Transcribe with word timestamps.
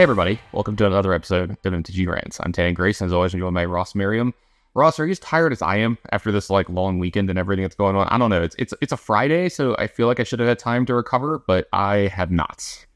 Hey, 0.00 0.04
everybody. 0.04 0.40
Welcome 0.52 0.76
to 0.76 0.86
another 0.86 1.12
episode 1.12 1.50
of 1.50 1.58
MTG 1.62 2.08
Rants. 2.08 2.40
I'm 2.42 2.52
Tannon 2.52 2.72
Grace, 2.72 3.02
and 3.02 3.08
as 3.08 3.12
always, 3.12 3.34
I'm 3.34 3.40
joined 3.40 3.52
by 3.54 3.66
Ross 3.66 3.94
Merriam. 3.94 4.32
Ross, 4.72 4.98
are 4.98 5.04
you 5.04 5.10
as 5.10 5.18
tired 5.18 5.52
as 5.52 5.60
I 5.60 5.76
am 5.76 5.98
after 6.10 6.32
this 6.32 6.48
like 6.48 6.70
long 6.70 6.98
weekend 6.98 7.28
and 7.28 7.38
everything 7.38 7.64
that's 7.64 7.74
going 7.74 7.96
on? 7.96 8.08
I 8.08 8.16
don't 8.16 8.30
know. 8.30 8.40
It's 8.40 8.56
it's 8.58 8.72
it's 8.80 8.92
a 8.92 8.96
Friday, 8.96 9.50
so 9.50 9.76
I 9.78 9.88
feel 9.88 10.06
like 10.06 10.18
I 10.18 10.22
should 10.22 10.38
have 10.38 10.48
had 10.48 10.58
time 10.58 10.86
to 10.86 10.94
recover, 10.94 11.42
but 11.46 11.68
I 11.74 12.10
have 12.14 12.30
not. 12.30 12.86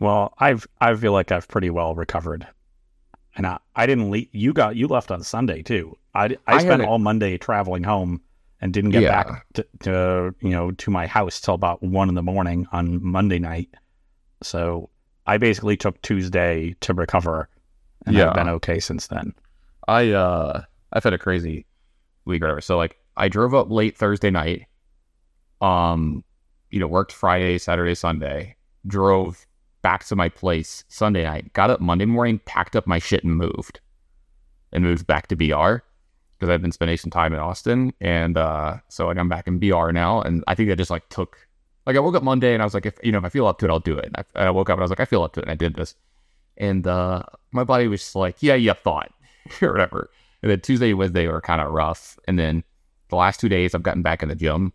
Well, 0.00 0.34
I've 0.38 0.66
I 0.80 0.92
feel 0.96 1.12
like 1.12 1.30
I've 1.30 1.46
pretty 1.46 1.70
well 1.70 1.94
recovered, 1.94 2.44
and 3.36 3.46
I, 3.46 3.58
I 3.76 3.86
didn't 3.86 4.10
leave. 4.10 4.26
You 4.32 4.52
got 4.52 4.74
you 4.74 4.88
left 4.88 5.12
on 5.12 5.22
Sunday 5.22 5.62
too. 5.62 5.96
I, 6.12 6.24
I, 6.24 6.56
I 6.56 6.58
spent 6.58 6.82
all 6.82 6.98
Monday 6.98 7.38
traveling 7.38 7.84
home 7.84 8.20
and 8.60 8.74
didn't 8.74 8.90
get 8.90 9.02
Yeah. 9.02 9.22
back 9.22 9.46
to, 9.52 9.66
to 9.82 10.34
you 10.40 10.50
know 10.50 10.72
to 10.72 10.90
my 10.90 11.06
house 11.06 11.40
till 11.40 11.54
about 11.54 11.84
one 11.84 12.08
in 12.08 12.16
the 12.16 12.22
morning 12.24 12.66
on 12.72 13.00
Monday 13.00 13.38
night. 13.38 13.68
So 14.42 14.90
I 15.28 15.36
basically 15.36 15.76
took 15.76 16.00
Tuesday 16.02 16.74
to 16.80 16.94
recover, 16.94 17.48
and 18.06 18.16
Yeah. 18.16 18.28
I've 18.30 18.34
been 18.34 18.48
okay 18.48 18.80
since 18.80 19.06
then. 19.06 19.34
I 19.86 20.10
uh 20.10 20.62
I've 20.92 21.04
had 21.04 21.12
a 21.12 21.18
crazy 21.18 21.66
week 22.24 22.42
or 22.42 22.46
whatever. 22.46 22.60
So 22.62 22.76
like 22.76 22.96
I 23.16 23.28
drove 23.28 23.54
up 23.54 23.70
late 23.70 23.96
Thursday 23.96 24.30
night. 24.30 24.66
Um, 25.60 26.24
you 26.70 26.80
know, 26.80 26.86
worked 26.86 27.12
Friday, 27.12 27.58
Saturday, 27.58 27.94
Sunday, 27.94 28.56
drove 28.86 29.46
back 29.82 30.04
to 30.06 30.16
my 30.16 30.28
place 30.28 30.84
Sunday 30.88 31.24
night, 31.24 31.52
got 31.52 31.70
up 31.70 31.80
Monday 31.80 32.04
morning, 32.06 32.40
packed 32.44 32.74
up 32.76 32.86
my 32.86 32.98
shit 32.98 33.24
and 33.24 33.36
moved. 33.36 33.80
And 34.72 34.84
moved 34.84 35.06
back 35.06 35.28
to 35.28 35.36
BR 35.36 35.82
because 36.38 36.50
I've 36.50 36.60
been 36.62 36.72
spending 36.72 36.96
some 36.98 37.10
time 37.10 37.32
in 37.32 37.40
Austin. 37.40 37.92
And 38.00 38.38
uh 38.38 38.78
so 38.88 39.06
like 39.06 39.18
I'm 39.18 39.28
back 39.28 39.46
in 39.46 39.58
BR 39.58 39.90
now. 39.92 40.22
And 40.22 40.42
I 40.46 40.54
think 40.54 40.70
I 40.70 40.74
just 40.74 40.90
like 40.90 41.08
took 41.10 41.47
like 41.88 41.96
I 41.96 42.00
woke 42.00 42.14
up 42.14 42.22
Monday 42.22 42.52
and 42.54 42.62
I 42.62 42.66
was 42.66 42.74
like, 42.74 42.86
if 42.86 42.94
you 43.02 43.10
know, 43.10 43.18
if 43.18 43.24
I 43.24 43.28
feel 43.30 43.46
up 43.48 43.58
to 43.58 43.64
it, 43.66 43.70
I'll 43.70 43.80
do 43.80 43.98
it. 43.98 44.04
And 44.04 44.16
I, 44.36 44.44
I 44.46 44.50
woke 44.50 44.70
up 44.70 44.74
and 44.74 44.82
I 44.82 44.84
was 44.84 44.90
like, 44.90 45.00
I 45.00 45.04
feel 45.06 45.22
up 45.24 45.32
to 45.32 45.40
it, 45.40 45.44
and 45.44 45.50
I 45.50 45.54
did 45.56 45.74
this. 45.74 45.94
And 46.56 46.86
uh 46.86 47.22
my 47.52 47.64
body 47.64 47.88
was 47.88 48.00
just 48.00 48.14
like, 48.14 48.36
yeah, 48.42 48.54
you 48.54 48.72
thought 48.74 49.10
or 49.62 49.72
whatever. 49.72 50.10
And 50.42 50.50
then 50.50 50.60
Tuesday 50.60 50.90
and 50.90 50.98
Wednesday 50.98 51.26
were 51.26 51.40
kind 51.40 51.60
of 51.60 51.72
rough. 51.72 52.18
And 52.28 52.38
then 52.38 52.62
the 53.08 53.16
last 53.16 53.40
two 53.40 53.48
days, 53.48 53.74
I've 53.74 53.82
gotten 53.82 54.02
back 54.02 54.22
in 54.22 54.28
the 54.28 54.34
gym. 54.36 54.72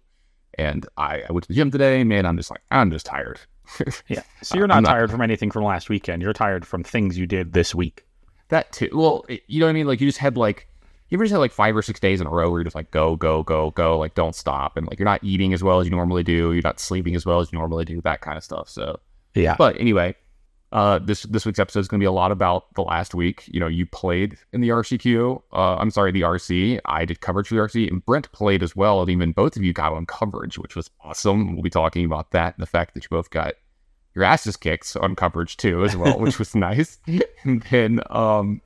And 0.57 0.85
I, 0.97 1.21
I 1.27 1.31
went 1.31 1.43
to 1.43 1.47
the 1.47 1.53
gym 1.55 1.71
today. 1.71 2.03
Man, 2.03 2.25
I'm 2.25 2.35
just 2.37 2.49
like, 2.51 2.61
I'm 2.71 2.91
just 2.91 3.05
tired. 3.05 3.39
Yeah. 4.09 4.23
So 4.41 4.57
you're 4.57 4.67
not 4.67 4.83
not- 4.83 4.89
tired 4.89 5.09
from 5.11 5.21
anything 5.21 5.51
from 5.51 5.63
last 5.63 5.87
weekend. 5.89 6.21
You're 6.21 6.33
tired 6.33 6.65
from 6.67 6.83
things 6.83 7.17
you 7.17 7.25
did 7.25 7.53
this 7.53 7.73
week. 7.73 8.05
that 8.49 8.71
too. 8.73 8.89
Well, 8.93 9.23
it- 9.29 9.43
you 9.47 9.59
know 9.61 9.67
what 9.67 9.71
I 9.71 9.73
mean? 9.73 9.87
Like, 9.87 10.01
you 10.01 10.07
just 10.07 10.19
had 10.19 10.35
like, 10.37 10.67
you 11.13 11.17
ever 11.17 11.25
just 11.25 11.31
had 11.31 11.37
like 11.37 11.51
five 11.51 11.77
or 11.77 11.83
six 11.83 11.99
days 11.99 12.19
in 12.19 12.25
a 12.25 12.29
row 12.31 12.49
where 12.49 12.59
you're 12.59 12.63
just 12.63 12.75
like, 12.75 12.89
go, 12.89 13.15
go, 13.15 13.43
go, 13.43 13.69
go, 13.71 13.99
like, 13.99 14.15
don't 14.15 14.35
stop. 14.35 14.77
And 14.77 14.87
like, 14.87 14.97
you're 14.97 15.05
not 15.05 15.23
eating 15.23 15.53
as 15.53 15.63
well 15.63 15.79
as 15.79 15.85
you 15.85 15.91
normally 15.91 16.23
do. 16.23 16.53
You're 16.53 16.63
not 16.63 16.79
sleeping 16.79 17.15
as 17.15 17.23
well 17.23 17.39
as 17.39 17.51
you 17.51 17.59
normally 17.59 17.85
do, 17.85 18.01
that 18.01 18.21
kind 18.21 18.35
of 18.35 18.43
stuff. 18.43 18.67
So, 18.67 18.99
Yeah. 19.35 19.55
But 19.55 19.79
anyway, 19.79 20.15
uh, 20.71 20.97
this 20.97 21.21
this 21.23 21.45
week's 21.45 21.59
episode 21.59 21.81
is 21.81 21.87
going 21.87 21.99
to 21.99 22.03
be 22.03 22.07
a 22.07 22.11
lot 22.11 22.31
about 22.31 22.73
the 22.73 22.81
last 22.81 23.13
week. 23.13 23.43
You 23.47 23.59
know, 23.59 23.67
you 23.67 23.85
played 23.85 24.37
in 24.53 24.61
the 24.61 24.69
RCQ. 24.69 25.43
Uh, 25.53 25.75
I'm 25.75 25.91
sorry, 25.91 26.11
the 26.11 26.21
RC. 26.21 26.79
I 26.85 27.05
did 27.05 27.21
coverage 27.21 27.47
for 27.47 27.53
the 27.53 27.61
RC, 27.61 27.91
and 27.91 28.03
Brent 28.03 28.31
played 28.31 28.63
as 28.63 28.75
well. 28.75 28.99
And 29.01 29.09
even 29.11 29.33
both 29.33 29.55
of 29.55 29.61
you 29.61 29.71
got 29.71 29.93
on 29.93 30.07
coverage, 30.07 30.57
which 30.57 30.75
was 30.75 30.89
awesome. 31.01 31.53
We'll 31.53 31.61
be 31.61 31.69
talking 31.69 32.05
about 32.05 32.31
that 32.31 32.55
and 32.55 32.63
the 32.63 32.67
fact 32.67 32.95
that 32.95 33.03
you 33.03 33.09
both 33.11 33.29
got 33.29 33.53
your 34.15 34.23
asses 34.23 34.57
kicked 34.57 34.97
on 34.99 35.15
coverage 35.15 35.57
too, 35.57 35.85
as 35.85 35.95
well, 35.95 36.17
which 36.17 36.39
was 36.39 36.55
nice. 36.55 36.97
And 37.43 37.61
then 37.69 37.99
um, 38.09 38.59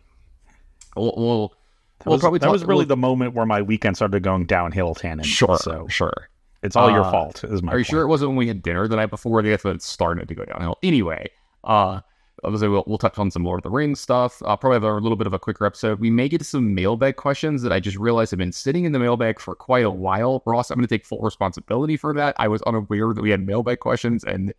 we'll, 0.95 1.13
we'll 1.17 1.53
That 1.99 2.05
we'll 2.07 2.15
was, 2.15 2.21
probably 2.21 2.39
that 2.39 2.45
talk- 2.45 2.53
was 2.53 2.63
really 2.65 2.79
we'll- 2.79 2.87
the 2.87 2.97
moment 2.97 3.33
where 3.33 3.45
my 3.45 3.61
weekend 3.61 3.95
started 3.95 4.21
going 4.23 4.45
downhill, 4.45 4.93
Tannon. 4.95 5.23
sure, 5.25 5.57
So 5.57 5.87
sure. 5.89 6.29
it's 6.63 6.75
all 6.75 6.89
your 6.91 7.03
Uh, 7.03 7.11
fault. 7.11 7.43
Is 7.43 7.61
my 7.63 7.71
Are 7.71 7.77
you 7.77 7.83
point. 7.83 7.87
sure 7.87 8.01
it 8.01 8.07
wasn't 8.07 8.29
when 8.29 8.37
we 8.37 8.47
had 8.47 8.61
dinner 8.61 8.87
the 8.87 8.95
night 8.95 9.09
before? 9.09 9.41
That's 9.41 9.63
when 9.63 9.75
it 9.75 9.81
started 9.81 10.27
to 10.27 10.35
go 10.35 10.45
downhill. 10.45 10.77
Anyway, 10.83 11.29
uh, 11.63 12.01
obviously 12.43 12.67
we'll, 12.69 12.83
we'll 12.85 12.99
touch 12.99 13.17
on 13.17 13.31
some 13.31 13.43
Lord 13.43 13.59
of 13.59 13.63
the 13.63 13.71
Rings 13.71 13.99
stuff. 13.99 14.41
I'll 14.45 14.57
probably 14.57 14.75
have 14.75 14.83
a 14.83 14.93
little 14.93 15.15
bit 15.15 15.25
of 15.27 15.33
a 15.33 15.39
quicker 15.39 15.65
episode. 15.65 15.99
We 15.99 16.11
may 16.11 16.29
get 16.29 16.37
to 16.37 16.43
some 16.45 16.75
mailbag 16.75 17.15
questions 17.15 17.63
that 17.63 17.71
I 17.73 17.79
just 17.79 17.97
realized 17.97 18.29
have 18.31 18.37
been 18.37 18.51
sitting 18.51 18.85
in 18.85 18.91
the 18.91 18.99
mailbag 18.99 19.39
for 19.39 19.55
quite 19.55 19.83
a 19.85 19.89
while. 19.89 20.43
Ross, 20.45 20.69
I'm 20.69 20.77
going 20.77 20.87
to 20.87 20.95
take 20.95 21.05
full 21.05 21.19
responsibility 21.21 21.97
for 21.97 22.13
that. 22.13 22.35
I 22.37 22.47
was 22.47 22.61
unaware 22.63 23.13
that 23.13 23.21
we 23.23 23.31
had 23.31 23.45
mailbag 23.45 23.79
questions 23.79 24.23
and 24.23 24.53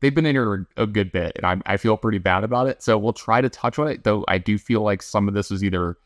they've 0.00 0.14
been 0.14 0.26
in 0.26 0.36
here 0.36 0.68
a 0.76 0.86
good 0.86 1.10
bit 1.10 1.32
and 1.36 1.44
I, 1.46 1.74
I 1.74 1.76
feel 1.78 1.96
pretty 1.96 2.18
bad 2.18 2.44
about 2.44 2.68
it. 2.68 2.80
So 2.82 2.96
we'll 2.96 3.12
try 3.12 3.40
to 3.40 3.48
touch 3.48 3.78
on 3.80 3.88
it, 3.88 4.04
though 4.04 4.24
I 4.28 4.38
do 4.38 4.56
feel 4.56 4.82
like 4.82 5.02
some 5.02 5.26
of 5.26 5.34
this 5.34 5.50
was 5.50 5.64
either 5.64 5.96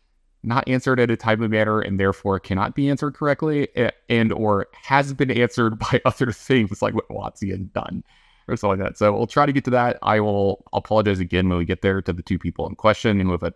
not 0.42 0.66
answered 0.68 0.98
in 0.98 1.10
a 1.10 1.16
timely 1.16 1.48
manner 1.48 1.80
and 1.80 2.00
therefore 2.00 2.40
cannot 2.40 2.74
be 2.74 2.88
answered 2.88 3.14
correctly 3.14 3.68
and 4.08 4.32
or 4.32 4.66
has 4.82 5.12
been 5.12 5.30
answered 5.30 5.78
by 5.92 6.00
other 6.04 6.32
things 6.32 6.82
like 6.82 6.94
what 6.94 7.08
WotC 7.08 7.50
had 7.50 7.72
done 7.72 8.02
or 8.48 8.56
something 8.56 8.80
like 8.80 8.90
that. 8.90 8.98
So 8.98 9.12
we'll 9.12 9.26
try 9.26 9.46
to 9.46 9.52
get 9.52 9.64
to 9.64 9.70
that. 9.70 9.98
I 10.02 10.20
will 10.20 10.64
apologize 10.72 11.20
again 11.20 11.48
when 11.48 11.58
we 11.58 11.64
get 11.64 11.82
there 11.82 12.00
to 12.02 12.12
the 12.12 12.22
two 12.22 12.38
people 12.38 12.66
in 12.68 12.74
question 12.74 13.20
and 13.20 13.30
with 13.30 13.42
the 13.42 13.54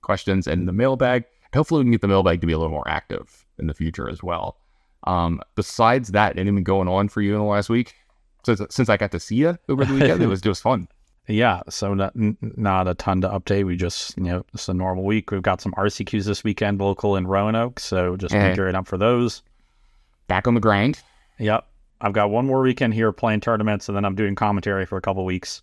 questions 0.00 0.46
and 0.46 0.66
the 0.66 0.72
mailbag. 0.72 1.24
Hopefully 1.54 1.80
we 1.80 1.84
can 1.84 1.92
get 1.92 2.00
the 2.00 2.08
mailbag 2.08 2.40
to 2.40 2.46
be 2.46 2.52
a 2.52 2.58
little 2.58 2.72
more 2.72 2.88
active 2.88 3.44
in 3.58 3.66
the 3.66 3.74
future 3.74 4.08
as 4.08 4.22
well. 4.22 4.56
Um, 5.04 5.40
besides 5.54 6.10
that, 6.12 6.38
anything 6.38 6.64
going 6.64 6.88
on 6.88 7.08
for 7.08 7.20
you 7.20 7.34
in 7.34 7.40
the 7.40 7.44
last 7.44 7.68
week? 7.68 7.94
Since, 8.44 8.60
since 8.70 8.88
I 8.88 8.96
got 8.96 9.12
to 9.12 9.20
see 9.20 9.36
you 9.36 9.58
over 9.68 9.84
the 9.84 9.94
weekend, 9.94 10.22
it 10.22 10.26
was 10.28 10.40
just 10.40 10.62
fun. 10.62 10.88
Yeah, 11.28 11.62
so 11.68 11.94
not, 11.94 12.12
not 12.14 12.88
a 12.88 12.94
ton 12.94 13.20
to 13.20 13.28
update. 13.28 13.64
We 13.64 13.76
just, 13.76 14.16
you 14.16 14.24
know, 14.24 14.44
it's 14.52 14.68
a 14.68 14.74
normal 14.74 15.04
week. 15.04 15.30
We've 15.30 15.42
got 15.42 15.60
some 15.60 15.72
RCQs 15.72 16.24
this 16.24 16.42
weekend, 16.42 16.80
local 16.80 17.16
in 17.16 17.26
Roanoke, 17.26 17.78
so 17.78 18.16
just 18.16 18.32
been 18.32 18.56
gearing 18.56 18.74
up 18.74 18.88
for 18.88 18.98
those. 18.98 19.42
Back 20.26 20.48
on 20.48 20.54
the 20.54 20.60
grind. 20.60 21.00
Yep, 21.38 21.66
I've 22.00 22.12
got 22.12 22.30
one 22.30 22.46
more 22.46 22.60
weekend 22.60 22.94
here 22.94 23.12
playing 23.12 23.40
tournaments, 23.40 23.88
and 23.88 23.96
then 23.96 24.04
I'm 24.04 24.16
doing 24.16 24.34
commentary 24.34 24.84
for 24.84 24.98
a 24.98 25.00
couple 25.00 25.24
weeks. 25.24 25.62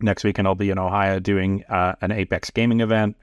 Next 0.00 0.22
weekend 0.22 0.46
I'll 0.46 0.54
be 0.54 0.70
in 0.70 0.78
Ohio 0.78 1.18
doing 1.18 1.64
uh, 1.64 1.96
an 2.00 2.12
Apex 2.12 2.50
gaming 2.50 2.80
event. 2.80 3.16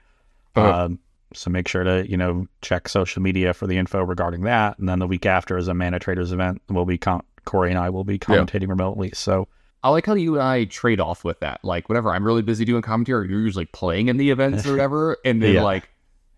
Uh-huh. 0.56 0.84
Um, 0.84 0.98
so 1.32 1.50
make 1.50 1.66
sure 1.68 1.84
to 1.84 2.08
you 2.08 2.16
know 2.16 2.46
check 2.62 2.88
social 2.88 3.22
media 3.22 3.54
for 3.54 3.66
the 3.66 3.76
info 3.76 4.02
regarding 4.02 4.42
that. 4.42 4.78
And 4.78 4.88
then 4.88 4.98
the 4.98 5.06
week 5.06 5.26
after 5.26 5.56
is 5.56 5.68
a 5.68 5.74
Mana 5.74 5.98
Traders 5.98 6.32
event. 6.32 6.62
We'll 6.68 6.84
be 6.84 6.98
com- 6.98 7.24
Corey 7.44 7.70
and 7.70 7.78
I 7.78 7.90
will 7.90 8.04
be 8.04 8.18
commentating 8.18 8.68
remotely. 8.68 9.10
So 9.14 9.48
I 9.84 9.90
like 9.90 10.06
how 10.06 10.14
you 10.14 10.34
and 10.34 10.42
I 10.42 10.64
trade 10.64 10.98
off 10.98 11.24
with 11.24 11.38
that. 11.40 11.60
Like, 11.62 11.88
whenever 11.88 12.10
I'm 12.10 12.24
really 12.24 12.42
busy 12.42 12.64
doing 12.64 12.82
commentary, 12.82 13.28
you're 13.28 13.40
usually 13.40 13.66
playing 13.66 14.08
in 14.08 14.16
the 14.16 14.30
events 14.30 14.66
or 14.66 14.70
whatever. 14.72 15.18
And 15.24 15.42
then, 15.42 15.54
Yeah. 15.54 15.62
like, 15.62 15.90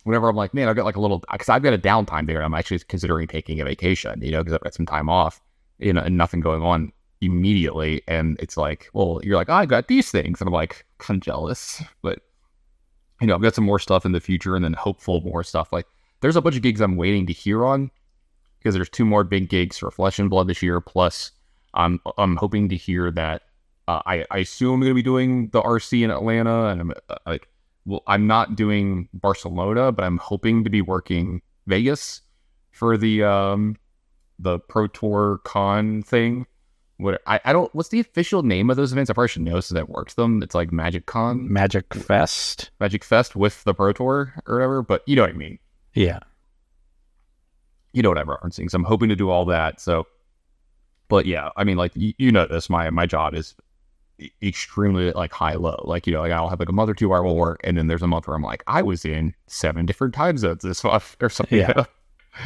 whenever 0.02 0.28
I'm 0.28 0.36
like, 0.36 0.52
man, 0.52 0.68
I've 0.68 0.76
got 0.76 0.84
like 0.84 0.96
a 0.96 1.00
little, 1.00 1.22
because 1.32 1.48
I've 1.48 1.62
got 1.62 1.72
a 1.72 1.78
downtime 1.78 2.26
there. 2.26 2.36
And 2.36 2.44
I'm 2.44 2.54
actually 2.54 2.80
considering 2.80 3.28
taking 3.28 3.60
a 3.60 3.64
vacation, 3.64 4.20
you 4.20 4.32
know, 4.32 4.40
because 4.42 4.52
I've 4.54 4.62
got 4.62 4.74
some 4.74 4.84
time 4.86 5.08
off, 5.08 5.40
you 5.78 5.92
know, 5.92 6.00
and 6.02 6.16
nothing 6.18 6.40
going 6.40 6.62
on 6.62 6.92
immediately. 7.20 8.02
And 8.08 8.36
it's 8.40 8.56
like, 8.56 8.88
well, 8.92 9.20
you're 9.22 9.36
like, 9.36 9.48
oh, 9.48 9.54
I 9.54 9.66
got 9.66 9.88
these 9.88 10.10
things. 10.10 10.40
And 10.40 10.48
I'm 10.48 10.54
like, 10.54 10.84
kind 10.98 11.18
of 11.18 11.24
jealous. 11.24 11.82
But, 12.02 12.18
you 13.20 13.26
know, 13.28 13.34
I've 13.36 13.42
got 13.42 13.54
some 13.54 13.64
more 13.64 13.78
stuff 13.78 14.04
in 14.04 14.12
the 14.12 14.20
future 14.20 14.56
and 14.56 14.64
then 14.64 14.72
hopeful 14.72 15.20
more 15.20 15.44
stuff. 15.44 15.72
Like, 15.72 15.86
there's 16.20 16.36
a 16.36 16.42
bunch 16.42 16.56
of 16.56 16.62
gigs 16.62 16.80
I'm 16.80 16.96
waiting 16.96 17.26
to 17.26 17.32
hear 17.32 17.64
on 17.64 17.90
because 18.58 18.74
there's 18.74 18.88
two 18.88 19.04
more 19.04 19.22
big 19.22 19.48
gigs 19.48 19.78
for 19.78 19.90
Flesh 19.90 20.18
and 20.18 20.28
Blood 20.30 20.48
this 20.48 20.62
year. 20.62 20.80
Plus, 20.80 21.30
I'm 21.76 22.00
I'm 22.19 22.37
hoping 22.37 22.69
to 22.70 22.76
hear 22.76 23.10
that. 23.12 23.42
Uh, 23.88 24.03
I 24.06 24.25
I 24.31 24.38
assume 24.38 24.75
I'm 24.75 24.81
going 24.81 24.91
to 24.91 24.94
be 24.94 25.03
doing 25.03 25.48
the 25.50 25.62
RC 25.62 26.03
in 26.03 26.10
Atlanta, 26.10 26.66
and 26.66 26.81
I'm 26.81 26.92
uh, 27.09 27.16
like, 27.26 27.48
well, 27.84 28.03
I'm 28.06 28.26
not 28.26 28.56
doing 28.56 29.09
Barcelona, 29.14 29.92
but 29.92 30.04
I'm 30.04 30.19
hoping 30.19 30.64
to 30.64 30.70
be 30.70 30.82
working 30.82 31.42
Vegas 31.66 32.22
for 32.72 32.97
the 32.97 33.22
um 33.25 33.76
the 34.38 34.58
Pro 34.58 34.87
Tour 34.88 35.40
Con 35.44 36.02
thing. 36.02 36.46
What 36.99 37.20
I, 37.26 37.40
I 37.44 37.52
don't 37.52 37.73
what's 37.75 37.90
the 37.90 38.00
official 38.00 38.43
name 38.43 38.70
of 38.70 38.76
those 38.76 38.93
events? 38.93 39.11
I 39.11 39.14
probably 39.14 39.28
should 39.28 39.43
know 39.43 39.61
since 39.61 39.78
I've 39.78 39.88
worked 39.88 40.17
them. 40.17 40.43
It's 40.43 40.55
like 40.55 40.73
Magic 40.73 41.06
Con, 41.06 41.52
Magic 41.52 41.93
Fest. 41.94 42.70
Magic 42.81 43.05
Fest 43.05 43.37
with 43.37 43.62
the 43.64 43.75
Pro 43.75 43.93
Tour 43.93 44.34
or 44.46 44.55
whatever. 44.56 44.82
But 44.82 45.02
you 45.06 45.14
know 45.14 45.23
what 45.23 45.31
I 45.31 45.34
mean. 45.34 45.58
Yeah. 45.94 46.20
you 47.93 48.02
know 48.02 48.11
what 48.11 48.19
I'm 48.19 48.26
referencing. 48.26 48.70
So 48.70 48.76
I'm 48.76 48.84
hoping 48.84 49.08
to 49.08 49.17
do 49.17 49.31
all 49.31 49.46
that. 49.46 49.81
So, 49.81 50.06
but 51.08 51.26
yeah, 51.26 51.50
I 51.56 51.64
mean, 51.64 51.76
like 51.76 51.93
you, 51.94 52.12
you 52.19 52.32
know 52.32 52.47
this, 52.47 52.69
my 52.70 52.91
my 52.91 53.06
job 53.06 53.35
is 53.35 53.55
extremely 54.43 55.12
like 55.12 55.32
high 55.32 55.55
low. 55.55 55.81
Like 55.85 56.06
you 56.06 56.12
know, 56.12 56.20
like 56.20 56.32
I'll 56.32 56.49
have 56.49 56.61
like 56.61 56.69
a 56.69 56.73
month 56.73 56.91
or 56.91 56.94
two 56.94 57.08
where 57.08 57.19
I 57.19 57.23
will 57.23 57.37
work, 57.37 57.61
and 57.64 57.76
then 57.76 57.87
there's 57.87 58.03
a 58.03 58.06
month 58.06 58.26
where 58.26 58.37
I'm 58.37 58.43
like, 58.43 58.62
I 58.67 58.82
was 58.82 59.05
in 59.05 59.35
seven 59.47 59.87
different 59.87 60.14
time 60.14 60.38
zones 60.38 60.62
this 60.62 60.82
month 60.85 61.17
or 61.23 61.29
something. 61.29 61.58
Yeah. 61.58 61.85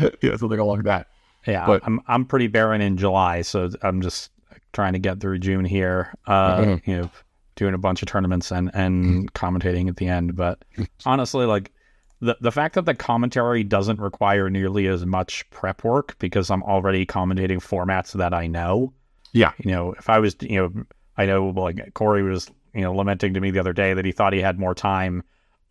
yeah, 0.22 0.36
something 0.36 0.58
along 0.58 0.82
that. 0.82 1.08
Yeah, 1.46 1.66
But- 1.66 1.82
I'm 1.84 2.00
I'm 2.06 2.24
pretty 2.24 2.46
barren 2.48 2.80
in 2.80 2.96
July, 2.96 3.42
so 3.42 3.70
I'm 3.82 4.02
just 4.02 4.30
trying 4.72 4.92
to 4.92 4.98
get 4.98 5.20
through 5.20 5.38
June 5.38 5.64
here. 5.64 6.12
Uh, 6.26 6.56
Mhm. 6.58 6.86
You 6.86 6.96
know, 7.02 7.10
doing 7.56 7.74
a 7.74 7.78
bunch 7.78 8.02
of 8.02 8.08
tournaments 8.08 8.50
and 8.52 8.70
and 8.74 9.32
commentating 9.34 9.88
at 9.88 9.96
the 9.96 10.06
end. 10.08 10.36
But 10.36 10.62
honestly, 11.06 11.46
like 11.46 11.72
the 12.20 12.36
the 12.40 12.52
fact 12.52 12.74
that 12.74 12.84
the 12.84 12.94
commentary 12.94 13.64
doesn't 13.64 14.00
require 14.00 14.50
nearly 14.50 14.86
as 14.86 15.04
much 15.06 15.48
prep 15.50 15.84
work 15.84 16.16
because 16.18 16.50
I'm 16.50 16.62
already 16.62 17.06
commentating 17.06 17.58
formats 17.58 18.12
that 18.12 18.34
I 18.34 18.46
know. 18.46 18.92
Yeah. 19.32 19.52
You 19.58 19.70
know, 19.70 19.92
if 19.92 20.08
I 20.10 20.18
was, 20.18 20.36
you 20.40 20.60
know, 20.60 20.84
I 21.16 21.26
know 21.26 21.48
like 21.48 21.94
Corey 21.94 22.22
was, 22.22 22.50
you 22.74 22.82
know, 22.82 22.94
lamenting 22.94 23.34
to 23.34 23.40
me 23.40 23.50
the 23.50 23.60
other 23.60 23.72
day 23.72 23.94
that 23.94 24.04
he 24.04 24.12
thought 24.12 24.32
he 24.32 24.40
had 24.40 24.58
more 24.58 24.74
time 24.74 25.22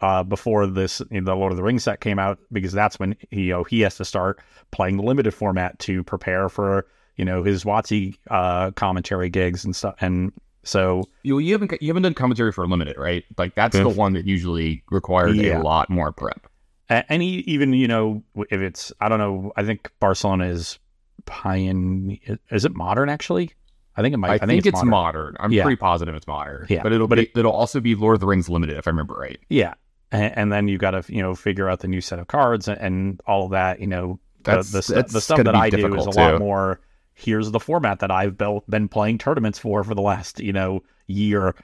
uh, 0.02 0.24
before 0.24 0.66
this 0.68 1.02
you 1.12 1.22
know, 1.22 1.26
the 1.26 1.36
Lord 1.36 1.52
of 1.52 1.58
the 1.58 1.64
Rings 1.64 1.84
set 1.84 2.02
came 2.02 2.20
out 2.20 2.40
because 2.52 2.72
that's 2.72 3.00
when 3.00 3.16
he, 3.30 3.44
you 3.44 3.54
know 3.54 3.64
he 3.64 3.82
has 3.82 3.98
to 3.98 4.06
start 4.06 4.40
playing 4.72 4.98
the 4.98 5.04
limited 5.04 5.34
format 5.34 5.78
to 5.80 6.04
prepare 6.04 6.50
for 6.50 6.88
you 7.18 7.26
know 7.26 7.44
his 7.44 7.64
WotC 7.64 8.18
uh, 8.30 8.72
commentary 8.72 9.30
gigs 9.30 9.66
and 9.66 9.76
stuff 9.76 9.96
and 10.00 10.32
So 10.70 11.04
You, 11.24 11.40
you 11.40 11.54
haven't 11.54 11.82
you 11.82 11.88
haven't 11.90 12.04
done 12.04 12.14
commentary 12.14 12.52
for 12.52 12.68
limited, 12.68 12.98
right? 12.98 13.24
Like 13.38 13.56
that's 13.56 13.76
hmm. 13.76 13.84
the 13.84 13.90
one 13.90 14.14
that 14.14 14.26
usually 14.28 14.84
requires 14.92 15.36
Yeah. 15.36 15.60
a 15.60 15.64
lot 15.64 15.90
more 15.90 16.12
prep. 16.12 16.48
A- 16.90 17.12
And 17.12 17.24
e- 17.24 17.44
even 17.48 17.74
you 17.74 17.88
know 17.88 18.24
if 18.50 18.62
it's 18.62 18.92
I 19.02 19.10
don't 19.10 19.20
know 19.20 19.52
I 19.56 19.64
think 19.64 19.92
Barcelona 20.00 20.46
is 20.46 20.78
pioneer 21.26 22.40
is 22.52 22.66
it 22.66 22.76
modern 22.76 23.10
actually 23.10 23.52
I 23.96 24.02
think 24.02 24.14
it 24.14 24.18
might 24.18 24.42
I, 24.42 24.46
think, 24.46 24.66
it's 24.66 24.76
modern. 24.78 24.90
modern. 24.90 25.38
I'm 25.42 25.52
Yeah. 25.52 25.64
pretty 25.64 25.76
positive 25.76 26.16
it's 26.16 26.28
modern. 26.28 26.68
Yeah, 26.70 26.84
but 26.84 26.94
it'll 26.94 27.08
but 27.08 27.18
be, 27.18 27.24
it- 27.24 27.32
it'll 27.36 27.52
also 27.52 27.80
be 27.80 27.96
Lord 27.96 28.14
of 28.16 28.20
the 28.22 28.28
Rings 28.28 28.48
limited 28.50 28.78
if 28.78 28.88
I 28.88 28.92
remember 28.92 29.16
right. 29.16 29.40
yeah 29.50 29.74
and, 30.12 30.38
and 30.38 30.52
then 30.52 30.68
you 30.68 30.78
got 30.78 30.92
to 30.92 31.04
you 31.14 31.22
know 31.22 31.36
figure 31.36 31.68
out 31.70 31.80
the 31.80 31.88
new 31.88 32.02
set 32.02 32.20
of 32.20 32.28
cards 32.28 32.68
and, 32.68 32.80
and 32.80 33.22
all 33.28 33.46
of 33.46 33.52
that 33.52 33.80
you 33.80 33.88
know 33.88 34.20
the 34.44 34.52
That's- 34.52 34.72
the, 34.72 34.94
that's 34.94 35.14
the 35.14 35.22
stuff 35.22 35.44
that 35.44 35.56
I 35.56 35.70
do 35.70 35.78
is 35.78 35.84
a 35.84 35.88
difficult, 35.90 36.16
lot 36.16 36.40
more 36.40 36.80
here's 37.20 37.52
the 37.52 37.60
format 37.60 38.00
that 38.00 38.12
I've 38.12 38.38
built, 38.38 38.70
been 38.70 38.88
playing 38.88 39.18
tournaments 39.18 39.60
for 39.60 39.84
for 39.84 39.94
the 39.96 40.02
last 40.02 40.40
you 40.40 40.54
know 40.54 40.82
year 41.08 41.56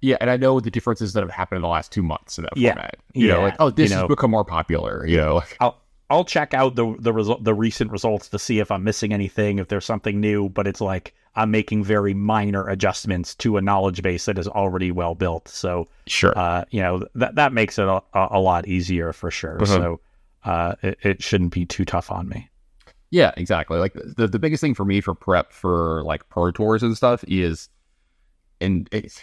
Yeah, 0.00 0.16
and 0.20 0.28
I 0.30 0.36
know 0.36 0.58
the 0.60 0.70
differences 0.70 1.12
that 1.12 1.20
have 1.22 1.30
happened 1.30 1.56
in 1.58 1.62
the 1.62 1.68
last 1.68 1.92
two 1.92 2.02
months 2.02 2.36
in 2.38 2.42
that 2.44 2.56
Yeah. 2.56 2.72
format. 2.74 2.96
You 3.14 3.28
know, 3.28 3.38
Yeah. 3.38 3.42
like 3.44 3.56
oh, 3.60 3.70
this 3.70 3.90
You 3.90 3.96
know. 3.96 4.02
has 4.02 4.08
become 4.08 4.30
more 4.32 4.44
popular. 4.44 5.06
You 5.06 5.16
know, 5.18 5.42
I'll 5.60 5.78
I'll 6.10 6.24
check 6.24 6.52
out 6.54 6.74
the 6.74 6.94
the 6.98 7.12
result 7.12 7.42
the 7.44 7.54
recent 7.54 7.90
results 7.90 8.28
to 8.30 8.38
see 8.38 8.58
if 8.58 8.70
I'm 8.70 8.84
missing 8.84 9.12
anything, 9.14 9.58
if 9.58 9.68
there's 9.68 9.84
something 9.84 10.20
new. 10.20 10.48
But 10.48 10.66
it's 10.66 10.80
like 10.80 11.14
I'm 11.36 11.50
making 11.50 11.84
very 11.84 12.12
minor 12.12 12.68
adjustments 12.68 13.34
to 13.36 13.56
a 13.56 13.62
knowledge 13.62 14.02
base 14.02 14.26
that 14.26 14.38
is 14.38 14.46
already 14.48 14.90
well 14.90 15.14
built. 15.14 15.48
So 15.48 15.88
sure. 16.06 16.36
uh, 16.36 16.64
you 16.70 16.82
know 16.82 17.06
that 17.14 17.36
that 17.36 17.52
makes 17.54 17.78
it 17.78 17.86
a, 17.88 18.02
a 18.14 18.40
lot 18.40 18.66
easier 18.68 19.12
for 19.14 19.30
sure. 19.30 19.58
Mhm. 19.60 19.66
So 19.68 20.00
uh, 20.44 20.74
it, 20.82 20.98
it 21.02 21.22
shouldn't 21.22 21.52
be 21.52 21.64
too 21.64 21.84
tough 21.84 22.10
on 22.10 22.28
me. 22.28 22.48
Yeah, 23.12 23.32
exactly. 23.36 23.78
Like 23.78 23.92
the 23.92 24.26
the 24.26 24.38
biggest 24.38 24.62
thing 24.62 24.74
for 24.74 24.86
me 24.86 25.02
for 25.02 25.14
prep 25.14 25.52
for 25.52 26.02
like 26.02 26.26
pro 26.30 26.50
tours 26.50 26.82
and 26.82 26.96
stuff 26.96 27.22
is, 27.28 27.68
and 28.58 28.88
it's 28.90 29.20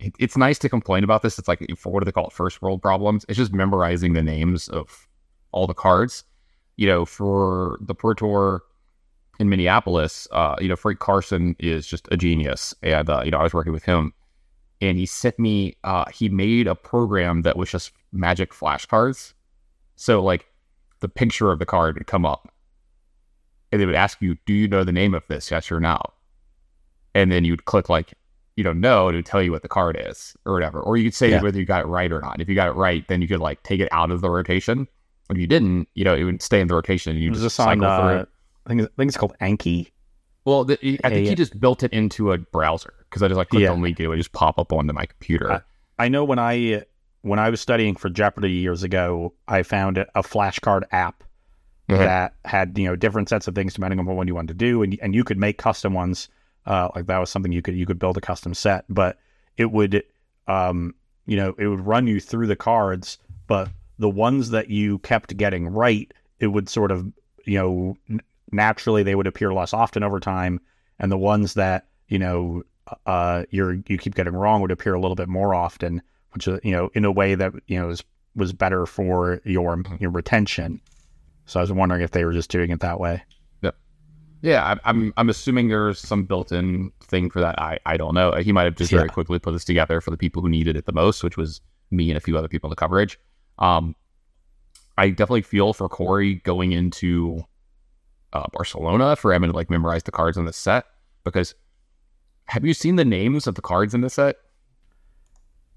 it, 0.00 0.14
it's 0.18 0.36
nice 0.36 0.58
to 0.58 0.68
complain 0.68 1.04
about 1.04 1.22
this. 1.22 1.38
It's 1.38 1.46
like 1.46 1.64
for 1.78 1.92
what 1.92 2.00
do 2.00 2.06
they 2.06 2.12
call 2.12 2.26
it? 2.26 2.32
First 2.32 2.60
world 2.60 2.82
problems. 2.82 3.24
It's 3.28 3.38
just 3.38 3.52
memorizing 3.52 4.14
the 4.14 4.22
names 4.22 4.68
of 4.68 5.06
all 5.52 5.68
the 5.68 5.74
cards. 5.74 6.24
You 6.76 6.88
know, 6.88 7.04
for 7.04 7.78
the 7.80 7.94
pro 7.94 8.14
tour 8.14 8.62
in 9.38 9.48
Minneapolis, 9.48 10.26
uh, 10.32 10.56
you 10.60 10.68
know, 10.68 10.76
Frank 10.76 10.98
Karsten 10.98 11.54
is 11.60 11.86
just 11.86 12.08
a 12.10 12.16
genius, 12.16 12.74
and 12.82 13.08
uh, 13.08 13.22
you 13.24 13.30
know, 13.30 13.38
I 13.38 13.44
was 13.44 13.54
working 13.54 13.72
with 13.72 13.84
him, 13.84 14.12
and 14.80 14.98
he 14.98 15.06
sent 15.06 15.38
me. 15.38 15.76
Uh, 15.84 16.06
he 16.12 16.28
made 16.28 16.66
a 16.66 16.74
program 16.74 17.42
that 17.42 17.56
was 17.56 17.70
just 17.70 17.92
magic 18.10 18.52
flashcards. 18.52 19.34
So 19.94 20.20
like, 20.20 20.46
the 20.98 21.08
picture 21.08 21.52
of 21.52 21.60
the 21.60 21.66
card 21.66 21.96
would 21.96 22.08
come 22.08 22.26
up 22.26 22.52
and 23.72 23.80
they 23.80 23.86
would 23.86 23.94
ask 23.94 24.20
you, 24.20 24.36
"Do 24.46 24.52
you 24.52 24.68
know 24.68 24.84
the 24.84 24.92
name 24.92 25.14
of 25.14 25.26
this? 25.28 25.50
Yes 25.50 25.70
or 25.70 25.80
no?" 25.80 26.00
And 27.14 27.32
then 27.32 27.44
you'd 27.44 27.64
click 27.64 27.88
like, 27.88 28.14
you 28.56 28.64
know, 28.64 28.72
no, 28.72 29.10
to 29.10 29.22
tell 29.22 29.42
you 29.42 29.50
what 29.52 29.62
the 29.62 29.68
card 29.68 29.96
is 30.00 30.36
or 30.44 30.52
whatever. 30.52 30.80
Or 30.80 30.96
you 30.96 31.04
could 31.04 31.14
say 31.14 31.30
Yeah. 31.30 31.42
whether 31.42 31.58
you 31.58 31.64
got 31.64 31.84
it 31.84 31.88
right 31.88 32.10
or 32.12 32.20
not. 32.20 32.40
If 32.40 32.48
you 32.48 32.54
got 32.54 32.68
it 32.68 32.72
right, 32.72 33.06
then 33.08 33.22
you 33.22 33.28
could 33.28 33.40
like 33.40 33.62
take 33.62 33.80
it 33.80 33.88
out 33.92 34.10
of 34.10 34.20
the 34.20 34.30
rotation. 34.30 34.86
If 35.30 35.38
you 35.38 35.46
didn't, 35.46 35.88
you 35.94 36.04
know, 36.04 36.14
it 36.14 36.24
would 36.24 36.42
stay 36.42 36.60
in 36.60 36.68
the 36.68 36.74
rotation 36.74 37.12
and 37.12 37.20
you 37.22 37.30
just 37.30 37.44
on? 37.60 37.66
cycle 37.66 37.80
through. 37.82 38.18
Uh, 38.18 38.22
it. 38.22 38.28
I 38.66 38.68
think 38.70 38.82
I 38.82 38.84
think 38.96 39.08
it's 39.08 39.16
called 39.16 39.36
Anki. 39.40 39.90
Well, 40.44 40.64
the, 40.64 40.78
I 41.04 41.10
think 41.10 41.26
he 41.28 41.34
just 41.34 41.58
built 41.60 41.82
it 41.82 41.92
into 41.92 42.32
a 42.32 42.38
browser 42.38 42.94
because 43.08 43.22
I 43.22 43.28
just 43.28 43.36
like 43.36 43.48
clicked 43.50 43.62
Yeah. 43.64 43.72
on 43.72 43.82
link 43.82 43.98
and 43.98 44.04
it 44.04 44.08
would 44.08 44.16
just 44.18 44.32
pop 44.32 44.58
up 44.58 44.72
onto 44.72 44.92
my 44.92 45.04
computer. 45.06 45.50
Uh, 45.50 45.60
I 45.98 46.08
know 46.08 46.24
when 46.24 46.38
I 46.38 46.84
when 47.22 47.38
I 47.38 47.50
was 47.50 47.60
studying 47.60 47.96
for 47.96 48.08
Jeopardy 48.08 48.52
years 48.52 48.82
ago, 48.82 49.34
I 49.48 49.62
found 49.62 49.98
a 49.98 50.06
flashcard 50.22 50.82
app 50.92 51.24
Mhm. 51.88 51.98
that 51.98 52.34
had 52.44 52.76
you 52.78 52.84
know 52.86 52.96
different 52.96 53.28
sets 53.28 53.48
of 53.48 53.54
things 53.54 53.74
depending 53.74 53.98
on 53.98 54.06
what 54.06 54.16
one 54.16 54.28
you 54.28 54.34
wanted 54.34 54.58
to 54.58 54.64
do, 54.66 54.82
and 54.82 54.98
and 55.02 55.14
you 55.14 55.24
could 55.24 55.38
make 55.38 55.58
custom 55.58 55.94
ones. 55.94 56.28
Uh, 56.66 56.88
like 56.94 57.06
that 57.06 57.18
was 57.18 57.30
something 57.30 57.50
you 57.52 57.62
could 57.62 57.74
you 57.76 57.86
could 57.86 57.98
build 57.98 58.16
a 58.18 58.20
custom 58.20 58.52
set, 58.52 58.84
but 58.90 59.18
it 59.56 59.72
would 59.72 60.02
um 60.48 60.94
you 61.26 61.36
know 61.36 61.54
it 61.58 61.66
would 61.66 61.80
run 61.86 62.06
you 62.06 62.20
through 62.20 62.46
the 62.46 62.56
cards, 62.56 63.18
but 63.46 63.68
the 63.98 64.08
ones 64.10 64.50
that 64.50 64.68
you 64.70 64.98
kept 64.98 65.36
getting 65.36 65.66
right, 65.68 66.12
it 66.40 66.48
would 66.48 66.68
sort 66.68 66.90
of 66.90 67.10
you 67.46 67.58
know 67.58 67.96
n- 68.10 68.20
naturally 68.52 69.02
they 69.02 69.14
would 69.14 69.26
appear 69.26 69.52
less 69.54 69.72
often 69.72 70.02
over 70.02 70.20
time, 70.20 70.60
and 70.98 71.10
the 71.10 71.16
ones 71.18 71.54
that 71.54 71.86
you 72.08 72.18
know 72.18 72.62
uh 73.06 73.44
you're 73.50 73.74
you 73.86 73.96
keep 73.98 74.14
getting 74.14 74.34
wrong 74.34 74.60
would 74.60 74.70
appear 74.70 74.92
a 74.94 75.00
little 75.00 75.16
bit 75.16 75.28
more 75.28 75.54
often, 75.54 76.02
which 76.32 76.46
you 76.46 76.72
know 76.72 76.90
in 76.92 77.06
a 77.06 77.12
way 77.12 77.34
that 77.34 77.52
you 77.66 77.78
know 77.80 77.88
is 77.88 78.04
was 78.36 78.52
better 78.52 78.84
for 78.84 79.40
your 79.44 79.82
your 79.98 80.10
retention. 80.10 80.80
So 81.48 81.58
I 81.58 81.62
was 81.62 81.72
wondering 81.72 82.02
if 82.02 82.10
they 82.10 82.24
were 82.24 82.32
just 82.32 82.50
doing 82.50 82.70
it 82.70 82.80
that 82.80 83.00
way. 83.00 83.22
Yep. 83.62 83.74
Yeah, 84.42 84.64
I'm, 84.64 84.80
I'm 84.84 85.14
I'm 85.16 85.28
assuming 85.30 85.68
there's 85.68 85.98
some 85.98 86.24
built-in 86.24 86.92
thing 87.00 87.30
for 87.30 87.40
that. 87.40 87.58
I 87.58 87.78
I 87.86 87.96
don't 87.96 88.14
know. 88.14 88.32
He 88.32 88.52
might 88.52 88.64
have 88.64 88.76
just 88.76 88.90
very 88.90 89.08
quickly 89.08 89.38
put 89.38 89.52
this 89.52 89.64
together 89.64 90.00
for 90.02 90.10
the 90.10 90.18
people 90.18 90.42
who 90.42 90.50
needed 90.50 90.76
it 90.76 90.84
the 90.84 90.92
most, 90.92 91.24
which 91.24 91.38
was 91.38 91.62
me 91.90 92.10
and 92.10 92.18
a 92.18 92.20
few 92.20 92.36
other 92.36 92.48
people 92.48 92.68
in 92.68 92.70
the 92.70 92.76
coverage. 92.76 93.18
Um, 93.58 93.96
I 94.98 95.08
definitely 95.08 95.42
feel 95.42 95.72
for 95.72 95.88
Corey 95.88 96.36
going 96.36 96.72
into 96.72 97.44
uh, 98.34 98.44
Barcelona 98.52 99.16
for 99.16 99.32
him 99.32 99.42
to 99.42 99.52
like 99.52 99.70
memorize 99.70 100.02
the 100.02 100.12
cards 100.12 100.36
in 100.36 100.44
the 100.44 100.52
set 100.52 100.84
because 101.24 101.54
have 102.44 102.64
you 102.64 102.74
seen 102.74 102.96
the 102.96 103.04
names 103.04 103.46
of 103.46 103.54
the 103.54 103.62
cards 103.62 103.94
in 103.94 104.02
the 104.02 104.10
set? 104.10 104.36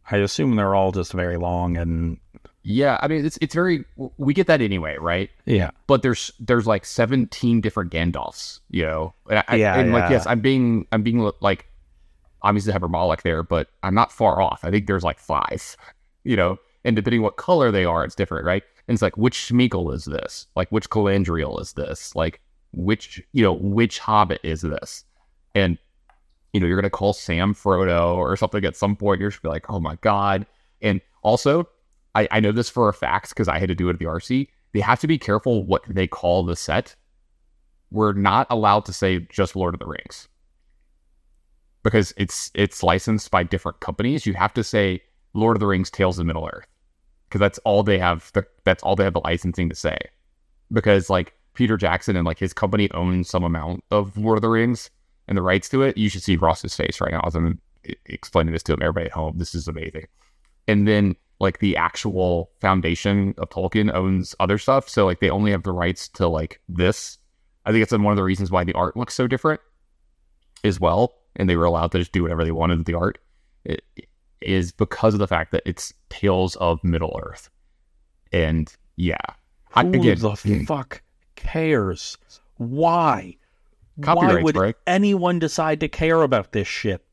I 0.09 0.17
assume 0.17 0.56
they're 0.56 0.75
all 0.75 0.91
just 0.91 1.13
very 1.13 1.38
long 1.38 1.77
and 1.77 2.19
Yeah, 2.63 3.00
I 3.02 3.08
mean 3.08 3.25
it's 3.25 3.38
it's 3.42 3.56
very 3.56 3.84
we 4.18 4.34
get 4.34 4.48
that 4.48 4.62
anyway, 4.62 4.98
right? 5.00 5.30
yeah, 5.46 5.72
but 5.88 6.04
there's 6.04 6.31
there's 6.40 6.68
like 6.68 6.86
17 6.86 7.62
different 7.62 7.92
Gandalfs, 7.92 8.60
you 8.69 8.84
know. 8.84 9.13
And, 9.30 9.44
I, 9.48 9.56
Yeah, 9.56 9.80
and 9.80 9.92
like 9.92 10.12
yes, 10.12 10.28
I'm 10.28 10.42
being 10.42 10.86
I'm 10.92 11.02
being 11.02 11.31
like 11.40 11.66
obviously 12.44 12.72
hyperbolic 12.72 13.24
there, 13.24 13.44
but 13.44 13.69
I'm 13.84 13.96
not 13.96 14.12
far 14.12 14.42
off. 14.42 14.63
I 14.63 14.72
think 14.72 14.88
there's 14.88 15.04
like 15.04 15.19
five, 15.19 15.75
you 16.24 16.36
know. 16.36 16.58
And 16.84 16.96
depending 16.96 17.22
what 17.22 17.38
color 17.38 17.72
they 17.72 17.86
are, 17.86 18.04
it's 18.04 18.16
different, 18.16 18.46
right? 18.46 18.63
And 18.88 18.96
it's 18.96 19.02
like 19.02 19.18
which 19.18 19.38
Sméagol 19.38 19.94
is 19.94 20.06
this? 20.06 20.48
Like 20.56 20.72
which 20.72 20.90
Galadriel 20.90 21.60
is 21.62 21.74
this? 21.74 22.16
Like 22.16 22.42
which 22.74 23.22
you 23.34 23.44
know 23.44 23.53
which 23.53 24.00
Hobbit 24.00 24.41
is 24.44 24.62
this? 24.62 25.03
And 25.56 25.77
you 26.53 26.60
know 26.60 26.68
you're 26.68 26.77
gonna 26.80 26.91
call 26.91 27.13
Sam 27.13 27.56
Frodo 27.56 28.15
or 28.15 28.36
something 28.38 28.63
at 28.65 28.75
some 28.75 28.96
point. 28.96 29.20
You're 29.20 29.32
just 29.32 29.41
be 29.41 29.50
like, 29.50 29.70
oh 29.70 29.80
my 29.80 29.96
god. 30.01 30.46
And 30.82 31.01
also, 31.24 31.68
I, 32.15 32.27
I 32.32 32.39
know 32.39 32.51
this 32.51 32.70
for 32.70 32.89
a 32.89 32.94
fact 32.94 33.30
because 33.30 33.48
I 33.48 33.60
had 33.60 33.70
to 33.70 33.75
do 33.75 33.89
it 33.89 33.94
at 33.94 34.00
the 34.00 34.06
RC 34.06 34.48
they 34.74 34.80
have 34.80 35.00
to 35.01 35.08
be 35.08 35.18
careful 35.18 35.63
what 35.65 35.84
they 35.88 36.08
call 36.08 36.44
the 36.44 36.56
set. 36.56 36.96
We're 37.91 38.13
not 38.13 38.48
allowed 38.50 38.86
to 38.86 38.94
say 38.94 39.20
just 39.30 39.56
Lord 39.56 39.74
of 39.74 39.80
the 39.80 39.86
Rings 39.86 40.30
because 41.84 42.13
it's 42.15 42.51
it's 42.53 42.84
licensed 42.84 43.32
by 43.32 43.44
different 43.44 43.80
companies. 43.82 44.25
You 44.25 44.34
have 44.36 44.53
to 44.53 44.63
say 44.63 45.01
Lord 45.34 45.58
of 45.58 45.60
the 45.60 45.68
Rings: 45.68 45.89
Tales 45.89 46.20
of 46.20 46.25
Middle 46.25 46.50
Earth 46.51 46.68
because 47.27 47.39
that's 47.39 47.60
all 47.60 47.84
they 47.84 48.00
have. 48.00 48.32
The, 48.34 48.46
that's 48.63 48.82
all 48.84 48.96
they 48.96 49.03
have 49.03 49.13
the 49.13 49.22
licensing 49.22 49.68
to 49.70 49.75
say. 49.75 49.98
Because 50.72 51.10
like 51.10 51.34
Peter 51.53 51.75
Jackson 51.75 52.15
and 52.15 52.25
like 52.25 52.39
his 52.39 52.53
company 52.53 52.89
owns 52.91 53.30
some 53.30 53.44
amount 53.44 53.84
of 53.91 54.18
Lord 54.18 54.38
of 54.38 54.41
the 54.41 54.50
Rings 54.50 54.89
and 55.27 55.38
the 55.38 55.41
rights 55.41 55.68
to 55.70 55.82
it. 55.82 55.98
You 55.98 56.08
should 56.08 56.24
see 56.24 56.38
Ross's 56.38 56.75
face 56.75 57.01
right 57.01 57.12
now 57.12 57.24
as 57.25 57.36
I'm 57.36 57.60
e- 57.86 57.96
explaining 58.06 58.53
this 58.53 58.63
to 58.63 58.74
him. 58.74 58.82
Everybody 58.82 59.08
at 59.08 59.12
home, 59.12 59.38
this 59.38 59.53
is 59.53 59.68
amazing. 59.68 60.06
And 60.70 60.88
then 60.88 61.18
like 61.41 61.60
the 61.60 61.75
actual 61.75 62.51
foundation 62.62 63.33
of 63.39 63.50
Tolkien 63.50 63.93
owns 63.93 64.36
other 64.39 64.57
stuff. 64.57 64.88
So 64.88 65.05
like 65.05 65.19
they 65.19 65.29
only 65.29 65.51
have 65.51 65.63
the 65.63 65.71
rights 65.71 66.07
to 66.10 66.27
like 66.27 66.62
this. 66.69 67.17
I 67.65 67.71
think 67.71 67.83
it's 67.83 67.91
one 67.91 68.05
of 68.05 68.15
the 68.15 68.24
reasons 68.24 68.51
why 68.51 68.63
the 68.63 68.74
art 68.74 68.95
looks 68.95 69.15
so 69.15 69.27
different 69.27 69.60
as 70.63 70.79
well. 70.79 71.15
And 71.36 71.50
they 71.50 71.55
were 71.55 71.65
allowed 71.65 71.91
to 71.93 72.00
just 72.00 72.12
do 72.12 72.21
whatever 72.21 72.43
they 72.43 72.51
wanted 72.51 72.77
with 72.77 72.88
the 72.88 72.93
art. 72.93 73.17
It 73.65 73.83
is 74.41 74.71
because 74.71 75.13
of 75.13 75.19
the 75.19 75.27
fact 75.27 75.51
that 75.51 75.63
it's 75.65 75.93
Tales 76.10 76.55
of 76.57 76.83
Middle 76.83 77.19
Earth. 77.24 77.50
And 78.31 78.74
yeah. 78.95 79.17
I, 79.74 79.83
who 79.83 79.93
again, 79.93 80.19
the 80.19 80.31
hmm. 80.31 80.63
fuck 80.65 81.01
cares? 81.36 82.17
Why? 82.57 83.36
Why 83.95 84.41
would 84.41 84.55
right? 84.55 84.75
anyone 84.86 85.39
decide 85.39 85.79
to 85.79 85.88
care 85.88 86.21
about 86.21 86.51
this 86.51 86.67
shit? 86.67 87.03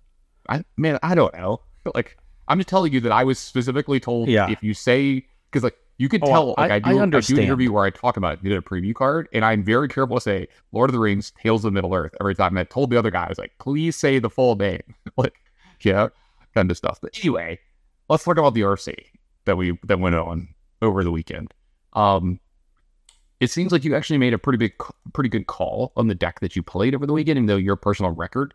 I 0.49 0.64
man, 0.76 0.99
I 1.02 1.14
don't 1.14 1.35
know. 1.35 1.62
Like, 1.94 2.18
I'm 2.49 2.59
just 2.59 2.69
telling 2.69 2.93
you 2.93 3.00
that 3.00 3.12
I 3.12 3.25
was 3.25 3.38
specifically 3.38 4.00
told 4.00 4.28
Yeah. 4.28 4.50
if 4.50 4.62
you 4.62 4.75
say 4.75 5.26
because 5.50 5.62
like 5.64 5.76
you 5.99 6.09
could 6.09 6.23
Oh, 6.23 6.26
tell 6.28 6.55
like 6.59 6.71
I- 6.71 6.75
I, 6.76 6.78
do 6.78 6.87
I 6.99 7.02
I 7.02 7.21
do 7.21 7.37
an 7.37 7.43
interview 7.43 7.73
where 7.73 7.85
I 7.85 7.90
talk 7.90 8.17
about 8.17 8.35
it, 8.35 8.43
did 8.45 8.52
a 8.52 8.61
preview 8.61 8.95
card, 8.95 9.28
and 9.33 9.45
I'm 9.45 9.64
very 9.64 9.88
careful 9.88 10.17
to 10.17 10.21
say 10.21 10.49
Lord 10.73 10.90
of 10.90 10.93
the 10.93 11.00
Rings, 11.00 11.33
Tales 11.43 11.64
of 11.64 11.73
Middle 11.73 11.93
Earth 11.95 12.14
every 12.21 12.35
time. 12.35 12.52
And 12.52 12.61
I 12.61 12.64
told 12.64 12.90
the 12.90 12.99
other 12.99 13.11
guy, 13.11 13.25
I 13.25 13.28
was 13.28 13.38
like, 13.38 13.52
please 13.59 13.97
say 13.97 14.19
the 14.19 14.31
full 14.31 14.55
name, 14.57 14.83
like 15.17 15.35
yeah, 15.83 16.09
kind 16.55 16.71
of 16.71 16.76
stuff. 16.76 16.99
But 17.02 17.19
anyway, 17.19 17.59
let's 18.09 18.25
talk 18.25 18.38
about 18.38 18.55
the 18.55 18.61
RC 18.62 18.95
that 19.45 19.57
we 19.57 19.78
that 19.85 19.99
went 19.99 20.14
on 20.14 20.49
over 20.83 21.02
the 21.02 21.11
weekend. 21.11 21.52
Um, 21.95 22.38
it 23.40 23.50
seems 23.50 23.71
like 23.73 23.85
you 23.85 23.95
actually 23.97 24.19
made 24.19 24.35
a 24.35 24.38
pretty 24.38 24.57
big, 24.59 24.73
pretty 25.12 25.28
good 25.31 25.47
call 25.47 25.93
on 25.97 26.07
the 26.09 26.14
deck 26.14 26.40
that 26.40 26.57
you 26.57 26.62
played 26.62 26.95
over 26.95 27.07
the 27.07 27.12
weekend, 27.12 27.38
even 27.38 27.47
though 27.47 27.57
your 27.57 27.76
personal 27.76 28.11
record 28.12 28.52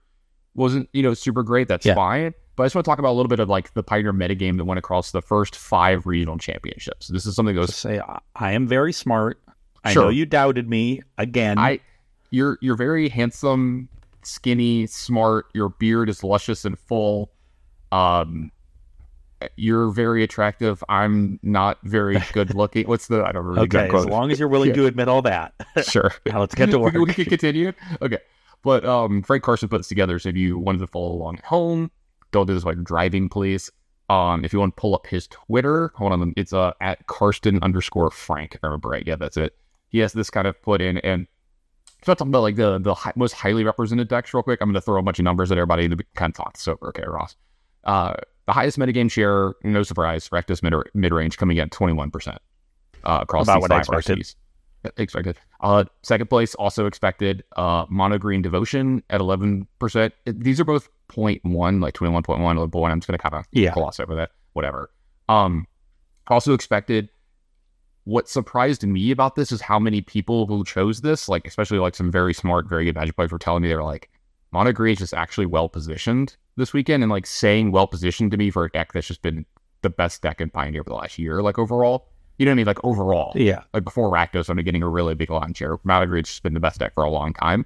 wasn't, 0.56 0.88
you 0.94 1.02
know, 1.02 1.14
super 1.14 1.42
great. 1.44 1.68
That's 1.68 1.86
Yeah. 1.86 1.96
fine. 1.96 2.34
But 2.56 2.64
I 2.64 2.66
just 2.68 2.76
want 2.76 2.86
to 2.86 2.90
talk 2.92 3.00
about 3.00 3.12
a 3.12 3.18
little 3.18 3.30
bit 3.30 3.40
of 3.40 3.50
like 3.50 3.74
the 3.74 3.82
Pioneer 3.84 4.14
metagame 4.14 4.58
that 4.58 4.66
went 4.66 4.78
across 4.78 5.12
the 5.12 5.22
first 5.22 5.56
five 5.56 6.06
regional 6.06 6.38
championships. 6.38 7.08
This 7.08 7.26
is 7.26 7.36
something 7.36 7.56
that 7.56 7.62
was 7.62 7.76
say 7.76 8.00
I, 8.36 8.52
am 8.52 8.68
very 8.68 8.94
smart. 8.94 9.40
I 9.84 9.94
Sure. 9.94 10.04
know 10.04 10.10
you 10.10 10.26
doubted 10.26 10.70
me 10.70 11.02
again. 11.18 11.58
I 11.58 11.80
you're 12.30 12.58
you're 12.62 12.76
very 12.76 13.10
handsome 13.10 13.90
skinny, 14.22 14.86
smart. 14.88 15.48
Your 15.54 15.70
beard 15.70 16.10
is 16.10 16.24
luscious 16.24 16.64
and 16.66 16.78
full. 16.78 17.32
Um, 17.92 18.52
you're 19.58 19.90
very 19.92 20.24
attractive. 20.24 20.84
I'm 20.88 21.40
not 21.44 21.78
very 21.84 22.18
good 22.34 22.56
looking. 22.56 22.88
What's 22.88 23.08
the? 23.08 23.24
I 23.26 23.32
don't 23.32 23.46
remember. 23.46 23.78
Okay, 23.78 23.96
as 23.96 24.06
long 24.06 24.32
as 24.32 24.40
you're 24.40 24.48
willing 24.48 24.70
Yeah. 24.70 24.76
to 24.76 24.86
admit 24.86 25.08
all 25.08 25.22
that. 25.24 25.54
Sure. 25.84 26.12
Now 26.26 26.40
let's 26.40 26.56
get 26.56 26.70
to 26.72 26.80
work. 26.80 26.94
we, 26.94 27.02
we 27.02 27.14
can 27.14 27.26
continue. 27.26 27.74
Okay. 28.02 28.20
But 28.64 28.86
um, 28.86 29.22
Frank 29.24 29.44
Karsten 29.44 29.68
put 29.68 29.80
this 29.80 29.88
together. 29.90 30.18
So 30.20 30.30
if 30.30 30.38
you 30.38 30.58
wanted 30.58 30.78
to 30.80 30.88
follow 30.88 31.12
along 31.12 31.40
at 31.40 31.46
home, 31.46 31.92
don't 32.34 32.46
do 32.48 32.54
this 32.54 32.66
like 32.66 32.84
driving, 32.84 33.30
please. 33.30 33.72
Um, 34.10 34.44
if 34.44 34.52
you 34.52 34.60
want 34.60 34.76
to 34.76 34.82
pull 34.82 34.94
up 34.94 35.08
his 35.08 35.28
Twitter, 35.28 35.92
hold 35.96 36.12
on, 36.12 36.34
it's 36.36 36.52
uh 36.52 36.74
at 36.82 37.08
Karsten 37.08 37.60
underscore 37.64 38.12
Frank. 38.12 38.58
I 38.62 38.68
remember 38.68 38.90
right. 38.90 39.08
Yeah, 39.08 39.16
that's 39.16 39.38
it. 39.38 39.56
He 39.88 40.00
has 40.00 40.12
this 40.12 40.30
kind 40.30 40.46
of 40.48 40.62
put 40.62 40.82
in, 40.82 40.98
and 41.00 41.26
if 42.02 42.10
I'm 42.10 42.16
talking 42.18 42.32
about 42.32 42.42
like 42.42 42.58
the 42.58 42.80
the 42.80 42.94
hi- 42.94 43.14
most 43.16 43.32
highly 43.34 43.64
represented 43.64 44.10
decks, 44.10 44.34
real 44.34 44.44
quick. 44.44 44.60
I'm 44.62 44.68
going 44.68 44.74
to 44.76 44.82
throw 44.82 45.00
a 45.00 45.04
bunch 45.04 45.20
of 45.20 45.24
numbers 45.24 45.52
at 45.52 45.58
everybody 45.58 45.88
can 45.88 46.00
kind 46.16 46.32
of 46.32 46.36
talk 46.36 46.54
this 46.54 46.68
over. 46.68 46.90
Okay, 46.90 47.04
Ross. 47.08 47.38
Uh, 47.86 48.14
the 48.46 48.52
highest 48.52 48.78
metagame 48.78 49.10
share, 49.10 49.54
no 49.64 49.84
surprise, 49.84 50.28
Rakdos 50.28 50.62
mid 50.62 50.74
mid 50.94 51.14
range 51.14 51.38
coming 51.38 51.58
in 51.58 51.64
at 51.64 51.72
21 51.72 52.12
percent 52.12 52.40
uh, 53.06 53.20
across 53.22 53.46
About 53.48 53.62
what 53.62 53.72
I 53.72 53.76
five 53.84 54.00
expected. 54.00 54.20
RCs. 54.20 54.36
Expected. 54.98 55.38
Uh, 55.62 55.86
second 56.02 56.28
place, 56.28 56.56
also 56.56 56.86
expected. 56.88 57.44
Uh, 57.56 57.86
Mono 57.90 58.18
Green 58.18 58.42
Devotion 58.42 59.02
at 59.10 59.22
11%. 59.22 60.12
These 60.26 60.60
are 60.60 60.66
both 60.66 60.90
0.1, 61.10 61.82
like 61.82 61.94
21.1, 61.94 62.24
11.1. 62.40 62.92
I'm 62.92 63.00
just 63.00 63.08
going 63.08 63.18
to 63.18 63.22
kind 63.22 63.36
of 63.36 63.46
Yeah. 63.52 63.74
gloss 63.74 64.00
over 64.00 64.16
that. 64.16 64.32
Whatever. 64.54 64.90
Um, 65.30 65.68
also 66.28 66.54
expected. 66.54 67.10
What 68.06 68.28
surprised 68.28 68.86
me 68.86 69.12
about 69.12 69.36
this 69.36 69.52
is 69.52 69.62
how 69.62 69.80
many 69.80 70.02
people 70.02 70.46
who 70.46 70.66
chose 70.66 71.02
this, 71.02 71.30
like 71.30 71.48
especially 71.48 71.80
like 71.80 71.96
some 71.96 72.12
very 72.12 72.34
smart, 72.34 72.68
very 72.68 72.84
good 72.86 72.96
Magic 72.96 73.16
players, 73.16 73.32
were 73.32 73.40
telling 73.40 73.64
me 73.64 73.70
they 73.70 73.76
were 73.76 73.84
like, 73.84 74.10
Mono 74.52 74.72
Green 74.74 74.94
is 74.94 75.00
just 75.00 75.14
actually 75.14 75.46
well 75.46 75.70
positioned 75.70 76.36
this 76.58 76.74
weekend, 76.74 77.02
and 77.02 77.12
like 77.12 77.26
saying 77.26 77.72
well 77.72 77.88
positioned 77.88 78.30
to 78.32 78.38
me 78.38 78.52
for 78.52 78.66
a 78.66 78.70
deck 78.70 78.92
that's 78.94 79.08
just 79.08 79.22
been 79.22 79.46
the 79.82 79.90
best 79.90 80.22
deck 80.22 80.40
in 80.42 80.50
Pioneer 80.50 80.84
for 80.84 80.90
the 80.92 80.96
last 80.96 81.18
year, 81.18 81.42
like 81.42 81.58
overall. 81.58 82.10
You 82.38 82.46
know 82.46 82.52
what 82.52 82.54
I 82.54 82.58
mean? 82.58 82.66
Like 82.66 82.84
overall 82.84 83.32
Yeah. 83.36 83.62
like 83.74 83.84
before 83.84 84.12
Rakdos 84.12 84.44
started 84.46 84.64
getting 84.64 84.84
a 84.84 84.90
really 84.90 85.14
big 85.16 85.30
line 85.30 85.54
share. 85.54 85.78
Mono 85.84 86.06
Green's 86.06 86.30
just 86.30 86.44
been 86.44 86.54
the 86.56 86.60
best 86.60 86.80
deck 86.80 86.94
for 86.96 87.04
a 87.04 87.10
long 87.10 87.34
time. 87.34 87.66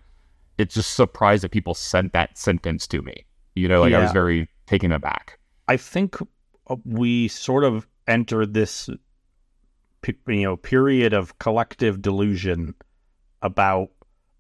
It's 0.58 0.75
just 0.75 0.94
surprised 0.96 1.44
that 1.44 1.51
people 1.51 1.74
sent 1.74 2.13
that 2.13 2.38
sentence 2.38 2.86
to 2.88 3.01
me. 3.01 3.25
You 3.57 3.67
know, 3.67 3.81
like 3.81 3.93
I 3.93 4.01
was 4.01 4.11
very 4.11 4.47
taken 4.65 4.91
aback. 4.91 5.39
I 5.67 5.77
think 5.77 6.17
uh, 6.67 6.75
we 6.85 7.27
sort 7.27 7.63
of 7.63 7.87
entered 8.07 8.53
this, 8.53 8.89
you 10.27 10.43
know, 10.43 10.57
period 10.57 11.13
of 11.13 11.37
collective 11.39 12.01
delusion 12.01 12.75
about 13.41 13.89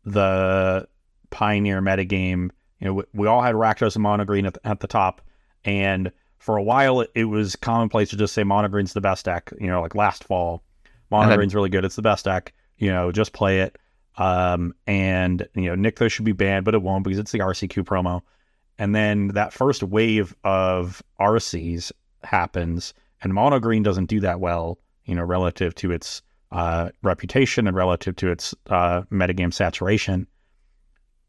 the 0.03 0.87
Pioneer 1.29 1.81
metagame. 1.81 2.49
You 2.79 2.87
know, 2.87 2.93
we, 2.93 3.03
we 3.13 3.27
all 3.27 3.41
had 3.41 3.55
Rakdos 3.55 3.95
and 3.95 4.05
Monogreen 4.05 4.47
at 4.47 4.53
the, 4.53 4.67
at 4.67 4.79
the 4.79 4.87
top, 4.87 5.21
and 5.65 6.11
for 6.39 6.57
a 6.57 6.63
while 6.63 7.01
it, 7.01 7.11
it 7.15 7.25
was 7.25 7.55
commonplace 7.55 8.09
to 8.11 8.17
just 8.17 8.33
say 8.33 8.43
Monogreen's 8.43 8.93
the 8.93 9.01
best 9.01 9.25
deck. 9.25 9.51
You 9.59 9.67
know, 9.67 9.81
like 9.81 9.95
last 9.95 10.23
fall, 10.23 10.63
Monogreen's 11.11 11.55
really 11.55 11.69
good. 11.69 11.85
It's 11.85 11.95
the 11.95 12.01
best 12.01 12.25
deck. 12.25 12.53
You 12.77 12.91
know, 12.91 13.11
just 13.11 13.33
play 13.33 13.61
it. 13.61 13.77
Um, 14.17 14.73
and 14.85 15.47
you 15.55 15.75
know, 15.75 15.89
Nykthos 15.89 16.11
should 16.11 16.25
be 16.25 16.31
banned, 16.31 16.65
but 16.65 16.73
it 16.73 16.81
won't 16.81 17.03
because 17.03 17.19
it's 17.19 17.31
the 17.31 17.39
RCQ 17.39 17.83
promo. 17.83 18.21
And 18.79 18.93
then 18.93 19.29
that 19.29 19.53
first 19.53 19.83
wave 19.83 20.35
of 20.43 21.01
RCs 21.19 21.91
happens, 22.23 22.93
and 23.21 23.33
Mono 23.33 23.59
Green 23.59 23.83
doesn't 23.83 24.05
do 24.05 24.19
that 24.19 24.39
well, 24.39 24.79
you 25.05 25.15
know, 25.15 25.23
relative 25.23 25.73
to 25.75 25.91
its 25.91 26.21
uh, 26.51 26.89
reputation 27.01 27.67
and 27.67 27.75
relative 27.75 28.15
to 28.17 28.29
its 28.29 28.53
uh, 28.67 29.01
metagame 29.11 29.53
saturation. 29.53 30.27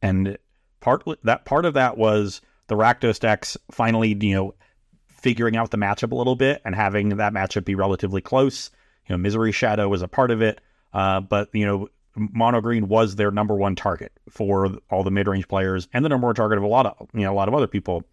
And 0.03 0.39
part 0.81 1.05
that 1.25 1.45
part 1.45 1.65
of 1.65 1.75
that 1.75 1.97
was 1.97 2.41
the 2.69 2.77
Rakdos 2.77 3.19
decks 3.19 3.57
finally, 3.71 4.17
you 4.21 4.35
know, 4.35 4.55
figuring 5.09 5.57
out 5.57 5.71
the 5.71 5.79
matchup 5.79 6.13
a 6.13 6.15
little 6.15 6.37
bit 6.37 6.63
and 6.65 6.75
having 6.75 7.17
that 7.17 7.33
matchup 7.33 7.65
be 7.65 7.75
relatively 7.75 8.21
close. 8.21 8.71
You 9.09 9.15
know, 9.15 9.19
Misery 9.19 9.53
Shadow 9.53 9.89
was 9.89 10.03
a 10.03 10.09
part 10.09 10.31
of 10.31 10.43
it, 10.43 10.61
uh, 10.93 11.21
but 11.21 11.49
you 11.53 11.67
know, 11.67 11.89
Mono 12.19 12.61
Green 12.61 12.89
was 12.89 13.17
their 13.17 13.31
number 13.31 13.55
one 13.55 13.77
target 13.77 14.13
for 14.29 14.79
all 14.91 15.03
the 15.03 15.11
mid 15.11 15.27
range 15.29 15.49
players 15.49 15.89
and 15.93 16.05
the 16.05 16.09
number 16.09 16.27
one 16.27 16.35
target 16.35 16.59
of 16.59 16.65
a 16.65 16.69
lot 16.69 16.87
of 16.87 17.09
you 17.13 17.23
know 17.23 17.33
a 17.33 17.35
lot 17.35 17.49
of 17.49 17.55
other 17.55 17.67
people. 17.67 18.05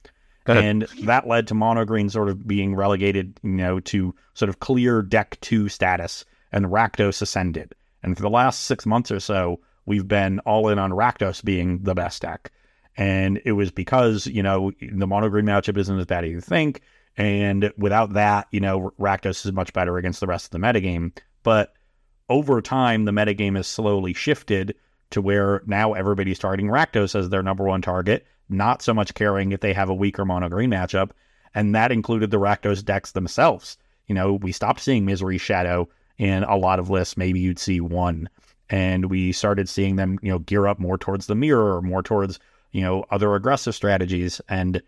And 0.47 0.83
that 1.05 1.27
led 1.27 1.47
to 1.47 1.55
Mono 1.55 1.85
Green 1.85 2.07
sort 2.07 2.29
of 2.29 2.47
being 2.47 2.75
relegated, 2.75 3.39
you 3.41 3.49
know, 3.49 3.79
to 3.79 4.13
sort 4.35 4.49
of 4.49 4.59
clear 4.59 5.01
deck 5.01 5.37
two 5.41 5.69
status, 5.69 6.23
and 6.51 6.67
Rakdos 6.67 7.21
ascended. 7.21 7.73
And 8.03 8.15
for 8.15 8.21
the 8.21 8.29
last 8.29 8.65
six 8.65 8.85
months 8.85 9.09
or 9.09 9.19
so, 9.19 9.59
we've 9.87 10.07
been 10.07 10.39
all 10.39 10.69
in 10.69 10.77
on 10.77 10.91
Rakdos 10.91 11.43
being 11.43 11.79
the 11.81 11.95
best 11.95 12.21
deck. 12.21 12.51
And 12.97 13.41
it 13.43 13.53
was 13.53 13.71
because, 13.71 14.27
you 14.27 14.43
know, 14.43 14.71
the 14.79 15.07
Mono 15.07 15.29
Green 15.29 15.45
matchup 15.45 15.77
isn't 15.77 15.99
as 15.99 16.05
bad 16.05 16.23
as 16.23 16.31
you 16.31 16.41
think. 16.41 16.81
And 17.17 17.73
without 17.77 18.13
that, 18.13 18.47
you 18.51 18.59
know, 18.59 18.91
Rakdos 18.99 19.45
is 19.45 19.51
much 19.51 19.73
better 19.73 19.97
against 19.97 20.19
the 20.19 20.27
rest 20.27 20.45
of 20.45 20.51
the 20.51 20.65
metagame. 20.65 21.17
But 21.43 21.73
over 22.29 22.61
time, 22.61 23.05
the 23.05 23.11
metagame 23.11 23.55
has 23.55 23.67
slowly 23.67 24.13
shifted 24.13 24.75
to 25.11 25.21
where 25.21 25.61
now 25.65 25.93
everybody's 25.93 26.39
targeting 26.39 26.67
Rakdos 26.67 27.17
as 27.17 27.29
their 27.29 27.43
number 27.43 27.63
one 27.63 27.81
target, 27.81 28.25
not 28.49 28.81
so 28.81 28.93
much 28.93 29.13
caring 29.13 29.51
if 29.51 29.59
they 29.59 29.73
have 29.73 29.89
a 29.89 29.93
weaker 29.93 30.25
mono 30.25 30.49
green 30.49 30.71
matchup. 30.71 31.11
And 31.53 31.73
that 31.75 31.91
included 31.91 32.31
the 32.31 32.39
Rakdos 32.39 32.83
decks 32.83 33.11
themselves. 33.11 33.77
You 34.07 34.15
know, 34.15 34.33
we 34.33 34.51
stopped 34.51 34.81
seeing 34.81 35.05
Misery 35.05 35.37
Shadow 35.37 35.87
in 36.17 36.43
a 36.43 36.57
lot 36.57 36.79
of 36.79 36.89
lists. 36.89 37.17
Maybe 37.17 37.39
you'd 37.39 37.59
see 37.59 37.79
one. 37.79 38.29
And 38.69 39.09
we 39.09 39.31
started 39.31 39.69
seeing 39.69 39.95
them, 39.95 40.19
you 40.21 40.31
know, 40.31 40.39
gear 40.39 40.67
up 40.67 40.79
more 40.79 40.97
towards 40.97 41.27
the 41.27 41.35
mirror 41.35 41.77
or 41.77 41.81
more 41.81 42.01
towards, 42.01 42.39
you 42.71 42.81
know, 42.81 43.05
other 43.11 43.35
aggressive 43.35 43.75
strategies. 43.75 44.41
And, 44.49 44.81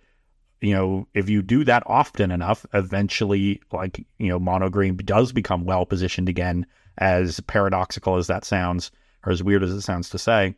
you 0.61 0.73
know, 0.73 1.07
if 1.13 1.29
you 1.29 1.41
do 1.41 1.63
that 1.63 1.83
often 1.85 2.31
enough, 2.31 2.65
eventually, 2.73 3.61
like, 3.71 4.03
you 4.17 4.29
know, 4.29 4.39
mono 4.39 4.69
green 4.69 4.97
does 4.97 5.31
become 5.31 5.63
well 5.63 5.85
positioned 5.85 6.27
again, 6.27 6.65
as 6.97 7.39
paradoxical 7.41 8.17
as 8.17 8.27
that 8.27 8.45
sounds, 8.45 8.91
or 9.25 9.31
as 9.31 9.43
weird 9.43 9.63
as 9.63 9.71
it 9.71 9.81
sounds 9.81 10.09
to 10.09 10.17
say. 10.17 10.55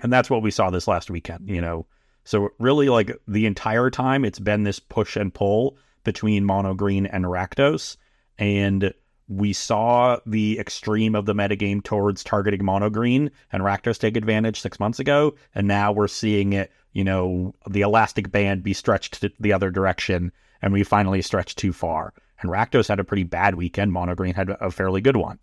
And 0.00 0.12
that's 0.12 0.30
what 0.30 0.42
we 0.42 0.50
saw 0.50 0.70
this 0.70 0.88
last 0.88 1.10
weekend, 1.10 1.48
you 1.48 1.60
know. 1.60 1.86
So 2.24 2.50
really 2.58 2.88
like 2.88 3.16
the 3.26 3.46
entire 3.46 3.90
time 3.90 4.24
it's 4.24 4.38
been 4.38 4.64
this 4.64 4.78
push 4.78 5.16
and 5.16 5.32
pull 5.32 5.76
between 6.04 6.44
mono 6.44 6.74
green 6.74 7.06
and 7.06 7.24
Rakdos. 7.24 7.96
And 8.38 8.92
we 9.28 9.52
saw 9.52 10.18
the 10.26 10.58
extreme 10.58 11.14
of 11.14 11.26
the 11.26 11.34
metagame 11.34 11.82
towards 11.82 12.24
targeting 12.24 12.64
mono 12.64 12.90
green 12.90 13.30
and 13.52 13.62
Rakdos 13.62 13.98
take 13.98 14.16
advantage 14.16 14.60
six 14.60 14.78
months 14.78 14.98
ago. 14.98 15.34
And 15.54 15.66
now 15.66 15.92
we're 15.92 16.08
seeing 16.08 16.52
it, 16.52 16.70
you 16.92 17.04
know, 17.04 17.54
the 17.68 17.82
elastic 17.82 18.30
band 18.30 18.62
be 18.62 18.74
stretched 18.74 19.24
the 19.40 19.52
other 19.52 19.70
direction. 19.70 20.32
And 20.60 20.72
we 20.72 20.84
finally 20.84 21.22
stretched 21.22 21.58
too 21.58 21.72
far. 21.72 22.12
And 22.40 22.50
Rakdos 22.50 22.88
had 22.88 23.00
a 23.00 23.04
pretty 23.04 23.24
bad 23.24 23.54
weekend. 23.54 23.92
Mono 23.92 24.14
green 24.14 24.34
had 24.34 24.50
a 24.50 24.70
fairly 24.70 25.00
good 25.00 25.16
one. 25.16 25.38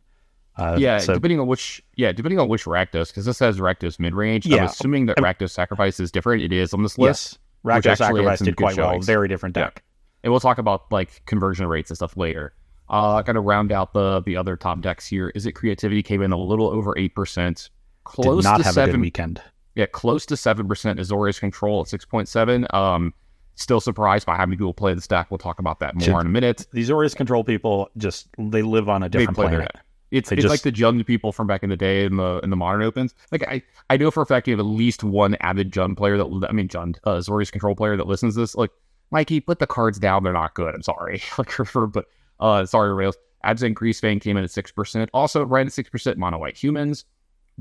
Uh, 0.59 0.75
yeah, 0.77 0.97
so 0.99 1.13
depending 1.13 1.39
on 1.39 1.47
which, 1.47 1.81
yeah, 1.95 2.11
depending 2.11 2.39
on 2.39 2.47
which 2.49 2.65
Rakdos, 2.65 3.07
because 3.09 3.25
this 3.25 3.39
has 3.39 3.59
Rakdos 3.59 3.99
mid 3.99 4.13
range. 4.13 4.45
Yeah. 4.45 4.57
I'm 4.57 4.63
assuming 4.65 5.05
that 5.07 5.17
Um, 5.17 5.23
Rakdos 5.25 5.51
Sacrifice 5.51 5.99
is 5.99 6.11
different. 6.11 6.43
It 6.43 6.51
is 6.51 6.73
on 6.73 6.83
this 6.83 6.97
list. 6.97 7.33
yes, 7.33 7.39
which 7.63 7.83
Rakdos 7.85 7.97
Sacrifice 7.97 8.39
did 8.39 8.55
quite 8.57 8.77
well. 8.77 8.89
showings. 8.91 9.05
Very 9.05 9.27
different 9.27 9.55
Yeah. 9.57 9.65
deck. 9.65 9.83
and 10.23 10.31
we'll 10.31 10.39
talk 10.41 10.57
about 10.57 10.91
like 10.91 11.25
conversion 11.25 11.65
rates 11.67 11.89
and 11.89 11.95
stuff 11.97 12.17
later. 12.17 12.53
Uh, 12.89 13.21
kind 13.23 13.37
of 13.37 13.45
round 13.45 13.71
out 13.71 13.93
the 13.93 14.21
the 14.25 14.35
other 14.35 14.57
top 14.57 14.81
decks 14.81 15.05
here. 15.07 15.31
Izzet 15.35 15.53
Creativity 15.55 16.01
came 16.03 16.21
in 16.21 16.31
a 16.31 16.37
little 16.37 16.67
over 16.67 16.97
eight 16.97 17.15
percent, 17.15 17.69
close 18.03 18.43
did 18.43 18.49
not 18.49 18.57
to 18.57 18.63
have 18.63 18.75
a 18.75 18.79
good 18.81 18.85
seven. 18.87 19.01
weekend. 19.01 19.41
Yeah, 19.75 19.85
close 19.85 20.25
to 20.25 20.35
seven 20.35 20.67
percent. 20.67 20.99
Azorius 20.99 21.39
control 21.39 21.81
at 21.81 21.87
six 21.87 22.03
point 22.03 22.27
seven. 22.27 22.65
Um, 22.71 23.13
still 23.55 23.79
surprised 23.79 24.25
by 24.25 24.35
how 24.35 24.45
many 24.45 24.57
people 24.57 24.73
play 24.73 24.93
this 24.93 25.07
deck. 25.07 25.27
We'll 25.29 25.37
talk 25.37 25.59
about 25.59 25.79
that 25.81 25.93
more 25.95 26.03
Should- 26.03 26.15
in 26.21 26.25
a 26.25 26.29
minute. 26.29 26.65
Azorius 26.73 27.15
control 27.15 27.43
people 27.43 27.89
just 27.97 28.27
they 28.37 28.61
live 28.63 28.89
on 28.89 29.03
a 29.03 29.09
different 29.09 29.35
planet. 29.35 29.71
It's 30.11 30.31
it's 30.31 30.41
just- 30.41 30.51
like 30.51 30.61
the 30.61 30.71
Jund 30.71 31.05
people 31.05 31.31
from 31.31 31.47
back 31.47 31.63
in 31.63 31.69
the 31.69 31.77
day 31.77 32.05
in 32.05 32.17
the 32.17 32.39
in 32.43 32.49
the 32.49 32.55
modern 32.55 32.81
opens. 32.81 33.13
Like 33.31 33.47
I 33.47 33.61
I 33.89 33.97
know 33.97 34.11
for 34.11 34.21
a 34.21 34.25
fact 34.25 34.47
you 34.47 34.53
have 34.53 34.59
at 34.59 34.65
least 34.65 35.03
one 35.03 35.35
avid 35.41 35.71
Jund 35.71 35.97
player 35.97 36.17
that 36.17 36.47
I 36.49 36.51
mean 36.51 36.67
Jund 36.67 36.97
uh, 37.03 37.17
Azorius 37.17 37.51
control 37.51 37.75
player 37.75 37.95
that 37.97 38.07
listens 38.07 38.33
to 38.35 38.41
this. 38.41 38.55
Like 38.55 38.71
Mikey, 39.11 39.39
put 39.39 39.59
the 39.59 39.67
cards 39.67 39.99
down. 39.99 40.23
They're 40.23 40.33
not 40.33 40.53
good. 40.55 40.73
I'm 40.73 40.81
sorry. 40.83 41.21
like 41.37 41.51
for 41.65 41.87
but 41.87 42.05
uh 42.39 42.65
sorry 42.65 42.93
Rails. 42.93 43.17
Abzan 43.45 43.73
Greasefang 43.73 44.19
came 44.19 44.35
in 44.35 44.43
at 44.43 44.51
six 44.51 44.71
percent. 44.71 45.09
Also 45.13 45.45
right 45.45 45.65
at 45.65 45.73
six 45.73 45.89
percent 45.89 46.17
mono 46.17 46.37
white 46.39 46.57
humans. 46.57 47.05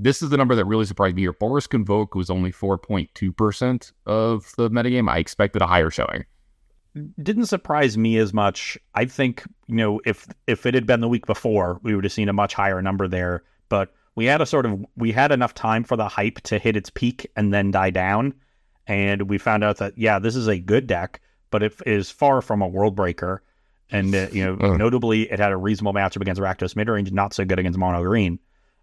This 0.01 0.23
is 0.23 0.31
the 0.31 0.37
number 0.37 0.55
that 0.55 0.65
really 0.65 0.85
surprised 0.85 1.17
me 1.17 1.23
here. 1.23 1.33
Boros 1.33 1.69
Convoke 1.69 2.15
was 2.15 2.31
only 2.31 2.51
four 2.53 2.79
point 2.79 3.11
two 3.15 3.33
percent 3.33 3.93
of 4.07 4.53
the 4.57 4.71
metagame. 4.71 5.11
I 5.11 5.19
expected 5.19 5.61
a 5.61 5.67
higher 5.67 5.91
showing. 5.91 6.25
Didn't 7.23 7.47
surprise 7.47 7.97
me 7.97 8.17
as 8.19 8.33
much. 8.33 8.79
I 8.95 9.05
think 9.05 9.45
you 9.67 9.77
know 9.77 10.01
if 10.05 10.27
if 10.47 10.67
it 10.67 10.75
had 10.75 10.87
been 10.87 11.01
the 11.01 11.09
week 11.09 11.27
before, 11.27 11.81
we 11.83 11.95
would 11.95 12.05
have 12.05 12.13
seen 12.13 12.29
a 12.29 12.33
much 12.33 12.55
higher 12.55 12.81
number 12.83 13.09
there. 13.09 13.43
But 13.69 13.95
we 14.15 14.25
had 14.25 14.41
a 14.41 14.47
sort 14.47 14.67
of 14.67 14.85
we 14.97 15.13
had 15.13 15.31
enough 15.31 15.55
time 15.55 15.85
for 15.85 15.97
the 15.97 16.09
hype 16.09 16.41
to 16.43 16.59
hit 16.59 16.77
its 16.77 16.91
peak 16.91 17.31
and 17.37 17.53
then 17.53 17.71
die 17.71 17.91
down, 17.91 18.35
and 18.87 19.23
we 19.23 19.39
found 19.39 19.65
out 19.65 19.77
that 19.79 19.97
yeah, 19.97 20.19
this 20.19 20.35
is 20.35 20.49
a 20.49 20.59
good 20.59 20.87
deck, 20.87 21.21
but 21.51 21.63
it 21.63 21.75
is 21.87 22.11
far 22.11 22.43
from 22.43 22.63
a 22.63 22.69
world 22.69 22.97
breaker. 22.97 23.43
And 23.91 24.15
uh, 24.15 24.27
you 24.33 24.45
know, 24.45 24.57
Ugh. 24.61 24.79
notably, 24.79 25.31
it 25.31 25.39
had 25.39 25.53
a 25.53 25.57
reasonable 25.57 25.95
matchup 25.95 26.21
against 26.21 26.41
Rakdos 26.41 26.75
midrange, 26.75 27.13
not 27.13 27.33
so 27.33 27.45
good 27.45 27.59
against 27.59 27.79
Mono 27.79 28.03
Green. 28.03 28.39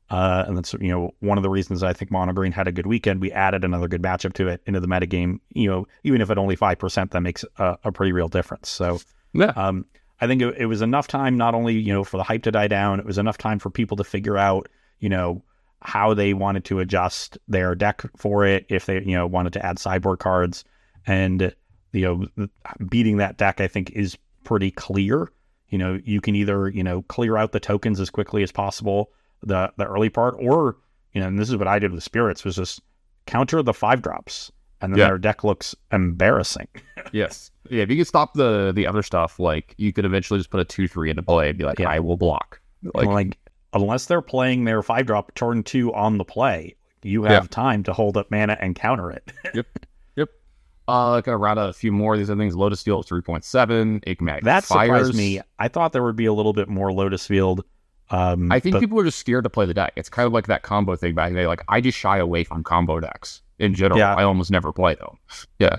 Uh, 0.10 0.44
and 0.48 0.56
that's 0.56 0.74
you 0.74 0.90
know 0.90 1.12
one 1.20 1.38
of 1.38 1.44
the 1.44 1.50
reasons 1.50 1.82
I 1.82 1.92
think 1.92 2.12
Mono 2.12 2.32
Green 2.32 2.52
had 2.52 2.68
a 2.68 2.72
good 2.72 2.86
weekend. 2.86 3.22
We 3.22 3.32
added 3.32 3.64
another 3.64 3.88
good 3.88 4.04
matchup 4.04 4.34
to 4.34 4.48
it 4.48 4.62
into 4.68 4.80
the 4.80 4.88
metagame. 4.88 5.40
You 5.54 5.70
know, 5.70 5.88
even 6.04 6.22
if 6.22 6.30
at 6.30 6.38
only 6.38 6.56
five 6.56 6.78
percent, 6.78 7.12
that 7.12 7.22
makes 7.22 7.44
a, 7.58 7.78
a, 7.84 7.92
pretty 7.92 8.12
real 8.12 8.28
difference. 8.28 8.70
So 8.70 9.00
yeah, 9.34 9.52
um, 9.56 9.86
I 10.22 10.28
think 10.28 10.44
it, 10.44 10.56
it, 10.58 10.66
was 10.68 10.84
enough 10.84 11.08
time 11.08 11.38
not 11.38 11.56
only 11.56 11.74
you 11.74 11.92
know 11.92 12.04
for 12.04 12.18
the 12.18 12.24
hype 12.24 12.44
to 12.44 12.52
die 12.52 12.68
down, 12.68 13.00
it 13.00 13.06
was 13.06 13.18
enough 13.18 13.40
time 13.40 13.58
for 13.58 13.72
people 13.72 13.98
to 13.98 14.04
figure 14.04 14.38
out 14.38 14.70
you 15.00 15.10
know 15.10 15.44
how 15.82 16.14
they 16.14 16.36
wanted 16.36 16.66
to 16.66 16.80
adjust 16.80 17.40
their 17.48 17.74
deck 17.74 18.04
for 18.16 18.46
it 18.46 18.68
if 18.70 18.86
they 18.86 19.02
you 19.02 19.16
know 19.16 19.26
wanted 19.26 19.54
to 19.54 19.66
add 19.66 19.80
sideboard 19.80 20.20
cards 20.20 20.64
and 21.08 21.54
you 21.94 22.30
know 22.36 22.48
beating 22.90 23.18
that 23.18 23.38
deck 23.38 23.60
I 23.60 23.68
think 23.68 23.90
is 23.92 24.18
pretty 24.44 24.70
clear. 24.70 25.32
You 25.70 25.80
know, 25.80 26.00
you 26.04 26.22
can 26.22 26.36
either 26.36 26.70
you 26.70 26.84
know 26.84 27.02
clear 27.02 27.38
out 27.38 27.54
the 27.54 27.60
tokens 27.60 28.00
as 28.00 28.12
quickly 28.12 28.44
as 28.44 28.52
possible 28.52 29.10
the 29.42 29.72
the 29.78 29.86
early 29.86 30.10
part, 30.10 30.36
or 30.40 30.78
you 31.14 31.22
know, 31.22 31.28
and 31.28 31.40
this 31.40 31.50
is 31.50 31.58
what 31.58 31.68
I 31.68 31.80
did 31.80 31.92
with 31.92 32.04
spirits 32.04 32.44
was 32.44 32.56
just 32.56 32.82
counter 33.26 33.62
the 33.64 33.74
five 33.74 34.02
drops, 34.02 34.52
and 34.82 34.94
then 34.94 35.00
yeah. 35.00 35.08
their 35.08 35.18
deck 35.18 35.44
looks 35.44 35.76
embarrassing. 35.92 36.68
yes, 37.12 37.52
yeah. 37.70 37.84
If 37.84 37.90
you 37.90 37.98
could 37.98 38.08
stop 38.08 38.34
the 38.34 38.72
the 38.76 38.86
other 38.86 39.04
stuff, 39.04 39.40
like 39.40 39.74
you 39.78 39.94
could 39.94 40.06
eventually 40.06 40.40
just 40.40 40.50
put 40.50 40.60
a 40.60 40.66
two 40.66 40.88
three 40.88 41.10
into 41.10 41.24
play 41.24 41.50
and 41.50 41.58
be 41.58 41.64
like, 41.64 41.80
yeah. 41.80 41.90
I 41.90 42.00
will 42.00 42.18
block. 42.18 42.60
Like, 42.94 43.08
like 43.08 43.38
unless 43.74 44.06
they're 44.06 44.22
playing 44.22 44.66
their 44.66 44.82
five 44.82 45.06
drop 45.06 45.34
turn 45.36 45.64
two 45.64 45.94
on 45.94 46.18
the 46.18 46.26
play, 46.26 46.76
you 47.04 47.24
have 47.24 47.44
yeah. 47.44 47.48
time 47.50 47.84
to 47.84 47.94
hold 47.94 48.18
up 48.18 48.32
mana 48.32 48.58
and 48.60 48.76
counter 48.76 49.12
it. 49.12 49.32
yep. 49.54 49.68
Yep. 50.16 50.30
Uh, 50.88 51.22
round 51.26 51.60
out 51.60 51.70
a 51.70 51.74
few 51.74 51.92
more 51.92 52.14
of 52.14 52.20
these 52.20 52.30
other 52.30 52.40
things. 52.40 52.56
Lotus 52.56 52.82
Field 52.82 53.08
3.7, 53.08 54.04
Enigmatic 54.06 54.44
Fires. 54.44 54.66
surprised 54.66 55.16
me. 55.16 55.42
I 55.60 55.68
thought 55.68 55.94
there 55.94 56.04
would 56.04 56.16
be 56.16 56.26
a 56.26 56.34
little 56.34 56.54
bit 56.54 56.68
more 56.68 56.92
Lotus 56.92 57.28
Field 57.28 57.64
um, 58.12 58.52
I 58.52 58.60
think 58.60 58.74
but, 58.74 58.80
people 58.80 59.00
are 59.00 59.04
just 59.04 59.20
scared 59.20 59.44
to 59.46 59.50
play 59.50 59.66
the 59.66 59.74
deck. 59.74 59.94
It's 59.96 60.10
kind 60.10 60.28
of 60.28 60.34
like 60.34 60.48
that 60.48 60.62
combo 60.62 60.96
thing 60.96 61.16
back 61.16 61.30
in 61.30 61.36
the 61.36 61.42
day. 61.42 61.48
Like 61.48 61.64
I 61.68 61.82
just 61.82 61.98
shy 61.98 62.18
away 62.18 62.44
from 62.44 62.64
combo 62.64 63.00
decks 63.00 63.42
in 63.60 63.74
general. 63.74 64.00
Yeah. 64.00 64.14
I 64.16 64.24
almost 64.24 64.52
never 64.52 64.72
play 64.72 64.96
them. 64.96 65.18
Yeah. 65.60 65.78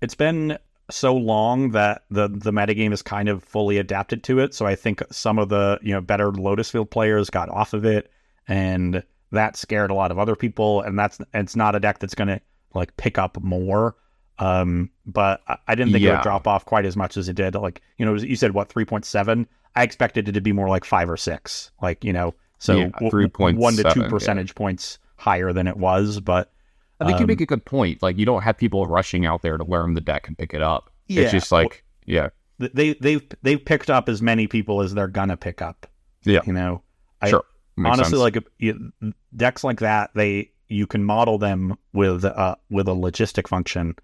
It's 0.00 0.14
been 0.14 0.58
so 0.90 1.14
long 1.14 1.72
that 1.72 2.04
the 2.10 2.28
the 2.28 2.52
metagame 2.52 2.92
is 2.92 3.02
kind 3.02 3.28
of 3.28 3.42
fully 3.42 3.78
adapted 3.78 4.22
to 4.24 4.38
it. 4.38 4.54
So 4.54 4.66
I 4.66 4.74
think 4.74 5.02
some 5.10 5.38
of 5.38 5.48
the, 5.48 5.78
you 5.82 5.92
know, 5.92 6.00
better 6.00 6.30
Lotus 6.30 6.70
Field 6.70 6.90
players 6.90 7.28
got 7.28 7.48
off 7.48 7.74
of 7.74 7.84
it 7.84 8.10
and 8.46 9.02
that 9.32 9.56
scared 9.56 9.90
a 9.90 9.94
lot 9.94 10.10
of 10.10 10.18
other 10.18 10.36
people. 10.36 10.80
And 10.82 10.98
that's 10.98 11.18
it's 11.34 11.56
not 11.56 11.74
a 11.74 11.80
deck 11.80 11.98
that's 11.98 12.14
gonna 12.14 12.40
like 12.74 12.96
pick 12.96 13.18
up 13.18 13.42
more. 13.42 13.96
Um, 14.38 14.90
but 15.04 15.42
I, 15.48 15.56
I 15.66 15.74
didn't 15.74 15.92
think 15.92 16.04
yeah. 16.04 16.10
it 16.10 16.12
would 16.14 16.22
drop 16.22 16.46
off 16.46 16.64
quite 16.64 16.86
as 16.86 16.96
much 16.96 17.16
as 17.16 17.28
it 17.28 17.34
did. 17.34 17.56
Like, 17.56 17.82
you 17.96 18.06
know, 18.06 18.14
you 18.14 18.36
said 18.36 18.54
what, 18.54 18.68
three 18.68 18.84
point 18.84 19.04
seven? 19.04 19.48
I 19.76 19.82
expected 19.82 20.28
it 20.28 20.32
to 20.32 20.40
be 20.40 20.52
more 20.52 20.68
like 20.68 20.84
five 20.84 21.08
or 21.08 21.16
six, 21.16 21.70
like 21.82 22.04
you 22.04 22.12
know, 22.12 22.34
so 22.58 22.76
yeah, 22.76 23.10
three 23.10 23.26
one 23.34 23.74
to 23.76 23.90
two 23.92 24.04
percentage 24.08 24.50
yeah. 24.50 24.58
points 24.58 24.98
higher 25.16 25.52
than 25.52 25.66
it 25.66 25.76
was. 25.76 26.20
But 26.20 26.52
I 27.00 27.04
think 27.04 27.16
um, 27.16 27.22
you 27.22 27.26
make 27.26 27.40
a 27.40 27.46
good 27.46 27.64
point. 27.64 28.02
Like 28.02 28.18
you 28.18 28.26
don't 28.26 28.42
have 28.42 28.56
people 28.56 28.86
rushing 28.86 29.26
out 29.26 29.42
there 29.42 29.56
to 29.56 29.64
learn 29.64 29.94
the 29.94 30.00
deck 30.00 30.26
and 30.28 30.36
pick 30.36 30.54
it 30.54 30.62
up. 30.62 30.90
Yeah, 31.06 31.22
it's 31.22 31.32
just 31.32 31.52
like 31.52 31.84
yeah, 32.06 32.30
they 32.58 32.94
they've 32.94 33.22
they've 33.42 33.64
picked 33.64 33.90
up 33.90 34.08
as 34.08 34.20
many 34.20 34.46
people 34.46 34.80
as 34.80 34.94
they're 34.94 35.06
gonna 35.08 35.36
pick 35.36 35.62
up. 35.62 35.86
Yeah, 36.24 36.40
you 36.44 36.52
know, 36.52 36.82
I, 37.22 37.30
sure. 37.30 37.44
Makes 37.76 37.92
honestly, 37.92 38.18
sense. 38.18 38.34
like 38.34 38.48
you, 38.58 38.92
decks 39.36 39.62
like 39.62 39.80
that, 39.80 40.10
they 40.14 40.50
you 40.66 40.86
can 40.86 41.04
model 41.04 41.38
them 41.38 41.78
with 41.92 42.24
uh 42.24 42.56
with 42.70 42.88
a 42.88 42.92
logistic 42.92 43.46
function, 43.46 43.94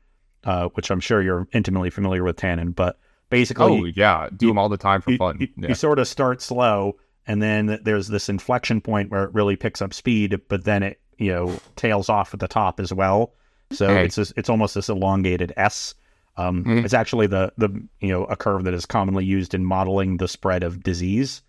uh, 0.44 0.68
which 0.74 0.90
I'm 0.90 1.00
sure 1.00 1.20
you're 1.20 1.48
intimately 1.52 1.90
familiar 1.90 2.22
with 2.22 2.36
Tannon, 2.36 2.70
but 2.70 2.98
basically, 3.34 3.64
oh 3.64 3.84
yeah, 3.84 4.28
do 4.34 4.46
you, 4.46 4.50
them 4.50 4.58
all 4.58 4.68
the 4.68 4.76
time 4.76 5.00
for 5.00 5.10
you, 5.10 5.18
fun. 5.18 5.38
You, 5.40 5.48
yeah. 5.56 5.68
you, 5.68 5.74
sort 5.74 5.98
of 5.98 6.06
start 6.06 6.40
slow, 6.40 6.96
and 7.26 7.42
then 7.42 7.80
there's 7.82 8.08
this 8.08 8.28
inflection 8.28 8.80
point 8.80 9.10
where 9.10 9.24
it 9.24 9.34
really 9.34 9.56
picks 9.56 9.82
up 9.82 9.92
speed, 9.92 10.40
but 10.48 10.64
then 10.64 10.82
it 10.82 11.00
you 11.18 11.32
know 11.32 11.58
tails 11.76 12.08
off 12.08 12.32
at 12.32 12.40
the 12.40 12.48
top 12.48 12.78
as 12.78 12.92
well. 12.92 13.34
So 13.72 13.88
hey. 13.88 14.04
it's 14.04 14.18
it's 14.18 14.48
almost 14.48 14.74
this 14.74 14.88
elongated 14.88 15.52
S. 15.56 15.94
Um, 16.36 16.64
mm-hmm. 16.64 16.84
It's 16.84 16.94
actually 16.94 17.26
the 17.26 17.52
the 17.58 17.70
you 18.00 18.08
know 18.08 18.24
a 18.26 18.36
curve 18.36 18.64
that 18.64 18.74
is 18.74 18.86
commonly 18.86 19.24
used 19.24 19.52
in 19.52 19.64
modeling 19.64 20.18
the 20.18 20.28
spread 20.28 20.62
of 20.62 20.82
disease. 20.82 21.42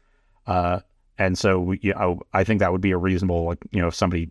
Uh, 0.47 0.79
and 1.17 1.37
so 1.37 1.73
you 1.73 1.93
know, 1.93 2.21
I 2.33 2.43
think 2.43 2.59
that 2.59 2.71
would 2.71 2.81
be 2.81 2.91
a 2.91 2.97
reasonable 2.97 3.45
like 3.45 3.59
you 3.71 3.81
know 3.81 3.89
if 3.89 3.95
somebody 3.95 4.29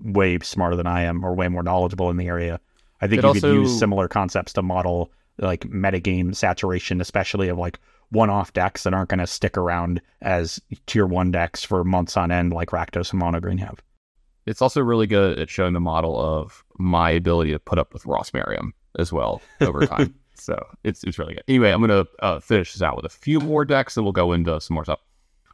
way 0.00 0.38
smarter 0.38 0.76
than 0.76 0.86
I 0.86 1.02
am 1.02 1.24
or 1.24 1.34
way 1.34 1.48
more 1.48 1.62
knowledgeable 1.62 2.10
in 2.10 2.16
the 2.16 2.28
area. 2.28 2.60
I 3.00 3.08
think 3.08 3.18
it 3.18 3.24
you 3.24 3.28
also, 3.28 3.40
could 3.40 3.54
use 3.54 3.78
similar 3.78 4.08
concepts 4.08 4.52
to 4.54 4.62
model 4.62 5.10
like 5.38 5.62
metagame 5.62 6.34
saturation, 6.34 7.00
especially 7.00 7.48
of 7.48 7.58
like 7.58 7.78
one-off 8.10 8.52
decks 8.52 8.84
that 8.84 8.94
aren't 8.94 9.08
going 9.10 9.18
to 9.18 9.26
stick 9.26 9.56
around 9.56 10.00
as 10.22 10.60
tier 10.86 11.06
one 11.06 11.30
decks 11.30 11.64
for 11.64 11.84
months 11.84 12.16
on 12.16 12.30
end, 12.30 12.52
like 12.52 12.70
Rakdos 12.70 13.10
and 13.10 13.18
Mono 13.18 13.40
Green 13.40 13.58
have. 13.58 13.82
It's 14.46 14.62
also 14.62 14.80
really 14.80 15.08
good 15.08 15.38
at 15.38 15.50
showing 15.50 15.72
the 15.72 15.80
model 15.80 16.18
of 16.18 16.64
my 16.78 17.10
ability 17.10 17.50
to 17.50 17.58
put 17.58 17.78
up 17.78 17.92
with 17.92 18.06
Ross 18.06 18.32
Merriam 18.32 18.72
as 18.98 19.12
well 19.12 19.42
over 19.60 19.84
time. 19.86 20.14
so 20.34 20.56
it's 20.84 21.02
it's 21.02 21.18
really 21.18 21.34
good. 21.34 21.42
Anyway, 21.48 21.72
I'm 21.72 21.80
gonna 21.80 22.06
uh, 22.20 22.38
finish 22.38 22.72
this 22.72 22.82
out 22.82 22.94
with 22.96 23.04
a 23.04 23.10
few 23.10 23.40
more 23.40 23.64
decks, 23.64 23.96
and 23.96 24.04
we'll 24.06 24.12
go 24.12 24.32
into 24.32 24.60
some 24.60 24.74
more 24.74 24.84
stuff. 24.84 25.00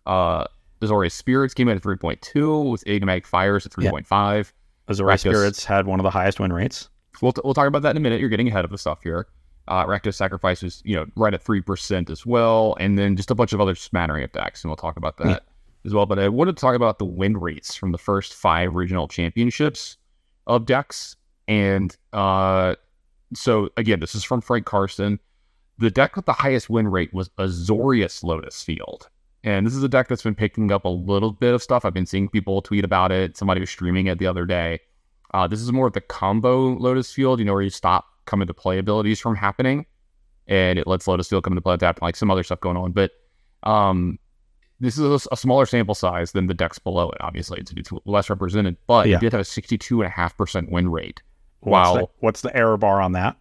Uh, 0.05 0.45
Azorius 0.83 1.12
Spirits 1.12 1.55
came 1.55 1.68
in 1.68 1.77
at 1.77 1.83
3.2 1.83 2.71
with 2.71 2.83
Enigmatic 2.87 3.27
Fires 3.27 3.64
at 3.64 3.73
3.5. 3.73 4.53
Yeah. 4.88 4.92
Azorius 4.92 5.21
Spirits 5.21 5.64
had 5.64 5.87
one 5.87 6.01
of 6.01 6.05
the 6.05 6.11
highest 6.11 6.40
win 6.40 6.53
rates. 6.53 6.88
We'll, 7.21 7.33
t- 7.33 7.40
we'll 7.45 7.55
talk 7.55 7.68
about 7.68 7.83
that 7.83 7.92
in 7.92 7.97
a 7.99 8.01
minute. 8.01 8.21
You're 8.21 8.29
getting 8.29 8.49
ahead 8.49 8.64
of 8.64 8.73
the 8.73 8.79
stuff 8.79 9.01
here. 9.03 9.29
Uh, 9.68 9.87
Rakdos 9.87 10.14
Sacrifice 10.14 10.62
is, 10.62 10.83
you 10.85 10.96
know, 10.96 11.07
right 11.16 11.33
at 11.33 11.44
3% 11.44 12.11
as 12.11 12.27
well. 12.27 12.77
And 12.81 12.98
then 12.98 13.16
just 13.16 13.31
a 13.31 13.35
bunch 13.35 13.53
of 13.53 13.61
other 13.61 13.75
smattering 13.75 14.25
of 14.25 14.33
decks. 14.33 14.62
And 14.62 14.70
we'll 14.70 14.77
talk 14.77 14.96
about 14.96 15.18
that 15.18 15.27
yeah. 15.27 15.38
as 15.85 15.94
well. 15.94 16.07
But 16.07 16.18
I 16.18 16.29
wanted 16.29 16.57
to 16.57 16.61
talk 16.61 16.75
about 16.75 16.98
the 16.98 17.05
win 17.05 17.37
rates 17.37 17.75
from 17.75 17.92
the 17.92 17.98
first 17.98 18.35
five 18.35 18.75
regional 18.75 19.07
championships 19.07 19.96
of 20.46 20.66
decks. 20.66 21.16
And 21.46 21.96
uh, 22.12 22.75
so, 23.35 23.70
again, 23.77 24.01
this 24.01 24.14
is 24.14 24.25
from 24.25 24.40
Frank 24.40 24.66
Karsten. 24.66 25.20
The 25.79 25.90
deck 25.90 26.16
with 26.16 26.27
the 26.27 26.33
highest 26.33 26.68
win 26.68 26.88
rate 26.88 27.14
was 27.14 27.31
Azorius 27.38 28.22
Lotus 28.22 28.62
Field. 28.62 29.09
And 29.44 29.66
this 29.66 29.75
is 29.75 29.83
a 29.83 29.88
deck 29.88 30.09
that's 30.09 30.22
been 30.22 30.35
picking 30.35 30.70
up 30.70 30.85
a 30.85 30.88
little 30.88 31.33
bit 31.33 31.55
of 31.55 31.62
stuff. 31.62 31.85
I've 31.85 31.94
been 31.94 32.07
seeing 32.07 32.29
people 32.29 32.62
tweet 32.62 32.85
about 32.85 33.11
it. 33.11 33.37
Somebody 33.37 33.61
was 33.61 33.70
streaming 33.70 34.07
it 34.07 34.18
the 34.18 34.27
other 34.27 34.46
day. 34.46 34.81
Uh, 35.35 35.46
this 35.46 35.61
is 35.61 35.72
more 35.72 35.87
of 35.87 35.94
the 35.94 36.01
combo 36.01 36.75
Lotus 36.75 37.12
Field, 37.12 37.38
you 37.38 37.44
know, 37.44 37.55
where 37.55 37.62
you 37.62 37.70
stop 37.70 38.12
come 38.27 38.43
into 38.43 38.55
play 38.55 38.79
abilities 38.79 39.21
from 39.21 39.37
happening, 39.37 39.87
and 40.47 40.79
it 40.79 40.87
lets 40.87 41.07
Lotus 41.07 41.29
Field 41.29 41.45
come 41.45 41.53
into 41.53 41.63
play 41.63 41.77
at 41.81 42.03
like 42.03 42.17
some 42.17 42.31
other 42.31 42.43
stuff 42.43 42.61
going 42.61 42.77
on. 42.77 42.93
But 42.93 43.13
um, 43.63 44.19
this 44.81 44.99
is 44.99 45.27
a, 45.27 45.29
a, 45.33 45.37
smaller 45.37 45.67
sample 45.67 45.95
size 45.95 46.33
than 46.33 46.47
the 46.47 46.55
decks 46.55 46.79
below 46.79 47.11
it. 47.11 47.19
Obviously, 47.21 47.61
it's, 47.61 47.73
it's 47.73 47.91
less 48.05 48.29
represented, 48.29 48.77
but 48.87 49.09
yeah. 49.09 49.17
it 49.17 49.21
did 49.21 49.33
have 49.33 49.41
a 49.41 49.45
sixty-two 49.45 50.01
and 50.01 50.07
a 50.07 50.11
half 50.11 50.37
percent 50.37 50.71
win 50.71 50.91
rate. 50.91 51.23
What's 51.61 51.91
wow, 51.91 51.95
the, 51.95 52.09
what's 52.19 52.41
the 52.41 52.55
error 52.57 52.77
bar 52.77 53.01
on 53.01 53.13
that? 53.13 53.37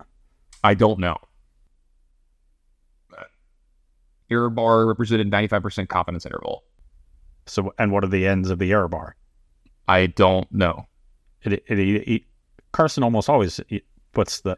I 0.63 0.75
don't 0.75 0.99
know. 0.99 1.17
Error 4.29 4.49
bar 4.49 4.85
represented 4.85 5.29
ninety-five 5.29 5.63
percent 5.63 5.89
confidence 5.89 6.25
interval. 6.25 6.63
So, 7.47 7.73
and 7.79 7.91
what 7.91 8.03
are 8.03 8.07
the 8.07 8.27
ends 8.27 8.49
of 8.49 8.59
the 8.59 8.71
error 8.71 8.87
bar? 8.87 9.15
I 9.87 10.05
don't 10.05 10.49
know. 10.51 10.85
It, 11.43 11.53
it, 11.53 11.79
it, 11.79 12.21
Karsten 12.71 13.03
almost 13.03 13.29
always 13.29 13.59
puts 14.13 14.41
the 14.41 14.57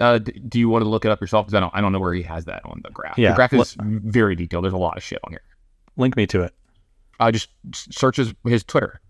uh, 0.00 0.18
do 0.18 0.58
you 0.58 0.68
want 0.68 0.82
to 0.82 0.88
look 0.88 1.04
it 1.04 1.10
up 1.10 1.20
yourself? 1.20 1.46
Because 1.46 1.54
I 1.54 1.60
don't, 1.60 1.74
I 1.74 1.80
don't 1.80 1.92
know 1.92 2.00
where 2.00 2.14
he 2.14 2.22
has 2.22 2.44
that 2.46 2.62
on 2.64 2.80
the 2.84 2.90
graph. 2.90 3.18
Yeah, 3.18 3.30
the 3.30 3.36
graph 3.36 3.52
is 3.52 3.76
very 3.80 4.34
detailed. 4.34 4.64
There's 4.64 4.74
a 4.74 4.78
lot 4.78 4.96
of 4.96 5.02
shit 5.02 5.18
on 5.24 5.32
here. 5.32 5.42
Link 5.96 6.16
me 6.16 6.26
to 6.28 6.42
it. 6.42 6.54
I 7.18 7.28
uh, 7.28 7.32
just 7.32 7.48
search 7.72 8.16
his, 8.16 8.34
his 8.44 8.62
Twitter. 8.62 9.00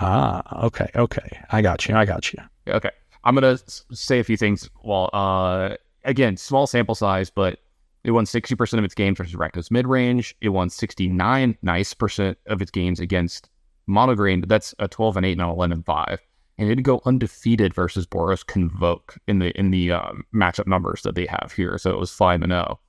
Ah, 0.00 0.64
okay, 0.64 0.90
okay. 0.96 1.40
I 1.50 1.60
got 1.60 1.86
you. 1.86 1.94
I 1.94 2.06
got 2.06 2.32
you. 2.32 2.38
Okay, 2.66 2.90
I'm 3.24 3.34
gonna 3.34 3.58
say 3.92 4.20
a 4.20 4.24
few 4.24 4.38
things. 4.38 4.70
Well, 4.82 5.10
uh, 5.12 5.76
again, 6.04 6.36
small 6.36 6.66
sample 6.66 6.94
size, 6.94 7.28
but 7.28 7.58
it 8.04 8.10
won 8.12 8.24
60% 8.24 8.78
of 8.78 8.84
its 8.84 8.94
games 8.94 9.18
versus 9.18 9.34
Rakdos 9.34 9.70
mid 9.70 9.86
range. 9.86 10.34
It 10.40 10.48
won 10.48 10.70
69 10.70 11.58
nice 11.62 11.94
percent 11.94 12.38
of 12.46 12.62
its 12.62 12.70
games 12.70 13.00
against 13.00 13.50
Mono 13.86 14.14
Green. 14.14 14.42
That's 14.46 14.74
a 14.78 14.88
12 14.88 15.18
and 15.18 15.26
8 15.26 15.32
and 15.32 15.40
11 15.42 15.72
and 15.72 15.84
5 15.84 16.20
and 16.58 16.70
it'd 16.70 16.84
go 16.84 17.00
undefeated 17.04 17.74
versus 17.74 18.06
Boros 18.06 18.46
Convoke 18.46 19.16
in 19.26 19.38
the 19.38 19.58
in 19.58 19.70
the 19.70 19.92
um, 19.92 20.24
matchup 20.34 20.66
numbers 20.66 21.02
that 21.02 21.14
they 21.14 21.26
have 21.26 21.52
here. 21.54 21.78
So 21.78 21.90
it 21.90 21.98
was 21.98 22.10
five 22.10 22.42
and 22.42 22.52
zero, 22.52 22.66
oh. 22.70 22.80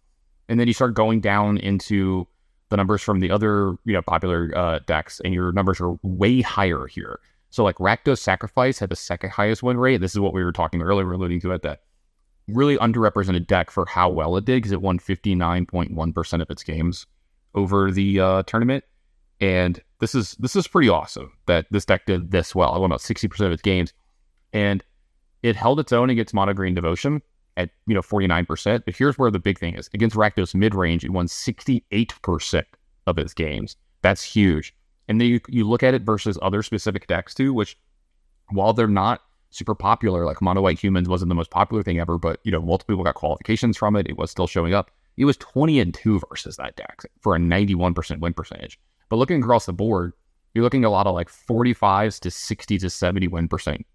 and 0.50 0.60
then 0.60 0.68
you 0.68 0.74
start 0.74 0.94
going 0.94 1.22
down 1.22 1.58
into 1.58 2.28
the 2.70 2.78
numbers 2.78 3.02
from 3.02 3.20
the 3.20 3.32
other 3.32 3.76
you 3.86 3.94
know 3.94 4.02
popular 4.02 4.52
uh, 4.56 4.80
decks, 4.86 5.22
and 5.24 5.34
your 5.34 5.52
numbers 5.52 5.80
are 5.80 5.96
way 6.02 6.42
higher 6.42 6.88
here. 6.88 7.20
So 7.50 7.64
like 7.64 7.76
Rakdos 7.76 8.18
Sacrifice 8.18 8.80
had 8.80 8.90
the 8.90 8.96
second 8.96 9.30
highest 9.30 9.62
win 9.62 9.78
rate. 9.78 10.02
This 10.02 10.14
is 10.14 10.20
what 10.20 10.34
we 10.34 10.44
were 10.44 10.52
talking 10.52 10.82
earlier, 10.82 11.06
we 11.06 11.12
are 11.12 11.16
alluding 11.16 11.42
to 11.42 11.52
it 11.52 11.62
that 11.62 11.82
really 12.48 12.78
underrepresented 12.78 13.48
deck 13.48 13.72
for 13.72 13.86
how 13.86 14.10
well 14.10 14.36
it 14.38 14.46
did 14.46 14.56
because 14.56 14.72
it 14.72 14.82
won 14.82 15.00
59.1% 15.00 16.42
of 16.42 16.50
its 16.50 16.64
games 16.64 17.06
over 17.56 17.92
the 17.92 18.20
uh, 18.20 18.44
tournament. 18.44 18.84
And 19.44 19.82
this 20.00 20.16
is 20.16 20.38
this 20.40 20.56
is 20.56 20.70
pretty 20.70 20.88
awesome 20.88 21.34
that 21.48 21.66
this 21.70 21.84
deck 21.84 22.06
did 22.06 22.32
this 22.32 22.56
well. 22.56 22.72
I 22.72 22.78
won 22.78 22.90
about 22.90 23.02
sixty 23.02 23.28
percent 23.28 23.48
of 23.48 23.52
its 23.52 23.62
games, 23.62 23.92
and 24.54 24.82
it 25.42 25.58
held 25.58 25.82
its 25.82 25.92
own 25.92 26.10
against 26.10 26.34
Mono 26.34 26.54
Green 26.54 26.74
Devotion 26.74 27.22
at 27.58 27.70
you 27.86 27.94
know 27.94 28.02
forty 28.02 28.26
nine 28.26 28.46
percent. 28.46 28.86
But 28.86 28.96
here's 28.96 29.18
where 29.18 29.30
the 29.30 29.40
big 29.40 29.60
thing 29.60 29.76
is: 29.76 29.90
against 29.94 30.16
Rakdos 30.16 30.56
mid 30.56 30.74
range, 30.74 31.04
it 31.04 31.10
won 31.10 31.28
sixty 31.28 31.84
eight 31.92 32.14
percent 32.22 32.66
of 33.06 33.18
its 33.18 33.34
games. 33.34 33.76
That's 34.02 34.24
huge. 34.24 34.74
And 35.10 35.20
then 35.20 35.28
you, 35.28 35.42
you 35.50 35.68
look 35.68 35.84
at 35.84 35.94
it 35.94 36.04
versus 36.04 36.40
other 36.42 36.64
specific 36.64 37.08
decks 37.08 37.34
too, 37.34 37.54
which 37.54 37.78
while 38.52 38.72
they're 38.72 38.88
not 38.88 39.24
super 39.50 39.76
popular, 39.76 40.26
like 40.26 40.42
Mono 40.42 40.62
White 40.62 40.80
Humans 40.80 41.10
wasn't 41.10 41.28
the 41.28 41.36
most 41.36 41.52
popular 41.52 41.84
thing 41.84 42.00
ever, 42.00 42.18
but 42.18 42.40
you 42.46 42.52
know, 42.54 42.62
multiple 42.62 42.94
people 42.94 43.04
got 43.04 43.16
qualifications 43.16 43.76
from 43.76 43.98
it. 43.98 44.08
It 44.08 44.18
was 44.18 44.32
still 44.32 44.48
showing 44.48 44.74
up. 44.74 44.90
It 45.18 45.26
was 45.26 45.36
20 45.36 45.82
and 45.82 45.94
2 45.94 46.22
versus 46.30 46.56
that 46.56 46.78
deck 46.78 47.02
for 47.20 47.36
a 47.36 47.40
91% 47.40 48.20
win 48.22 48.34
percentage. 48.34 48.80
But 49.14 49.20
looking 49.20 49.44
across 49.44 49.68
the 49.68 49.74
board, 49.74 50.14
you're 50.56 50.64
looking 50.64 50.84
at 50.86 50.88
a 50.88 50.90
lot 50.90 51.06
of 51.06 51.14
like 51.14 51.30
45s 51.30 52.20
to 52.22 52.32
60 52.32 52.80
to 52.80 52.90
70 52.90 53.28
win 53.28 53.48
percent 53.48 53.86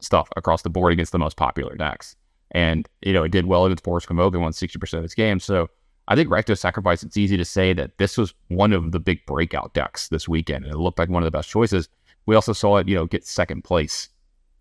stuff 0.00 0.28
across 0.34 0.62
the 0.62 0.70
board 0.70 0.92
against 0.92 1.12
the 1.12 1.20
most 1.20 1.36
popular 1.36 1.76
decks. 1.76 2.16
And, 2.50 2.88
you 3.00 3.12
know, 3.12 3.22
it 3.22 3.30
did 3.30 3.46
well 3.46 3.64
against 3.64 3.84
Boros 3.84 4.08
Convoke 4.08 4.34
and 4.34 4.42
won 4.42 4.50
60% 4.50 4.98
of 4.98 5.04
its 5.04 5.14
games. 5.14 5.44
So 5.44 5.70
I 6.08 6.16
think 6.16 6.28
Rakdos 6.30 6.58
Sacrifice, 6.58 7.04
it's 7.04 7.16
easy 7.16 7.36
to 7.36 7.44
say 7.44 7.74
that 7.74 7.98
this 7.98 8.18
was 8.18 8.34
one 8.48 8.72
of 8.72 8.90
the 8.90 8.98
big 8.98 9.24
breakout 9.24 9.72
decks 9.72 10.08
this 10.08 10.28
weekend. 10.28 10.64
And 10.64 10.74
it 10.74 10.78
looked 10.78 10.98
like 10.98 11.10
one 11.10 11.22
of 11.22 11.28
the 11.28 11.38
best 11.38 11.48
choices. 11.48 11.88
We 12.26 12.34
also 12.34 12.52
saw 12.52 12.78
it, 12.78 12.88
you 12.88 12.96
know, 12.96 13.06
get 13.06 13.24
second 13.24 13.62
place 13.62 14.08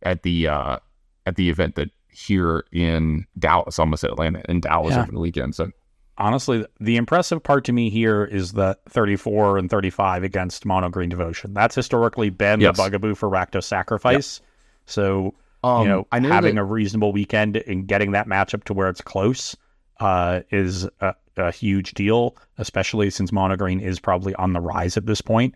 at 0.03 0.21
the 0.21 0.49
uh 0.49 0.77
at 1.25 1.35
the 1.35 1.49
event 1.49 1.73
that 1.77 1.89
here 2.11 2.63
in 2.71 3.25
Dallas, 3.39 3.79
almost 3.79 4.03
at 4.03 4.11
Atlanta, 4.11 4.43
in 4.47 4.59
Dallas 4.59 4.93
yeah. 4.93 5.01
over 5.01 5.11
the 5.11 5.19
weekend. 5.19 5.55
So 5.55 5.71
honestly, 6.17 6.65
the 6.79 6.97
impressive 6.97 7.43
part 7.43 7.65
to 7.65 7.73
me 7.73 7.89
here 7.89 8.23
is 8.23 8.53
the 8.53 8.77
34 8.89 9.57
and 9.57 9.69
35 9.69 10.23
against 10.23 10.65
Mono 10.65 10.89
Green 10.89 11.09
Devotion. 11.09 11.53
That's 11.53 11.75
historically 11.75 12.29
been 12.29 12.61
yes. 12.61 12.75
the 12.75 12.83
bugaboo 12.83 13.15
for 13.15 13.29
Rakdos 13.29 13.63
Sacrifice. 13.63 14.39
Yep. 14.39 14.49
So, 14.87 15.35
um, 15.63 15.83
you 15.83 15.89
know, 15.89 16.07
know 16.11 16.29
having 16.29 16.55
that... 16.55 16.61
a 16.61 16.65
reasonable 16.65 17.11
weekend 17.11 17.57
and 17.57 17.87
getting 17.87 18.11
that 18.11 18.27
matchup 18.27 18.63
to 18.65 18.73
where 18.73 18.89
it's 18.89 19.01
close 19.01 19.55
uh, 19.99 20.41
is 20.51 20.87
a, 21.01 21.15
a, 21.37 21.51
huge 21.51 21.93
deal, 21.93 22.35
especially 22.57 23.09
since 23.09 23.31
Mono 23.31 23.55
Green 23.55 23.79
is 23.79 23.99
probably 23.99 24.35
on 24.35 24.53
the 24.53 24.61
rise 24.61 24.97
at 24.97 25.05
this 25.05 25.21
point. 25.21 25.55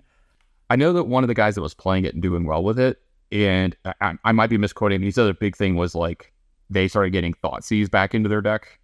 I 0.70 0.76
know 0.76 0.94
that 0.94 1.06
one 1.06 1.24
of 1.24 1.28
the 1.28 1.34
guys 1.34 1.56
that 1.56 1.62
was 1.62 1.74
playing 1.74 2.06
it 2.06 2.14
and 2.14 2.22
doing 2.22 2.46
well 2.46 2.64
with 2.64 2.80
it, 2.80 3.02
and 3.32 3.76
I, 4.02 4.16
I 4.24 4.32
might 4.32 4.50
be 4.50 4.58
misquoting, 4.58 5.02
he 5.02 5.10
other 5.10 5.34
big 5.34 5.56
thing 5.56 5.76
was 5.76 5.96
like 5.96 6.32
they 6.70 6.88
started 6.88 7.12
getting 7.12 7.34
Thoughtseize 7.34 7.90
back 7.90 8.14
into 8.14 8.30
their 8.30 8.42
deck 8.42 8.79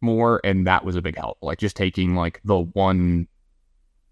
more, 0.00 0.40
and 0.44 0.66
that 0.66 0.84
was 0.84 0.96
a 0.96 1.02
big 1.02 1.16
help. 1.16 1.38
Like 1.42 1.58
just 1.58 1.76
taking 1.76 2.14
like 2.14 2.40
the 2.44 2.58
one, 2.58 3.28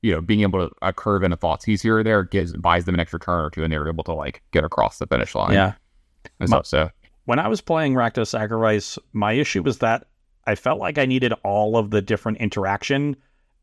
you 0.02 0.12
know, 0.12 0.20
being 0.20 0.42
able 0.42 0.68
to 0.68 0.74
a 0.82 0.92
curve 0.92 1.22
and 1.22 1.34
a 1.34 1.36
Thoughtseize 1.36 1.82
here 1.82 1.98
or 1.98 2.02
there 2.02 2.22
gives 2.24 2.54
buys 2.56 2.84
them 2.84 2.94
an 2.94 3.00
extra 3.00 3.20
turn 3.20 3.44
or 3.44 3.50
two, 3.50 3.62
and 3.62 3.72
they're 3.72 3.88
able 3.88 4.04
to 4.04 4.14
like 4.14 4.42
get 4.52 4.64
across 4.64 4.98
the 4.98 5.06
finish 5.06 5.34
line. 5.34 5.52
Yeah, 5.52 5.74
and 6.40 6.48
stuff. 6.48 6.66
So 6.66 6.90
when 7.24 7.38
I 7.38 7.48
was 7.48 7.60
playing 7.60 7.94
Rakdos 7.94 8.28
Sacrifice, 8.28 8.98
my 9.12 9.32
issue 9.32 9.62
was 9.62 9.78
that 9.78 10.06
I 10.46 10.54
felt 10.54 10.78
like 10.78 10.98
I 10.98 11.06
needed 11.06 11.32
all 11.42 11.76
of 11.76 11.90
the 11.90 12.02
different 12.02 12.38
interaction, 12.38 13.16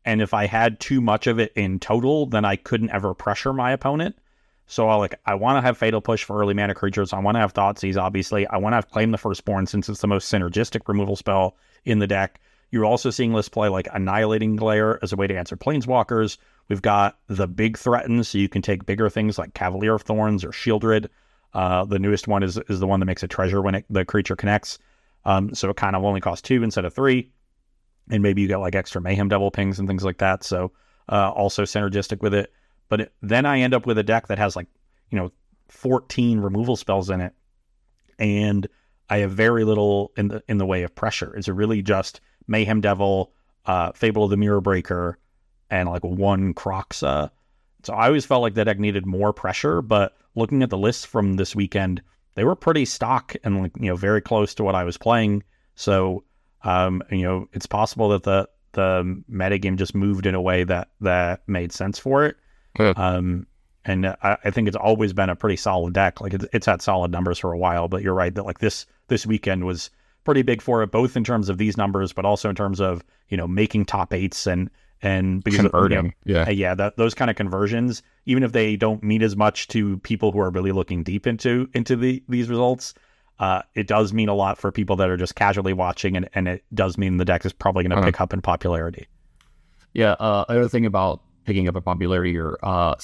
and 0.04 0.20
if 0.20 0.34
I 0.34 0.46
had 0.46 0.80
too 0.80 1.00
much 1.00 1.26
of 1.26 1.38
it 1.38 1.52
in 1.54 1.78
total, 1.78 2.26
then 2.26 2.44
I 2.44 2.56
couldn't 2.56 2.90
ever 2.90 3.14
pressure 3.14 3.52
my 3.52 3.72
opponent. 3.72 4.16
So 4.66 4.88
I 4.88 4.94
like 4.94 5.14
I 5.26 5.34
want 5.34 5.58
to 5.58 5.60
have 5.60 5.76
Fatal 5.76 6.00
Push 6.00 6.24
for 6.24 6.40
early 6.40 6.54
mana 6.54 6.74
creatures. 6.74 7.12
I 7.12 7.18
want 7.18 7.34
to 7.34 7.40
have 7.40 7.52
Thoughtseize, 7.52 7.96
obviously. 7.96 8.46
I 8.46 8.56
want 8.56 8.72
to 8.72 8.76
have 8.76 8.90
Claim 8.90 9.10
the 9.10 9.18
Firstborn 9.18 9.66
since 9.66 9.88
it's 9.88 10.00
the 10.00 10.06
most 10.06 10.32
synergistic 10.32 10.88
removal 10.88 11.16
spell 11.16 11.56
in 11.84 11.98
the 11.98 12.06
deck. 12.06 12.40
You're 12.70 12.84
also 12.84 13.10
seeing 13.10 13.34
lists 13.34 13.50
play 13.50 13.68
like 13.68 13.88
Annihilating 13.92 14.56
Glare 14.56 14.98
as 15.02 15.12
a 15.12 15.16
way 15.16 15.26
to 15.26 15.36
answer 15.36 15.56
Planeswalkers. 15.56 16.38
We've 16.68 16.80
got 16.80 17.18
the 17.26 17.46
big 17.46 17.76
threatens, 17.76 18.28
so 18.28 18.38
you 18.38 18.48
can 18.48 18.62
take 18.62 18.86
bigger 18.86 19.10
things 19.10 19.38
like 19.38 19.54
Cavalier 19.54 19.94
of 19.94 20.02
Thorns 20.02 20.42
or 20.42 20.50
Sheoldred. 20.50 21.08
Uh, 21.52 21.84
the 21.84 21.98
newest 21.98 22.28
one 22.28 22.42
is 22.42 22.58
is 22.70 22.80
the 22.80 22.86
one 22.86 23.00
that 23.00 23.06
makes 23.06 23.22
a 23.22 23.28
treasure 23.28 23.60
when 23.60 23.74
it, 23.74 23.84
the 23.90 24.06
creature 24.06 24.36
connects. 24.36 24.78
Um, 25.24 25.54
so 25.54 25.68
it 25.70 25.76
kind 25.76 25.94
of 25.94 26.04
only 26.04 26.20
costs 26.20 26.42
two 26.42 26.62
instead 26.62 26.84
of 26.84 26.94
three. 26.94 27.30
And 28.10 28.22
maybe 28.22 28.42
you 28.42 28.48
get 28.48 28.56
like 28.56 28.74
extra 28.74 29.00
Mayhem 29.00 29.28
Devil 29.28 29.50
pings 29.50 29.78
and 29.78 29.86
things 29.86 30.04
like 30.04 30.18
that. 30.18 30.42
So 30.42 30.72
uh, 31.10 31.30
also 31.30 31.62
synergistic 31.64 32.20
with 32.20 32.34
it. 32.34 32.52
But 32.88 33.02
it, 33.02 33.12
then 33.22 33.46
I 33.46 33.60
end 33.60 33.74
up 33.74 33.86
with 33.86 33.98
a 33.98 34.02
deck 34.02 34.28
that 34.28 34.38
has 34.38 34.56
like, 34.56 34.66
you 35.10 35.18
know, 35.18 35.30
14 35.68 36.40
removal 36.40 36.76
spells 36.76 37.10
in 37.10 37.20
it. 37.20 37.32
And 38.18 38.66
I 39.08 39.18
have 39.18 39.32
very 39.32 39.64
little 39.64 40.12
in 40.16 40.28
the 40.28 40.42
in 40.48 40.58
the 40.58 40.66
way 40.66 40.82
of 40.82 40.94
pressure. 40.94 41.34
It's 41.34 41.48
really 41.48 41.82
just 41.82 42.20
Mayhem 42.46 42.80
Devil, 42.80 43.32
uh, 43.66 43.92
Fable 43.92 44.24
of 44.24 44.30
the 44.30 44.36
Mirror 44.36 44.60
Breaker, 44.60 45.18
and 45.70 45.88
like 45.88 46.04
one 46.04 46.54
Kroxa. 46.54 47.30
So 47.82 47.94
I 47.94 48.06
always 48.06 48.24
felt 48.24 48.42
like 48.42 48.54
that 48.54 48.64
deck 48.64 48.78
needed 48.78 49.06
more 49.06 49.32
pressure, 49.32 49.82
but 49.82 50.16
looking 50.34 50.62
at 50.62 50.70
the 50.70 50.78
lists 50.78 51.04
from 51.04 51.34
this 51.34 51.54
weekend, 51.54 52.00
they 52.34 52.44
were 52.44 52.54
pretty 52.54 52.84
stock 52.84 53.34
and 53.44 53.62
like 53.62 53.72
you 53.78 53.86
know 53.86 53.96
very 53.96 54.20
close 54.20 54.54
to 54.54 54.64
what 54.64 54.74
I 54.74 54.84
was 54.84 54.96
playing. 54.96 55.42
So 55.74 56.24
um, 56.62 57.02
you 57.10 57.22
know 57.22 57.48
it's 57.52 57.66
possible 57.66 58.10
that 58.10 58.22
the 58.22 58.48
the 58.72 59.22
metagame 59.30 59.76
just 59.76 59.94
moved 59.94 60.26
in 60.26 60.34
a 60.34 60.40
way 60.40 60.64
that 60.64 60.88
that 61.00 61.42
made 61.46 61.72
sense 61.72 61.98
for 61.98 62.24
it. 62.24 62.36
Yeah. 62.78 62.94
Um, 62.96 63.46
and 63.84 64.06
I, 64.06 64.36
I, 64.44 64.50
think 64.50 64.68
it's 64.68 64.76
always 64.76 65.12
been 65.12 65.28
a 65.28 65.36
pretty 65.36 65.56
solid 65.56 65.94
deck. 65.94 66.20
Like 66.20 66.34
it's, 66.34 66.44
it's 66.52 66.66
had 66.66 66.82
solid 66.82 67.10
numbers 67.10 67.38
for 67.38 67.52
a 67.52 67.58
while, 67.58 67.88
but 67.88 68.02
you're 68.02 68.14
right 68.14 68.34
that 68.34 68.44
like 68.44 68.58
this 68.58 68.86
this 69.08 69.26
weekend 69.26 69.64
was 69.64 69.90
pretty 70.24 70.42
big 70.42 70.62
for 70.62 70.82
it, 70.82 70.90
both 70.90 71.16
in 71.16 71.24
terms 71.24 71.48
of 71.48 71.58
these 71.58 71.76
numbers, 71.76 72.12
but 72.12 72.24
also 72.24 72.48
in 72.48 72.54
terms 72.54 72.80
of 72.80 73.04
you 73.28 73.36
know 73.36 73.48
making 73.48 73.84
top 73.84 74.12
eights 74.12 74.46
and 74.46 74.70
and 75.02 75.42
because 75.42 75.60
converting, 75.60 76.14
you 76.24 76.34
know, 76.34 76.40
yeah, 76.42 76.50
yeah, 76.50 76.74
that, 76.76 76.96
those 76.96 77.12
kind 77.12 77.28
of 77.28 77.36
conversions, 77.36 78.02
even 78.24 78.44
if 78.44 78.52
they 78.52 78.76
don't 78.76 79.02
mean 79.02 79.20
as 79.22 79.36
much 79.36 79.66
to 79.68 79.98
people 79.98 80.30
who 80.30 80.38
are 80.38 80.50
really 80.50 80.70
looking 80.70 81.02
deep 81.02 81.26
into 81.26 81.68
into 81.74 81.96
the 81.96 82.22
these 82.28 82.48
results, 82.48 82.94
uh, 83.40 83.62
it 83.74 83.88
does 83.88 84.12
mean 84.12 84.28
a 84.28 84.34
lot 84.34 84.58
for 84.58 84.70
people 84.70 84.94
that 84.96 85.10
are 85.10 85.16
just 85.16 85.34
casually 85.34 85.72
watching, 85.72 86.16
and, 86.16 86.28
and 86.34 86.46
it 86.46 86.64
does 86.72 86.96
mean 86.96 87.16
the 87.16 87.24
deck 87.24 87.44
is 87.44 87.52
probably 87.52 87.82
going 87.82 87.90
to 87.90 87.96
uh-huh. 87.96 88.06
pick 88.06 88.20
up 88.20 88.32
in 88.32 88.40
popularity. 88.40 89.08
Yeah, 89.92 90.12
uh, 90.12 90.44
another 90.48 90.68
thing 90.68 90.86
about 90.86 91.20
picking 91.44 91.66
up 91.66 91.74
a 91.74 91.80
popularity 91.80 92.30
here, 92.30 92.56
uh, 92.62 92.94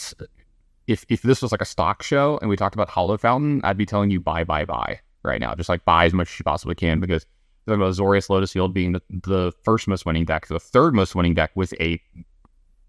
if 0.89 1.05
if 1.09 1.23
this 1.23 1.41
was 1.43 1.53
like 1.53 1.61
a 1.61 1.67
stock 1.67 2.03
show 2.03 2.39
and 2.41 2.51
we 2.51 2.57
talked 2.57 2.75
about 2.75 2.89
Hallowed 2.89 3.21
Fountain, 3.21 3.61
I'd 3.63 3.77
be 3.77 3.87
telling 3.87 4.11
you 4.11 4.19
buy, 4.19 4.43
buy, 4.43 4.65
buy 4.65 4.99
right 5.23 5.41
now. 5.41 5.55
Just 5.55 5.69
like 5.69 5.85
buy 5.85 6.07
as 6.07 6.15
much 6.15 6.33
as 6.33 6.39
you 6.41 6.45
possibly 6.45 6.75
can 6.75 6.99
because 6.99 7.27
talking 7.67 7.81
about 7.81 7.93
Azorius 7.93 8.31
Lotus 8.31 8.53
Field 8.53 8.73
being 8.73 8.93
the, 8.93 9.03
the 9.11 9.53
first 9.63 9.87
most 9.87 10.07
winning 10.07 10.25
deck, 10.25 10.49
the 10.49 10.59
third 10.59 10.95
most 10.95 11.15
winning 11.15 11.35
deck 11.35 11.51
with 11.55 11.75
a 11.79 12.01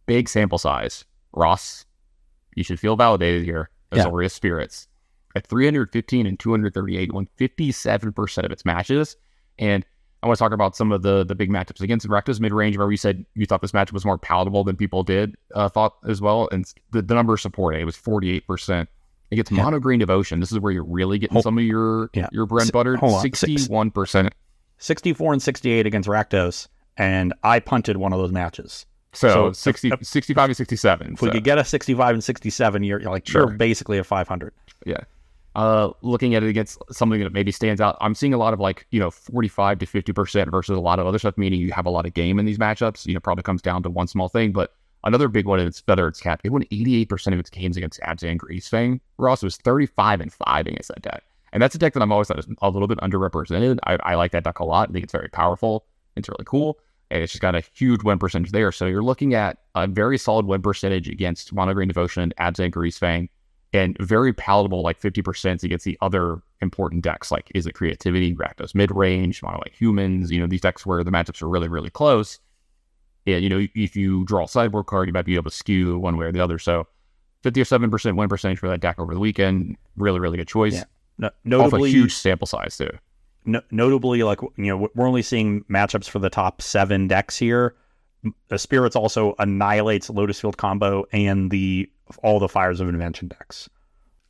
big 0.05 0.29
sample 0.29 0.57
size. 0.57 1.03
Ross, 1.33 1.85
you 2.55 2.63
should 2.63 2.79
feel 2.79 2.95
validated 2.95 3.43
here. 3.43 3.69
Azorius 3.91 4.23
yeah. 4.23 4.27
Spirits 4.29 4.87
at 5.35 5.45
315 5.45 6.25
and 6.25 6.39
238 6.39 7.13
won 7.13 7.27
57% 7.37 8.45
of 8.45 8.51
its 8.51 8.65
matches. 8.65 9.17
And 9.57 9.85
I 10.21 10.27
want 10.27 10.37
to 10.37 10.43
talk 10.43 10.51
about 10.51 10.75
some 10.75 10.91
of 10.91 11.01
the 11.01 11.23
the 11.23 11.35
big 11.35 11.49
matchups 11.49 11.81
against 11.81 12.07
Rakdos 12.07 12.39
mid 12.39 12.53
range, 12.53 12.77
where 12.77 12.89
you 12.91 12.97
said 12.97 13.25
you 13.35 13.45
thought 13.45 13.61
this 13.61 13.71
matchup 13.71 13.93
was 13.93 14.03
more 14.05 14.17
palatable 14.17 14.63
than 14.63 14.75
people 14.75 15.03
did 15.03 15.35
uh, 15.55 15.69
thought 15.69 15.95
as 16.07 16.21
well, 16.21 16.49
and 16.51 16.71
the, 16.91 17.01
the 17.01 17.13
number 17.13 17.37
supported 17.37 17.79
it 17.79 17.85
was 17.85 17.95
forty 17.95 18.31
eight 18.31 18.45
percent. 18.45 18.89
It 19.31 19.37
gets 19.37 19.51
yeah. 19.51 19.63
mono 19.63 19.79
green 19.79 19.99
devotion. 19.99 20.39
This 20.39 20.51
is 20.51 20.59
where 20.59 20.71
you're 20.71 20.83
really 20.83 21.19
getting 21.19 21.33
hold, 21.33 21.43
some 21.43 21.57
of 21.57 21.63
your 21.63 22.09
yeah. 22.13 22.27
your 22.31 22.45
bread 22.45 22.63
and 22.63 22.71
butter. 22.71 22.97
Sixty 23.21 23.57
one 23.67 23.91
percent, 23.91 24.33
sixty 24.77 25.13
four 25.13 25.31
and 25.31 25.41
sixty 25.41 25.71
eight 25.71 25.85
against 25.85 26.09
Rakdos, 26.09 26.67
and 26.97 27.33
I 27.43 27.59
punted 27.59 27.97
one 27.97 28.11
of 28.11 28.19
those 28.19 28.31
matches. 28.31 28.85
So, 29.11 29.27
so 29.27 29.53
60, 29.53 29.91
uh, 29.91 29.97
65 30.03 30.49
and 30.49 30.55
67. 30.55 31.13
If 31.13 31.19
so. 31.19 31.25
we 31.25 31.31
could 31.31 31.43
get 31.43 31.57
a 31.57 31.65
65 31.65 32.13
and 32.13 32.23
67, 32.23 32.83
you're, 32.83 33.01
you're 33.01 33.09
like, 33.09 33.27
sure. 33.27 33.49
you're 33.49 33.57
basically 33.57 33.97
a 33.97 34.03
500. 34.03 34.53
Yeah 34.85 34.97
uh, 35.55 35.91
looking 36.01 36.35
at 36.35 36.43
it 36.43 36.49
against 36.49 36.77
something 36.91 37.19
that 37.21 37.33
maybe 37.33 37.51
stands 37.51 37.81
out, 37.81 37.97
I'm 38.01 38.13
seeing 38.13 38.33
a 38.33 38.37
lot 38.37 38.53
of 38.53 38.59
like, 38.59 38.85
you 38.91 38.99
know, 38.99 39.09
45 39.09 39.79
to 39.79 39.85
50% 39.85 40.51
versus 40.51 40.77
a 40.77 40.81
lot 40.81 40.99
of 40.99 41.07
other 41.07 41.19
stuff, 41.19 41.37
meaning 41.37 41.59
you 41.59 41.71
have 41.71 41.85
a 41.85 41.89
lot 41.89 42.05
of 42.05 42.13
game 42.13 42.39
in 42.39 42.45
these 42.45 42.57
matchups. 42.57 43.05
You 43.05 43.13
know, 43.13 43.19
probably 43.19 43.43
comes 43.43 43.61
down 43.61 43.83
to 43.83 43.89
one 43.89 44.07
small 44.07 44.29
thing. 44.29 44.51
But 44.51 44.73
another 45.03 45.27
big 45.27 45.45
one 45.45 45.59
is 45.59 45.79
Feather 45.79 46.07
Its 46.07 46.19
Cap. 46.19 46.41
It 46.43 46.51
won 46.51 46.63
88% 46.65 47.33
of 47.33 47.39
its 47.39 47.49
games 47.49 47.77
against 47.77 47.99
Abzan 48.01 48.37
Greasefang. 48.37 48.99
Ross 49.17 49.43
was 49.43 49.57
35 49.57 50.21
and 50.21 50.31
5 50.31 50.67
against 50.67 50.89
that 50.89 51.01
deck. 51.01 51.23
And 51.51 51.63
that's 51.63 51.73
a 51.73 51.79
deck 51.79 51.93
that 51.93 52.03
I'm 52.03 52.11
always 52.11 52.27
thought 52.27 52.37
is 52.37 52.47
a 52.61 52.69
little 52.69 52.87
bit 52.87 52.99
underrepresented. 52.99 53.79
I, 53.85 53.97
I 54.03 54.15
like 54.15 54.31
that 54.33 54.43
deck 54.43 54.59
a 54.59 54.65
lot. 54.65 54.89
I 54.89 54.93
think 54.93 55.03
it's 55.03 55.13
very 55.13 55.29
powerful. 55.29 55.85
It's 56.15 56.29
really 56.29 56.45
cool. 56.45 56.77
And 57.09 57.23
it's 57.23 57.33
just 57.33 57.41
got 57.41 57.55
a 57.55 57.63
huge 57.73 58.03
win 58.03 58.19
percentage 58.19 58.51
there. 58.51 58.71
So 58.71 58.85
you're 58.85 59.01
looking 59.01 59.33
at 59.33 59.57
a 59.73 59.87
very 59.87 60.19
solid 60.19 60.45
win 60.45 60.61
percentage 60.61 61.09
against 61.09 61.51
Mono 61.51 61.73
Green 61.73 61.87
Devotion, 61.87 62.31
Abzan 62.39 62.69
Greasefang 62.69 63.29
and 63.71 63.95
very 63.99 64.33
palatable, 64.33 64.81
like 64.81 64.99
50% 64.99 65.63
against 65.63 65.85
the 65.85 65.97
other 66.01 66.41
important 66.61 67.03
decks, 67.03 67.31
like 67.31 67.51
Izzet 67.53 67.73
Creativity, 67.73 68.33
Rakdos 68.35 68.73
mid 68.73 68.91
range, 68.91 69.43
Mono 69.43 69.57
White 69.57 69.75
Humans, 69.77 70.31
you 70.31 70.39
know, 70.39 70.47
these 70.47 70.61
decks 70.61 70.85
where 70.85 71.03
the 71.03 71.11
matchups 71.11 71.41
are 71.41 71.47
really, 71.49 71.67
really 71.67 71.89
close. 71.89 72.39
And, 73.27 73.43
you 73.43 73.49
know, 73.49 73.67
if 73.75 73.95
you 73.95 74.25
draw 74.25 74.45
a 74.45 74.47
sideboard 74.47 74.87
card, 74.87 75.07
you 75.07 75.13
might 75.13 75.25
be 75.25 75.35
able 75.35 75.51
to 75.51 75.55
skew 75.55 75.99
one 75.99 76.17
way 76.17 76.25
or 76.25 76.31
the 76.31 76.39
other. 76.39 76.57
So 76.57 76.87
50 77.43 77.61
or 77.61 77.65
7% 77.65 78.15
win 78.15 78.27
percentage 78.27 78.59
for 78.59 78.69
that 78.69 78.81
deck 78.81 78.97
over 78.97 79.13
the 79.13 79.19
weekend. 79.19 79.77
Really, 79.97 80.19
really 80.19 80.37
good 80.37 80.47
choice. 80.47 80.73
Yeah. 80.73 80.83
No, 81.19 81.29
notably, 81.43 81.89
Off 81.89 81.93
a 81.93 81.97
huge 81.97 82.15
sample 82.15 82.47
size, 82.47 82.77
too. 82.77 82.89
No, 83.45 83.61
notably, 83.71 84.23
like, 84.23 84.41
you 84.41 84.65
know, 84.65 84.89
we're 84.95 85.07
only 85.07 85.21
seeing 85.21 85.63
matchups 85.65 86.09
for 86.09 86.19
the 86.19 86.29
top 86.29 86.61
seven 86.61 87.07
decks 87.07 87.37
here. 87.37 87.75
The 88.47 88.57
Spirits 88.57 88.95
also 88.95 89.35
annihilates 89.39 90.09
Lotus 90.09 90.39
Field 90.39 90.57
combo 90.57 91.05
and 91.11 91.51
the 91.51 91.89
all 92.23 92.39
the 92.39 92.49
Fires 92.49 92.79
of 92.79 92.89
Invention 92.89 93.27
decks. 93.27 93.69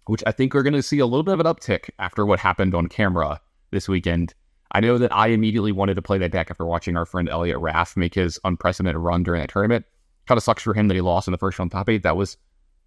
Which 0.06 0.24
I 0.26 0.32
think 0.32 0.54
we're 0.54 0.64
going 0.64 0.74
to 0.74 0.82
see 0.82 1.00
a 1.00 1.06
little 1.06 1.24
bit 1.24 1.36
of 1.36 1.40
an 1.40 1.46
uptick 1.46 1.90
after 2.00 2.26
what 2.26 2.40
happened 2.40 2.74
on 2.74 2.88
camera 2.88 3.40
this 3.72 3.88
weekend. 3.88 4.34
I 4.72 4.80
know 4.80 4.98
that 4.98 5.14
I 5.14 5.28
immediately 5.28 5.72
wanted 5.72 5.96
to 5.96 6.02
play 6.02 6.18
that 6.20 6.32
deck 6.32 6.50
after 6.50 6.66
watching 6.66 6.98
our 6.98 7.06
friend 7.06 7.30
Elliot 7.30 7.58
Raff 7.58 7.98
make 7.98 8.16
his 8.16 8.40
unprecedented 8.44 9.02
run 9.02 9.24
during 9.24 9.42
that 9.42 9.50
tournament. 9.50 9.86
Kind 10.28 10.38
of 10.38 10.44
sucks 10.44 10.64
for 10.64 10.74
him 10.74 10.88
that 10.88 10.96
he 10.96 11.02
lost 11.02 11.28
in 11.28 11.32
the 11.32 11.38
first 11.38 11.58
round 11.58 11.72
top 11.72 11.90
eight. 11.90 12.04
That 12.04 12.18
was 12.18 12.38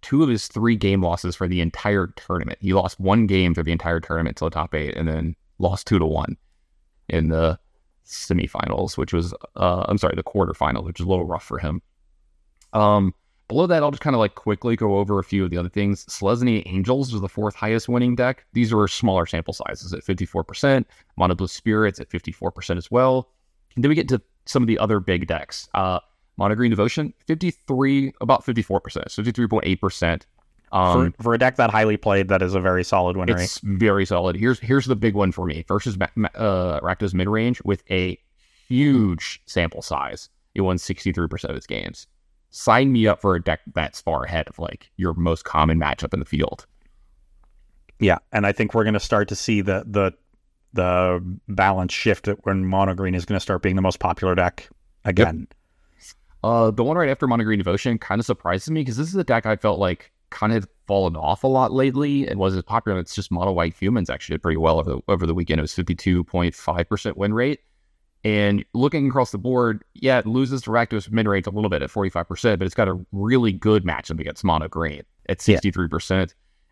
two 0.01 0.21
of 0.21 0.29
his 0.29 0.47
three 0.47 0.75
game 0.75 1.01
losses 1.01 1.35
for 1.35 1.47
the 1.47 1.61
entire 1.61 2.07
tournament. 2.15 2.59
He 2.61 2.73
lost 2.73 2.99
one 2.99 3.25
game 3.25 3.53
for 3.53 3.63
the 3.63 3.71
entire 3.71 3.99
tournament 3.99 4.37
till 4.37 4.49
the 4.49 4.53
top 4.53 4.75
eight, 4.75 4.95
and 4.95 5.07
then 5.07 5.35
lost 5.59 5.87
two 5.87 5.99
to 5.99 6.05
one 6.05 6.37
in 7.09 7.29
the 7.29 7.59
semifinals, 8.05 8.97
which 8.97 9.13
was 9.13 9.33
uh, 9.55 9.85
I'm 9.87 9.97
sorry, 9.97 10.15
the 10.15 10.23
quarterfinals, 10.23 10.85
which 10.85 10.99
is 10.99 11.05
a 11.05 11.09
little 11.09 11.25
rough 11.25 11.43
for 11.43 11.57
him. 11.57 11.81
Um, 12.73 13.13
below 13.53 13.67
that, 13.67 13.83
I'll 13.83 13.91
just 13.91 14.01
kind 14.01 14.15
of 14.15 14.19
like 14.19 14.33
quickly 14.33 14.75
go 14.75 14.97
over 14.97 15.19
a 15.19 15.23
few 15.23 15.43
of 15.43 15.51
the 15.51 15.57
other 15.57 15.69
things. 15.69 16.05
Selesnya 16.05 16.63
Angels 16.65 17.13
is 17.13 17.21
the 17.21 17.29
fourth 17.29 17.53
highest 17.53 17.87
winning 17.87 18.15
deck. 18.15 18.45
These 18.53 18.73
are 18.73 18.87
smaller 18.87 19.27
sample 19.27 19.53
sizes 19.53 19.93
at 19.93 20.03
54%. 20.03 20.85
Mono 21.17 21.35
Blue 21.35 21.47
Spirits 21.47 21.99
at 21.99 22.09
54% 22.09 22.77
as 22.77 22.89
well. 22.89 23.29
And 23.75 23.83
then 23.83 23.89
we 23.89 23.95
get 23.95 24.07
to 24.09 24.19
some 24.45 24.63
of 24.63 24.67
the 24.67 24.79
other 24.79 24.99
big 24.99 25.27
decks. 25.27 25.69
Uh, 25.75 25.99
Mono 26.37 26.55
Green 26.55 26.71
Devotion, 26.71 27.13
53, 27.27 28.13
about 28.21 28.43
54%, 28.43 29.11
so 29.11 29.21
53.8%. 29.21 30.21
Um, 30.71 31.11
for, 31.11 31.23
for, 31.23 31.33
a 31.35 31.37
deck 31.37 31.57
that 31.57 31.69
highly 31.69 31.97
played, 31.97 32.29
that 32.29 32.41
is 32.41 32.55
a 32.55 32.59
very 32.59 32.83
solid 32.83 33.15
win 33.15 33.29
it's 33.29 33.63
rate. 33.63 33.77
very 33.77 34.07
solid. 34.07 34.35
Here's 34.35 34.59
here's 34.59 34.87
the 34.87 34.95
big 34.95 35.13
one 35.13 35.31
for 35.31 35.45
me. 35.45 35.63
versus 35.67 35.95
uh, 36.01 36.79
Rakdos 36.79 37.13
mid 37.13 37.29
range 37.29 37.61
with 37.63 37.83
a 37.91 38.17
huge 38.67 39.43
sample 39.45 39.83
size. 39.83 40.29
It 40.55 40.61
won 40.61 40.77
63% 40.77 41.43
of 41.43 41.55
its 41.55 41.67
games. 41.67 42.07
Sign 42.55 42.91
me 42.91 43.07
up 43.07 43.19
for 43.19 43.35
a 43.35 43.41
deck 43.41 43.61
that's 43.73 43.99
far 43.99 44.25
ahead 44.25 44.47
of 44.47 44.59
like 44.59 44.91
your 44.95 45.15
most 45.15 45.43
common 45.43 45.79
matchup 45.79 46.13
in 46.13 46.19
the 46.19 46.25
field. 46.25 46.67
Yeah, 47.99 48.19
and 48.31 48.45
I 48.45 48.51
think 48.51 48.73
we're 48.73 48.83
going 48.83 48.93
to 48.93 48.99
start 48.99 49.27
to 49.29 49.35
see 49.35 49.61
the 49.61 49.83
the 49.87 50.13
the 50.73 51.19
balance 51.47 51.93
shift 51.93 52.27
when 52.43 52.65
mono 52.65 52.93
green 52.93 53.15
is 53.15 53.25
going 53.25 53.37
to 53.37 53.41
start 53.41 53.61
being 53.61 53.75
the 53.75 53.81
most 53.81 53.99
popular 53.99 54.35
deck 54.35 54.69
again. 55.03 55.47
Yep. 55.49 55.57
Uh, 56.43 56.71
the 56.71 56.83
one 56.83 56.97
right 56.97 57.09
after 57.09 57.25
Mono 57.25 57.45
Green 57.45 57.57
Devotion 57.57 57.97
kind 57.97 58.19
of 58.19 58.25
surprises 58.25 58.69
me 58.69 58.81
because 58.81 58.97
this 58.97 59.07
is 59.07 59.15
a 59.15 59.23
deck 59.23 59.45
I 59.45 59.55
felt 59.55 59.79
like 59.79 60.11
kind 60.29 60.51
of 60.51 60.67
fallen 60.87 61.15
off 61.15 61.43
a 61.43 61.47
lot 61.47 61.71
lately 61.71 62.27
and 62.27 62.37
was 62.37 62.55
as 62.55 62.63
popular. 62.63 62.99
It's 62.99 63.15
just 63.15 63.31
Mono 63.31 63.53
White 63.53 63.75
Humans 63.75 64.09
actually 64.09 64.35
did 64.35 64.41
pretty 64.41 64.57
well 64.57 64.79
over 64.79 64.91
the, 64.91 65.01
over 65.07 65.25
the 65.25 65.33
weekend. 65.33 65.59
It 65.59 65.61
was 65.61 65.73
52.5% 65.73 67.15
win 67.15 67.33
rate. 67.33 67.61
And 68.23 68.63
looking 68.73 69.07
across 69.09 69.31
the 69.31 69.37
board, 69.37 69.83
yeah, 69.95 70.19
it 70.19 70.25
loses 70.25 70.61
to 70.63 70.69
Rakdos 70.69 71.11
mid 71.11 71.27
range 71.27 71.45
a 71.45 71.49
little 71.49 71.69
bit 71.69 71.81
at 71.81 71.89
45%, 71.89 72.57
but 72.57 72.65
it's 72.65 72.75
got 72.75 72.87
a 72.87 72.97
really 73.11 73.51
good 73.51 73.83
matchup 73.83 74.19
against 74.19 74.43
Mono 74.43 74.69
Green 74.69 75.03
at 75.27 75.39
63%. 75.39 76.09
Yeah. 76.09 76.25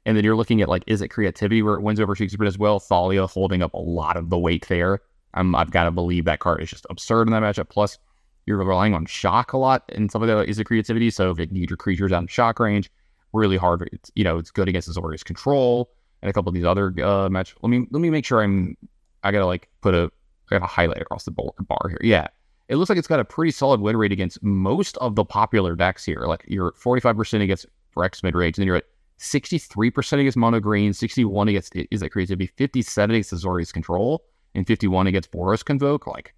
And 0.06 0.18
then 0.18 0.24
you're 0.24 0.36
looking 0.36 0.62
at 0.62 0.70
like, 0.70 0.86
Izzet 0.86 1.10
Creativity 1.10 1.62
where 1.62 1.76
it 1.76 1.82
wins 1.82 2.00
over 2.00 2.16
60% 2.16 2.48
as 2.48 2.58
well? 2.58 2.80
Thalia 2.80 3.28
holding 3.28 3.62
up 3.62 3.74
a 3.74 3.80
lot 3.80 4.16
of 4.16 4.30
the 4.30 4.38
weight 4.38 4.68
there. 4.68 5.02
Um, 5.34 5.54
I've 5.56 5.72
got 5.72 5.84
to 5.86 5.92
believe 5.92 6.26
that 6.26 6.40
card 6.40 6.62
is 6.62 6.70
just 6.70 6.86
absurd 6.90 7.28
in 7.28 7.34
that 7.34 7.44
matchup. 7.44 7.70
Plus, 7.70 7.98
you're 8.46 8.58
relying 8.58 8.94
on 8.94 9.06
shock 9.06 9.54
a 9.54 9.58
lot 9.58 9.84
and 9.90 10.12
some 10.12 10.22
of 10.22 10.28
that 10.28 10.50
is 10.50 10.58
a 10.58 10.64
creativity. 10.64 11.12
So 11.12 11.32
if 11.32 11.40
you 11.40 11.46
need 11.48 11.70
your 11.70 11.78
creatures 11.78 12.12
out 12.12 12.24
of 12.24 12.32
shock 12.32 12.60
range, 12.60 12.90
really 13.34 13.58
hard. 13.58 13.88
It's, 13.92 14.10
you 14.16 14.24
know, 14.24 14.38
it's 14.38 14.52
good 14.52 14.68
against 14.70 14.90
Azorius 14.90 15.24
control 15.24 15.92
and 16.22 16.30
a 16.30 16.34
couple 16.34 16.50
of 16.50 16.56
these 16.56 16.66
other 16.66 16.94
uh 17.04 17.30
match. 17.30 17.56
Let 17.62 17.70
me 17.70 17.88
let 17.92 18.00
me 18.00 18.10
make 18.10 18.26
sure 18.26 18.42
I'm. 18.42 18.78
I 19.24 19.32
gotta 19.32 19.46
like 19.46 19.70
put 19.82 19.94
a 19.94 20.12
got 20.52 20.64
a 20.64 20.68
highlight 20.68 21.02
across 21.02 21.26
the 21.26 21.32
bar 21.32 21.90
here. 21.90 22.00
Yeah, 22.02 22.28
it 22.68 22.78
looks 22.78 22.90
like 22.90 22.98
it's 22.98 23.08
got 23.08 23.20
a 23.20 23.26
pretty 23.26 23.52
solid 23.52 23.82
win 23.82 23.98
rate 23.98 24.12
against 24.12 24.42
most 24.42 24.98
of 24.98 25.16
the 25.16 25.26
popular 25.26 25.76
decks 25.76 26.06
here. 26.06 26.22
Like 26.22 26.46
you're 26.48 26.72
45% 26.74 27.42
against 27.42 27.66
Rex 27.96 28.24
mid 28.24 28.36
range, 28.36 28.58
and 28.58 28.62
then 28.62 28.68
you're 28.68 28.78
at 28.78 28.86
63% 29.20 30.20
against 30.20 30.38
mono 30.38 30.60
green, 30.60 30.94
61 30.94 31.50
against 31.50 31.76
is 31.76 32.00
that 32.00 32.10
crazy? 32.10 32.32
It'd 32.32 32.40
be 32.40 32.48
57 32.48 33.16
against 33.16 33.34
Azorius 33.34 33.74
control, 33.74 34.24
and 34.56 34.66
51 34.66 35.08
against 35.08 35.32
Boros 35.32 35.66
convoke. 35.66 36.08
Like 36.08 36.34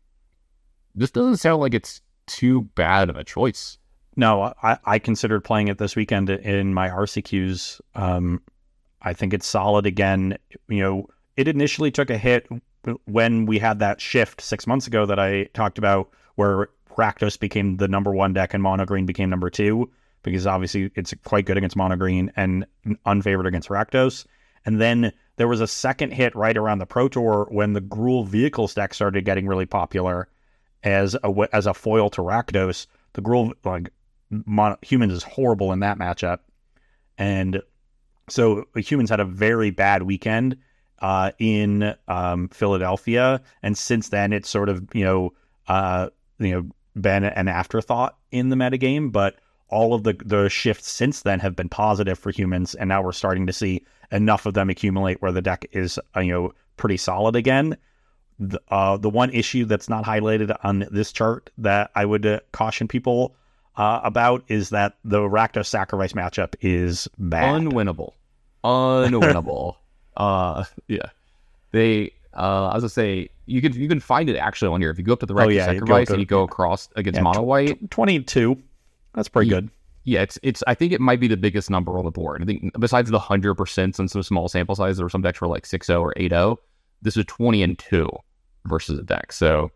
this 0.96 1.12
doesn't 1.12 1.38
sound 1.38 1.62
like 1.62 1.74
it's 1.74 2.02
too 2.26 2.64
bad 2.76 3.10
of 3.10 3.16
a 3.16 3.24
choice. 3.24 3.78
No, 4.16 4.54
I, 4.62 4.78
I 4.86 5.00
considered 5.00 5.44
playing 5.44 5.70
it 5.70 5.78
this 5.78 5.96
weekend 5.96 6.30
in 6.30 6.74
my 6.74 6.90
RCQs. 6.90 7.82
Um, 7.96 8.42
I 9.02 9.14
think 9.14 9.34
it's 9.34 9.48
solid 9.48 9.86
again. 9.86 10.38
You 10.68 10.80
know, 10.80 11.08
it 11.36 11.48
initially 11.48 11.92
took 11.92 12.10
a 12.10 12.18
hit 12.18 12.48
when 13.06 13.46
we 13.46 13.60
had 13.60 13.80
that 13.80 14.02
shift 14.02 14.42
six 14.42 14.68
months 14.68 14.88
ago 14.88 15.06
that 15.06 15.20
I 15.20 15.46
talked 15.54 15.78
about, 15.78 16.10
where 16.36 16.70
Rakdos 16.98 17.40
became 17.40 17.78
the 17.78 17.88
number 17.88 18.12
one 18.12 18.34
deck 18.34 18.54
and 18.54 18.62
Mono 18.62 18.86
Green 18.86 19.06
became 19.06 19.30
number 19.30 19.50
two, 19.50 19.90
because 20.24 20.48
obviously 20.48 20.92
it's 20.96 21.14
quite 21.24 21.46
good 21.46 21.58
against 21.58 21.76
Mono 21.76 21.96
Green 21.96 22.32
and 22.36 22.66
unfavored 23.06 23.48
against 23.48 23.70
Rakdos. 23.70 24.26
And 24.66 24.80
then 24.80 25.12
there 25.36 25.48
was 25.48 25.62
a 25.62 25.68
second 25.68 26.12
hit 26.12 26.36
right 26.36 26.56
around 26.56 26.80
the 26.80 26.86
Pro 26.86 27.08
Tour 27.08 27.48
when 27.50 27.74
the 27.74 27.82
Gruul 27.82 28.26
Vehicles 28.26 28.74
deck 28.74 28.94
started 28.94 29.26
getting 29.26 29.48
really 29.48 29.66
popular 29.66 30.30
as 30.84 31.16
a 31.24 31.48
as 31.52 31.66
a 31.66 31.74
foil 31.74 32.10
to 32.12 32.22
Rakdos. 32.22 32.88
The 33.14 33.22
Gruul 33.22 33.54
like 33.64 33.92
humans 34.82 35.14
is 35.14 35.24
horrible 35.24 35.72
in 35.72 35.80
that 35.80 35.98
matchup, 35.98 36.40
and 37.18 37.62
so 38.30 38.66
uh, 38.76 38.80
humans 38.80 39.10
had 39.10 39.20
a 39.20 39.26
very 39.26 39.72
bad 39.72 40.04
weekend 40.04 40.58
uh, 41.04 41.32
in 41.38 41.94
um, 42.08 42.48
Philadelphia, 42.48 43.42
and 43.62 43.78
since 43.78 44.10
then 44.10 44.32
it's 44.32 44.50
sort 44.50 44.70
of 44.70 44.88
you 44.94 45.04
know 45.04 45.34
uh, 45.68 46.10
you 46.40 46.52
know 46.52 46.70
been 47.00 47.26
an 47.26 47.48
afterthought 47.48 48.18
in 48.32 48.50
the 48.50 48.56
metagame, 48.56 49.12
but 49.12 49.36
all 49.68 49.94
of 49.94 50.04
the 50.04 50.14
the 50.26 50.48
shifts 50.48 50.90
since 50.90 51.22
then 51.22 51.42
have 51.42 51.56
been 51.58 51.68
positive 51.68 52.18
for 52.18 52.32
humans, 52.32 52.74
and 52.74 52.88
now 52.88 53.04
we're 53.04 53.12
starting 53.12 53.46
to 53.46 53.54
see 53.54 53.84
enough 54.14 54.46
of 54.46 54.54
them 54.54 54.70
accumulate 54.70 55.22
where 55.22 55.34
the 55.34 55.42
deck 55.42 55.66
is 55.74 56.00
uh, 56.16 56.22
you 56.22 56.32
know 56.32 56.54
pretty 56.78 56.98
solid 56.98 57.36
again. 57.36 57.78
The, 58.40 58.62
uh, 58.70 58.98
the 58.98 59.10
one 59.10 59.30
issue 59.30 59.66
that's 59.66 59.90
not 59.90 60.06
highlighted 60.06 60.56
on 60.64 60.88
this 60.90 61.12
chart 61.12 61.50
that 61.58 61.92
I 61.96 62.06
would 62.06 62.26
uh, 62.26 62.40
caution 62.54 62.88
people 62.88 63.36
uh, 63.76 64.00
about 64.04 64.44
is 64.48 64.70
that 64.70 64.96
the 65.04 65.20
Rakdos 65.20 65.68
Sacrifice 65.68 66.14
matchup 66.14 66.56
is 66.62 67.10
bad. 67.18 67.62
Unwinnable. 67.62 68.14
Unwinnable. 68.64 69.76
uh, 70.18 70.64
yeah. 70.88 71.10
They, 71.72 72.14
uh, 72.34 72.72
as 72.76 72.84
I 72.84 72.88
say, 72.88 73.30
you 73.46 73.62
can 73.62 73.74
you 73.74 73.88
can 73.88 74.00
find 74.00 74.30
it 74.30 74.38
actually 74.38 74.74
on 74.74 74.82
here. 74.82 74.90
If 74.92 74.98
you 74.98 75.04
go 75.04 75.14
up 75.14 75.20
to 75.22 75.26
the 75.26 75.34
right 75.34 75.48
oh, 75.48 75.50
yeah, 75.50 75.66
Sacrifice 75.66 76.10
and 76.10 76.20
you 76.20 76.26
go 76.26 76.44
across 76.44 76.90
against 76.96 77.18
yeah, 77.18 77.24
Mono 77.24 77.42
White. 77.42 77.90
22. 77.92 78.58
That's 79.16 79.28
pretty 79.28 79.50
yeah, 79.50 79.56
good. 79.56 79.70
Yeah, 80.06 80.22
it's 80.22 80.40
it's. 80.44 80.64
I 80.68 80.76
think 80.76 80.92
it 80.92 81.02
might 81.02 81.20
be 81.20 81.28
the 81.28 81.38
biggest 81.38 81.70
number 81.70 81.98
on 81.98 82.06
the 82.06 82.12
board. 82.12 82.42
I 82.42 82.46
think 82.46 82.72
besides 82.80 83.10
the 83.10 83.20
hundred 83.20 83.56
percent 83.56 83.98
and 84.00 84.10
some 84.10 84.22
small 84.22 84.48
sample 84.48 84.76
size, 84.76 84.98
there 84.98 85.06
were 85.06 85.10
some 85.10 85.22
decks 85.22 85.42
were 85.42 85.48
like 85.48 85.64
6-0 85.64 86.02
or 86.02 86.14
8-0 86.16 86.58
this 87.04 87.18
is 87.18 87.26
20 87.26 87.62
and 87.62 87.78
2 87.78 88.10
versus 88.66 88.98
a 88.98 89.04
deck. 89.04 89.32
So 89.32 89.72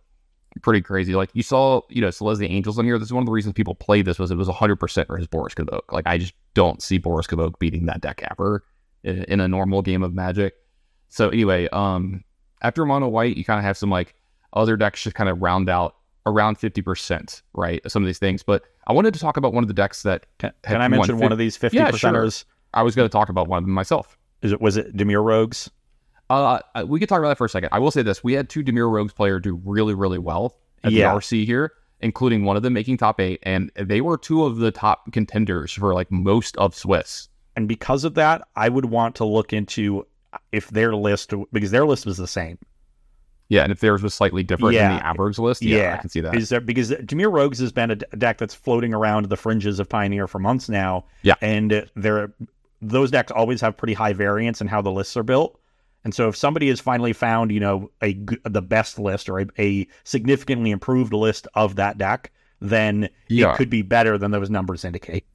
pretty 0.62 0.82
crazy. 0.82 1.14
Like 1.14 1.30
you 1.34 1.44
saw, 1.44 1.82
you 1.90 2.02
know, 2.02 2.08
Selesnya 2.08 2.50
Angels 2.50 2.80
on 2.80 2.86
here. 2.86 2.98
This 2.98 3.10
is 3.10 3.14
one 3.14 3.22
of 3.22 3.26
the 3.28 3.32
reasons 3.32 3.54
people 3.54 3.76
play 3.76 4.02
this 4.02 4.18
was 4.18 4.32
it 4.32 4.36
was 4.36 4.48
100% 4.48 5.08
for 5.08 5.18
his 5.18 5.28
Boros 5.28 5.54
Convoke. 5.54 5.92
Like 5.92 6.08
I 6.08 6.18
just 6.18 6.34
don't 6.56 6.82
see 6.82 7.00
Boros 7.00 7.28
Convoke 7.28 7.60
beating 7.60 7.86
that 7.86 8.02
deck 8.02 8.26
ever 8.32 8.64
in, 9.08 9.40
a 9.40 9.48
normal 9.48 9.82
game 9.82 10.04
of 10.04 10.14
Magic. 10.14 10.56
So 11.10 11.30
anyway, 11.30 11.68
um, 11.70 12.24
after 12.62 12.86
Mono 12.86 13.08
White, 13.08 13.38
you 13.38 13.46
kind 13.46 13.60
of 13.60 13.64
have 13.64 13.78
some 13.78 13.90
like 13.90 14.16
other 14.54 14.78
decks 14.78 15.04
just 15.04 15.16
kind 15.16 15.30
of 15.30 15.42
round 15.42 15.70
out 15.70 15.96
around 16.26 16.60
50%, 16.60 17.42
right? 17.54 17.82
Some 17.90 18.04
of 18.04 18.08
these 18.08 18.20
things. 18.20 18.44
But 18.44 18.64
I 18.88 18.94
wanted 18.94 19.14
to 19.14 19.20
talk 19.20 19.38
about 19.38 19.54
one 19.54 19.64
of 19.64 19.68
the 19.68 19.74
decks 19.74 20.04
that 20.04 20.26
can, 20.40 20.52
can 20.64 20.82
I 20.82 20.88
mention 20.88 21.18
one 21.18 21.32
of 21.32 21.38
these 21.38 21.56
50 21.58 21.78
yeah, 21.78 21.92
percenters? 21.92 22.40
Sure. 22.40 22.54
I 22.74 22.84
was 22.84 22.96
going 22.96 23.08
to 23.08 23.12
talk 23.12 23.30
about 23.30 23.48
one 23.48 23.58
of 23.58 23.64
them 23.64 23.74
myself. 23.74 24.18
Is 24.42 24.52
it 24.52 24.62
was 24.62 24.78
it 24.78 24.96
Dimir 24.96 25.24
Rogues? 25.24 25.70
Uh, 26.30 26.60
uh, 26.76 26.84
we 26.86 27.00
could 27.00 27.10
talk 27.10 27.20
about 27.20 27.30
that 27.30 27.38
for 27.38 27.46
a 27.46 27.50
second. 27.50 27.70
I 27.72 27.80
will 27.80 27.92
say 27.92 28.02
this: 28.02 28.24
we 28.24 28.34
had 28.34 28.50
two 28.50 28.64
Dimir 28.64 28.92
Rogues 28.92 29.14
player 29.14 29.40
do 29.40 29.60
really, 29.64 29.94
really 29.94 30.20
well 30.20 30.58
at 30.84 30.92
yeah. 30.92 31.12
the 31.12 31.20
RC 31.20 31.46
here, 31.46 31.74
including 32.02 32.44
one 32.44 32.56
of 32.56 32.64
them 32.64 32.74
making 32.74 32.98
top 32.98 33.20
eight, 33.20 33.40
and 33.44 33.72
they 33.76 34.02
were 34.02 34.18
two 34.18 34.44
of 34.44 34.58
the 34.58 34.72
top 34.72 35.12
contenders 35.12 35.72
for 35.72 35.94
like 35.94 36.12
most 36.12 36.56
of 36.58 36.76
Swiss. 36.76 37.30
And 37.58 37.68
because 37.68 38.04
of 38.04 38.14
that, 38.14 38.48
I 38.56 38.70
would 38.70 38.86
want 38.86 39.16
to 39.16 39.26
look 39.26 39.52
into 39.52 40.06
if 40.52 40.70
their 40.70 40.96
list 40.96 41.34
because 41.52 41.72
their 41.72 41.88
list 41.88 42.06
was 42.06 42.16
the 42.16 42.28
same. 42.28 42.60
Yeah, 43.50 43.64
and 43.64 43.72
if 43.72 43.80
theirs 43.80 44.04
was 44.04 44.14
slightly 44.14 44.44
different 44.44 44.76
yeah. 44.76 44.90
than 44.90 44.98
the 44.98 45.06
average 45.06 45.40
list, 45.40 45.64
yeah, 45.64 45.78
yeah, 45.78 45.94
I 45.96 45.98
can 45.98 46.10
see 46.10 46.22
that. 46.22 46.36
Is 46.36 46.50
there 46.50 46.62
because 46.62 46.92
Dimir 46.92 47.32
Rogues 47.32 47.58
has 47.60 47.72
been 47.72 47.90
a 47.90 47.96
deck 47.96 48.38
that's 48.38 48.54
floating 48.54 48.94
around 48.94 49.26
the 49.26 49.38
fringes 49.38 49.80
of 49.80 49.90
Pioneer 49.90 50.28
for 50.28 50.38
months 50.38 50.70
now. 50.70 51.06
Yeah, 51.24 51.34
and 51.42 51.90
there, 51.96 52.32
those 52.80 53.10
decks 53.10 53.32
always 53.32 53.60
have 53.62 53.76
pretty 53.76 53.96
high 53.96 54.14
variance 54.14 54.62
in 54.62 54.68
how 54.68 54.84
the 54.84 54.92
lists 54.92 55.18
are 55.18 55.24
built. 55.24 55.60
And 56.04 56.14
so, 56.14 56.28
if 56.28 56.36
somebody 56.36 56.68
has 56.70 56.80
finally 56.80 57.14
found, 57.14 57.52
you 57.52 57.60
know, 57.60 57.90
a 58.04 58.14
the 58.44 58.62
best 58.62 59.00
list 59.00 59.30
or 59.30 59.40
a, 59.40 59.48
a 59.58 59.88
significantly 60.04 60.70
improved 60.70 61.14
list 61.14 61.48
of 61.56 61.76
that 61.78 61.98
deck, 61.98 62.32
then 62.62 63.10
yeah. 63.30 63.54
it 63.54 63.58
could 63.58 63.72
be 63.72 63.82
better 63.82 64.20
than 64.20 64.30
those 64.30 64.52
numbers 64.52 64.86
indicate. 64.86 65.26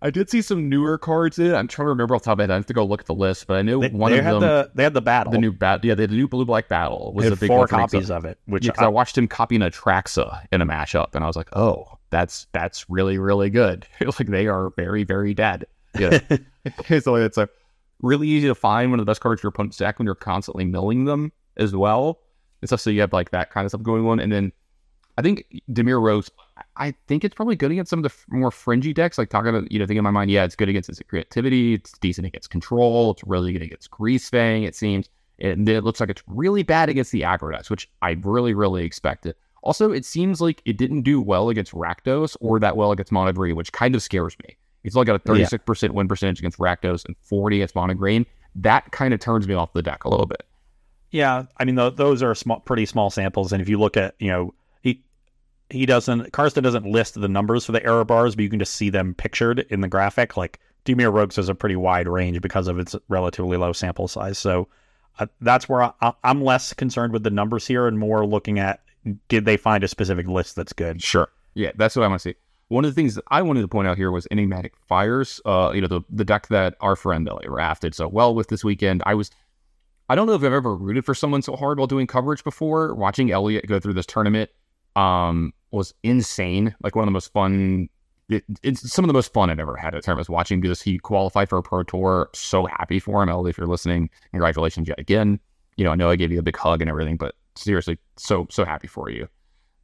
I 0.00 0.10
did 0.10 0.30
see 0.30 0.42
some 0.42 0.68
newer 0.68 0.96
cards 0.96 1.38
in. 1.38 1.54
I'm 1.54 1.66
trying 1.66 1.86
to 1.86 1.88
remember 1.90 2.14
off 2.14 2.22
the 2.22 2.26
top 2.26 2.32
of 2.34 2.38
my 2.38 2.42
head. 2.44 2.50
I 2.50 2.54
have 2.54 2.66
to 2.66 2.72
go 2.72 2.84
look 2.84 3.00
at 3.00 3.06
the 3.06 3.14
list, 3.14 3.46
but 3.48 3.56
I 3.58 3.62
know 3.62 3.80
they, 3.80 3.88
one 3.88 4.12
they 4.12 4.18
of 4.18 4.24
had 4.24 4.32
them. 4.34 4.40
The, 4.40 4.70
they 4.74 4.82
had 4.84 4.94
the 4.94 5.02
battle. 5.02 5.32
The 5.32 5.38
new 5.38 5.52
bat. 5.52 5.84
Yeah, 5.84 5.94
they 5.94 6.04
had 6.04 6.10
the 6.10 6.16
new 6.16 6.28
blue 6.28 6.44
black 6.44 6.68
battle 6.68 7.12
was 7.14 7.26
a 7.26 7.36
big 7.36 7.48
four 7.48 7.66
copies 7.66 8.10
of 8.10 8.24
it. 8.24 8.38
Which 8.46 8.66
yeah, 8.66 8.72
I, 8.78 8.84
I, 8.84 8.88
watched 8.88 9.18
him 9.18 9.26
copying 9.26 9.62
Atraxa 9.62 10.46
in 10.52 10.62
a 10.62 10.66
mashup, 10.66 11.14
and 11.14 11.24
I 11.24 11.26
was 11.26 11.34
like, 11.36 11.48
oh, 11.56 11.98
that's 12.10 12.46
that's 12.52 12.88
really 12.88 13.18
really 13.18 13.50
good. 13.50 13.86
like 14.00 14.28
they 14.28 14.46
are 14.46 14.70
very 14.76 15.02
very 15.02 15.34
dead. 15.34 15.66
Yeah. 15.98 16.20
so 17.00 17.14
it's 17.16 17.38
a 17.38 17.48
really 18.00 18.28
easy 18.28 18.46
to 18.46 18.54
find 18.54 18.90
one 18.90 19.00
of 19.00 19.06
the 19.06 19.10
best 19.10 19.20
cards 19.20 19.42
your 19.42 19.48
opponent's 19.48 19.76
deck 19.76 19.98
when 19.98 20.06
you're 20.06 20.14
constantly 20.14 20.64
milling 20.64 21.04
them 21.06 21.32
as 21.56 21.74
well. 21.74 22.20
And 22.60 22.68
stuff. 22.68 22.80
So 22.80 22.90
you 22.90 23.00
have 23.00 23.12
like 23.12 23.30
that 23.30 23.50
kind 23.50 23.64
of 23.64 23.70
stuff 23.70 23.82
going 23.82 24.06
on. 24.06 24.20
And 24.20 24.32
then 24.32 24.52
I 25.18 25.22
think 25.22 25.62
Dimir 25.72 26.00
Rogues. 26.00 26.30
I 26.76 26.94
think 27.08 27.24
it's 27.24 27.34
probably 27.34 27.56
good 27.56 27.72
against 27.72 27.90
some 27.90 28.04
of 28.04 28.04
the 28.04 28.36
more 28.36 28.52
fringy 28.52 28.92
decks. 28.92 29.18
Like 29.18 29.30
talking 29.30 29.48
about, 29.48 29.70
you 29.70 29.80
know, 29.80 29.84
thinking 29.84 29.98
in 29.98 30.04
my 30.04 30.12
mind, 30.12 30.30
yeah, 30.30 30.44
it's 30.44 30.54
good 30.54 30.68
against 30.68 30.88
Izzet 30.88 31.08
Creativity. 31.08 31.74
It's 31.74 31.98
decent 31.98 32.28
against 32.28 32.50
control. 32.50 33.10
It's 33.10 33.24
really 33.24 33.52
good 33.52 33.62
against 33.62 33.90
Greasefang. 33.90 34.64
It 34.64 34.76
seems, 34.76 35.08
and 35.40 35.68
it 35.68 35.82
looks 35.82 35.98
like 35.98 36.08
it's 36.08 36.22
really 36.28 36.62
bad 36.62 36.88
against 36.88 37.10
the 37.10 37.22
aggro 37.22 37.50
decks, 37.50 37.68
which 37.68 37.90
I 38.00 38.12
really, 38.22 38.54
really 38.54 38.84
expected. 38.84 39.34
Also, 39.64 39.90
it 39.90 40.04
seems 40.04 40.40
like 40.40 40.62
it 40.64 40.78
didn't 40.78 41.02
do 41.02 41.20
well 41.20 41.48
against 41.48 41.72
Rakdos 41.72 42.36
or 42.40 42.60
that 42.60 42.76
well 42.76 42.92
against 42.92 43.10
Mono 43.10 43.32
Green, 43.32 43.56
which 43.56 43.72
kind 43.72 43.96
of 43.96 44.02
scares 44.04 44.36
me. 44.46 44.56
It's 44.84 44.94
only 44.94 45.06
got 45.06 45.16
a 45.16 45.18
36% 45.18 45.90
win 45.90 46.06
percentage 46.06 46.38
against 46.38 46.58
Rakdos 46.58 47.04
and 47.04 47.16
40 47.22 47.56
against 47.56 47.74
Mono 47.74 47.94
Green. 47.94 48.24
That 48.54 48.92
kind 48.92 49.12
of 49.12 49.18
turns 49.18 49.48
me 49.48 49.54
off 49.54 49.72
the 49.72 49.82
deck 49.82 50.04
a 50.04 50.08
little 50.08 50.26
bit. 50.26 50.44
Yeah, 51.10 51.44
I 51.56 51.64
mean 51.64 51.74
th- 51.74 51.96
those 51.96 52.22
are 52.22 52.36
small, 52.36 52.60
pretty 52.60 52.86
small 52.86 53.10
samples, 53.10 53.52
and 53.52 53.62
if 53.62 53.68
you 53.68 53.80
look 53.80 53.96
at 53.96 54.14
you 54.18 54.30
know 54.30 54.54
he 55.70 55.86
doesn't 55.86 56.32
Karsten 56.32 56.64
doesn't 56.64 56.86
list 56.86 57.20
the 57.20 57.28
numbers 57.28 57.64
for 57.64 57.72
the 57.72 57.84
error 57.84 58.04
bars, 58.04 58.34
but 58.34 58.42
you 58.42 58.50
can 58.50 58.58
just 58.58 58.74
see 58.74 58.90
them 58.90 59.14
pictured 59.14 59.60
in 59.70 59.80
the 59.80 59.88
graphic. 59.88 60.36
Like 60.36 60.60
Dimir 60.84 61.12
Rogues 61.12 61.36
has 61.36 61.48
a 61.48 61.54
pretty 61.54 61.76
wide 61.76 62.08
range 62.08 62.40
because 62.40 62.68
of 62.68 62.78
its 62.78 62.96
relatively 63.08 63.56
low 63.56 63.72
sample 63.72 64.08
size, 64.08 64.38
so 64.38 64.68
uh, 65.18 65.26
that's 65.40 65.68
where 65.68 65.92
I, 66.00 66.12
I'm 66.24 66.42
less 66.42 66.72
concerned 66.72 67.12
with 67.12 67.22
the 67.22 67.30
numbers 67.30 67.66
here 67.66 67.86
and 67.86 67.98
more 67.98 68.26
looking 68.26 68.58
at 68.58 68.80
did 69.28 69.44
they 69.44 69.56
find 69.56 69.84
a 69.84 69.88
specific 69.88 70.26
list 70.26 70.56
that's 70.56 70.72
good. 70.72 71.02
Sure. 71.02 71.28
Yeah, 71.54 71.72
that's 71.76 71.96
what 71.96 72.04
I 72.04 72.08
want 72.08 72.20
to 72.22 72.30
see. 72.30 72.34
One 72.68 72.84
of 72.84 72.90
the 72.90 72.94
things 72.94 73.14
that 73.14 73.24
I 73.28 73.40
wanted 73.42 73.62
to 73.62 73.68
point 73.68 73.88
out 73.88 73.96
here 73.96 74.10
was 74.10 74.26
enigmatic 74.30 74.74
fires. 74.86 75.40
Uh, 75.44 75.72
you 75.74 75.80
know, 75.80 75.86
the 75.86 76.00
the 76.10 76.24
deck 76.24 76.48
that 76.48 76.76
our 76.80 76.96
friend 76.96 77.28
Elliot 77.28 77.50
rafted 77.50 77.94
so 77.94 78.08
well 78.08 78.34
with 78.34 78.48
this 78.48 78.64
weekend. 78.64 79.02
I 79.06 79.14
was 79.14 79.30
I 80.08 80.14
don't 80.14 80.26
know 80.26 80.34
if 80.34 80.42
I've 80.42 80.52
ever 80.52 80.74
rooted 80.74 81.04
for 81.04 81.14
someone 81.14 81.42
so 81.42 81.56
hard 81.56 81.78
while 81.78 81.86
doing 81.86 82.06
coverage 82.06 82.42
before. 82.42 82.94
Watching 82.94 83.30
Elliot 83.30 83.66
go 83.66 83.78
through 83.78 83.94
this 83.94 84.06
tournament 84.06 84.50
um, 84.98 85.52
was 85.70 85.94
insane. 86.02 86.74
Like 86.82 86.94
one 86.96 87.04
of 87.04 87.06
the 87.06 87.12
most 87.12 87.32
fun. 87.32 87.88
It, 88.28 88.44
it's 88.62 88.92
some 88.92 89.04
of 89.04 89.08
the 89.08 89.14
most 89.14 89.32
fun 89.32 89.48
I've 89.48 89.58
ever 89.58 89.76
had 89.76 89.94
at 89.94 90.04
tournaments. 90.04 90.28
Watching 90.28 90.60
because 90.60 90.82
he 90.82 90.98
qualified 90.98 91.48
for 91.48 91.58
a 91.58 91.62
pro 91.62 91.82
tour. 91.82 92.28
So 92.34 92.66
happy 92.66 92.98
for 92.98 93.22
him, 93.22 93.28
Elliot. 93.28 93.54
If 93.54 93.58
you're 93.58 93.66
listening, 93.66 94.10
congratulations 94.30 94.88
yet 94.88 94.98
again. 94.98 95.40
You 95.76 95.84
know, 95.84 95.92
I 95.92 95.94
know 95.94 96.10
I 96.10 96.16
gave 96.16 96.32
you 96.32 96.38
a 96.38 96.42
big 96.42 96.56
hug 96.56 96.80
and 96.80 96.90
everything, 96.90 97.16
but 97.16 97.34
seriously, 97.54 97.98
so 98.16 98.46
so 98.50 98.64
happy 98.64 98.88
for 98.88 99.10
you. 99.10 99.28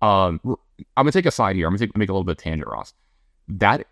Um, 0.02 0.40
I'm 0.44 1.04
gonna 1.04 1.12
take 1.12 1.26
a 1.26 1.30
side 1.30 1.56
here. 1.56 1.66
I'm 1.66 1.72
gonna 1.72 1.86
take, 1.86 1.96
make 1.96 2.08
a 2.08 2.12
little 2.12 2.24
bit 2.24 2.32
of 2.32 2.38
tangent, 2.38 2.68
Ross. 2.68 2.92
That 3.48 3.86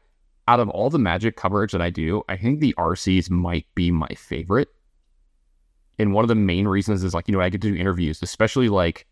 out 0.48 0.60
of 0.60 0.68
all 0.68 0.90
the 0.90 0.98
Magic 0.98 1.36
coverage 1.36 1.72
that 1.72 1.80
I 1.80 1.90
do, 1.90 2.22
I 2.28 2.36
think 2.36 2.60
the 2.60 2.74
RCs 2.76 3.30
might 3.30 3.66
be 3.74 3.90
my 3.90 4.08
favorite 4.08 4.68
and 5.98 6.12
one 6.12 6.24
of 6.24 6.28
the 6.28 6.34
main 6.34 6.66
reasons 6.66 7.04
is 7.04 7.14
like, 7.14 7.28
you 7.28 7.32
know, 7.32 7.40
I 7.40 7.48
get 7.48 7.60
to 7.60 7.70
do 7.70 7.76
interviews, 7.76 8.20
especially 8.22 8.68
like 8.68 9.06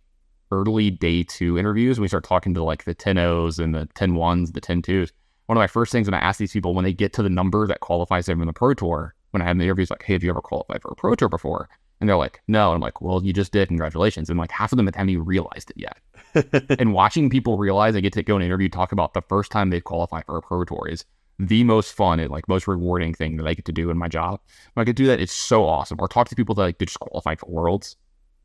early 0.51 0.91
day 0.91 1.23
two 1.23 1.59
interviews. 1.59 2.01
We 2.01 2.09
start 2.09 2.25
talking 2.25 2.55
to 2.55 2.63
like 2.63 2.85
the 2.85 2.95
10 2.95 3.19
O's 3.19 3.59
and 3.59 3.75
the 3.75 3.89
10 3.95 4.15
ones, 4.15 4.53
the 4.53 4.61
10 4.61 4.83
twos. 4.83 5.13
One 5.47 5.57
of 5.57 5.61
my 5.61 5.67
first 5.67 5.93
things 5.93 6.07
when 6.07 6.15
I 6.15 6.21
ask 6.21 6.39
these 6.39 6.53
people 6.53 6.75
when 6.75 6.85
they 6.85 6.93
get 6.93 7.13
to 7.15 7.23
the 7.23 7.29
number 7.29 7.67
that 7.67 7.81
qualifies 7.81 8.27
them 8.27 8.41
in 8.41 8.47
the 8.47 8.53
pro 8.53 8.75
tour, 8.75 9.15
when 9.33 9.43
I 9.43 9.47
have 9.47 9.59
the 9.59 9.65
interviews, 9.65 9.91
like, 9.91 10.03
hey, 10.03 10.13
have 10.13 10.23
you 10.23 10.31
ever 10.31 10.41
qualified 10.41 10.83
for 10.83 10.91
a 10.93 10.95
pro 10.95 11.15
tour 11.15 11.29
before? 11.29 11.69
And 12.01 12.09
they're 12.09 12.17
like, 12.17 12.41
no. 12.49 12.69
And 12.69 12.77
I'm 12.77 12.81
like, 12.81 13.01
well, 13.01 13.23
you 13.25 13.33
just 13.33 13.53
did. 13.53 13.69
Congratulations. 13.69 14.31
And 14.31 14.39
like 14.39 14.51
half 14.51 14.73
of 14.73 14.77
them 14.77 14.87
haven't 14.87 15.11
even 15.11 15.25
realized 15.25 15.71
it 15.71 15.77
yet. 15.77 16.77
and 16.79 16.95
watching 16.95 17.31
people 17.31 17.59
realize 17.59 17.95
they 17.95 18.01
get 18.01 18.13
to 18.15 18.23
go 18.23 18.37
in 18.37 18.43
an 18.43 18.47
interview, 18.47 18.69
talk 18.69 18.93
about 18.93 19.15
the 19.15 19.23
first 19.23 19.51
time 19.51 19.71
they've 19.71 19.85
qualified 19.85 20.25
for 20.27 20.37
a 20.37 20.43
pro 20.43 20.65
tour 20.65 20.89
is 20.89 21.05
the 21.39 21.65
most 21.65 21.93
fun 21.93 22.21
and 22.21 22.31
like 22.31 22.49
most 22.49 22.69
rewarding 22.69 23.15
thing 23.15 23.37
that 23.37 23.47
I 23.47 23.55
get 23.55 23.65
to 23.67 23.73
do 23.73 23.91
in 23.91 23.99
my 23.99 24.09
job. 24.09 24.41
When 24.75 24.83
I 24.83 24.85
get 24.85 24.97
to 24.97 25.03
do 25.03 25.07
that, 25.09 25.21
it's 25.21 25.33
so 25.33 25.65
awesome. 25.65 25.99
Or 26.01 26.09
talk 26.09 26.29
to 26.29 26.37
people 26.37 26.55
that 26.55 26.63
like 26.63 26.79
they 26.79 26.87
just 26.87 27.01
qualified 27.01 27.41
for 27.41 27.51
worlds 27.51 27.97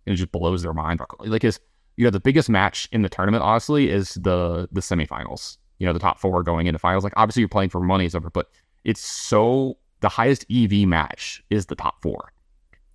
and 0.06 0.14
it 0.14 0.18
just 0.18 0.32
blows 0.32 0.64
their 0.64 0.74
mind. 0.74 1.02
Like 1.20 1.44
is 1.44 1.60
you 1.98 2.04
know, 2.04 2.10
the 2.10 2.20
biggest 2.20 2.50
match 2.50 2.90
in 2.92 3.02
the 3.02 3.10
tournament, 3.10 3.44
honestly, 3.44 3.90
is 3.90 4.16
the 4.16 4.68
the 4.72 4.82
semifinals. 4.82 5.58
You 5.80 5.86
know, 5.86 5.94
the 5.94 6.00
top 6.00 6.20
four 6.20 6.44
going 6.44 6.68
into 6.68 6.80
finals. 6.80 7.04
Like 7.04 7.14
obviously 7.18 7.42
you're 7.42 7.50
playing 7.50 7.70
for 7.70 7.80
money, 7.80 8.08
so 8.10 8.20
but 8.20 8.50
it's 8.84 9.02
so 9.02 9.78
the 10.02 10.10
highest 10.10 10.46
EV 10.52 10.88
match 10.88 11.44
is 11.50 11.66
the 11.66 11.76
top 11.76 12.02
four. 12.02 12.32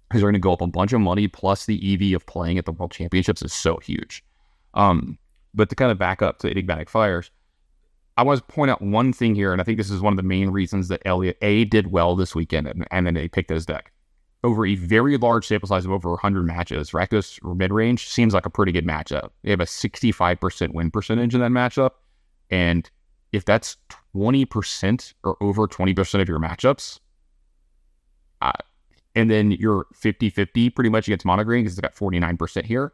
Because 0.08 0.22
they're 0.22 0.30
gonna 0.30 0.38
go 0.38 0.52
up 0.52 0.60
a 0.60 0.66
bunch 0.66 0.92
of 0.92 1.00
money 1.00 1.28
plus 1.28 1.66
the 1.66 1.94
EV 1.94 2.16
of 2.16 2.26
playing 2.26 2.58
at 2.58 2.64
the 2.64 2.72
world 2.72 2.92
championships 2.92 3.42
is 3.42 3.52
so 3.52 3.76
huge. 3.78 4.24
Um, 4.74 5.18
but 5.54 5.68
to 5.68 5.74
kind 5.74 5.90
of 5.90 5.98
back 5.98 6.22
up 6.22 6.38
to 6.38 6.50
enigmatic 6.50 6.88
fires, 6.88 7.30
I 8.16 8.22
want 8.22 8.38
to 8.38 8.54
point 8.54 8.70
out 8.70 8.82
one 8.82 9.12
thing 9.12 9.34
here, 9.34 9.52
and 9.52 9.60
I 9.60 9.64
think 9.64 9.78
this 9.78 9.90
is 9.90 10.00
one 10.00 10.12
of 10.12 10.16
the 10.16 10.22
main 10.22 10.50
reasons 10.50 10.88
that 10.88 11.02
Elliot 11.04 11.38
A 11.42 11.64
did 11.64 11.90
well 11.90 12.16
this 12.16 12.34
weekend, 12.34 12.66
and, 12.66 12.86
and 12.90 13.06
then 13.06 13.14
they 13.14 13.28
picked 13.28 13.50
his 13.50 13.66
deck 13.66 13.92
over 14.42 14.64
a 14.66 14.74
very 14.74 15.16
large 15.16 15.46
sample 15.46 15.68
size 15.68 15.84
of 15.84 15.90
over 15.90 16.10
100 16.10 16.44
matches. 16.44 16.90
Rakdos 16.90 17.38
mid 17.56 17.72
range 17.72 18.08
seems 18.08 18.32
like 18.32 18.46
a 18.46 18.50
pretty 18.50 18.72
good 18.72 18.86
matchup. 18.86 19.30
They 19.42 19.50
have 19.50 19.60
a 19.60 19.64
65% 19.64 20.72
win 20.72 20.90
percentage 20.90 21.34
in 21.34 21.40
that 21.40 21.50
matchup, 21.50 21.90
and 22.50 22.90
if 23.32 23.44
that's 23.44 23.76
20% 24.14 25.14
or 25.24 25.36
over 25.40 25.66
20% 25.68 26.20
of 26.20 26.28
your 26.28 26.40
matchups, 26.40 26.98
uh, 28.42 28.52
and 29.14 29.30
then 29.30 29.50
you're 29.50 29.86
50 29.94 30.30
50 30.30 30.70
pretty 30.70 30.90
much 30.90 31.06
against 31.08 31.26
mono 31.26 31.44
green 31.44 31.64
because 31.64 31.78
it's 31.78 31.80
got 31.80 31.94
49% 31.94 32.64
here. 32.64 32.92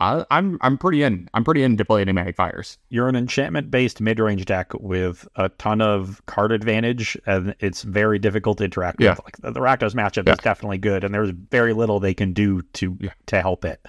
I, 0.00 0.24
I'm 0.30 0.56
I'm 0.62 0.78
pretty 0.78 1.02
in. 1.02 1.28
I'm 1.34 1.44
pretty 1.44 1.62
into 1.62 1.84
playing 1.84 2.02
enigmatic 2.08 2.34
fires. 2.36 2.78
You're 2.88 3.08
an 3.08 3.16
enchantment 3.16 3.70
based 3.70 4.00
mid 4.00 4.18
range 4.18 4.44
deck 4.46 4.72
with 4.74 5.28
a 5.36 5.50
ton 5.50 5.80
of 5.82 6.22
card 6.26 6.52
advantage, 6.52 7.18
and 7.26 7.54
it's 7.60 7.82
very 7.82 8.18
difficult 8.18 8.58
to 8.58 8.64
interact 8.64 9.00
Yeah. 9.00 9.10
with. 9.10 9.20
Like 9.24 9.36
the, 9.38 9.50
the 9.52 9.60
Rakdos 9.60 9.94
matchup 9.94 10.26
Yeah. 10.26 10.32
is 10.32 10.38
definitely 10.38 10.78
good, 10.78 11.04
and 11.04 11.12
there's 11.14 11.30
very 11.30 11.72
little 11.74 12.00
they 12.00 12.14
can 12.14 12.32
do 12.32 12.62
to 12.62 12.96
Yeah. 12.98 13.10
to 13.26 13.40
help 13.42 13.64
it. 13.64 13.84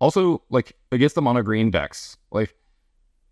Also, 0.00 0.42
like 0.50 0.76
against 0.92 1.14
the 1.14 1.22
mono 1.22 1.42
green 1.42 1.70
decks, 1.70 2.16
like 2.32 2.54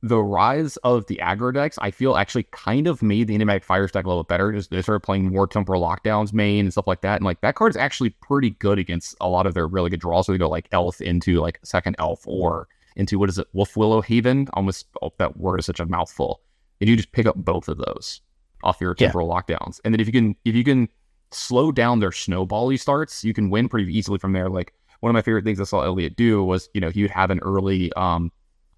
the 0.02 0.18
rise 0.18 0.76
of 0.78 1.06
the 1.06 1.16
aggro 1.22 1.52
decks, 1.52 1.76
I 1.82 1.90
feel 1.90 2.16
actually 2.16 2.44
kind 2.44 2.86
of 2.86 3.02
made 3.02 3.26
the 3.26 3.34
enigmatic 3.34 3.64
fires 3.64 3.90
deck 3.90 4.04
a 4.04 4.08
little 4.08 4.22
bit 4.22 4.28
better. 4.28 4.52
Just 4.52 4.70
they 4.70 4.80
started 4.80 5.00
playing 5.00 5.32
more 5.32 5.46
temporary 5.46 5.80
lockdowns 5.80 6.32
main 6.32 6.66
and 6.66 6.72
stuff 6.72 6.86
like 6.86 7.00
that. 7.00 7.16
And 7.16 7.24
like 7.24 7.40
that 7.40 7.56
card's 7.56 7.76
actually 7.76 8.10
pretty 8.10 8.50
good 8.50 8.78
against 8.78 9.16
a 9.20 9.28
lot 9.28 9.46
of 9.46 9.54
their 9.54 9.66
really 9.66 9.90
good 9.90 10.00
draws. 10.00 10.26
So 10.26 10.32
they 10.32 10.38
go 10.38 10.48
like 10.48 10.68
elf 10.72 11.00
into 11.00 11.40
like 11.40 11.58
second 11.64 11.96
elf 11.98 12.20
or 12.26 12.68
into 12.94 13.18
what 13.18 13.28
is 13.28 13.38
it, 13.38 13.48
Wolfwillow 13.54 14.04
Haven? 14.04 14.46
Almost 14.52 14.86
oh, 15.02 15.12
that 15.18 15.36
word 15.36 15.58
is 15.58 15.66
such 15.66 15.80
a 15.80 15.86
mouthful. 15.86 16.42
And 16.80 16.88
you 16.88 16.94
just 16.96 17.10
pick 17.12 17.26
up 17.26 17.34
both 17.36 17.68
of 17.68 17.78
those 17.78 18.20
off 18.62 18.80
your 18.80 18.94
Yeah. 18.98 19.06
temporary 19.08 19.28
lockdowns. 19.28 19.80
And 19.84 19.92
then 19.92 20.00
if 20.00 20.06
you 20.06 20.12
can 20.12 20.36
if 20.44 20.54
you 20.54 20.62
can 20.62 20.88
slow 21.32 21.72
down 21.72 21.98
their 21.98 22.10
snowbally 22.10 22.78
starts, 22.78 23.24
you 23.24 23.34
can 23.34 23.50
win 23.50 23.68
pretty 23.68 23.92
easily 23.96 24.18
from 24.18 24.32
there. 24.32 24.48
Like 24.48 24.74
one 25.00 25.10
of 25.10 25.14
my 25.14 25.22
favorite 25.22 25.44
things 25.44 25.60
I 25.60 25.64
saw 25.64 25.82
Elliot 25.82 26.16
do 26.16 26.42
was, 26.44 26.68
you 26.72 26.80
know, 26.80 26.90
he 26.90 27.02
would 27.02 27.10
have 27.10 27.30
an 27.30 27.40
early 27.40 27.92
um 27.94 28.30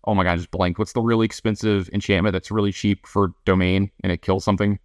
oh 0.04 0.14
my 0.14 0.24
god, 0.24 0.32
I 0.32 0.36
just 0.36 0.50
blank. 0.50 0.78
What's 0.78 0.92
the 0.92 1.02
really 1.02 1.26
expensive 1.26 1.88
enchantment 1.92 2.32
that's 2.32 2.50
really 2.50 2.72
cheap 2.72 3.06
for 3.06 3.32
domain 3.44 3.90
and 4.02 4.12
it 4.12 4.22
kills 4.22 4.44
something? 4.44 4.78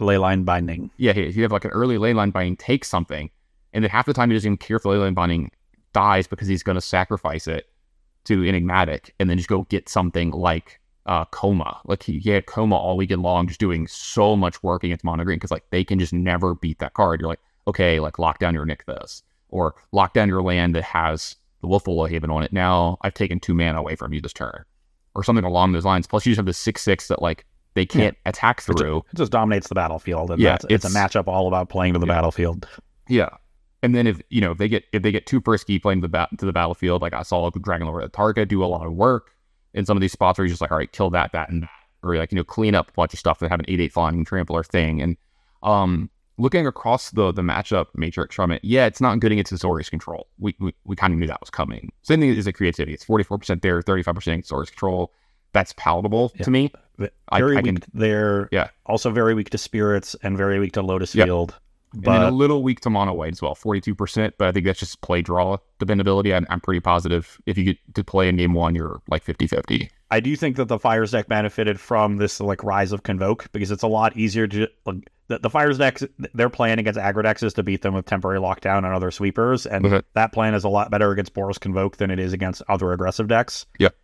Leyline 0.00 0.44
binding. 0.44 0.90
Yeah, 0.96 1.12
he 1.12 1.28
you 1.28 1.42
have 1.42 1.52
like 1.52 1.64
an 1.64 1.70
early 1.70 1.96
leyline 1.96 2.32
binding 2.32 2.56
take 2.56 2.84
something, 2.84 3.30
and 3.72 3.84
then 3.84 3.90
half 3.90 4.06
the 4.06 4.14
time 4.14 4.30
he 4.30 4.36
doesn't 4.36 4.48
even 4.48 4.56
care 4.56 4.78
if 4.78 4.82
the 4.82 4.88
leyline 4.88 5.14
binding 5.14 5.50
dies 5.92 6.26
because 6.26 6.48
he's 6.48 6.62
gonna 6.62 6.80
sacrifice 6.80 7.46
it 7.46 7.68
to 8.24 8.44
enigmatic 8.44 9.14
and 9.18 9.28
then 9.30 9.36
just 9.36 9.48
go 9.48 9.62
get 9.64 9.88
something 9.88 10.30
like 10.30 10.80
uh 11.06 11.24
Koma. 11.26 11.80
Like 11.84 12.02
he, 12.02 12.18
he 12.18 12.30
had 12.30 12.46
Koma 12.46 12.76
all 12.76 12.96
weekend 12.96 13.22
long, 13.22 13.46
just 13.46 13.60
doing 13.60 13.86
so 13.86 14.36
much 14.36 14.62
work 14.62 14.84
against 14.84 15.04
mono 15.04 15.24
green 15.24 15.36
because 15.36 15.50
like 15.50 15.68
they 15.70 15.84
can 15.84 15.98
just 15.98 16.12
never 16.12 16.54
beat 16.54 16.78
that 16.78 16.94
card. 16.94 17.20
You're 17.20 17.28
like, 17.28 17.40
okay, 17.68 18.00
like 18.00 18.18
lock 18.18 18.38
down 18.38 18.54
your 18.54 18.66
Nykthos 18.66 19.22
or 19.48 19.74
lock 19.92 20.14
down 20.14 20.28
your 20.28 20.42
land 20.42 20.74
that 20.74 20.84
has 20.84 21.36
the 21.60 21.68
Wolfwillow 21.68 22.08
Haven 22.08 22.30
on 22.30 22.42
it. 22.42 22.52
Now 22.52 22.98
I've 23.02 23.14
taken 23.14 23.40
two 23.40 23.54
mana 23.54 23.78
away 23.78 23.96
from 23.96 24.12
you 24.12 24.20
this 24.20 24.32
turn, 24.32 24.64
or 25.14 25.24
something 25.24 25.44
along 25.44 25.72
those 25.72 25.84
lines. 25.84 26.06
Plus, 26.06 26.24
you 26.26 26.32
just 26.32 26.38
have 26.38 26.46
the 26.46 26.52
six 26.52 26.82
six 26.82 27.08
that 27.08 27.20
like 27.22 27.44
they 27.74 27.86
can't 27.86 28.16
attack 28.26 28.62
through. 28.62 28.98
It 29.12 29.16
just 29.16 29.32
dominates 29.32 29.68
the 29.68 29.74
battlefield, 29.74 30.30
and 30.30 30.40
Yeah, 30.40 30.50
that's, 30.52 30.66
it's, 30.68 30.84
a 30.84 30.88
matchup 30.88 31.28
all 31.28 31.46
about 31.46 31.68
playing 31.68 31.92
to 31.92 31.98
the 31.98 32.06
Yeah. 32.06 32.14
battlefield. 32.14 32.68
Yeah. 33.08 33.28
And 33.82 33.94
then 33.94 34.06
if 34.06 34.20
you 34.28 34.40
know 34.40 34.50
if 34.52 34.58
they 34.58 34.68
get 34.68 34.84
if 34.92 35.02
they 35.02 35.12
get 35.12 35.26
too 35.26 35.40
frisky 35.40 35.78
playing 35.78 36.00
the 36.00 36.08
bat 36.08 36.28
to 36.38 36.44
the 36.46 36.52
battlefield, 36.52 37.00
like 37.02 37.14
I 37.14 37.22
saw 37.22 37.50
Dragonlord 37.50 38.08
Atarka 38.10 38.46
do 38.46 38.62
a 38.62 38.66
lot 38.66 38.86
of 38.86 38.92
work 38.92 39.30
in 39.72 39.86
some 39.86 39.96
of 39.96 40.00
these 40.00 40.12
spots 40.12 40.38
where 40.38 40.44
he's 40.44 40.52
just 40.52 40.60
like, 40.60 40.70
all 40.70 40.78
right, 40.78 40.90
kill 40.92 41.10
that, 41.10 41.32
that, 41.32 41.48
and 41.48 41.62
that, 41.62 41.70
or 42.02 42.16
like 42.16 42.32
you 42.32 42.36
know 42.36 42.44
clean 42.44 42.74
up 42.74 42.90
a 42.90 42.92
bunch 42.92 43.14
of 43.14 43.18
stuff 43.18 43.40
and 43.40 43.50
have 43.50 43.60
an 43.60 43.66
eight 43.68 43.80
eight 43.80 43.92
flying 43.92 44.24
trampler 44.24 44.62
thing. 44.64 45.00
And 45.00 45.16
um, 45.62 46.10
looking 46.40 46.66
across 46.66 47.10
the 47.10 47.32
the 47.32 47.42
matchup 47.42 47.86
matrix 47.94 48.34
from 48.34 48.50
it, 48.50 48.60
yeah, 48.64 48.86
it's 48.86 49.00
not 49.00 49.20
good 49.20 49.32
against 49.32 49.52
Azorius 49.52 49.90
control. 49.90 50.26
We 50.38 50.56
we, 50.58 50.74
we 50.84 50.96
kind 50.96 51.12
of 51.12 51.18
knew 51.20 51.26
that 51.26 51.40
was 51.40 51.50
coming. 51.50 51.92
Same 52.02 52.20
thing 52.20 52.34
Izzet 52.34 52.54
Creativity. 52.54 52.94
It's 52.94 53.04
forty 53.04 53.24
four 53.24 53.38
percent 53.38 53.62
there, 53.62 53.80
thirty 53.82 54.02
five 54.02 54.14
percent 54.14 54.44
Azorius 54.44 54.68
control. 54.68 55.12
That's 55.52 55.72
palatable 55.76 56.32
Yeah. 56.36 56.44
to 56.44 56.50
me. 56.50 56.72
But 56.96 57.12
I- 57.30 57.38
Very 57.40 57.56
I 57.56 57.60
weak. 57.60 57.80
can- 57.82 57.90
They're 57.94 58.48
Yeah. 58.52 58.68
also 58.86 59.10
very 59.10 59.34
weak 59.34 59.50
to 59.50 59.58
spirits 59.58 60.14
and 60.22 60.36
very 60.36 60.58
weak 60.60 60.72
to 60.74 60.82
Lotus. 60.82 61.12
Field. 61.12 61.58
And 61.92 62.02
then 62.04 62.22
a 62.22 62.30
little 62.30 62.62
weak 62.62 62.80
to 62.80 62.90
mono 62.90 63.12
white 63.12 63.32
as 63.32 63.42
well, 63.42 63.54
42%. 63.54 64.32
But 64.38 64.48
I 64.48 64.52
think 64.52 64.66
that's 64.66 64.78
just 64.80 65.00
play 65.00 65.22
draw 65.22 65.56
dependability. 65.78 66.34
I'm, 66.34 66.46
I'm 66.50 66.60
pretty 66.60 66.80
positive 66.80 67.40
if 67.46 67.58
you 67.58 67.64
get 67.64 67.78
to 67.94 68.04
play 68.04 68.28
in 68.28 68.36
game 68.36 68.54
one, 68.54 68.74
you're 68.74 69.00
like 69.08 69.22
50 69.22 69.46
50. 69.46 69.90
I 70.12 70.20
do 70.20 70.34
think 70.36 70.56
that 70.56 70.66
the 70.66 70.78
Fires 70.78 71.12
deck 71.12 71.28
benefited 71.28 71.78
from 71.80 72.16
this 72.16 72.40
like 72.40 72.64
rise 72.64 72.92
of 72.92 73.02
Convoke 73.04 73.50
because 73.52 73.70
it's 73.70 73.82
a 73.84 73.88
lot 73.88 74.16
easier 74.16 74.46
to 74.48 74.66
like, 74.84 75.08
the, 75.28 75.38
the 75.38 75.50
Fires 75.50 75.78
decks 75.78 76.02
they're 76.34 76.48
playing 76.50 76.80
against 76.80 76.98
aggro 76.98 77.22
decks 77.22 77.42
is 77.44 77.52
to 77.54 77.62
beat 77.62 77.82
them 77.82 77.94
with 77.94 78.06
temporary 78.06 78.40
lockdown 78.40 78.78
and 78.78 78.86
other 78.88 79.12
sweepers, 79.12 79.66
and 79.66 79.86
Okay. 79.86 80.04
that 80.14 80.32
plan 80.32 80.54
is 80.54 80.64
a 80.64 80.68
lot 80.68 80.90
better 80.90 81.12
against 81.12 81.32
Boros 81.34 81.60
Convoke 81.60 81.98
than 81.98 82.10
it 82.10 82.18
is 82.18 82.32
against 82.32 82.62
other 82.68 82.92
aggressive 82.92 83.28
decks. 83.28 83.66
Yep. 83.78 83.94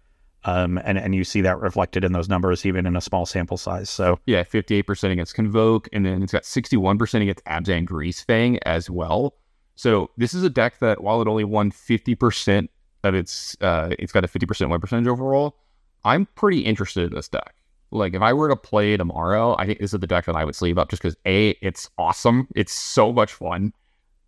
Um, 0.47 0.81
and, 0.85 0.97
and 0.97 1.15
you 1.15 1.25
see 1.25 1.41
that 1.41 1.59
reflected 1.61 2.05
in 2.05 2.13
those 2.13 2.29
numbers, 2.29 2.65
even 2.65 2.87
in 2.87 2.95
a 2.95 3.01
small 3.01 3.27
sample 3.27 3.57
size. 3.57 3.91
So 3.91 4.21
yeah, 4.27 4.45
58% 4.45 5.11
against 5.11 5.35
Convoke, 5.35 5.89
and 5.93 6.07
then 6.07 6.23
it's 6.23 6.33
got 6.33 6.45
61% 6.45 7.23
against 7.23 7.45
Abzan 7.45 7.85
Greasefang 7.85 8.59
as 8.65 8.89
well. 8.89 9.35
So 9.75 10.11
this 10.17 10.33
is 10.35 10.45
a 10.45 10.51
deck 10.51 10.79
that, 10.79 11.03
while 11.03 11.21
it 11.21 11.29
only 11.29 11.45
won 11.45 11.73
50% 11.73 12.69
of 13.03 13.15
its, 13.15 13.57
uh, 13.61 13.91
it's 13.99 14.13
got 14.13 14.25
a 14.25 14.29
50% 14.29 14.71
win 14.71 14.81
percentage 14.81 15.09
overall. 15.09 15.57
I'm 16.05 16.27
pretty 16.37 16.61
interested 16.61 17.11
in 17.11 17.17
this 17.17 17.29
deck. 17.29 17.55
Like 17.91 18.15
if 18.15 18.23
I 18.23 18.33
were 18.33 18.49
to 18.49 18.57
play 18.57 18.97
tomorrow, 18.97 19.57
I 19.59 19.67
think 19.67 19.81
this 19.81 19.93
is 19.93 20.01
the 20.01 20.07
deck 20.07 20.27
that 20.27 20.37
I 20.37 20.45
would 20.45 20.55
sleeve 20.55 20.79
up 20.79 20.91
just 20.91 21.03
because 21.03 21.17
a 21.27 21.51
it's 21.61 21.91
awesome. 21.99 22.49
It's 22.55 22.73
so 22.73 23.13
much 23.13 23.33
fun. 23.33 23.73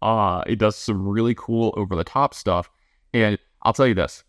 Uh, 0.03 0.43
it 0.47 0.59
does 0.59 0.77
some 0.77 1.07
really 1.07 1.35
cool 1.37 1.75
over 1.77 1.97
the 1.97 2.05
top 2.05 2.35
stuff, 2.35 2.71
and 3.13 3.37
I'll 3.63 3.73
tell 3.73 3.87
you 3.87 3.95
this: 3.95 4.23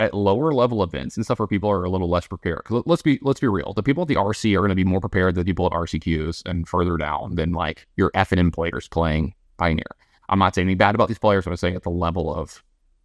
at 0.00 0.12
lower 0.12 0.52
level 0.52 0.82
events 0.82 1.16
and 1.16 1.24
stuff 1.24 1.38
where 1.38 1.46
people 1.46 1.70
are 1.70 1.84
a 1.84 1.90
little 1.90 2.08
less 2.08 2.26
prepared. 2.26 2.62
Let's 2.68 3.02
be 3.02 3.18
let's 3.22 3.40
be 3.40 3.46
real. 3.46 3.72
The 3.74 3.82
people 3.82 4.02
at 4.02 4.08
the 4.08 4.16
RC 4.16 4.54
are 4.54 4.60
going 4.60 4.70
to 4.70 4.74
be 4.74 4.84
more 4.84 5.00
prepared 5.00 5.34
than 5.34 5.44
people 5.44 5.66
at 5.66 5.72
RCQs 5.72 6.46
and 6.46 6.68
further 6.68 6.96
down 6.96 7.36
than 7.36 7.52
like 7.52 7.86
your 7.96 8.10
F 8.14 8.32
and 8.32 8.38
M 8.40 8.50
players 8.50 8.88
playing 8.88 9.34
Pioneer. 9.56 9.84
I'm 10.28 10.38
not 10.38 10.54
saying 10.54 10.66
anything 10.66 10.78
bad 10.78 10.94
about 10.94 11.08
these 11.08 11.18
players. 11.18 11.46
I'm 11.46 11.56
saying 11.56 11.76
at 11.76 11.82
the 11.82 11.90
level 11.90 12.34
of 12.34 12.62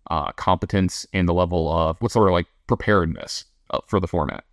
uh, 0.09 0.31
competence 0.33 1.05
and 1.13 1.27
the 1.27 1.33
level 1.33 1.71
of 1.71 1.97
what's 1.99 2.13
sort 2.13 2.27
of 2.27 2.33
like 2.33 2.47
preparedness 2.67 3.45
uh, 3.71 3.79
for 3.87 3.99
the 3.99 4.07
format. 4.07 4.43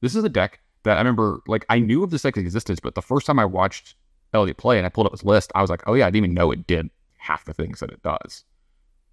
This 0.00 0.14
is 0.14 0.24
a 0.24 0.28
deck 0.28 0.60
that 0.84 0.96
I 0.96 1.00
remember, 1.00 1.40
like, 1.46 1.66
I 1.68 1.78
knew 1.78 2.02
of 2.02 2.10
this 2.10 2.22
deck's 2.22 2.38
existence, 2.38 2.80
but 2.80 2.94
the 2.94 3.02
first 3.02 3.26
time 3.26 3.38
I 3.38 3.44
watched 3.44 3.96
Elliot 4.32 4.56
play 4.56 4.78
and 4.78 4.86
I 4.86 4.90
pulled 4.90 5.06
up 5.06 5.12
his 5.12 5.24
list, 5.24 5.52
I 5.54 5.60
was 5.60 5.70
like, 5.70 5.82
oh 5.86 5.94
yeah, 5.94 6.06
I 6.06 6.10
didn't 6.10 6.24
even 6.24 6.34
know 6.34 6.50
it 6.52 6.66
did 6.66 6.88
half 7.18 7.44
the 7.44 7.52
things 7.52 7.80
that 7.80 7.90
it 7.90 8.02
does. 8.02 8.44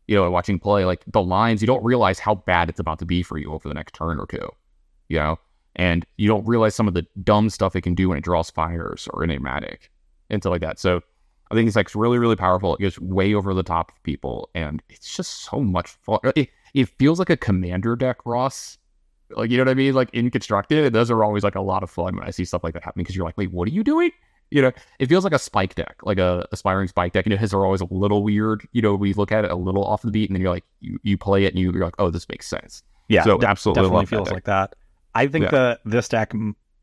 You 0.08 0.16
know, 0.16 0.30
watching 0.32 0.60
play, 0.60 0.86
like 0.86 1.04
the 1.08 1.22
lines, 1.22 1.62
you 1.62 1.68
don't 1.68 1.84
realize 1.84 2.20
how 2.20 2.36
bad 2.36 2.70
it's 2.70 2.80
about 2.80 3.00
to 3.00 3.06
be 3.06 3.24
for 3.24 3.38
you 3.38 3.52
over 3.52 3.68
the 3.68 3.74
next 3.74 3.94
turn 3.94 4.20
or 4.20 4.26
two, 4.26 4.50
you 5.10 5.20
know, 5.20 5.38
and 5.76 6.06
you 6.18 6.28
don't 6.28 6.48
realize 6.48 6.76
some 6.76 6.88
of 6.88 6.94
the 6.94 7.06
dumb 7.24 7.50
stuff 7.50 7.76
it 7.76 7.82
can 7.82 7.94
do 7.94 8.10
when 8.10 8.18
it 8.18 8.24
draws 8.24 8.50
fires 8.50 9.08
or 9.14 9.24
enigmatic 9.24 9.92
and 10.30 10.42
stuff 10.42 10.52
like 10.52 10.62
that. 10.62 10.80
So 10.80 11.02
I 11.52 11.56
think 11.56 11.68
it's 11.68 11.76
like 11.76 11.94
really, 11.94 12.18
really 12.18 12.36
powerful. 12.36 12.76
It 12.76 12.82
goes 12.82 13.00
way 13.00 13.34
over 13.34 13.54
the 13.54 13.64
top 13.64 13.92
of 13.92 14.04
people, 14.04 14.50
and 14.56 14.82
it's 14.90 15.16
just 15.16 15.44
so 15.44 15.60
much 15.60 15.90
fun. 15.90 16.20
It, 16.36 16.50
it 16.74 16.88
feels 16.88 17.20
like 17.20 17.30
a 17.30 17.38
commander 17.38 17.96
deck, 17.96 18.26
Ross, 18.26 18.78
like, 19.32 19.52
you 19.52 19.58
know 19.58 19.64
what 19.64 19.72
I 19.72 19.74
mean? 19.74 19.94
Like 19.94 20.10
in 20.14 20.32
constructed, 20.32 20.94
those 20.94 21.12
are 21.12 21.24
always 21.24 21.44
like 21.44 21.56
a 21.56 21.62
lot 21.62 21.84
of 21.84 21.90
fun 21.90 22.16
when 22.16 22.26
I 22.26 22.32
see 22.32 22.46
stuff 22.46 22.64
like 22.64 22.74
that 22.74 22.84
happening 22.84 23.04
because 23.04 23.16
you're 23.16 23.26
like, 23.26 23.38
wait, 23.38 23.52
what 23.52 23.68
are 23.68 23.72
you 23.72 23.84
doing? 23.84 24.12
You 24.50 24.62
know, 24.62 24.72
it 25.00 25.08
feels 25.08 25.24
like 25.24 25.34
a 25.34 25.40
spike 25.40 25.76
deck, 25.76 25.98
like 26.04 26.18
a 26.18 26.48
aspiring 26.52 26.88
spike 26.88 27.14
deck. 27.14 27.26
And 27.26 27.38
his 27.38 27.54
are 27.54 27.66
always 27.66 27.82
a 27.82 27.88
little 27.92 28.24
weird. 28.24 28.68
You 28.72 28.82
know, 28.82 28.96
we 28.96 29.14
look 29.14 29.32
at 29.32 29.46
it 29.46 29.52
a 29.52 29.56
little 29.56 29.84
off 29.84 30.02
the 30.02 30.12
beat, 30.12 30.30
and 30.30 30.36
then 30.36 30.42
you're 30.42 30.52
like, 30.52 30.66
you, 30.80 31.00
you 31.04 31.18
play 31.18 31.46
it, 31.46 31.54
and 31.54 31.60
you, 31.60 31.72
are 31.72 31.86
like, 31.86 31.96
oh, 32.00 32.10
this 32.10 32.28
makes 32.30 32.48
sense. 32.48 32.84
Yeah, 33.10 33.24
so 33.24 33.42
absolutely 33.42 33.84
definitely 33.84 34.06
feels 34.06 34.28
that 34.28 34.34
like 34.34 34.46
that. 34.46 34.76
I 35.16 35.28
think 35.28 35.46
yeah. 35.46 35.52
that 35.52 35.80
this 35.86 36.08
deck 36.10 36.34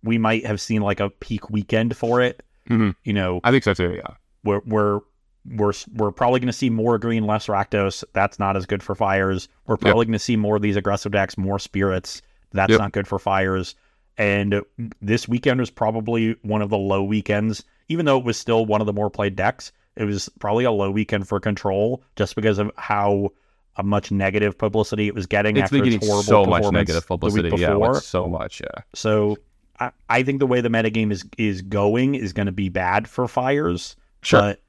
we 0.02 0.18
might 0.18 0.46
have 0.46 0.60
seen 0.60 0.82
like 0.82 1.00
a 1.00 1.10
peak 1.10 1.50
weekend 1.50 1.96
for 1.96 2.20
it. 2.20 2.42
Mm-hmm. 2.68 2.90
You 3.04 3.12
know, 3.12 3.40
I 3.44 3.50
think 3.50 3.64
so 3.64 3.74
too. 3.74 3.94
Yeah, 3.94 4.14
we're 4.42 4.60
we're 4.66 5.00
we're 5.46 5.72
we're 5.94 6.10
probably 6.12 6.40
going 6.40 6.46
to 6.48 6.52
see 6.52 6.70
more 6.70 6.98
green, 6.98 7.26
less 7.26 7.46
Rakdos. 7.46 8.04
That's 8.12 8.38
not 8.38 8.56
as 8.56 8.66
good 8.66 8.82
for 8.82 8.94
fires. 8.94 9.48
We're 9.66 9.76
probably 9.76 10.02
yep. 10.02 10.08
going 10.08 10.12
to 10.14 10.18
see 10.18 10.36
more 10.36 10.56
of 10.56 10.62
these 10.62 10.76
aggressive 10.76 11.12
decks, 11.12 11.36
more 11.36 11.58
spirits. 11.58 12.22
That's 12.52 12.70
yep. 12.70 12.80
not 12.80 12.92
good 12.92 13.08
for 13.08 13.18
fires. 13.18 13.74
And 14.16 14.62
this 15.02 15.28
weekend 15.28 15.60
was 15.60 15.70
probably 15.70 16.36
one 16.42 16.62
of 16.62 16.70
the 16.70 16.78
low 16.78 17.02
weekends, 17.02 17.64
even 17.88 18.06
though 18.06 18.18
it 18.18 18.24
was 18.24 18.36
still 18.36 18.64
one 18.64 18.80
of 18.80 18.86
the 18.86 18.92
more 18.92 19.10
played 19.10 19.36
decks. 19.36 19.72
It 19.96 20.04
was 20.04 20.28
probably 20.38 20.64
a 20.64 20.72
low 20.72 20.90
weekend 20.90 21.28
for 21.28 21.40
control 21.40 22.02
just 22.16 22.34
because 22.34 22.58
of 22.58 22.70
how 22.76 23.32
uh, 23.76 23.82
much 23.82 24.10
negative 24.10 24.56
publicity 24.56 25.08
it 25.08 25.14
was 25.14 25.26
getting 25.26 25.56
it's 25.56 25.64
after 25.64 25.82
been 25.82 25.94
its 25.94 26.06
horrible 26.06 26.22
so 26.22 26.44
much 26.44 26.70
negative 26.72 27.06
publicity. 27.06 27.48
The 27.48 27.56
week 27.56 27.66
before. 27.66 27.94
Yeah, 27.94 28.00
so 28.00 28.28
much. 28.28 28.60
Yeah. 28.60 28.82
So 28.94 29.36
I, 29.80 29.90
I 30.08 30.22
think 30.22 30.40
the 30.40 30.46
way 30.46 30.60
the 30.60 30.68
metagame 30.68 31.10
is 31.10 31.24
is 31.38 31.62
going 31.62 32.14
is 32.14 32.32
going 32.32 32.46
to 32.46 32.52
be 32.52 32.68
bad 32.68 33.08
for 33.08 33.26
fires. 33.28 33.96
Sure. 34.22 34.40
But 34.40 34.60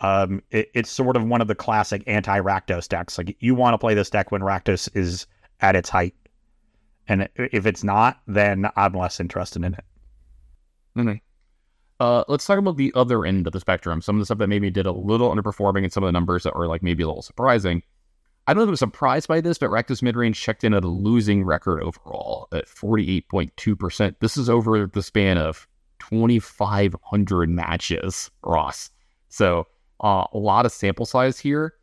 um, 0.00 0.42
it, 0.50 0.70
it's 0.74 0.90
sort 0.90 1.16
of 1.16 1.24
one 1.24 1.40
of 1.40 1.48
the 1.48 1.54
classic 1.54 2.02
anti 2.06 2.40
Rakdos 2.40 2.88
decks. 2.88 3.18
Like 3.18 3.36
you 3.40 3.54
want 3.54 3.74
to 3.74 3.78
play 3.78 3.94
this 3.94 4.10
deck 4.10 4.32
when 4.32 4.40
Rakdos 4.40 4.94
is 4.96 5.26
at 5.60 5.76
its 5.76 5.88
height. 5.88 6.14
And 7.08 7.28
if 7.36 7.66
it's 7.66 7.84
not, 7.84 8.20
then 8.26 8.66
I'm 8.76 8.94
less 8.94 9.20
interested 9.20 9.64
in 9.64 9.74
it. 9.74 9.84
Uh, 12.00 12.24
let's 12.28 12.46
talk 12.46 12.58
about 12.58 12.76
the 12.76 12.92
other 12.94 13.24
end 13.24 13.46
of 13.46 13.52
the 13.52 13.60
spectrum. 13.60 14.00
Some 14.00 14.16
of 14.16 14.20
the 14.20 14.24
stuff 14.26 14.38
that 14.38 14.48
maybe 14.48 14.70
did 14.70 14.86
a 14.86 14.92
little 14.92 15.34
underperforming 15.34 15.84
and 15.84 15.92
some 15.92 16.02
of 16.02 16.08
the 16.08 16.12
numbers 16.12 16.42
that 16.42 16.56
were 16.56 16.66
like 16.66 16.82
maybe 16.82 17.02
a 17.02 17.06
little 17.06 17.22
surprising. 17.22 17.82
I 18.46 18.52
don't 18.52 18.60
know 18.60 18.64
if 18.64 18.68
I'm 18.70 18.76
surprised 18.76 19.28
by 19.28 19.40
this, 19.40 19.58
but 19.58 19.70
Rakdos 19.70 20.02
midrange 20.02 20.34
checked 20.34 20.64
in 20.64 20.74
at 20.74 20.84
a 20.84 20.88
losing 20.88 21.44
record 21.44 21.82
overall 21.82 22.48
at 22.52 22.66
48.2%. 22.66 24.16
This 24.20 24.36
is 24.36 24.50
over 24.50 24.86
the 24.86 25.02
span 25.02 25.38
of 25.38 25.66
2,500 26.00 27.48
matches, 27.48 28.30
Ross. 28.42 28.90
So 29.28 29.66
uh, 30.02 30.26
a 30.32 30.38
lot 30.38 30.66
of 30.66 30.72
sample 30.72 31.06
size 31.06 31.38
here. 31.38 31.74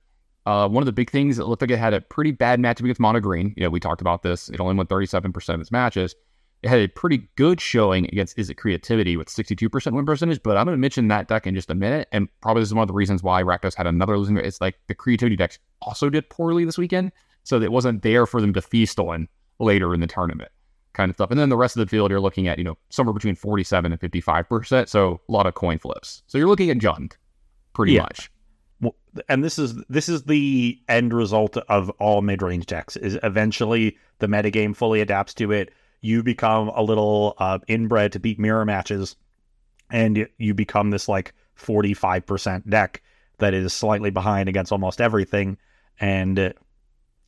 Uh, 0.46 0.68
one 0.68 0.82
of 0.82 0.86
the 0.86 0.92
big 0.92 1.10
things, 1.10 1.38
it 1.38 1.46
looked 1.46 1.62
like 1.62 1.72
it 1.72 1.78
had 1.78 1.94
a 1.94 2.02
pretty 2.02 2.32
bad 2.32 2.60
matchup 2.60 2.82
against 2.82 3.00
Mono 3.00 3.20
Green. 3.20 3.54
You 3.56 3.64
know, 3.64 3.70
we 3.70 3.80
talked 3.80 4.02
about 4.02 4.24
this. 4.24 4.50
It 4.50 4.60
only 4.60 4.74
won 4.74 4.88
37% 4.88 5.54
of 5.54 5.62
its 5.62 5.72
matches. 5.72 6.16
It 6.64 6.70
had 6.70 6.80
a 6.80 6.88
pretty 6.88 7.28
good 7.36 7.60
showing 7.60 8.06
against 8.06 8.38
Izzet 8.38 8.58
Creativity 8.58 9.18
with 9.18 9.28
62% 9.28 9.94
win 9.94 10.06
percentage, 10.06 10.42
but 10.44 10.58
I'm 10.58 10.66
going 10.66 10.78
to 10.78 10.82
mention 10.82 11.08
that 11.08 11.28
deck 11.28 11.48
in 11.48 11.56
just 11.56 11.70
a 11.72 11.76
minute. 11.76 12.08
And 12.12 12.28
probably 12.42 12.62
this 12.62 12.70
is 12.70 12.74
one 12.74 12.84
of 12.84 12.88
the 12.88 12.94
reasons 12.94 13.24
why 13.24 13.42
Rakdos 13.42 13.76
had 13.76 13.88
another 13.88 14.18
losing. 14.18 14.38
It's 14.38 14.62
like 14.62 14.80
the 14.88 14.96
Creativity 14.96 15.36
decks 15.36 15.58
also 15.82 16.10
did 16.10 16.30
poorly 16.30 16.66
this 16.66 16.78
weekend. 16.78 17.12
So 17.44 17.60
it 17.60 17.72
wasn't 17.72 18.04
there 18.04 18.28
for 18.28 18.42
them 18.42 18.54
to 18.54 18.62
feast 18.62 19.00
on 19.00 19.28
later 19.60 19.94
in 19.94 20.00
the 20.00 20.08
tournament 20.08 20.52
kind 20.94 21.10
of 21.10 21.16
stuff. 21.16 21.32
And 21.32 21.40
then 21.40 21.50
the 21.50 21.58
rest 21.58 21.76
of 21.76 21.80
the 21.80 21.90
field, 21.90 22.12
you're 22.12 22.20
looking 22.20 22.48
at, 22.48 22.58
you 22.58 22.64
know, 22.64 22.78
somewhere 22.90 23.14
between 23.14 23.36
47 23.36 23.92
and 23.92 24.00
55%. 24.00 24.88
So 24.88 25.22
a 25.28 25.32
lot 25.32 25.48
of 25.48 25.54
coin 25.56 25.80
flips. 25.80 26.24
So 26.28 26.38
you're 26.38 26.48
looking 26.48 26.70
at 26.70 26.78
junk 26.78 27.18
pretty 27.74 27.94
yeah. 27.94 28.02
much 28.02 28.31
and 29.28 29.44
this 29.44 29.60
is 29.60 29.76
this 29.90 30.10
is 30.10 30.24
the 30.24 30.80
end 30.88 31.14
result 31.14 31.58
of 31.58 31.90
all 31.92 32.22
mid 32.22 32.42
range 32.42 32.66
decks. 32.66 32.96
Is 32.96 33.18
eventually 33.24 33.98
the 34.20 34.28
metagame 34.28 34.76
fully 34.76 35.02
adapts 35.02 35.34
to 35.36 35.52
it. 35.52 35.72
You 36.02 36.24
become 36.24 36.70
a 36.70 36.82
little 36.82 37.36
uh, 37.38 37.60
inbred 37.68 38.14
to 38.14 38.20
beat 38.20 38.40
mirror 38.40 38.66
matches, 38.66 39.16
and 39.90 40.28
you 40.38 40.54
become 40.54 40.90
this 40.90 41.08
like 41.08 41.34
forty 41.54 41.94
five 41.94 42.26
percent 42.26 42.70
deck 42.70 43.02
that 43.38 43.54
is 43.54 43.74
slightly 43.74 44.10
behind 44.10 44.50
against 44.50 44.72
almost 44.72 45.02
everything, 45.02 45.58
and 46.00 46.54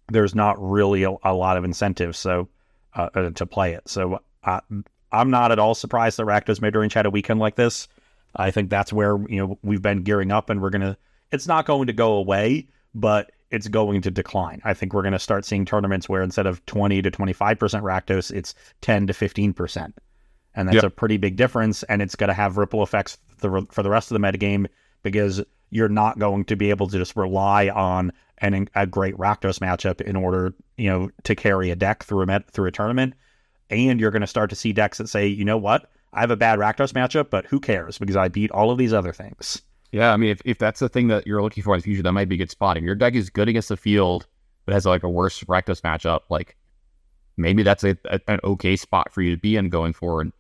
there's 0.10 0.36
not 0.36 0.56
really 0.60 1.04
a, 1.04 1.12
a 1.24 1.34
lot 1.34 1.58
of 1.58 1.64
incentive 1.64 2.16
so 2.16 2.48
uh, 2.96 3.10
uh 3.14 3.30
to 3.32 3.46
play 3.46 3.74
it. 3.74 3.88
So 3.88 4.20
uh, 4.44 4.62
I'm 5.12 5.30
not 5.30 5.52
at 5.52 5.60
all 5.60 5.76
surprised 5.76 6.18
that 6.18 6.26
Rakdos 6.26 6.62
mid 6.62 6.76
range 6.76 6.94
had 6.94 7.06
a 7.06 7.12
weekend 7.12 7.40
like 7.40 7.56
this. 7.56 7.88
I 8.36 8.50
think 8.50 8.70
that's 8.70 8.92
where 8.92 9.18
you 9.30 9.38
know 9.38 9.60
we've 9.62 9.82
been 9.82 10.04
gearing 10.04 10.32
up, 10.32 10.50
and 10.50 10.62
we're 10.62 10.72
gonna 10.72 10.98
it's 11.34 11.48
not 11.48 11.66
going 11.66 11.88
to 11.88 11.94
go 11.94 12.14
away, 12.14 12.68
but 12.94 13.32
it's 13.50 13.68
going 13.68 14.02
to 14.02 14.12
decline. 14.12 14.62
I 14.64 14.74
think 14.74 14.94
we're 14.94 15.02
going 15.02 15.14
to 15.14 15.20
start 15.20 15.46
seeing 15.46 15.66
tournaments 15.66 16.08
where 16.08 16.22
instead 16.22 16.46
of 16.46 16.66
20 16.68 17.02
to 17.02 17.12
25% 17.12 17.58
Rakdos, 17.58 18.32
it's 18.32 18.56
10 18.82 19.08
to 19.08 19.14
15%. 19.14 19.94
And 20.56 20.68
that's 20.68 20.76
yep. 20.76 20.84
a 20.84 20.90
pretty 20.92 21.18
big 21.18 21.36
difference. 21.36 21.82
And 21.84 22.02
it's 22.02 22.16
going 22.16 22.28
to 22.28 22.36
have 22.36 22.58
ripple 22.58 22.84
effects 22.84 23.18
for 23.38 23.84
the 23.84 23.90
rest 23.90 24.12
of 24.12 24.22
the 24.22 24.26
metagame 24.26 24.68
because 25.02 25.44
you're 25.72 25.90
not 25.90 26.20
going 26.20 26.46
to 26.46 26.56
be 26.56 26.70
able 26.70 26.88
to 26.88 26.98
just 27.00 27.16
rely 27.16 27.70
on 27.70 28.12
an, 28.38 28.70
a 28.76 28.86
great 28.86 29.18
Rakdos 29.18 29.60
matchup 29.60 30.02
in 30.02 30.16
order, 30.16 30.54
you 30.78 30.90
know, 30.90 31.10
to 31.24 31.36
carry 31.36 31.72
a 31.72 31.76
deck 31.76 32.04
through 32.04 32.22
a 32.22 32.26
met, 32.28 32.50
through 32.52 32.68
a 32.68 32.72
tournament. 32.72 33.16
And 33.72 34.00
you're 34.00 34.12
going 34.12 34.22
to 34.22 34.28
start 34.28 34.52
to 34.52 34.56
see 34.56 34.72
decks 34.72 35.00
that 35.00 35.10
say, 35.10 35.28
you 35.28 35.46
know 35.46 35.58
what, 35.58 35.90
I 36.12 36.22
have 36.22 36.32
a 36.32 36.38
bad 36.38 36.60
Rakdos 36.60 36.94
matchup, 36.94 37.32
but 37.32 37.48
who 37.48 37.60
cares 37.60 37.98
because 37.98 38.16
I 38.16 38.28
beat 38.28 38.52
all 38.52 38.70
of 38.70 38.78
these 38.78 38.94
other 38.94 39.14
things. 39.14 39.64
Yeah, 39.94 40.12
I 40.12 40.18
mean, 40.18 40.32
if, 40.32 40.42
if 40.44 40.58
that's 40.58 40.80
the 40.80 40.90
thing 40.90 41.08
that 41.10 41.28
you're 41.28 41.44
looking 41.44 41.64
for 41.64 41.76
in 41.76 41.80
the 41.80 41.84
future, 41.84 42.02
that 42.02 42.12
might 42.12 42.28
be 42.28 42.34
a 42.34 42.40
good 42.40 42.50
spot. 42.50 42.78
If 42.78 42.84
your 42.84 42.96
deck 42.96 43.14
is 43.14 43.30
good 43.30 43.48
against 43.48 43.70
the 43.70 43.78
field, 43.78 44.26
but 44.66 44.74
has 44.74 44.88
like 44.88 45.04
a 45.04 45.10
worse 45.10 45.44
Rakdos 45.44 45.82
matchup, 45.82 46.22
like 46.32 46.58
maybe 47.38 47.62
that's 47.62 47.84
a, 47.84 47.96
a, 48.06 48.20
an 48.28 48.40
okay 48.44 48.76
spot 48.76 49.14
for 49.14 49.22
you 49.22 49.30
to 49.36 49.40
be 49.40 49.56
in 49.56 49.70
going 49.70 49.94
forward. 49.94 50.32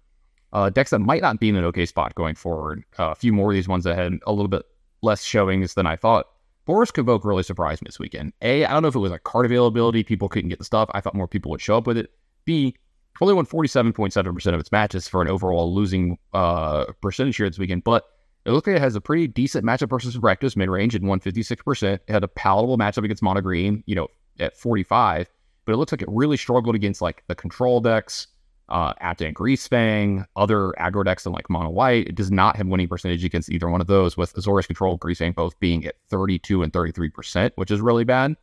Uh, 0.54 0.72
decks 0.72 0.90
that 0.90 1.00
might 1.00 1.22
not 1.22 1.40
be 1.40 1.50
in 1.50 1.56
an 1.56 1.66
okay 1.66 1.86
spot 1.86 2.16
going 2.16 2.34
forward. 2.34 2.84
Uh, 2.98 3.12
a 3.12 3.16
few 3.16 3.32
more 3.32 3.52
of 3.52 3.54
these 3.54 3.68
ones 3.68 3.84
that 3.84 3.96
had 3.96 4.14
a 4.26 4.32
little 4.32 4.48
bit 4.48 4.64
less 5.04 5.24
showings 5.24 5.76
than 5.76 5.86
I 5.86 5.98
thought. 5.98 6.26
Boros 6.68 6.92
Convoke 6.92 7.24
really 7.24 7.44
surprised 7.44 7.84
me 7.84 7.90
this 7.90 8.00
weekend. 8.00 8.34
A, 8.42 8.66
I 8.66 8.72
don't 8.72 8.82
know 8.82 8.88
if 8.88 8.96
it 8.96 9.00
was 9.00 9.12
like 9.12 9.24
card 9.24 9.46
availability, 9.46 10.04
people 10.04 10.30
couldn't 10.30 10.50
get 10.50 10.58
the 10.58 10.66
stuff. 10.66 10.90
I 10.96 11.02
thought 11.02 11.14
more 11.14 11.28
people 11.28 11.52
would 11.52 11.62
show 11.62 11.78
up 11.78 11.86
with 11.86 11.98
it. 11.98 12.10
B, 12.46 12.76
only 13.22 13.36
won 13.36 13.46
47.7% 13.46 14.54
of 14.54 14.60
its 14.60 14.72
matches 14.72 15.08
for 15.08 15.22
an 15.22 15.28
overall 15.28 15.72
losing 15.72 16.18
uh, 16.34 16.86
percentage 17.02 17.38
here 17.38 17.48
this 17.48 17.60
weekend, 17.60 17.84
but 17.84 18.06
it 18.46 18.52
looked 18.52 18.68
like 18.68 18.76
it 18.76 18.82
has 18.82 18.96
a 18.96 19.02
pretty 19.02 19.28
decent 19.28 19.66
matchup 19.66 19.90
versus 19.90 20.18
Rakdos 20.18 20.58
mid 20.58 20.70
range 20.70 20.96
at 20.96 21.02
156%. 21.02 21.94
It 21.94 22.02
had 22.08 22.24
a 22.24 22.28
palatable 22.28 22.78
matchup 22.78 23.04
against 23.06 23.24
Mono 23.24 23.42
Green, 23.42 23.84
you 23.86 23.96
know, 23.96 24.08
at 24.40 24.58
45. 24.58 25.30
But 25.66 25.74
it 25.74 25.78
looks 25.78 25.94
like 25.94 26.02
it 26.02 26.10
really 26.12 26.36
struggled 26.36 26.76
against 26.76 27.02
like 27.02 27.24
the 27.28 27.36
control 27.36 27.80
decks, 27.80 28.28
uh, 28.68 28.94
Abzan 28.96 29.34
Greasefang, 29.34 30.26
other 30.36 30.74
aggro 30.78 31.06
decks 31.06 31.24
than 31.24 31.32
like 31.32 31.50
Mono 31.50 31.70
White. 31.70 32.08
It 32.08 32.16
does 32.16 32.32
not 32.32 32.58
have 32.58 32.68
winning 32.68 32.90
percentage 32.90 33.24
against 33.24 33.50
either 33.50 33.70
one 33.70 33.80
of 33.80 33.88
those, 33.88 34.18
with 34.18 34.34
Azorius 34.34 34.68
Control 34.68 34.98
Greasefang 34.98 35.36
both 35.36 35.58
being 35.60 35.86
at 35.86 35.96
32 36.10 36.64
and 36.64 36.74
33%, 36.74 37.52
which 37.56 37.72
is 37.72 37.80
really 37.80 38.04
bad. 38.04 38.36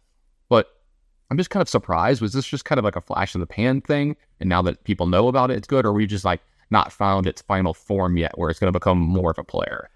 But 0.49 0.69
I'm 1.31 1.37
just 1.37 1.51
kind 1.51 1.61
of 1.61 1.69
surprised. 1.69 2.23
Was 2.23 2.33
this 2.33 2.47
just 2.47 2.65
kind 2.65 2.79
of 2.79 2.85
like 2.85 2.97
a 2.97 3.03
flash 3.03 3.35
in 3.35 3.41
the 3.41 3.47
pan 3.47 3.83
thing? 3.83 4.17
And 4.41 4.49
now 4.49 4.63
that 4.63 4.83
people 4.85 5.07
know 5.07 5.29
about 5.29 5.51
it, 5.51 5.59
it's 5.59 5.69
good, 5.69 5.85
or 5.85 5.93
we 5.93 6.07
just 6.07 6.25
like 6.25 6.41
not 6.71 6.93
found 6.93 7.27
its 7.27 7.43
final 7.43 7.75
form 7.75 8.17
yet, 8.17 8.33
where 8.37 8.51
it's 8.51 8.59
going 8.59 8.73
to 8.73 8.79
become 8.79 8.99
more 8.99 9.31
of 9.31 9.39
a 9.39 9.45
player? 9.45 9.89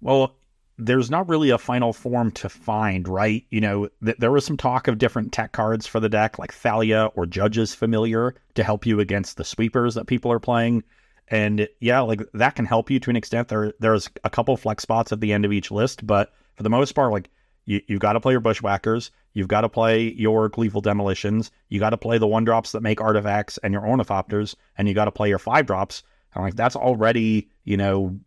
Well, 0.00 0.36
there's 0.78 1.10
not 1.10 1.28
really 1.28 1.50
a 1.50 1.58
final 1.58 1.92
form 1.92 2.30
to 2.32 2.48
find, 2.48 3.06
right? 3.06 3.44
You 3.50 3.60
know, 3.60 3.88
th- 4.04 4.16
there 4.18 4.32
was 4.32 4.44
some 4.44 4.56
talk 4.56 4.88
of 4.88 4.98
different 4.98 5.32
tech 5.32 5.52
cards 5.52 5.86
for 5.86 6.00
the 6.00 6.08
deck, 6.08 6.38
like 6.38 6.52
Thalia 6.52 7.10
or 7.14 7.26
Judge's 7.26 7.74
Familiar, 7.74 8.34
to 8.54 8.64
help 8.64 8.86
you 8.86 8.98
against 8.98 9.36
the 9.36 9.44
sweepers 9.44 9.94
that 9.94 10.06
people 10.06 10.32
are 10.32 10.40
playing. 10.40 10.82
And 11.28 11.68
yeah, 11.80 12.00
like 12.00 12.20
that 12.34 12.56
can 12.56 12.66
help 12.66 12.90
you 12.90 12.98
to 13.00 13.10
an 13.10 13.16
extent. 13.16 13.48
There, 13.48 13.72
there's 13.78 14.08
a 14.24 14.30
couple 14.30 14.56
flex 14.56 14.82
spots 14.82 15.12
at 15.12 15.20
the 15.20 15.32
end 15.32 15.44
of 15.44 15.52
each 15.52 15.70
list, 15.70 16.06
but 16.06 16.32
for 16.56 16.62
the 16.62 16.70
most 16.70 16.92
part, 16.92 17.12
like 17.12 17.30
you, 17.64 17.80
you've 17.86 18.00
got 18.00 18.14
to 18.14 18.20
play 18.20 18.32
your 18.32 18.40
bushwhackers, 18.40 19.10
you've 19.34 19.48
got 19.48 19.60
to 19.60 19.68
play 19.68 20.12
your 20.12 20.48
gleeful 20.48 20.80
demolitions, 20.80 21.50
you 21.68 21.78
got 21.78 21.90
to 21.90 21.96
play 21.96 22.18
the 22.18 22.26
one 22.26 22.44
drops 22.44 22.72
that 22.72 22.82
make 22.82 23.00
artifacts 23.00 23.58
and 23.62 23.72
your 23.72 23.82
ornithopters, 23.82 24.54
and 24.76 24.88
you 24.88 24.94
got 24.94 25.04
to 25.04 25.12
play 25.12 25.28
your 25.28 25.38
five 25.38 25.66
drops. 25.66 26.02
And 26.34 26.44
like 26.44 26.56
that's 26.56 26.76
already, 26.76 27.48
you 27.64 27.76
know, 27.76 28.18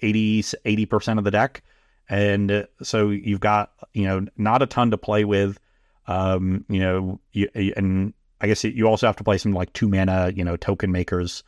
80 0.00 0.86
percent 0.86 1.18
of 1.18 1.24
the 1.24 1.30
deck 1.30 1.62
and 2.08 2.66
so 2.82 3.10
you've 3.10 3.40
got 3.40 3.72
you 3.92 4.04
know 4.04 4.26
not 4.36 4.62
a 4.62 4.66
ton 4.66 4.90
to 4.90 4.98
play 4.98 5.24
with. 5.24 5.58
Um, 6.06 6.64
you 6.68 6.80
know, 6.80 7.20
you, 7.32 7.48
and 7.54 8.12
I 8.40 8.46
guess 8.46 8.62
you 8.62 8.86
also 8.86 9.06
have 9.06 9.16
to 9.16 9.24
play 9.24 9.38
some 9.38 9.52
like 9.52 9.72
two 9.72 9.88
mana, 9.88 10.32
you 10.34 10.44
know, 10.44 10.56
token 10.56 10.92
makers. 10.92 11.42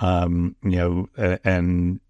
Um, 0.00 0.54
you 0.62 0.76
know, 1.16 1.38
and 1.44 2.00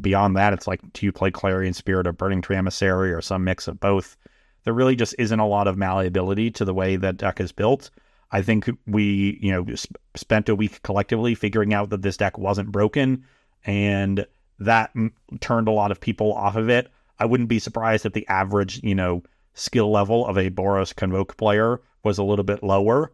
beyond 0.00 0.36
that, 0.36 0.52
it's 0.52 0.66
like 0.66 0.80
do 0.92 1.06
you 1.06 1.12
play 1.12 1.30
Clarion 1.30 1.74
Spirit 1.74 2.06
or 2.06 2.12
Burning 2.12 2.42
Tree 2.42 2.56
Emissary 2.56 3.12
or 3.12 3.20
some 3.20 3.44
mix 3.44 3.68
of 3.68 3.78
both? 3.78 4.16
There 4.64 4.74
really 4.74 4.96
just 4.96 5.14
isn't 5.18 5.40
a 5.40 5.46
lot 5.46 5.68
of 5.68 5.76
malleability 5.76 6.50
to 6.52 6.64
the 6.64 6.74
way 6.74 6.96
that 6.96 7.16
deck 7.16 7.40
is 7.40 7.52
built. 7.52 7.90
I 8.32 8.42
think 8.42 8.68
we, 8.86 9.38
you 9.40 9.52
know, 9.52 9.74
sp- 9.76 10.00
spent 10.14 10.48
a 10.48 10.54
week 10.54 10.82
collectively 10.82 11.34
figuring 11.34 11.74
out 11.74 11.90
that 11.90 12.02
this 12.02 12.16
deck 12.16 12.38
wasn't 12.38 12.72
broken, 12.72 13.24
and 13.64 14.26
that 14.58 14.90
m- 14.96 15.12
turned 15.40 15.68
a 15.68 15.72
lot 15.72 15.90
of 15.90 16.00
people 16.00 16.32
off 16.32 16.56
of 16.56 16.68
it. 16.70 16.90
I 17.18 17.26
wouldn't 17.26 17.50
be 17.50 17.58
surprised 17.58 18.06
if 18.06 18.14
the 18.14 18.26
average, 18.28 18.82
you 18.82 18.94
know, 18.94 19.22
skill 19.54 19.90
level 19.90 20.26
of 20.26 20.38
a 20.38 20.50
Boros 20.50 20.96
Convoke 20.96 21.36
player 21.36 21.80
was 22.02 22.18
a 22.18 22.24
little 22.24 22.44
bit 22.44 22.62
lower. 22.62 23.12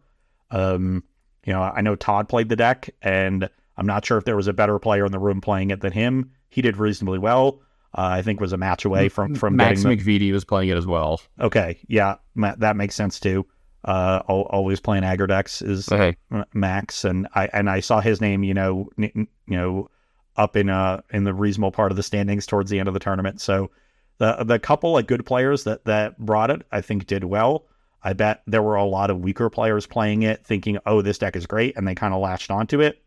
Um, 0.51 1.03
you 1.45 1.53
know, 1.53 1.61
I 1.61 1.81
know 1.81 1.95
Todd 1.95 2.29
played 2.29 2.49
the 2.49 2.55
deck, 2.55 2.89
and 3.01 3.49
I'm 3.77 3.85
not 3.85 4.05
sure 4.05 4.17
if 4.17 4.25
there 4.25 4.35
was 4.35 4.47
a 4.47 4.53
better 4.53 4.79
player 4.79 5.05
in 5.05 5.11
the 5.11 5.19
room 5.19 5.41
playing 5.41 5.71
it 5.71 5.81
than 5.81 5.91
him. 5.91 6.31
He 6.49 6.61
did 6.61 6.77
reasonably 6.77 7.19
well. 7.19 7.61
Uh, 7.97 8.01
I 8.01 8.21
think 8.21 8.39
was 8.39 8.53
a 8.53 8.57
match 8.57 8.85
away 8.85 9.09
from 9.09 9.35
from 9.35 9.55
Max 9.55 9.83
getting 9.83 9.97
McVitie 9.97 10.31
was 10.31 10.45
playing 10.45 10.69
it 10.69 10.77
as 10.77 10.85
well. 10.85 11.21
Okay, 11.39 11.79
yeah, 11.87 12.15
that 12.35 12.75
makes 12.75 12.93
sense 12.95 13.19
too. 13.19 13.47
Uh, 13.85 14.21
always 14.27 14.79
playing 14.81 15.03
aggro 15.03 15.27
decks 15.27 15.61
is 15.61 15.89
okay. 15.89 16.17
Max, 16.53 17.05
and 17.05 17.27
I 17.33 17.47
and 17.53 17.69
I 17.69 17.79
saw 17.79 18.01
his 18.01 18.19
name, 18.19 18.43
you 18.43 18.53
know, 18.53 18.89
you 18.97 19.27
know, 19.47 19.89
up 20.35 20.57
in 20.57 20.69
uh 20.69 21.01
in 21.11 21.23
the 21.23 21.33
reasonable 21.33 21.71
part 21.71 21.91
of 21.91 21.95
the 21.95 22.03
standings 22.03 22.45
towards 22.45 22.69
the 22.69 22.79
end 22.79 22.87
of 22.87 22.93
the 22.93 22.99
tournament. 22.99 23.39
So 23.39 23.71
the 24.17 24.43
the 24.43 24.59
couple 24.59 24.97
of 24.97 25.07
good 25.07 25.25
players 25.25 25.63
that 25.63 25.85
that 25.85 26.17
brought 26.17 26.51
it, 26.51 26.63
I 26.71 26.81
think, 26.81 27.07
did 27.07 27.23
well. 27.23 27.65
I 28.03 28.13
bet 28.13 28.43
there 28.47 28.61
were 28.61 28.75
a 28.75 28.85
lot 28.85 29.09
of 29.09 29.19
weaker 29.19 29.49
players 29.49 29.85
playing 29.85 30.23
it, 30.23 30.45
thinking, 30.45 30.77
"Oh, 30.85 31.01
this 31.01 31.17
deck 31.17 31.35
is 31.35 31.45
great," 31.45 31.77
and 31.77 31.87
they 31.87 31.95
kind 31.95 32.13
of 32.13 32.21
latched 32.21 32.51
onto 32.51 32.81
it. 32.81 33.01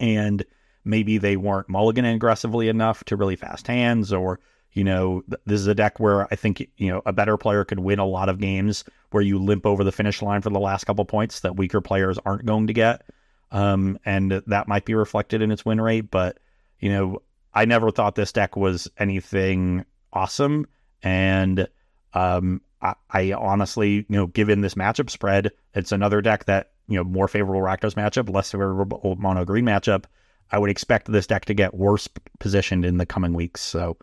And 0.00 0.44
maybe 0.84 1.18
they 1.18 1.36
weren't 1.36 1.68
mulligan 1.68 2.06
aggressively 2.06 2.68
enough 2.68 3.04
to 3.04 3.16
really 3.16 3.36
fast 3.36 3.66
hands, 3.66 4.12
or 4.12 4.40
you 4.72 4.84
know, 4.84 5.22
this 5.46 5.60
is 5.60 5.66
a 5.66 5.74
deck 5.74 5.98
where 5.98 6.26
I 6.32 6.36
think 6.36 6.68
you 6.76 6.88
know 6.88 7.02
a 7.06 7.12
better 7.12 7.36
player 7.36 7.64
could 7.64 7.80
win 7.80 7.98
a 7.98 8.06
lot 8.06 8.28
of 8.28 8.38
games 8.38 8.84
where 9.10 9.22
you 9.22 9.38
limp 9.38 9.66
over 9.66 9.84
the 9.84 9.92
finish 9.92 10.22
line 10.22 10.42
for 10.42 10.50
the 10.50 10.60
last 10.60 10.84
couple 10.84 11.04
points 11.04 11.40
that 11.40 11.56
weaker 11.56 11.80
players 11.80 12.18
aren't 12.24 12.46
going 12.46 12.66
to 12.66 12.72
get, 12.72 13.02
um, 13.50 13.98
and 14.04 14.42
that 14.46 14.68
might 14.68 14.84
be 14.84 14.94
reflected 14.94 15.42
in 15.42 15.50
its 15.50 15.64
win 15.64 15.80
rate. 15.80 16.10
But 16.10 16.38
you 16.80 16.90
know, 16.90 17.22
I 17.52 17.64
never 17.64 17.90
thought 17.90 18.14
this 18.14 18.32
deck 18.32 18.56
was 18.56 18.88
anything 18.98 19.84
awesome. 20.12 20.66
And 21.02 21.68
um, 22.14 22.60
I, 22.80 22.94
I, 23.10 23.32
honestly, 23.32 23.94
you 23.94 24.04
know, 24.08 24.26
given 24.26 24.60
this 24.60 24.74
matchup 24.74 25.10
spread, 25.10 25.50
it's 25.74 25.92
another 25.92 26.20
deck 26.20 26.44
that, 26.46 26.72
you 26.88 26.96
know, 26.96 27.04
more 27.04 27.28
favorable 27.28 27.60
Rakdos 27.60 27.94
matchup, 27.94 28.32
less 28.32 28.50
favorable 28.50 29.16
mono 29.18 29.44
green 29.44 29.64
matchup. 29.64 30.04
I 30.50 30.58
would 30.58 30.70
expect 30.70 31.10
this 31.10 31.26
deck 31.26 31.44
to 31.46 31.54
get 31.54 31.74
worse 31.74 32.08
positioned 32.38 32.84
in 32.84 32.98
the 32.98 33.06
coming 33.06 33.34
weeks. 33.34 33.60
So 33.60 33.98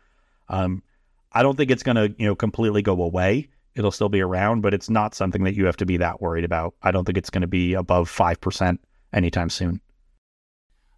um, 0.49 0.81
I 1.31 1.43
don't 1.43 1.57
think 1.57 1.71
it's 1.71 1.83
going 1.83 1.95
to, 1.95 2.15
you 2.17 2.25
know, 2.27 2.35
completely 2.35 2.81
go 2.81 3.01
away. 3.01 3.49
It'll 3.75 3.91
still 3.91 4.09
be 4.09 4.21
around, 4.21 4.61
but 4.61 4.73
it's 4.73 4.89
not 4.89 5.13
something 5.13 5.43
that 5.43 5.55
you 5.55 5.65
have 5.65 5.77
to 5.77 5.85
be 5.85 5.97
that 5.97 6.21
worried 6.21 6.45
about. 6.45 6.75
I 6.81 6.91
don't 6.91 7.03
think 7.03 7.17
it's 7.17 7.29
going 7.29 7.41
to 7.41 7.47
be 7.47 7.73
above 7.73 8.09
5% 8.09 8.77
anytime 9.13 9.49
soon. 9.49 9.81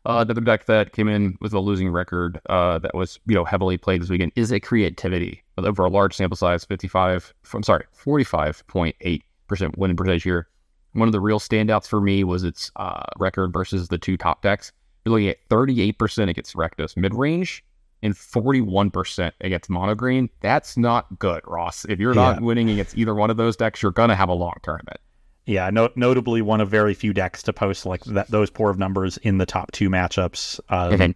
Uh, 0.06 0.22
another 0.22 0.41
deck 0.41 0.66
that 0.68 0.93
came 0.93 1.10
in 1.10 1.38
with 1.41 1.54
a 1.54 1.60
losing 1.60 1.89
record 1.89 2.39
uh, 2.50 2.80
that 2.80 2.95
was 2.95 3.20
you 3.26 3.36
know 3.36 3.43
heavily 3.43 3.78
played 3.78 4.02
this 4.02 4.10
weekend 4.10 4.34
Izzet 4.36 4.64
Creativity 4.64 5.43
over 5.58 5.84
a 5.84 5.89
large 5.89 6.16
sample 6.16 6.38
size, 6.38 6.64
55. 6.64 7.34
I'm 7.54 7.64
sorry, 7.64 7.84
45.8 8.06 9.22
percent 9.48 9.78
winning 9.78 9.98
percentage 9.98 10.24
here. 10.24 10.48
One 10.93 11.10
of 11.10 11.12
the 11.12 11.20
real 11.20 11.39
standouts 11.39 11.88
for 11.88 12.00
me 12.00 12.24
was 12.24 12.45
its 12.45 12.72
uh, 12.78 13.04
record 13.18 13.52
versus 13.52 13.89
the 13.89 13.98
two 13.98 14.16
top 14.16 14.41
decks. 14.41 14.72
You're 15.04 15.12
looking 15.12 15.28
at 15.28 15.39
38 15.50 15.98
percent 15.98 16.30
against 16.30 16.56
Rakdos 16.56 16.95
mid 16.95 17.14
range 17.14 17.66
and 18.04 18.16
41 18.16 18.91
percent 18.91 19.36
against 19.41 19.70
mono 19.70 19.95
green. 19.95 20.30
That's 20.41 20.78
not 20.78 21.20
good, 21.20 21.41
Ross. 21.45 21.86
If 21.86 22.00
you're 22.00 22.14
yeah. 22.14 22.34
not 22.34 22.41
winning 22.41 22.70
against 22.70 22.98
either 22.98 23.16
one 23.16 23.30
of 23.30 23.38
those 23.38 23.56
decks, 23.56 23.82
you're 23.82 23.91
gonna 23.91 24.16
have 24.16 24.30
a 24.30 24.34
long 24.34 24.56
tournament. 24.64 25.00
Yeah, 25.45 25.70
no, 25.70 25.89
notably 25.95 26.41
one 26.41 26.60
of 26.60 26.70
very 26.70 26.93
few 26.93 27.14
decks 27.14 27.41
to 27.43 27.54
post 27.54 27.86
like 27.86 28.04
that, 28.04 28.30
those 28.30 28.50
poor 28.50 28.70
of 28.70 28.78
numbers 28.78 29.16
in 29.18 29.38
the 29.38 29.45
top 29.45 29.72
two 29.72 29.89
matchups. 29.89 30.60
Um, 30.70 30.91
mm-hmm. 30.91 31.12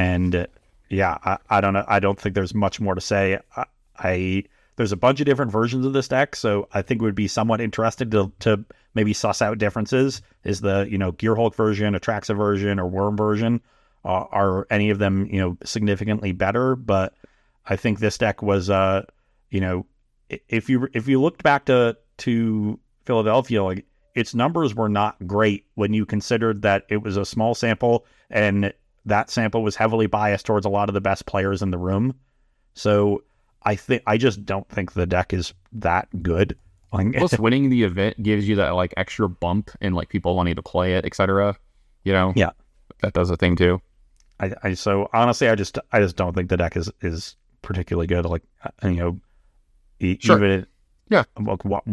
And 0.00 0.34
uh, 0.34 0.46
yeah, 0.88 1.18
I, 1.22 1.36
I, 1.50 1.60
don't 1.60 1.74
know. 1.74 1.84
I 1.86 2.00
don't 2.00 2.18
think 2.18 2.34
there's 2.34 2.54
much 2.54 2.80
more 2.80 2.94
to 2.94 3.02
say. 3.02 3.38
I, 3.54 3.64
I, 3.98 4.44
there's 4.76 4.92
a 4.92 4.96
bunch 4.96 5.20
of 5.20 5.26
different 5.26 5.52
versions 5.52 5.84
of 5.84 5.92
this 5.92 6.08
deck, 6.08 6.36
so 6.36 6.68
I 6.72 6.80
think 6.80 7.02
it 7.02 7.04
would 7.04 7.14
be 7.14 7.28
somewhat 7.28 7.60
interesting 7.60 8.10
to 8.10 8.32
to 8.40 8.64
maybe 8.94 9.12
suss 9.12 9.42
out 9.42 9.58
differences. 9.58 10.22
Is 10.44 10.62
the 10.62 10.86
you 10.90 10.96
know 10.96 11.12
Gearhulk 11.12 11.54
version, 11.54 11.94
Atraxa 11.94 12.34
version, 12.34 12.78
or 12.78 12.86
Worm 12.86 13.16
version 13.16 13.60
uh, 14.06 14.26
are 14.30 14.66
any 14.70 14.90
of 14.90 14.98
them 14.98 15.26
you 15.26 15.40
know 15.40 15.56
significantly 15.64 16.32
better? 16.32 16.76
But 16.76 17.14
I 17.66 17.76
think 17.76 17.98
this 17.98 18.18
deck 18.18 18.42
was 18.42 18.70
uh 18.70 19.04
you 19.50 19.60
know 19.60 19.86
if 20.48 20.68
you 20.68 20.88
if 20.92 21.08
you 21.08 21.20
looked 21.20 21.42
back 21.42 21.66
to 21.66 21.96
to 22.18 22.78
Philadelphia, 23.04 23.62
like 23.62 23.84
its 24.14 24.34
numbers 24.34 24.74
were 24.74 24.88
not 24.88 25.24
great 25.26 25.66
when 25.74 25.92
you 25.92 26.06
considered 26.06 26.62
that 26.62 26.84
it 26.88 27.02
was 27.02 27.16
a 27.16 27.24
small 27.24 27.54
sample 27.54 28.06
and 28.30 28.72
that 29.04 29.30
sample 29.30 29.62
was 29.62 29.76
heavily 29.76 30.06
biased 30.06 30.46
towards 30.46 30.66
a 30.66 30.70
lot 30.70 30.88
of 30.88 30.94
the 30.94 31.00
best 31.00 31.26
players 31.26 31.62
in 31.62 31.70
the 31.70 31.78
room. 31.78 32.14
So 32.74 33.22
I 33.62 33.76
think 33.76 34.02
I 34.06 34.16
just 34.16 34.44
don't 34.44 34.68
think 34.68 34.92
the 34.92 35.06
deck 35.06 35.32
is 35.32 35.54
that 35.72 36.08
good. 36.22 36.56
Plus, 36.92 37.38
winning 37.38 37.68
the 37.68 37.84
event 37.84 38.22
gives 38.22 38.48
you 38.48 38.56
that 38.56 38.70
like 38.70 38.94
extra 38.96 39.28
bump 39.28 39.70
and 39.80 39.94
like 39.94 40.08
people 40.08 40.34
wanting 40.34 40.56
to 40.56 40.62
play 40.62 40.94
it, 40.94 41.04
etc. 41.04 41.56
You 42.04 42.12
know, 42.12 42.32
yeah, 42.34 42.50
that 43.02 43.12
does 43.12 43.30
a 43.30 43.36
thing 43.36 43.56
too. 43.56 43.80
I, 44.40 44.52
I 44.62 44.74
so 44.74 45.08
honestly, 45.12 45.48
I 45.48 45.54
just 45.54 45.78
I 45.92 46.00
just 46.00 46.16
don't 46.16 46.34
think 46.34 46.50
the 46.50 46.56
deck 46.56 46.76
is 46.76 46.90
is 47.00 47.36
particularly 47.62 48.06
good. 48.06 48.24
Like 48.26 48.42
uh, 48.64 48.88
you 48.88 48.96
know, 48.96 50.16
sure. 50.18 50.36
even 50.36 50.66
yeah, 51.08 51.24
like 51.40 51.64
what 51.64 51.84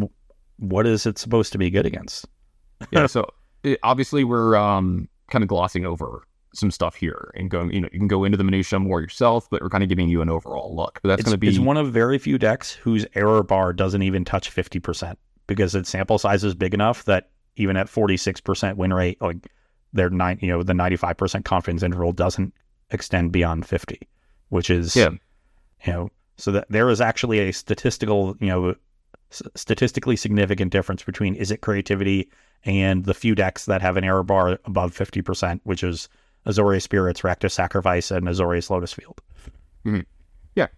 what 0.58 0.86
is 0.86 1.06
it 1.06 1.18
supposed 1.18 1.52
to 1.52 1.58
be 1.58 1.70
good 1.70 1.86
against? 1.86 2.26
yeah, 2.90 3.06
so 3.06 3.26
it, 3.62 3.78
obviously 3.82 4.24
we're 4.24 4.56
um, 4.56 5.08
kind 5.30 5.42
of 5.42 5.48
glossing 5.48 5.86
over 5.86 6.22
some 6.54 6.70
stuff 6.70 6.94
here 6.94 7.32
and 7.34 7.50
going, 7.50 7.72
you 7.72 7.80
know, 7.80 7.88
you 7.92 7.98
can 7.98 8.08
go 8.08 8.24
into 8.24 8.38
the 8.38 8.44
minutia 8.44 8.78
more 8.78 9.00
yourself, 9.00 9.48
but 9.50 9.60
we're 9.60 9.68
kind 9.68 9.82
of 9.82 9.88
giving 9.88 10.08
you 10.08 10.22
an 10.22 10.28
overall 10.28 10.74
look. 10.74 11.00
But 11.02 11.08
that's 11.08 11.22
going 11.22 11.34
to 11.34 11.38
be 11.38 11.48
it's 11.48 11.58
one 11.58 11.76
of 11.76 11.92
very 11.92 12.18
few 12.18 12.38
decks 12.38 12.72
whose 12.72 13.06
error 13.14 13.42
bar 13.42 13.72
doesn't 13.72 14.02
even 14.02 14.24
touch 14.24 14.50
fifty 14.50 14.80
percent 14.80 15.18
because 15.46 15.74
its 15.74 15.90
sample 15.90 16.18
size 16.18 16.44
is 16.44 16.54
big 16.54 16.74
enough 16.74 17.04
that 17.04 17.30
even 17.56 17.76
at 17.76 17.88
forty 17.88 18.16
six 18.16 18.40
percent 18.40 18.76
win 18.76 18.92
rate, 18.92 19.20
like 19.20 19.50
their 19.94 20.10
nine, 20.10 20.38
you 20.42 20.48
know, 20.48 20.62
the 20.62 20.74
ninety 20.74 20.96
five 20.96 21.16
percent 21.16 21.44
confidence 21.44 21.82
interval 21.82 22.12
doesn't 22.12 22.52
extend 22.90 23.32
beyond 23.32 23.66
fifty, 23.66 24.00
which 24.50 24.68
is 24.68 24.94
yeah, 24.94 25.10
you 25.86 25.92
know, 25.92 26.10
so 26.36 26.50
that 26.52 26.66
there 26.68 26.90
is 26.90 27.00
actually 27.00 27.38
a 27.38 27.52
statistical, 27.52 28.36
you 28.40 28.48
know, 28.48 28.74
statistically 29.54 30.16
significant 30.16 30.72
difference 30.72 31.02
between 31.02 31.36
Izzet 31.36 31.60
Creativity 31.60 32.30
and 32.64 33.04
the 33.04 33.14
few 33.14 33.34
decks 33.34 33.66
that 33.66 33.82
have 33.82 33.96
an 33.96 34.04
error 34.04 34.22
bar 34.22 34.58
above 34.64 34.96
50%, 34.96 35.60
which 35.64 35.82
is 35.82 36.08
Azorius 36.46 36.82
Spirits, 36.82 37.20
Rakdos 37.20 37.52
Sacrifice, 37.52 38.10
and 38.10 38.26
Azorius 38.26 38.70
Lotus 38.70 38.92
Field. 38.92 39.20
Mm-hmm. 39.84 40.00
Yeah, 40.54 40.68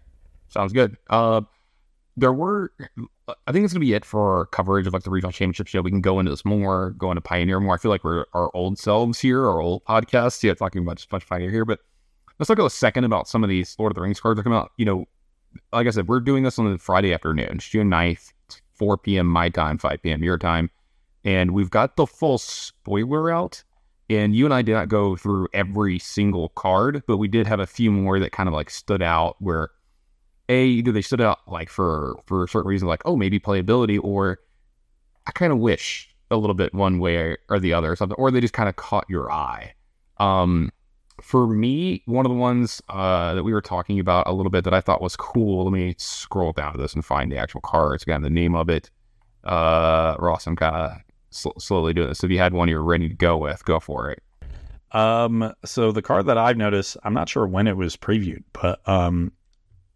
sounds 0.49 0.73
good. 0.73 0.97
Uh, 1.09 1.41
there 2.17 2.33
were, 2.33 2.73
I 3.27 3.51
think 3.51 3.65
it's 3.65 3.73
to 3.73 3.79
be 3.79 3.93
it 3.93 4.05
for 4.05 4.37
our 4.37 4.45
coverage 4.45 4.87
of 4.87 4.93
like 4.93 5.03
the 5.03 5.09
regional 5.09 5.31
championships. 5.31 5.73
Yeah, 5.73 5.81
we 5.81 5.91
can 5.91 6.01
go 6.01 6.19
into 6.19 6.31
this 6.31 6.45
more, 6.45 6.91
go 6.91 7.11
into 7.11 7.21
Pioneer 7.21 7.59
more. 7.59 7.75
I 7.75 7.77
feel 7.77 7.91
like 7.91 8.03
we're 8.03 8.25
our 8.33 8.49
old 8.53 8.79
selves 8.79 9.19
here, 9.19 9.45
our 9.45 9.59
old 9.59 9.83
podcast. 9.85 10.41
Yeah, 10.43 10.53
talking 10.53 10.81
about 10.81 10.97
just 10.97 11.11
much 11.11 11.27
Pioneer 11.27 11.51
here, 11.51 11.65
but 11.65 11.79
let's 12.39 12.47
talk 12.47 12.59
a 12.59 12.69
second 12.69 13.03
about 13.03 13.27
some 13.27 13.43
of 13.43 13.49
these 13.49 13.75
Lord 13.77 13.91
of 13.91 13.95
the 13.95 14.01
Rings 14.01 14.19
cards 14.19 14.37
that 14.37 14.43
come 14.43 14.53
out. 14.53 14.71
You 14.77 14.85
know, 14.85 15.05
like 15.73 15.87
I 15.87 15.89
said, 15.89 16.07
we're 16.07 16.19
doing 16.19 16.43
this 16.43 16.57
on 16.57 16.71
the 16.71 16.77
Friday 16.77 17.13
afternoon, 17.13 17.57
June 17.59 17.89
9th. 17.89 18.31
4 18.75 18.97
p.m. 18.99 19.25
my 19.25 19.49
time, 19.49 19.79
5 19.79 20.03
p.m. 20.03 20.23
your 20.23 20.37
time. 20.37 20.69
and 21.27 21.51
we've 21.51 21.69
got 21.69 21.97
the 21.97 22.07
full 22.07 22.37
spoiler 22.37 23.29
out. 23.29 23.63
And 24.09 24.33
you 24.33 24.45
and 24.45 24.53
I 24.53 24.61
did 24.61 24.71
not 24.71 24.87
go 24.87 25.17
through 25.17 25.49
every 25.53 25.99
single 25.99 26.49
card, 26.49 27.03
but 27.07 27.17
we 27.17 27.27
did 27.27 27.45
have 27.45 27.59
a 27.59 27.67
few 27.67 27.91
more 27.91 28.19
that 28.19 28.31
kind 28.31 28.47
of 28.47 28.53
like 28.53 28.69
stood 28.69 29.01
out 29.01 29.35
where 29.39 29.71
a 30.49 30.65
either 30.65 30.91
they 30.91 31.01
stood 31.01 31.21
out 31.21 31.39
like 31.47 31.69
for 31.69 32.15
for 32.25 32.43
a 32.43 32.47
certain 32.47 32.69
reason, 32.69 32.87
like 32.87 33.01
oh 33.05 33.15
maybe 33.15 33.39
playability, 33.39 33.99
or 34.01 34.39
I 35.25 35.31
kind 35.31 35.51
of 35.51 35.59
wish 35.59 36.13
a 36.31 36.37
little 36.37 36.53
bit 36.53 36.73
one 36.73 36.99
way 36.99 37.37
or 37.49 37.59
the 37.59 37.73
other 37.73 37.91
or 37.91 37.95
something, 37.95 38.15
or 38.17 38.31
they 38.31 38.41
just 38.41 38.53
kind 38.53 38.69
of 38.69 38.75
caught 38.75 39.05
your 39.09 39.31
eye. 39.31 39.73
Um, 40.17 40.71
for 41.21 41.47
me, 41.47 42.03
one 42.05 42.25
of 42.25 42.31
the 42.31 42.37
ones 42.37 42.81
uh, 42.89 43.33
that 43.33 43.43
we 43.43 43.53
were 43.53 43.61
talking 43.61 43.99
about 43.99 44.27
a 44.27 44.33
little 44.33 44.51
bit 44.51 44.63
that 44.65 44.73
I 44.73 44.81
thought 44.81 45.01
was 45.01 45.15
cool. 45.15 45.65
Let 45.65 45.73
me 45.73 45.95
scroll 45.97 46.53
down 46.53 46.73
to 46.73 46.77
this 46.77 46.93
and 46.93 47.03
find 47.03 47.31
the 47.31 47.37
actual 47.37 47.61
cards. 47.61 48.03
Again, 48.03 48.21
the 48.21 48.29
name 48.29 48.55
of 48.55 48.69
it. 48.69 48.91
Uh, 49.43 50.15
Ross, 50.19 50.45
I'm 50.45 50.55
kind 50.55 50.75
of 50.75 50.91
sl- 51.31 51.57
slowly 51.57 51.93
doing 51.93 52.09
this. 52.09 52.23
If 52.23 52.31
you 52.31 52.37
had 52.37 52.53
one 52.53 52.67
you're 52.67 52.83
ready 52.83 53.09
to 53.09 53.15
go 53.15 53.37
with, 53.37 53.63
go 53.65 53.79
for 53.79 54.11
it. 54.11 54.21
Um, 54.91 55.53
so 55.65 55.91
the 55.91 56.01
card 56.01 56.27
that 56.27 56.37
I've 56.37 56.57
noticed, 56.57 56.97
I'm 57.03 57.13
not 57.13 57.29
sure 57.29 57.47
when 57.47 57.67
it 57.67 57.77
was 57.77 57.97
previewed, 57.97 58.43
but 58.53 58.87
um, 58.87 59.31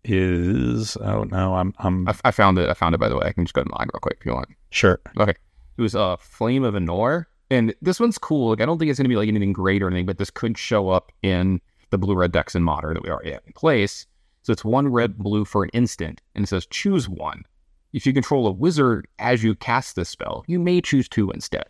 is 0.03 0.97
oh 0.97 1.23
no, 1.23 1.55
I'm 1.55 1.73
I'm 1.79 2.07
I, 2.07 2.15
I 2.25 2.31
found 2.31 2.57
it. 2.57 2.69
I 2.69 2.73
found 2.73 2.95
it 2.95 2.99
by 2.99 3.09
the 3.09 3.17
way. 3.17 3.27
I 3.27 3.33
can 3.33 3.45
just 3.45 3.53
go 3.53 3.63
to 3.63 3.69
mine 3.69 3.87
real 3.93 3.99
quick 3.99 4.17
if 4.19 4.25
you 4.25 4.33
want. 4.33 4.49
sure. 4.69 4.99
Okay. 5.19 5.33
It 5.77 5.81
was 5.81 5.95
uh, 5.95 6.17
Flame 6.17 6.63
of 6.63 6.73
Anor. 6.73 7.25
And 7.49 7.75
this 7.81 7.99
one's 7.99 8.17
cool. 8.17 8.51
Like, 8.51 8.61
I 8.61 8.65
don't 8.65 8.79
think 8.79 8.89
it's 8.89 8.97
going 8.97 9.05
to 9.05 9.09
be 9.09 9.17
like 9.17 9.27
anything 9.27 9.51
great 9.51 9.83
or 9.83 9.87
anything, 9.87 10.05
but 10.05 10.17
this 10.17 10.29
could 10.29 10.57
show 10.57 10.89
up 10.89 11.11
in 11.21 11.59
the 11.89 11.97
blue 11.97 12.15
red 12.15 12.31
decks 12.31 12.55
in 12.55 12.63
modern 12.63 12.93
that 12.93 13.03
we 13.03 13.09
already 13.09 13.31
have 13.33 13.41
in 13.45 13.53
place. 13.53 14.07
So 14.43 14.53
it's 14.53 14.63
one 14.63 14.87
red 14.87 15.17
blue 15.17 15.43
for 15.43 15.63
an 15.63 15.69
instant, 15.73 16.21
and 16.33 16.45
it 16.45 16.47
says 16.47 16.65
choose 16.65 17.09
one. 17.09 17.43
If 17.93 18.05
you 18.05 18.13
control 18.13 18.47
a 18.47 18.51
wizard 18.51 19.07
as 19.19 19.43
you 19.43 19.53
cast 19.53 19.95
this 19.95 20.07
spell, 20.07 20.45
you 20.47 20.59
may 20.59 20.79
choose 20.79 21.09
two 21.09 21.29
instead. 21.31 21.65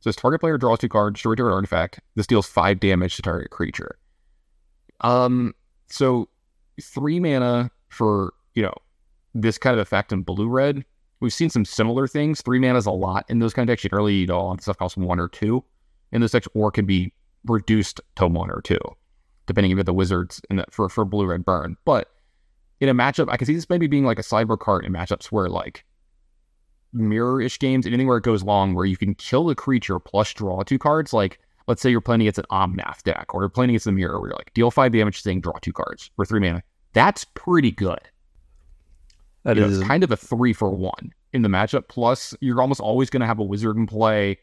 So 0.00 0.10
this 0.10 0.16
target 0.16 0.40
player 0.40 0.58
draws 0.58 0.80
two 0.80 0.88
cards, 0.88 1.14
destroy 1.14 1.32
an 1.32 1.52
artifact. 1.52 2.00
This 2.14 2.26
deals 2.26 2.46
five 2.46 2.78
damage 2.78 3.16
to 3.16 3.22
target 3.22 3.50
creature. 3.50 3.98
Um, 5.00 5.54
so 5.88 6.28
three 6.82 7.20
mana 7.20 7.70
for 7.88 8.34
you 8.54 8.62
know 8.62 8.74
this 9.34 9.58
kind 9.58 9.74
of 9.74 9.80
effect 9.80 10.12
in 10.12 10.22
blue 10.22 10.48
red 10.48 10.84
We've 11.22 11.32
seen 11.32 11.50
some 11.50 11.64
similar 11.64 12.08
things. 12.08 12.42
Three 12.42 12.58
mana 12.58 12.78
is 12.78 12.86
a 12.86 12.90
lot 12.90 13.24
in 13.28 13.38
those 13.38 13.54
kind 13.54 13.70
of 13.70 13.72
decks. 13.72 13.82
Generally, 13.82 14.14
you 14.14 14.26
know, 14.26 14.38
all 14.38 14.58
stuff 14.58 14.76
costs 14.76 14.96
one 14.96 15.20
or 15.20 15.28
two 15.28 15.62
in 16.10 16.20
those 16.20 16.32
decks, 16.32 16.48
or 16.52 16.72
can 16.72 16.84
be 16.84 17.12
reduced 17.44 18.00
to 18.16 18.26
one 18.26 18.50
or 18.50 18.60
two, 18.60 18.80
depending 19.46 19.78
if 19.78 19.86
the 19.86 19.94
wizards 19.94 20.42
in 20.50 20.56
the, 20.56 20.64
for 20.68 20.88
for 20.88 21.04
blue 21.04 21.26
red 21.26 21.44
burn. 21.44 21.76
But 21.84 22.08
in 22.80 22.88
a 22.88 22.94
matchup, 22.94 23.28
I 23.30 23.36
can 23.36 23.46
see 23.46 23.54
this 23.54 23.70
maybe 23.70 23.86
being 23.86 24.04
like 24.04 24.18
a 24.18 24.22
cyber 24.22 24.58
card 24.58 24.84
in 24.84 24.92
matchups 24.92 25.26
where 25.26 25.48
like 25.48 25.84
mirror-ish 26.92 27.60
games, 27.60 27.86
anything 27.86 28.08
where 28.08 28.18
it 28.18 28.24
goes 28.24 28.42
long, 28.42 28.74
where 28.74 28.84
you 28.84 28.96
can 28.96 29.14
kill 29.14 29.44
the 29.44 29.54
creature 29.54 30.00
plus 30.00 30.34
draw 30.34 30.64
two 30.64 30.78
cards. 30.78 31.12
Like 31.12 31.38
let's 31.68 31.80
say 31.80 31.90
you're 31.90 32.00
playing 32.00 32.22
against 32.22 32.40
an 32.40 32.46
Omnath 32.50 33.04
deck, 33.04 33.32
or 33.32 33.42
you're 33.42 33.48
playing 33.48 33.70
against 33.70 33.84
the 33.84 33.92
mirror, 33.92 34.20
where 34.20 34.30
you're 34.30 34.38
like 34.38 34.52
deal 34.54 34.72
five 34.72 34.90
damage, 34.90 35.22
thing 35.22 35.40
draw 35.40 35.56
two 35.62 35.72
cards 35.72 36.10
for 36.16 36.24
three 36.24 36.40
mana. 36.40 36.64
That's 36.92 37.24
pretty 37.34 37.70
good. 37.70 38.00
That 39.44 39.56
You 39.56 39.64
is 39.64 39.78
it's 39.80 39.88
kind 39.88 40.04
of 40.04 40.10
a 40.10 40.16
three 40.16 40.52
for 40.52 40.70
one 40.70 41.12
in 41.32 41.42
the 41.42 41.48
matchup. 41.48 41.88
Plus, 41.88 42.34
you're 42.40 42.60
almost 42.60 42.80
always 42.80 43.10
going 43.10 43.20
to 43.22 43.26
have 43.26 43.38
a 43.38 43.44
wizard 43.44 43.76
in 43.76 43.86
play. 43.86 44.38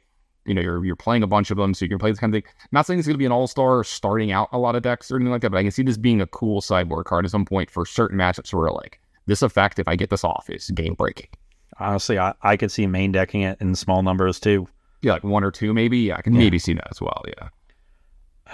You 0.46 0.54
know, 0.56 0.62
you're 0.62 0.84
you're 0.84 0.96
playing 0.96 1.24
a 1.24 1.28
bunch 1.28 1.52
of 1.52 1.58
them, 1.58 1.74
so 1.74 1.86
you 1.86 1.90
can 1.90 2.00
play 2.00 2.10
this 2.12 2.20
kind 2.20 2.34
of 2.36 2.44
thing. 2.44 2.52
not 2.72 2.86
saying 2.86 3.00
it's 3.00 3.08
going 3.08 3.14
to 3.14 3.20
be 3.20 3.26
an 3.26 3.32
all 3.32 3.48
star 3.48 3.84
starting 3.84 4.32
out 4.32 4.50
a 4.52 4.58
lot 4.58 4.76
of 4.76 4.82
decks 4.84 5.12
or 5.12 5.16
anything 5.18 5.32
like 5.32 5.42
that, 5.42 5.52
but 5.52 5.58
I 5.58 5.62
can 5.64 5.72
see 5.72 5.84
this 5.84 5.98
being 5.98 6.22
a 6.22 6.28
cool 6.28 6.60
sideboard 6.62 7.06
card 7.06 7.26
at 7.26 7.32
some 7.32 7.46
point 7.46 7.70
for 7.70 7.86
certain 7.86 8.18
matchups 8.18 8.54
where 8.54 8.72
like 8.72 9.00
this 9.26 9.42
effect, 9.42 9.80
if 9.80 9.88
I 9.88 9.96
get 9.96 10.10
this 10.10 10.24
off, 10.24 10.50
is 10.50 10.70
game 10.72 10.96
breaking. 10.96 11.28
honestly, 11.80 12.18
I, 12.18 12.34
I 12.42 12.58
could 12.58 12.72
see 12.72 12.88
main 12.88 13.12
decking 13.12 13.42
it 13.42 13.58
in 13.62 13.76
small 13.76 14.02
numbers 14.02 14.40
too. 14.40 14.68
Yeah, 15.02 15.14
like 15.14 15.24
one 15.24 15.44
or 15.44 15.52
two 15.52 15.74
maybe. 15.74 16.00
Yeah, 16.00 16.18
I 16.18 16.22
can 16.24 16.34
Yeah. 16.34 16.40
maybe 16.40 16.58
see 16.60 16.74
that 16.74 16.88
as 16.90 17.00
well. 17.00 17.24
Yeah. 17.28 17.50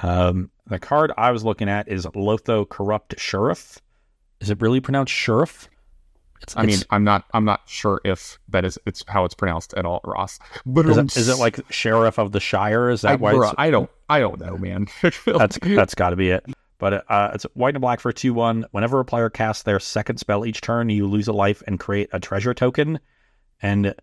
Um, 0.04 0.52
the 0.68 0.78
card 0.80 1.12
I 1.18 1.32
was 1.32 1.44
looking 1.46 1.70
at 1.70 1.88
is 1.88 2.06
Lotho 2.08 2.68
Corrupt 2.68 3.18
Sheriff. 3.20 3.80
Is 4.42 4.50
it 4.50 4.62
really 4.62 4.80
pronounced 4.80 5.14
Sheriff? 5.14 5.70
It's, 6.42 6.56
I 6.58 6.66
mean, 6.66 6.80
I'm 6.90 7.04
not 7.04 7.26
I'm 7.34 7.46
not 7.46 7.62
sure 7.66 8.02
if 8.04 8.38
that 8.50 8.66
is 8.66 8.78
it's 8.86 9.04
how 9.08 9.26
it's 9.26 9.34
pronounced 9.34 9.74
at 9.76 9.86
all, 9.86 10.02
Ross. 10.04 10.38
But 10.66 10.86
is 10.88 10.98
it, 10.98 11.18
is 11.18 11.30
it 11.30 11.38
like 11.38 11.60
Sheriff 11.72 12.20
of 12.20 12.34
the 12.34 12.40
Shire? 12.40 12.90
Is 12.90 13.02
that 13.02 13.14
I, 13.14 13.16
why? 13.16 13.36
It's, 13.36 13.54
I 13.58 13.72
don't 13.72 13.90
I 14.10 14.20
don't 14.20 14.40
know, 14.40 14.58
man. 14.58 14.88
that's 15.26 15.58
that's 15.62 15.96
got 15.96 16.12
to 16.12 16.16
be 16.16 16.30
it. 16.30 16.46
But 16.78 17.10
uh, 17.10 17.32
it's 17.34 17.46
white 17.54 17.74
and 17.74 17.82
black 17.82 18.00
for 18.00 18.12
two 18.12 18.34
one. 18.34 18.66
Whenever 18.72 19.00
a 19.00 19.06
player 19.06 19.30
casts 19.30 19.64
their 19.64 19.80
second 19.80 20.18
spell 20.18 20.46
each 20.46 20.62
turn, 20.62 20.90
you 20.90 21.08
lose 21.08 21.28
a 21.28 21.34
life 21.34 21.64
and 21.68 21.80
create 21.80 22.10
a 22.12 22.20
treasure 22.20 22.54
token. 22.54 23.00
And 23.62 23.96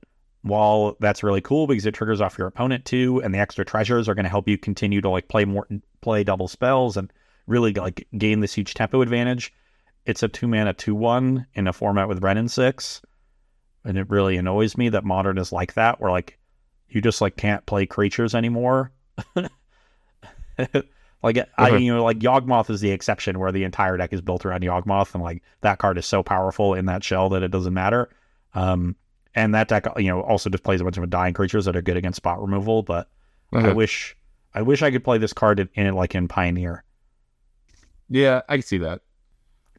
while 0.42 0.96
that's 0.98 1.22
really 1.22 1.42
cool 1.42 1.66
because 1.66 1.86
it 1.86 1.94
triggers 1.94 2.20
off 2.20 2.38
your 2.38 2.46
opponent 2.46 2.84
too, 2.84 3.20
and 3.22 3.34
the 3.34 3.38
extra 3.38 3.64
treasures 3.64 4.08
are 4.08 4.14
going 4.14 4.24
to 4.24 4.30
help 4.30 4.48
you 4.48 4.58
continue 4.58 5.00
to 5.02 5.08
like 5.08 5.28
play 5.28 5.44
more, 5.44 5.68
play 6.00 6.24
double 6.24 6.48
spells, 6.48 6.96
and 6.96 7.12
really 7.46 7.72
like 7.74 8.06
gain 8.16 8.40
this 8.40 8.54
huge 8.54 8.74
tempo 8.74 9.02
advantage. 9.02 9.52
It's 10.04 10.22
a 10.22 10.28
two 10.28 10.48
mana 10.48 10.72
two 10.72 10.94
one 10.94 11.46
in 11.54 11.66
a 11.66 11.72
format 11.72 12.08
with 12.08 12.22
Wrenn 12.22 12.38
and 12.38 12.50
Six, 12.50 13.02
and 13.84 13.96
it 13.96 14.10
really 14.10 14.36
annoys 14.36 14.76
me 14.76 14.88
that 14.90 15.04
modern 15.04 15.38
is 15.38 15.52
like 15.52 15.74
that, 15.74 16.00
where 16.00 16.10
like 16.10 16.38
you 16.88 17.00
just 17.00 17.20
like 17.20 17.36
can't 17.36 17.64
play 17.66 17.86
creatures 17.86 18.34
anymore. 18.34 18.92
like 21.22 21.38
I, 21.56 21.76
you 21.76 21.94
know, 21.94 22.02
like 22.02 22.18
Yawgmoth 22.18 22.70
is 22.70 22.80
the 22.80 22.90
exception 22.90 23.38
where 23.38 23.52
the 23.52 23.64
entire 23.64 23.96
deck 23.96 24.12
is 24.12 24.20
built 24.20 24.44
around 24.44 24.62
Yawgmoth, 24.62 25.14
and 25.14 25.22
like 25.22 25.42
that 25.60 25.78
card 25.78 25.98
is 25.98 26.06
so 26.06 26.22
powerful 26.22 26.74
in 26.74 26.86
that 26.86 27.04
shell 27.04 27.28
that 27.30 27.42
it 27.42 27.50
doesn't 27.50 27.74
matter. 27.74 28.10
Um, 28.54 28.96
and 29.34 29.54
that 29.54 29.68
deck, 29.68 29.86
you 29.96 30.08
know, 30.08 30.20
also 30.20 30.50
just 30.50 30.64
plays 30.64 30.80
a 30.80 30.84
bunch 30.84 30.98
of 30.98 31.08
dying 31.08 31.32
creatures 31.34 31.64
that 31.64 31.76
are 31.76 31.82
good 31.82 31.96
against 31.96 32.16
spot 32.16 32.40
removal. 32.42 32.82
But 32.82 33.08
I 33.52 33.72
wish, 33.72 34.16
I 34.54 34.62
wish 34.62 34.82
I 34.82 34.90
could 34.90 35.04
play 35.04 35.18
this 35.18 35.32
card 35.32 35.60
in, 35.60 35.68
in 35.74 35.94
like 35.94 36.14
in 36.14 36.28
Pioneer. 36.28 36.84
yeah, 38.08 38.42
I 38.48 38.56
can 38.56 38.62
see 38.62 38.78
that. 38.78 39.00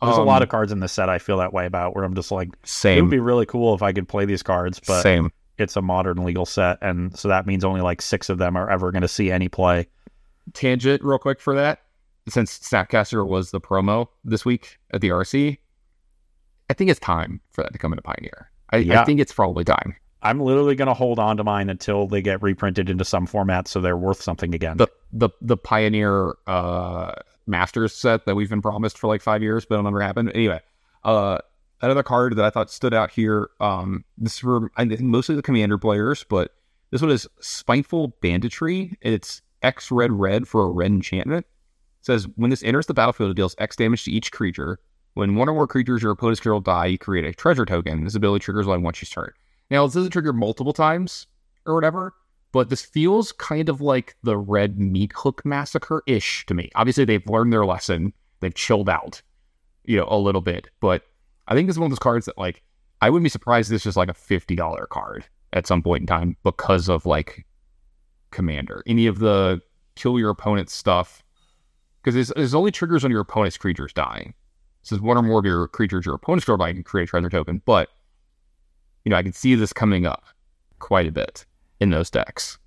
There's 0.04 0.18
a 0.18 0.22
Um, 0.22 0.28
lot 0.28 0.42
of 0.44 0.50
cards 0.50 0.72
in 0.72 0.80
this 0.80 0.92
set 0.92 1.10
I 1.10 1.20
feel 1.20 1.38
that 1.38 1.54
way 1.54 1.66
about, 1.66 1.96
where 1.96 2.04
I'm 2.04 2.14
just 2.16 2.32
like, 2.32 2.50
same. 2.64 2.98
it 2.98 3.02
would 3.02 3.12
be 3.12 3.20
really 3.20 3.46
cool 3.46 3.74
if 3.74 3.82
I 3.82 3.92
could 3.94 4.08
play 4.08 4.26
these 4.26 4.44
cards, 4.44 4.80
but 4.86 5.02
same. 5.02 5.32
it's 5.58 5.76
a 5.76 5.82
modern 5.82 6.24
legal 6.24 6.46
set, 6.46 6.78
and 6.82 7.18
so 7.18 7.28
that 7.28 7.46
means 7.46 7.64
only 7.64 7.82
like 7.82 8.02
six 8.02 8.30
of 8.30 8.38
them 8.38 8.56
are 8.56 8.70
ever 8.70 8.92
going 8.92 9.02
to 9.02 9.08
see 9.08 9.32
any 9.32 9.50
play. 9.50 9.88
tangent 10.54 11.04
real 11.04 11.18
quick 11.20 11.40
for 11.40 11.56
that. 11.56 11.80
Since 12.28 12.60
Snapcaster 12.60 13.26
was 13.28 13.52
the 13.52 13.60
promo 13.62 14.08
this 14.24 14.46
week 14.46 14.78
at 14.94 15.02
the 15.02 15.10
RC, 15.10 15.58
I 16.70 16.74
think 16.74 16.90
it's 16.90 17.00
time 17.00 17.42
for 17.52 17.64
that 17.64 17.74
to 17.74 17.78
come 17.80 17.92
into 17.92 18.02
Pioneer. 18.02 18.50
I, 18.72 18.78
Yeah. 18.78 19.02
I 19.02 19.06
think 19.06 19.20
it's 19.20 19.34
probably 19.34 19.64
time. 19.64 19.96
I'm 20.22 20.40
literally 20.40 20.76
going 20.76 20.88
to 20.88 20.94
hold 20.94 21.20
on 21.20 21.36
to 21.38 21.44
mine 21.44 21.70
until 21.70 22.08
they 22.08 22.22
get 22.22 22.42
reprinted 22.42 22.90
into 22.90 23.04
some 23.04 23.26
format 23.26 23.68
so 23.68 23.82
they're 23.82 23.98
worth 23.98 24.22
something 24.22 24.56
again. 24.56 24.78
The 24.78 24.88
the 25.12 25.30
the 25.42 25.58
Pioneer 25.58 26.34
uh 26.48 27.12
Masters 27.46 27.94
set 27.94 28.26
that 28.26 28.36
we've 28.36 28.50
been 28.50 28.62
promised 28.62 28.98
for 28.98 29.08
like 29.08 29.22
five 29.22 29.42
years, 29.42 29.66
but 29.66 29.76
it'll 29.76 29.84
never 29.84 30.02
happen. 30.02 30.30
Anyway, 30.32 30.60
uh 31.04 31.40
another 31.82 32.04
card 32.04 32.36
that 32.38 32.46
I 32.46 32.50
thought 32.50 32.72
stood 32.72 32.94
out 32.94 33.12
here, 33.12 33.50
um, 33.60 34.06
this 34.18 34.40
for 34.40 34.72
I 34.78 34.88
think 34.88 35.02
mostly 35.02 35.36
the 35.36 35.42
commander 35.42 35.78
players, 35.78 36.24
but 36.24 36.52
this 36.92 37.02
one 37.02 37.12
is 37.12 37.28
Spiteful 37.42 38.16
Banditry. 38.22 38.96
It's 39.02 39.42
X 39.62 39.92
red 39.92 40.12
red 40.12 40.48
for 40.48 40.64
a 40.64 40.70
red 40.70 40.92
enchantment. 40.92 41.46
It 42.02 42.06
says 42.06 42.28
when 42.36 42.50
this 42.50 42.64
enters 42.64 42.86
the 42.86 42.94
battlefield, 42.94 43.32
it 43.32 43.36
deals 43.36 43.56
X 43.58 43.76
damage 43.76 44.06
to 44.06 44.12
each 44.12 44.32
creature. 44.32 44.80
When 45.16 45.36
one 45.36 45.48
or 45.48 45.54
more 45.54 45.68
creatures 45.68 46.02
your 46.02 46.12
opponent's 46.12 46.40
control 46.40 46.60
die, 46.60 46.88
you 46.88 46.98
create 46.98 47.26
a 47.26 47.34
treasure 47.34 47.66
token. 47.66 48.04
This 48.04 48.16
ability 48.16 48.44
triggers 48.44 48.68
only 48.68 48.80
once 48.80 49.02
you 49.02 49.06
start. 49.06 49.36
Now, 49.70 49.86
this 49.86 49.94
doesn't 49.94 50.12
trigger 50.12 50.34
multiple 50.34 50.74
times 50.74 51.28
or 51.66 51.76
whatever, 51.76 52.14
but 52.54 52.70
this 52.70 52.86
feels 52.86 53.34
kind 53.34 53.68
of 53.68 53.82
like 53.82 54.16
the 54.24 54.38
Red 54.38 54.78
Meathook 54.78 55.44
Massacre 55.44 56.04
ish 56.08 56.46
to 56.46 56.54
me. 56.54 56.70
Obviously, 56.76 57.04
they've 57.04 57.28
learned 57.28 57.52
their 57.52 57.66
lesson, 57.66 58.14
they've 58.40 58.54
chilled 58.54 58.88
out, 58.88 59.22
you 59.84 59.98
know, 59.98 60.08
a 60.08 60.18
little 60.18 60.40
bit, 60.40 60.70
but 60.80 61.02
I 61.48 61.56
think 61.56 61.68
this 61.68 61.76
is 61.76 61.80
one 61.80 61.88
of 61.88 61.92
those 61.92 62.00
cards 62.00 62.28
that, 62.28 62.38
like, 62.38 62.64
I 63.02 63.10
wouldn't 63.10 63.26
be 63.26 63.30
surprised 63.30 63.70
if 63.70 63.76
this 63.76 63.86
is 63.86 63.98
like 63.98 64.08
a 64.08 64.14
$50 64.14 64.88
card 64.88 65.26
at 65.52 65.68
some 65.68 65.82
point 65.82 66.02
in 66.02 66.08
time 66.08 66.38
because 66.44 66.88
of 66.88 67.06
like 67.06 67.46
Commander. 68.32 68.82
Any 68.88 69.08
of 69.08 69.20
the 69.20 69.62
kill 69.96 70.18
your 70.18 70.30
opponent 70.30 70.70
stuff, 70.70 71.24
because 72.02 72.30
there's, 72.30 72.54
only 72.54 72.72
triggers 72.72 73.04
on 73.04 73.12
your 73.12 73.22
opponent's 73.22 73.58
creatures 73.58 73.94
dying. 73.94 74.34
So 74.84 74.96
one 74.98 75.18
or 75.18 75.22
more 75.22 75.40
of 75.40 75.46
your 75.46 75.68
creatures 75.68 76.06
your 76.06 76.16
opponent's 76.16 76.46
draw 76.46 76.56
dying 76.56 76.76
can 76.76 76.84
create 76.84 77.04
a 77.04 77.08
treasure 77.08 77.30
token, 77.30 77.62
but 77.66 77.90
you 79.04 79.10
know, 79.10 79.18
I 79.18 79.24
can 79.24 79.34
see 79.34 79.56
this 79.56 79.74
coming 79.74 80.06
up 80.06 80.24
quite 80.80 81.08
a 81.08 81.12
bit 81.12 81.46
in 81.80 81.90
those 81.90 82.10
decks. 82.10 82.58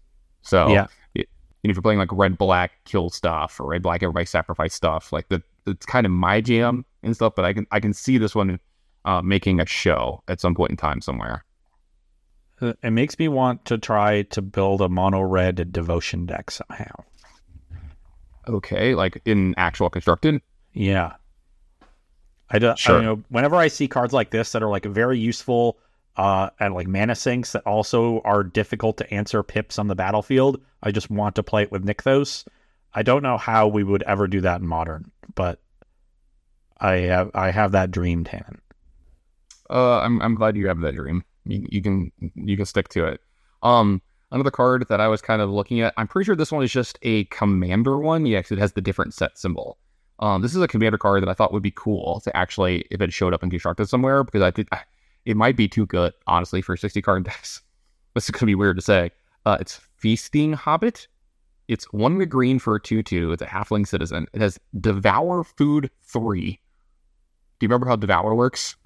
So 0.43 0.69
Yeah. 0.69 0.87
it, 1.15 1.29
and 1.65 1.71
if 1.71 1.77
you're 1.77 1.83
playing 1.83 1.99
like 1.99 2.13
red 2.13 2.39
black 2.39 2.73
kill 2.85 3.11
stuff 3.11 3.59
or 3.61 3.67
red 3.67 3.83
black 3.83 4.03
everybody 4.03 4.27
sacrifice 4.27 4.75
stuff, 4.75 5.13
like 5.13 5.29
the 5.29 5.43
it's 5.67 5.85
kind 5.87 6.07
of 6.07 6.13
my 6.13 6.41
jam 6.41 6.85
and 7.03 7.15
stuff. 7.15 7.35
But 7.35 7.45
I 7.45 7.53
can 7.53 7.67
I 7.71 7.81
can 7.81 7.93
see 7.93 8.19
this 8.19 8.35
one 8.35 8.61
uh, 9.05 9.23
making 9.23 9.61
a 9.61 9.67
show 9.67 10.23
at 10.29 10.41
some 10.41 10.55
point 10.55 10.71
in 10.71 10.77
time 10.77 11.01
somewhere. 11.01 11.45
Uh, 12.61 12.73
it 12.83 12.91
makes 12.91 13.19
me 13.19 13.29
want 13.29 13.65
to 13.67 13.77
try 13.79 14.23
to 14.23 14.41
build 14.41 14.81
a 14.81 14.89
mono 14.89 15.21
red 15.21 15.73
devotion 15.73 16.25
deck 16.27 16.51
somehow. 16.51 16.91
Okay, 18.49 18.95
like 18.95 19.21
in 19.25 19.55
actual 19.57 19.91
constructed. 19.91 20.41
Yeah. 20.73 21.15
I, 22.49 22.61
do, 22.61 22.75
Sure. 22.77 22.99
I 22.99 23.03
know 23.03 23.23
whenever 23.29 23.57
I 23.57 23.67
see 23.69 23.89
cards 23.89 24.13
like 24.13 24.31
this 24.31 24.53
that 24.53 24.63
are 24.63 24.69
like 24.71 24.85
very 24.85 25.19
useful 25.19 25.79
uh, 26.17 26.51
and 26.59 26.75
like 26.75 26.87
mana 26.87 27.15
sinks 27.15 27.53
that 27.53 27.63
also 27.67 28.21
are 28.25 28.43
difficult 28.43 28.97
to 28.99 29.15
answer 29.15 29.43
pips 29.43 29.79
on 29.79 29.89
the 29.89 29.95
battlefield. 29.95 30.61
I 30.83 30.91
just 30.91 31.11
want 31.11 31.35
to 31.37 31.43
play 31.43 31.63
it 31.63 31.73
with 31.73 31.85
Nykthos. 31.85 32.47
I 32.95 33.03
don't 33.03 33.23
know 33.23 33.37
how 33.37 33.69
we 33.69 33.85
would 33.85 34.03
ever 34.05 34.27
do 34.27 34.41
that 34.41 34.61
in 34.61 34.67
modern, 34.67 35.11
but 35.35 35.61
I 36.79 36.93
have 36.93 37.31
I 37.35 37.51
have 37.51 37.73
that 37.73 37.91
dream, 37.91 38.25
Tan. 38.25 38.61
Uh, 39.69 40.01
I'm 40.01 40.21
I'm 40.23 40.35
glad 40.35 40.57
you 40.57 40.69
have 40.69 40.81
that 40.81 40.95
dream. 40.95 41.25
You, 41.45 41.67
you 41.71 41.83
can 41.83 42.13
you 42.35 42.57
can 42.57 42.67
stick 42.67 42.89
to 42.91 43.07
it. 43.07 43.21
Um, 43.63 44.01
another 44.31 44.51
card 44.51 44.87
that 44.89 45.01
I 45.01 45.09
was 45.09 45.21
kind 45.21 45.43
of 45.43 45.51
looking 45.51 45.81
at. 45.81 45.93
I'm 45.97 46.09
pretty 46.09 46.27
sure 46.27 46.37
this 46.37 46.53
one 46.53 46.63
is 46.63 46.73
just 46.73 46.99
a 47.03 47.25
commander 47.25 47.99
one. 47.99 48.25
Yeah, 48.25 48.39
because 48.39 48.53
it 48.53 48.59
has 48.59 48.73
the 48.73 48.81
different 48.81 49.13
set 49.13 49.39
symbol. 49.39 49.79
Um, 50.19 50.41
this 50.41 50.55
is 50.55 50.63
a 50.63 50.69
commander 50.69 50.97
card 50.97 51.23
that 51.23 51.29
I 51.29 51.35
thought 51.35 51.53
would 51.53 51.63
be 51.63 51.73
cool 51.73 52.21
to 52.21 52.35
actually 52.35 52.87
if 52.91 53.03
it 53.03 53.13
showed 53.13 53.35
up 53.35 53.43
in 53.43 53.51
constructed 53.51 53.87
somewhere 53.87 54.25
because 54.25 54.41
I 54.41 54.51
think 54.51 54.69
it 55.27 55.37
might 55.37 55.57
be 55.57 55.69
too 55.69 55.85
good 55.87 56.13
honestly 56.27 56.63
for 56.63 56.77
60 56.77 57.03
card 57.03 57.25
decks. 57.31 57.61
this 58.15 58.25
is 58.25 58.31
gonna 58.31 58.47
be 58.47 58.55
weird 58.55 58.77
to 58.77 58.83
say. 58.83 59.11
Uh, 59.45 59.59
it's 59.61 59.77
Feasting 59.99 60.55
Hobbit. 60.55 61.07
It's 61.69 61.93
one 61.93 62.19
green 62.29 62.59
for 62.59 62.77
a 62.77 62.81
2 62.81 63.03
2. 63.03 63.33
It's 63.33 63.43
a 63.43 63.47
halfling 63.47 63.87
citizen. 63.87 64.27
It 64.33 64.41
has 64.41 64.59
Devour 64.81 65.45
Food 65.45 65.91
3. 66.05 66.41
Do 67.59 67.65
you 67.65 67.69
remember 67.69 67.87
how 67.89 67.97
Devour 67.97 68.35
works? 68.35 68.77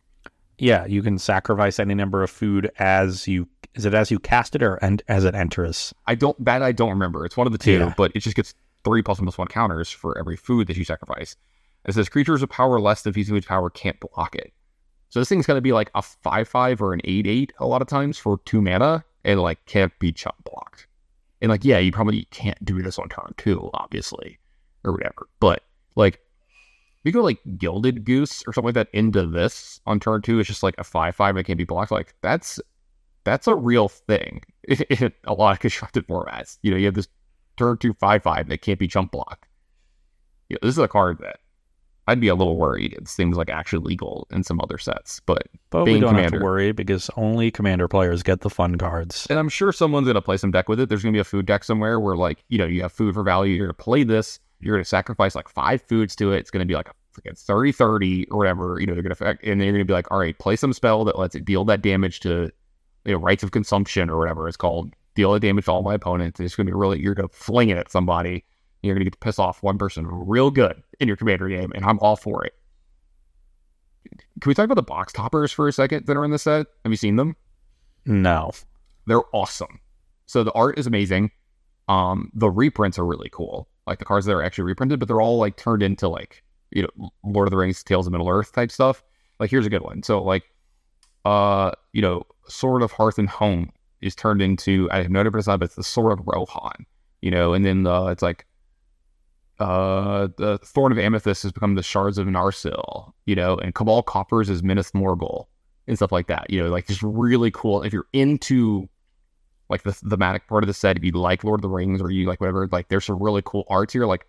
Yeah, 0.58 0.84
you 0.86 1.02
can 1.02 1.18
sacrifice 1.18 1.78
any 1.80 1.94
number 1.94 2.22
of 2.22 2.30
food 2.30 2.70
as 2.78 3.26
you 3.26 3.48
is 3.74 3.84
it 3.86 3.94
as 3.94 4.10
you 4.10 4.18
cast 4.18 4.54
it 4.56 4.62
or 4.62 4.74
and 4.76 5.02
as 5.08 5.24
it 5.24 5.34
enters? 5.34 5.94
I 6.06 6.14
don't 6.14 6.42
that 6.44 6.62
I 6.62 6.72
don't 6.72 6.90
remember. 6.90 7.24
It's 7.24 7.36
one 7.36 7.46
of 7.46 7.52
the 7.52 7.58
two, 7.58 7.78
Yeah. 7.78 7.94
but 7.96 8.12
it 8.14 8.20
just 8.20 8.36
gets 8.36 8.54
three 8.84 9.02
plus 9.02 9.18
one 9.18 9.26
plus 9.26 9.38
one 9.38 9.46
counters 9.48 9.90
for 9.90 10.18
every 10.18 10.36
food 10.36 10.66
that 10.66 10.76
you 10.76 10.84
sacrifice. 10.84 11.36
It 11.86 11.94
says 11.94 12.08
creatures 12.10 12.42
of 12.42 12.50
power 12.50 12.78
less 12.80 13.02
than 13.02 13.12
feasting 13.14 13.34
food's 13.34 13.46
power 13.46 13.70
can't 13.70 13.98
block 14.00 14.34
it. 14.34 14.52
So 15.10 15.18
this 15.18 15.28
thing's 15.28 15.46
gonna 15.46 15.60
be 15.60 15.72
like 15.72 15.90
a 15.94 16.02
five 16.02 16.48
five 16.48 16.80
or 16.80 16.92
an 16.94 17.00
eight 17.04 17.26
eight 17.26 17.52
a 17.58 17.66
lot 17.66 17.82
of 17.82 17.88
times 17.88 18.16
for 18.16 18.38
two 18.44 18.62
mana 18.62 19.04
and 19.24 19.40
like 19.40 19.64
can't 19.66 19.96
be 19.98 20.12
chump 20.12 20.36
blocked. 20.44 20.86
And 21.42 21.50
like, 21.50 21.64
yeah, 21.64 21.78
you 21.78 21.90
probably 21.92 22.24
can't 22.30 22.62
do 22.64 22.82
this 22.82 22.98
on 22.98 23.08
turn 23.08 23.34
two, 23.36 23.70
obviously, 23.74 24.38
or 24.84 24.92
whatever. 24.92 25.28
But 25.40 25.64
like 25.96 26.20
you 27.04 27.12
go 27.12 27.22
like 27.22 27.40
Gilded 27.56 28.04
Goose 28.04 28.42
or 28.46 28.52
something 28.52 28.68
like 28.68 28.74
that 28.74 28.88
into 28.92 29.26
this 29.26 29.80
on 29.86 30.00
turn 30.00 30.22
two, 30.22 30.38
it's 30.38 30.48
just 30.48 30.62
like 30.62 30.76
a 30.78 30.84
five 30.84 31.16
five 31.16 31.34
that 31.34 31.44
can't 31.44 31.58
be 31.58 31.64
blocked. 31.64 31.90
Like 31.90 32.14
that's 32.20 32.60
that's 33.24 33.46
a 33.46 33.54
real 33.54 33.88
thing 33.88 34.42
in 34.68 35.12
a 35.24 35.34
lot 35.34 35.52
of 35.52 35.60
constructed 35.60 36.06
formats. 36.06 36.58
You 36.62 36.70
know, 36.70 36.76
you 36.76 36.86
have 36.86 36.94
this 36.94 37.08
turn 37.56 37.78
two 37.78 37.94
five 37.94 38.22
five 38.22 38.48
that 38.48 38.62
can't 38.62 38.78
be 38.78 38.86
jump 38.86 39.12
blocked. 39.12 39.46
You 40.48 40.54
know, 40.54 40.66
this 40.68 40.74
is 40.74 40.78
a 40.78 40.88
card 40.88 41.18
that 41.18 41.40
I'd 42.10 42.20
be 42.20 42.28
a 42.28 42.34
little 42.34 42.56
worried. 42.56 42.92
It 42.94 43.08
seems 43.08 43.36
like 43.36 43.48
actually 43.48 43.84
legal 43.84 44.26
in 44.30 44.42
some 44.42 44.60
other 44.60 44.78
sets, 44.78 45.20
but 45.26 45.48
But 45.70 45.84
Being 45.84 45.98
we 45.98 46.00
don't 46.00 46.14
have 46.14 46.26
commander. 46.26 46.38
to 46.40 46.44
worry 46.44 46.72
because 46.72 47.08
only 47.16 47.50
commander 47.50 47.86
players 47.88 48.22
get 48.22 48.40
the 48.40 48.50
fun 48.50 48.76
cards. 48.76 49.26
and 49.30 49.38
I'm 49.38 49.48
sure 49.48 49.70
someone's 49.72 50.06
gonna 50.08 50.20
play 50.20 50.36
some 50.36 50.50
deck 50.50 50.68
with 50.68 50.80
it. 50.80 50.88
There's 50.88 51.02
gonna 51.02 51.12
be 51.12 51.18
a 51.20 51.24
food 51.24 51.46
deck 51.46 51.62
somewhere 51.64 52.00
where 52.00 52.16
like 52.16 52.44
you 52.48 52.58
know 52.58 52.66
you 52.66 52.82
have 52.82 52.92
food 52.92 53.14
for 53.14 53.22
value. 53.22 53.54
You're 53.54 53.66
gonna 53.68 53.74
play 53.74 54.02
this. 54.02 54.40
You're 54.60 54.76
gonna 54.76 54.84
sacrifice 54.84 55.34
like 55.34 55.48
five 55.48 55.80
foods 55.82 56.14
to 56.16 56.32
it. 56.32 56.38
It's 56.38 56.50
gonna 56.50 56.66
be 56.66 56.74
like 56.74 56.88
a 56.88 56.92
freaking 57.20 57.38
30 57.38 57.72
30 57.72 58.26
or 58.30 58.38
whatever. 58.38 58.78
You 58.80 58.86
know, 58.86 58.94
they're 58.94 59.02
gonna 59.02 59.12
affect, 59.12 59.44
and 59.44 59.60
then 59.60 59.66
you're 59.68 59.74
gonna 59.74 59.84
be 59.84 59.92
like, 59.92 60.10
all 60.10 60.18
right, 60.18 60.38
play 60.38 60.56
some 60.56 60.72
spell 60.72 61.04
that 61.04 61.18
lets 61.18 61.34
it 61.34 61.44
deal 61.44 61.64
that 61.66 61.80
damage 61.82 62.20
to 62.20 62.50
you 63.04 63.12
know 63.12 63.18
rites 63.18 63.42
of 63.42 63.52
consumption 63.52 64.10
or 64.10 64.18
whatever 64.18 64.48
it's 64.48 64.56
called. 64.56 64.92
Deal 65.14 65.32
the 65.32 65.40
damage 65.40 65.64
to 65.66 65.72
all 65.72 65.82
my 65.82 65.94
opponents. 65.94 66.40
It's 66.40 66.54
gonna 66.56 66.66
be 66.68 66.72
really 66.74 67.00
you're 67.00 67.14
gonna 67.14 67.28
fling 67.32 67.68
it 67.70 67.78
at 67.78 67.90
somebody. 67.90 68.44
You're 68.82 68.94
gonna 68.94 69.04
get 69.04 69.12
to 69.12 69.18
piss 69.18 69.38
off 69.38 69.62
one 69.62 69.78
person 69.78 70.06
real 70.06 70.50
good 70.50 70.82
in 70.98 71.08
your 71.08 71.16
commander 71.16 71.48
game, 71.48 71.72
and 71.74 71.84
I'm 71.84 71.98
all 72.00 72.16
for 72.16 72.44
it. 72.44 72.54
Can 74.40 74.48
we 74.48 74.54
talk 74.54 74.64
about 74.64 74.74
the 74.74 74.82
box 74.82 75.12
toppers 75.12 75.52
for 75.52 75.68
a 75.68 75.72
second 75.72 76.06
that 76.06 76.16
are 76.16 76.24
in 76.24 76.30
the 76.30 76.38
set? 76.38 76.66
Have 76.84 76.92
you 76.92 76.96
seen 76.96 77.16
them? 77.16 77.36
No. 78.06 78.52
They're 79.06 79.22
awesome. 79.32 79.80
So 80.26 80.44
the 80.44 80.52
art 80.52 80.78
is 80.78 80.86
amazing. 80.86 81.30
Um, 81.88 82.30
the 82.34 82.48
reprints 82.48 82.98
are 82.98 83.04
really 83.04 83.28
cool. 83.30 83.68
Like 83.86 83.98
the 83.98 84.04
cards 84.04 84.26
that 84.26 84.32
are 84.32 84.42
actually 84.42 84.64
reprinted, 84.64 85.00
but 85.00 85.08
they're 85.08 85.20
all 85.20 85.38
like 85.38 85.56
turned 85.56 85.82
into 85.82 86.08
like 86.08 86.42
you 86.70 86.82
know 86.82 87.10
Lord 87.24 87.48
of 87.48 87.50
the 87.50 87.56
Rings, 87.56 87.82
Tales 87.82 88.06
of 88.06 88.12
Middle 88.12 88.28
Earth 88.28 88.52
type 88.52 88.70
stuff. 88.70 89.02
Like 89.40 89.50
here's 89.50 89.66
a 89.66 89.70
good 89.70 89.82
one. 89.82 90.02
So 90.02 90.22
like, 90.22 90.44
uh, 91.24 91.72
you 91.92 92.00
know, 92.00 92.24
Sword 92.48 92.82
of 92.82 92.92
Hearth 92.92 93.18
and 93.18 93.28
Home 93.28 93.72
is 94.00 94.14
turned 94.14 94.40
into 94.40 94.88
I 94.92 94.98
have 94.98 95.10
no 95.10 95.20
idea 95.20 95.32
what 95.32 95.38
it's 95.38 95.48
not, 95.48 95.58
but 95.58 95.66
it's 95.66 95.74
the 95.74 95.82
Sword 95.82 96.18
of 96.18 96.26
Rohan. 96.26 96.86
You 97.20 97.30
know, 97.30 97.52
and 97.52 97.64
then 97.64 97.86
uh, 97.86 98.06
it's 98.06 98.22
like 98.22 98.46
uh, 99.60 100.28
the 100.36 100.58
Thorn 100.64 100.90
of 100.90 100.98
Amethyst 100.98 101.42
has 101.42 101.52
become 101.52 101.74
the 101.74 101.82
Shards 101.82 102.18
of 102.18 102.26
Narsil. 102.26 103.12
You 103.26 103.36
know, 103.36 103.56
and 103.56 103.74
Cabal 103.74 104.02
Coffers 104.02 104.50
is 104.50 104.62
Minas 104.62 104.90
Morgul 104.92 105.46
and 105.86 105.96
stuff 105.96 106.12
like 106.12 106.28
that. 106.28 106.48
You 106.50 106.62
know, 106.64 106.70
like 106.70 106.86
just 106.86 107.02
really 107.02 107.50
cool. 107.50 107.82
If 107.82 107.92
you're 107.92 108.06
into 108.12 108.88
like 109.68 109.82
the 109.82 109.92
thematic 109.92 110.48
part 110.48 110.64
of 110.64 110.66
the 110.68 110.74
set, 110.74 110.96
if 110.96 111.04
you 111.04 111.12
like 111.12 111.44
Lord 111.44 111.58
of 111.58 111.62
the 111.62 111.68
Rings 111.68 112.00
or 112.00 112.10
you 112.10 112.26
like 112.26 112.40
whatever, 112.40 112.68
like 112.72 112.88
there's 112.88 113.04
some 113.04 113.22
really 113.22 113.42
cool 113.44 113.64
arts 113.68 113.92
here. 113.92 114.06
Like 114.06 114.26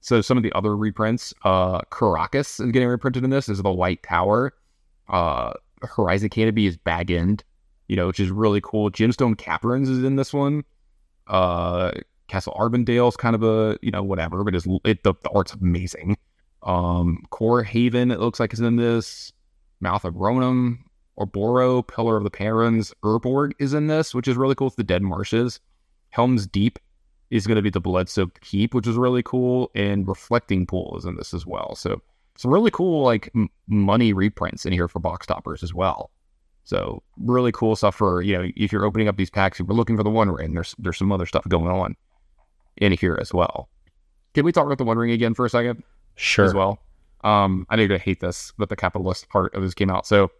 so 0.00 0.20
some 0.20 0.36
of 0.36 0.42
the 0.42 0.52
other 0.52 0.76
reprints, 0.76 1.34
uh 1.44 1.80
Karakas 1.92 2.64
is 2.64 2.72
getting 2.72 2.88
reprinted 2.88 3.22
in 3.22 3.30
this. 3.30 3.46
This 3.46 3.58
is 3.58 3.62
the 3.62 3.70
White 3.70 4.02
Tower. 4.02 4.54
Uh 5.08 5.52
Horizon 5.82 6.28
Canopy 6.28 6.66
is 6.66 6.76
bag 6.76 7.10
end, 7.10 7.44
you 7.88 7.96
know, 7.96 8.06
which 8.06 8.20
is 8.20 8.30
really 8.30 8.60
cool. 8.60 8.90
Gemstone 8.90 9.36
Caverns 9.36 9.88
is 9.88 10.02
in 10.02 10.16
this 10.16 10.32
one. 10.32 10.64
Uh 11.26 11.92
Castle 12.30 12.56
Ardenvale 12.58 13.08
is 13.08 13.16
kind 13.16 13.34
of 13.34 13.42
a, 13.42 13.76
you 13.82 13.90
know, 13.90 14.02
whatever, 14.04 14.44
but 14.44 14.54
it's 14.54 14.66
it 14.84 15.02
the, 15.02 15.14
the 15.22 15.30
art's 15.30 15.52
amazing. 15.52 16.16
Um 16.62 17.24
Kor 17.30 17.62
Haven, 17.62 18.10
it 18.10 18.20
looks 18.20 18.38
like 18.38 18.52
is 18.52 18.60
in 18.60 18.76
this. 18.76 19.32
Mouth 19.80 20.04
of 20.04 20.14
Ronom, 20.14 20.78
Oboro, 21.18 21.86
Pillar 21.86 22.16
of 22.18 22.24
the 22.24 22.30
Paruns, 22.30 22.92
Urborg 23.02 23.52
is 23.58 23.72
in 23.74 23.86
this, 23.86 24.14
which 24.14 24.28
is 24.28 24.36
really 24.36 24.54
cool. 24.54 24.68
It's 24.68 24.76
the 24.76 24.84
Dead 24.84 25.02
Marshes. 25.02 25.58
Helm's 26.10 26.46
Deep 26.46 26.78
is 27.30 27.46
going 27.46 27.56
to 27.56 27.62
be 27.62 27.70
the 27.70 27.80
Blood 27.80 28.08
Soaked 28.08 28.40
Keep, 28.42 28.74
which 28.74 28.86
is 28.86 28.96
really 28.96 29.22
cool. 29.22 29.70
And 29.74 30.06
Reflecting 30.06 30.66
Pool 30.66 30.96
is 30.98 31.06
in 31.06 31.16
this 31.16 31.32
as 31.32 31.46
well. 31.46 31.74
So 31.74 32.02
some 32.36 32.52
really 32.52 32.70
cool 32.70 33.02
like 33.02 33.30
m- 33.34 33.48
money 33.68 34.12
reprints 34.12 34.66
in 34.66 34.72
here 34.72 34.86
for 34.86 34.98
box 35.00 35.26
toppers 35.26 35.62
as 35.62 35.72
well. 35.72 36.10
So 36.64 37.02
really 37.16 37.52
cool 37.52 37.74
stuff 37.74 37.96
for 37.96 38.22
you 38.22 38.36
know 38.36 38.48
if 38.54 38.70
you're 38.70 38.84
opening 38.84 39.08
up 39.08 39.16
these 39.16 39.30
packs, 39.30 39.58
you're 39.58 39.66
looking 39.66 39.96
for 39.96 40.04
the 40.04 40.10
One 40.10 40.30
Ring, 40.30 40.52
there's 40.52 40.76
there's 40.78 40.98
some 40.98 41.10
other 41.10 41.26
stuff 41.26 41.48
going 41.48 41.66
on 41.66 41.96
in 42.76 42.92
here 42.92 43.18
as 43.20 43.32
well. 43.32 43.68
Can 44.34 44.44
we 44.44 44.52
talk 44.52 44.66
about 44.66 44.78
the 44.78 44.84
One 44.84 44.96
Ring 44.98 45.10
again 45.10 45.34
for 45.34 45.44
a 45.44 45.50
second? 45.50 45.82
Sure. 46.16 46.44
as 46.44 46.54
well. 46.54 46.78
Um, 47.22 47.66
I 47.68 47.76
know 47.76 47.82
you're 47.82 47.88
gonna 47.88 47.98
hate 47.98 48.20
this, 48.20 48.52
but 48.58 48.68
the 48.68 48.76
capitalist 48.76 49.28
part 49.28 49.54
of 49.54 49.62
this 49.62 49.74
came 49.74 49.90
out. 49.90 50.06
So 50.06 50.30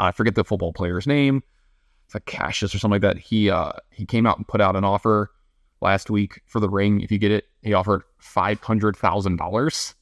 I 0.00 0.12
forget 0.12 0.34
the 0.34 0.44
football 0.44 0.72
player's 0.72 1.06
name. 1.06 1.42
It's 2.06 2.14
like 2.14 2.24
Cassius 2.26 2.74
or 2.74 2.78
something 2.78 2.94
like 2.94 3.02
that. 3.02 3.18
He 3.18 3.50
uh 3.50 3.72
he 3.90 4.06
came 4.06 4.26
out 4.26 4.36
and 4.38 4.46
put 4.48 4.60
out 4.60 4.76
an 4.76 4.84
offer 4.84 5.30
last 5.80 6.10
week 6.10 6.40
for 6.46 6.60
the 6.60 6.68
ring. 6.68 7.00
If 7.00 7.10
you 7.12 7.18
get 7.18 7.30
it, 7.32 7.44
he 7.62 7.74
offered 7.74 8.02
five 8.18 8.60
hundred 8.62 8.96
thousand 8.96 9.36
dollars 9.36 9.94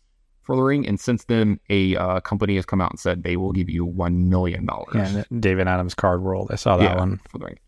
for 0.42 0.54
the 0.54 0.62
ring, 0.62 0.86
and 0.86 1.00
since 1.00 1.24
then, 1.24 1.58
a 1.70 1.96
uh, 1.96 2.20
company 2.20 2.54
has 2.54 2.64
come 2.64 2.80
out 2.80 2.92
and 2.92 3.00
said 3.00 3.24
they 3.24 3.36
will 3.36 3.50
give 3.52 3.68
you 3.68 3.84
one 3.84 4.28
million 4.28 4.64
dollars. 4.64 4.94
Yeah, 4.94 5.24
and 5.30 5.42
David 5.42 5.66
Adams 5.66 5.94
card 5.94 6.22
world. 6.22 6.50
I 6.52 6.54
saw 6.54 6.76
that 6.76 6.84
Yeah, 6.84 6.96
one. 6.96 7.20
for 7.28 7.38
the 7.38 7.46
ring. 7.46 7.58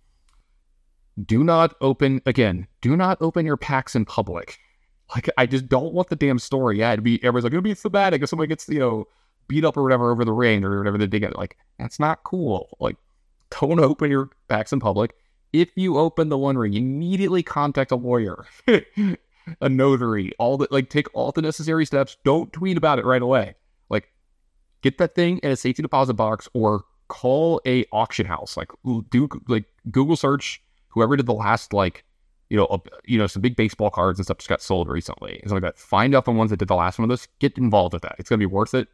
Do 1.24 1.42
not 1.42 1.74
open 1.80 2.20
again. 2.26 2.66
Do 2.80 2.96
not 2.96 3.18
open 3.20 3.46
your 3.46 3.56
packs 3.56 3.96
in 3.96 4.04
public. 4.04 4.58
Like 5.14 5.28
I 5.38 5.46
just 5.46 5.68
don't 5.68 5.94
want 5.94 6.10
the 6.10 6.16
damn 6.16 6.38
story. 6.38 6.78
Yeah, 6.78 6.92
it'd 6.92 7.04
be 7.04 7.22
everyone's 7.24 7.44
like 7.44 7.52
it'll 7.52 7.62
be 7.62 7.74
thematic 7.74 8.22
if 8.22 8.28
somebody 8.28 8.48
gets 8.48 8.68
you 8.68 8.78
know 8.78 9.08
beat 9.48 9.64
up 9.64 9.76
or 9.76 9.82
whatever 9.82 10.10
over 10.10 10.24
the 10.24 10.32
ring 10.32 10.64
or 10.64 10.78
whatever 10.78 10.98
they 10.98 11.18
get. 11.18 11.36
Like 11.36 11.56
that's 11.78 11.98
not 11.98 12.24
cool. 12.24 12.76
Like 12.78 12.96
don't 13.60 13.80
open 13.80 14.10
your 14.10 14.30
packs 14.48 14.72
in 14.72 14.80
public. 14.80 15.14
If 15.52 15.70
you 15.76 15.96
open 15.96 16.28
the 16.28 16.36
One 16.36 16.58
Ring, 16.58 16.74
immediately 16.74 17.42
contact 17.42 17.90
a 17.90 17.96
lawyer, 17.96 18.44
a 19.60 19.68
notary, 19.68 20.32
all 20.38 20.58
the 20.58 20.68
like 20.70 20.90
take 20.90 21.08
all 21.14 21.32
the 21.32 21.42
necessary 21.42 21.86
steps. 21.86 22.18
Don't 22.24 22.52
tweet 22.52 22.76
about 22.76 22.98
it 22.98 23.06
right 23.06 23.22
away. 23.22 23.54
Like 23.88 24.12
get 24.82 24.98
that 24.98 25.14
thing 25.14 25.38
in 25.38 25.50
a 25.50 25.56
safety 25.56 25.82
deposit 25.82 26.14
box 26.14 26.48
or 26.52 26.84
call 27.08 27.62
a 27.66 27.86
auction 27.92 28.26
house. 28.26 28.58
Like 28.58 28.70
do 29.10 29.28
like 29.48 29.64
Google 29.90 30.16
search 30.16 30.62
whoever 30.88 31.16
did 31.16 31.26
the 31.26 31.34
last 31.34 31.72
like 31.72 32.04
you 32.50 32.56
know 32.56 32.66
a, 32.66 32.80
you 33.04 33.18
know 33.18 33.26
some 33.26 33.42
big 33.42 33.56
baseball 33.56 33.90
cards 33.90 34.18
and 34.18 34.26
stuff 34.26 34.38
just 34.38 34.48
got 34.48 34.62
sold 34.62 34.88
recently 34.88 35.38
and 35.40 35.50
stuff 35.50 35.62
like 35.62 35.62
that. 35.62 35.78
Find 35.78 36.14
out 36.14 36.24
the 36.24 36.32
ones 36.32 36.50
that 36.50 36.58
did 36.58 36.68
the 36.68 36.74
last 36.74 36.98
one 36.98 37.04
of 37.04 37.10
this. 37.10 37.28
Get 37.38 37.58
involved 37.58 37.92
with 37.92 38.02
that. 38.02 38.16
It's 38.18 38.28
gonna 38.28 38.38
be 38.38 38.46
worth 38.46 38.74
it 38.74 38.88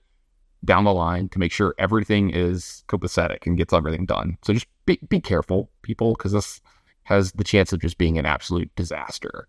down 0.65 0.85
the 0.85 0.93
line 0.93 1.29
to 1.29 1.39
make 1.39 1.53
sure 1.53 1.75
everything 1.79 2.31
is 2.31 2.85
copacetic 2.89 3.47
and 3.47 3.57
gets 3.57 3.73
everything 3.73 4.07
done. 4.07 4.39
So 4.43 4.53
just 4.53 4.67
be 4.87 4.99
be 5.09 5.21
careful, 5.21 5.71
people, 5.83 6.15
because 6.15 6.33
this 6.33 6.61
has 7.05 7.33
the 7.33 7.45
chance 7.45 7.73
of 7.73 7.81
just 7.81 7.99
being 7.99 8.19
an 8.19 8.27
absolute 8.27 8.75
disaster. 8.77 9.49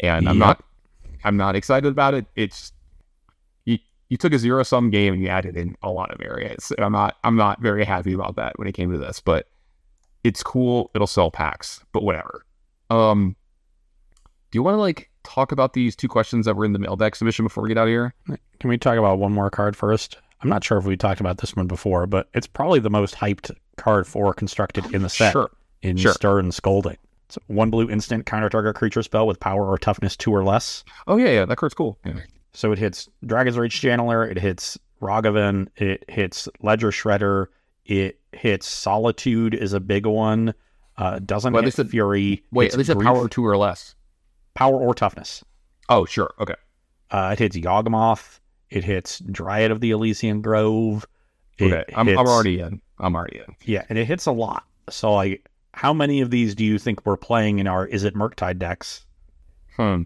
And 0.00 0.28
I'm 0.28 0.38
not 0.38 0.62
I'm 1.24 1.36
not 1.36 1.56
excited 1.56 1.88
about 1.88 2.14
it. 2.14 2.26
It's 2.36 2.72
you 3.64 3.78
you 4.08 4.16
took 4.16 4.32
a 4.32 4.38
zero 4.38 4.62
sum 4.62 4.90
game 4.90 5.14
and 5.14 5.22
you 5.22 5.28
added 5.28 5.56
in 5.56 5.76
a 5.82 5.90
lot 5.90 6.10
of 6.12 6.20
areas. 6.20 6.72
And 6.76 6.84
I'm 6.84 6.92
not 6.92 7.16
I'm 7.24 7.36
not 7.36 7.60
very 7.60 7.84
happy 7.84 8.12
about 8.12 8.36
that 8.36 8.58
when 8.58 8.68
it 8.68 8.72
came 8.72 8.90
to 8.92 8.98
this, 8.98 9.20
but 9.20 9.46
it's 10.24 10.42
cool. 10.42 10.90
It'll 10.94 11.06
sell 11.06 11.30
packs, 11.30 11.82
but 11.92 12.02
whatever. 12.02 12.44
Um, 12.90 13.36
do 14.50 14.56
you 14.58 14.62
want 14.62 14.74
to 14.74 14.80
like 14.80 15.10
talk 15.24 15.52
about 15.52 15.72
these 15.74 15.94
two 15.94 16.08
questions 16.08 16.46
that 16.46 16.56
were 16.56 16.64
in 16.64 16.72
the 16.72 16.78
mailbag 16.78 17.14
submission 17.16 17.44
before 17.44 17.62
we 17.62 17.68
get 17.68 17.78
out 17.78 17.84
of 17.84 17.88
here? 17.90 18.14
Can 18.58 18.68
we 18.70 18.78
talk 18.78 18.98
about 18.98 19.18
one 19.18 19.32
more 19.32 19.50
card 19.50 19.76
first? 19.76 20.16
I'm 20.42 20.48
not 20.48 20.64
sure 20.64 20.78
if 20.78 20.84
we 20.84 20.96
talked 20.96 21.20
about 21.20 21.38
this 21.38 21.54
one 21.54 21.66
before, 21.66 22.06
but 22.06 22.28
it's 22.34 22.46
probably 22.46 22.80
the 22.80 22.90
most 22.90 23.14
hyped 23.14 23.50
card 23.76 24.06
for 24.06 24.32
constructed 24.34 24.92
in 24.94 25.02
the 25.02 25.08
set 25.08 25.32
Sure. 25.32 25.50
in 25.82 25.96
Sure. 25.96 26.12
Stern 26.12 26.50
Scolding. 26.50 26.96
It's 27.26 27.38
one 27.46 27.70
blue 27.70 27.88
instant 27.88 28.26
counter 28.26 28.48
target 28.48 28.74
creature 28.74 29.02
spell 29.02 29.26
with 29.26 29.38
power 29.38 29.64
or 29.70 29.78
toughness 29.78 30.16
two 30.16 30.34
or 30.34 30.42
less. 30.42 30.82
Oh 31.06 31.16
yeah, 31.16 31.28
yeah, 31.30 31.44
that 31.44 31.56
card's 31.56 31.74
cool. 31.74 31.98
Yeah. 32.04 32.14
So 32.52 32.72
it 32.72 32.78
hits 32.78 33.08
Dragon's 33.24 33.56
Rage 33.56 33.80
Channeler, 33.80 34.28
it 34.28 34.36
hits 34.38 34.76
Ragavan, 35.00 35.68
it 35.76 36.04
hits 36.08 36.48
Ledger 36.62 36.90
Shredder, 36.90 37.46
it 37.90 38.20
hits 38.32 38.68
Solitude 38.68 39.54
is 39.54 39.72
a 39.72 39.80
big 39.80 40.06
one. 40.06 40.54
Uh, 40.96 41.18
doesn't 41.18 41.52
Well, 41.52 41.62
hit 41.64 41.74
said- 41.74 41.90
Fury. 41.90 42.42
Wait, 42.52 42.66
hits 42.66 42.74
at 42.74 42.78
least 42.78 42.90
a 42.90 42.94
Grief, 42.94 43.06
power 43.06 43.28
two 43.28 43.44
or 43.44 43.56
less. 43.56 43.94
power 44.54 44.76
or 44.78 44.94
toughness. 44.94 45.44
Oh, 45.88 46.04
sure. 46.04 46.32
Okay. 46.40 46.54
Uh, 47.10 47.30
it 47.32 47.38
hits 47.40 47.56
Yawgmoth. 47.56 48.38
It 48.70 48.84
hits 48.84 49.18
Dryad 49.18 49.70
of 49.72 49.80
the 49.80 49.90
Elysian 49.90 50.40
Grove. 50.42 51.04
It 51.58 51.72
Okay. 51.72 51.92
I'm, 51.96 52.08
I'm 52.08 52.18
already 52.18 52.60
in. 52.60 52.80
I'm 53.00 53.16
already 53.16 53.38
in. 53.38 53.54
Yeah, 53.64 53.84
and 53.88 53.98
it 53.98 54.04
hits 54.04 54.26
a 54.26 54.32
lot. 54.32 54.64
So, 54.88 55.12
like, 55.14 55.48
how 55.74 55.92
many 55.92 56.20
of 56.20 56.30
these 56.30 56.54
do 56.54 56.64
you 56.64 56.78
think 56.78 57.04
we're 57.04 57.16
playing 57.16 57.58
in 57.58 57.66
our 57.66 57.88
Izzet 57.88 58.12
Murktide 58.12 58.58
decks? 58.58 59.04
Hmm. 59.76 60.02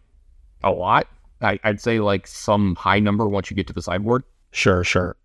A 0.62 0.70
lot. 0.70 1.06
I, 1.42 1.58
I'd 1.64 1.80
say 1.80 2.00
like 2.00 2.26
some 2.26 2.74
high 2.76 3.00
number 3.00 3.28
once 3.28 3.50
you 3.50 3.56
get 3.56 3.66
to 3.66 3.72
the 3.74 3.82
sideboard. 3.82 4.24
Sure, 4.52 4.82
sure. 4.84 5.16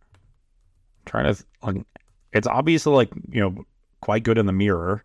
trying 1.06 1.34
to, 1.34 1.44
like, 1.64 1.78
it's 2.34 2.48
obviously, 2.48 2.94
like, 2.94 3.10
you 3.32 3.42
know, 3.42 3.66
quite 4.02 4.24
good 4.24 4.38
in 4.38 4.46
the 4.46 4.54
mirror, 4.54 5.04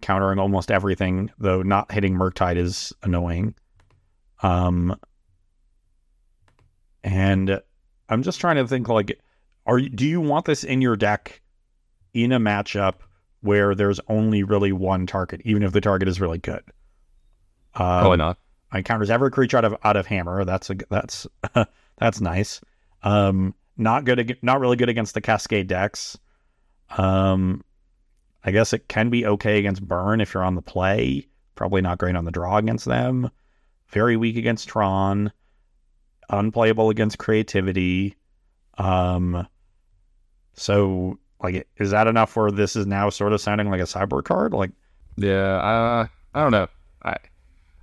countering 0.00 0.38
almost 0.38 0.70
everything, 0.70 1.30
though 1.38 1.62
not 1.62 1.92
hitting 1.92 2.14
Murktide 2.14 2.56
is 2.56 2.92
annoying. 3.02 3.54
Um, 4.42 4.98
and 7.02 7.60
I'm 8.08 8.22
just 8.22 8.40
trying 8.40 8.56
to 8.56 8.66
think, 8.66 8.88
like, 8.88 9.20
are 9.66 9.78
you, 9.78 9.88
do 9.88 10.06
you 10.06 10.20
want 10.20 10.46
this 10.46 10.64
in 10.64 10.80
your 10.80 10.96
deck 10.96 11.42
in 12.14 12.32
a 12.32 12.40
matchup 12.40 12.96
where 13.42 13.74
there's 13.74 14.00
only 14.08 14.42
really 14.42 14.72
one 14.72 15.06
target, 15.06 15.42
even 15.44 15.62
if 15.62 15.72
the 15.72 15.80
target 15.80 16.08
is 16.08 16.20
really 16.20 16.38
good? 16.38 16.62
Um, 17.74 18.00
Probably 18.00 18.16
not. 18.16 18.38
I 18.72 18.82
counters 18.82 19.10
every 19.10 19.30
creature 19.30 19.58
out 19.58 19.64
of 19.64 19.76
out 19.84 19.96
of 19.96 20.06
hammer. 20.06 20.44
That's 20.44 20.70
a 20.70 20.76
that's 20.90 21.26
that's 21.98 22.20
nice. 22.20 22.60
Um, 23.02 23.54
not 23.80 24.04
good. 24.04 24.20
ag- 24.20 24.38
Not 24.42 24.60
really 24.60 24.76
good 24.76 24.88
against 24.88 25.14
the 25.14 25.20
Cascade 25.20 25.66
decks. 25.66 26.16
Um, 26.96 27.64
I 28.44 28.50
guess 28.52 28.72
it 28.72 28.88
can 28.88 29.10
be 29.10 29.26
okay 29.26 29.58
against 29.58 29.86
burn 29.86 30.20
if 30.20 30.32
you're 30.34 30.44
on 30.44 30.54
the 30.54 30.62
play. 30.62 31.26
Probably 31.54 31.80
not 31.82 31.98
great 31.98 32.16
on 32.16 32.24
the 32.24 32.30
draw 32.30 32.56
against 32.56 32.84
them. 32.84 33.30
Very 33.88 34.16
weak 34.16 34.36
against 34.36 34.68
Tron. 34.68 35.32
Unplayable 36.28 36.90
against 36.90 37.18
creativity. 37.18 38.16
Um, 38.78 39.46
so 40.54 41.18
like, 41.42 41.66
is 41.76 41.90
that 41.90 42.06
enough? 42.06 42.36
Where 42.36 42.50
this 42.50 42.76
is 42.76 42.86
now 42.86 43.10
sort 43.10 43.32
of 43.32 43.40
sounding 43.40 43.70
like 43.70 43.80
a 43.80 43.84
cyber 43.84 44.22
card? 44.22 44.52
Like, 44.52 44.70
Yeah. 45.16 45.56
Uh, 45.56 46.06
I 46.34 46.42
don't 46.42 46.52
know. 46.52 46.68
I 47.02 47.16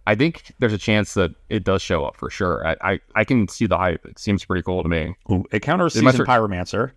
I 0.08 0.16
think 0.16 0.53
there's 0.60 0.74
a 0.74 0.78
chance 0.78 1.14
that 1.16 1.32
it 1.49 1.64
does 1.64 1.82
show 1.82 2.03
up 2.05 2.16
for 2.16 2.30
sure. 2.30 2.66
I 2.66 2.76
I, 2.93 2.99
I 3.16 3.24
can 3.26 3.47
see 3.47 3.68
the 3.68 3.78
hype. 3.78 4.05
It 4.05 4.18
seems 4.18 4.43
pretty 4.45 4.64
cool 4.64 4.82
to 4.82 4.89
me. 4.89 5.14
ooh, 5.32 5.43
it 5.51 5.60
counters 5.62 5.95
It 5.95 6.03
might 6.03 6.12
Season 6.12 6.26
Pyromancer. 6.26 6.91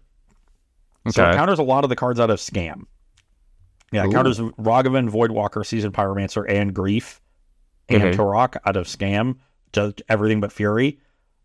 So 1.08 1.22
it 1.24 1.26
Okay. 1.28 1.36
counters 1.36 1.58
a 1.58 1.62
lot 1.62 1.82
of 1.84 1.90
the 1.90 1.96
cards 1.96 2.20
out 2.20 2.30
of 2.30 2.38
Scam. 2.38 2.84
Yeah, 3.92 4.04
it 4.04 4.08
Ooh. 4.08 4.12
counters 4.12 4.38
Ragavan, 4.38 5.10
Voidwalker, 5.10 5.66
Season 5.66 5.90
Pyromancer, 5.92 6.44
and 6.48 6.72
Grief, 6.74 7.20
and 7.88 8.02
Okay. 8.04 8.16
Tourach 8.16 8.56
out 8.64 8.76
of 8.76 8.86
Scam. 8.86 9.36
Does 9.72 9.94
everything 10.08 10.40
but 10.40 10.52
Fury. 10.52 11.00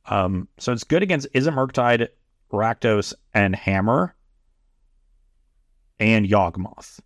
Um, 0.07 0.47
so 0.59 0.71
it's 0.71 0.83
good 0.83 1.01
against 1.01 1.27
Izzet 1.33 1.53
Murktide, 1.55 2.09
Rakdos, 2.53 3.13
and 3.33 3.55
Hammer, 3.55 4.15
and 5.99 6.27
Yawgmoth. 6.27 6.99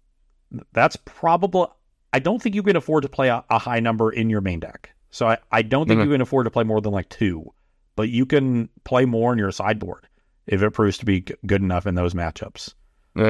That's 0.74 0.96
probably. 0.98 1.68
I 2.14 2.20
don't 2.20 2.42
think 2.42 2.56
you 2.56 2.64
can 2.64 2.76
afford 2.76 3.04
to 3.04 3.10
play 3.10 3.30
a, 3.30 3.44
a 3.50 3.60
high 3.60 3.80
number 3.80 4.12
in 4.12 4.30
your 4.30 4.42
main 4.42 4.60
deck. 4.60 4.90
So 5.12 5.28
I, 5.28 5.38
I 5.52 5.62
don't 5.62 5.88
think 5.88 6.02
Mhm. 6.02 6.06
you 6.06 6.12
can 6.12 6.22
afford 6.22 6.46
to 6.46 6.52
play 6.52 6.64
more 6.64 6.82
than 6.82 6.92
like 6.92 7.10
two, 7.10 7.52
but 7.96 8.10
you 8.10 8.26
can 8.26 8.70
play 8.84 9.06
more 9.06 9.32
in 9.34 9.40
your 9.40 9.52
sideboard 9.52 10.08
if 10.48 10.62
it 10.62 10.72
proves 10.72 10.98
to 11.00 11.06
be 11.06 11.22
g- 11.22 11.34
good 11.46 11.62
enough 11.62 11.86
in 11.88 11.96
those 11.96 12.14
matchups. 12.14 12.74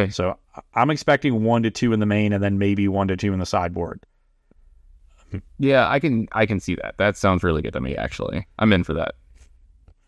So 0.10 0.38
I'm 0.76 0.90
expecting 0.92 1.44
one 1.44 1.64
to 1.64 1.72
two 1.72 1.94
in 1.94 2.00
the 2.00 2.06
main, 2.06 2.32
and 2.34 2.44
then 2.44 2.58
maybe 2.60 2.88
one 2.88 3.08
to 3.08 3.18
two 3.18 3.34
in 3.34 3.40
the 3.40 3.46
sideboard. 3.46 4.02
Yeah, 5.58 5.88
I 5.90 6.00
can 6.00 6.28
I 6.32 6.46
can 6.46 6.60
see 6.60 6.76
that. 6.76 6.96
That 6.98 7.16
sounds 7.18 7.44
really 7.44 7.62
good 7.62 7.74
to 7.74 7.80
me. 7.82 7.96
Actually, 7.96 8.46
I'm 8.60 8.74
in 8.74 8.84
for 8.84 8.94
that. 8.96 9.16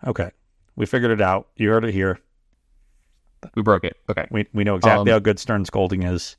Okay, 0.06 0.32
we 0.76 0.86
figured 0.86 1.12
it 1.12 1.22
out. 1.22 1.48
You 1.58 1.70
heard 1.70 1.86
it 1.86 1.94
here. 1.94 2.20
We 3.56 3.62
broke 3.62 3.84
it. 3.84 3.98
Okay. 4.10 4.28
We 4.32 4.48
we 4.54 4.64
know 4.64 4.76
exactly 4.76 5.12
Um, 5.12 5.16
how 5.16 5.20
good 5.20 5.40
Stern 5.40 5.66
Scolding 5.66 6.04
is. 6.04 6.38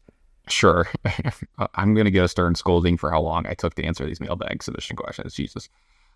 Sure. 0.48 0.88
I'm 1.74 1.94
going 1.94 2.04
to 2.04 2.10
get 2.10 2.24
a 2.24 2.28
stern 2.28 2.54
scolding 2.54 2.96
for 2.96 3.10
how 3.10 3.20
long 3.20 3.46
I 3.46 3.54
took 3.54 3.74
to 3.74 3.84
answer 3.84 4.04
these 4.06 4.20
mailbag 4.20 4.62
submission 4.62 4.96
questions. 4.96 5.34
Jesus. 5.34 5.68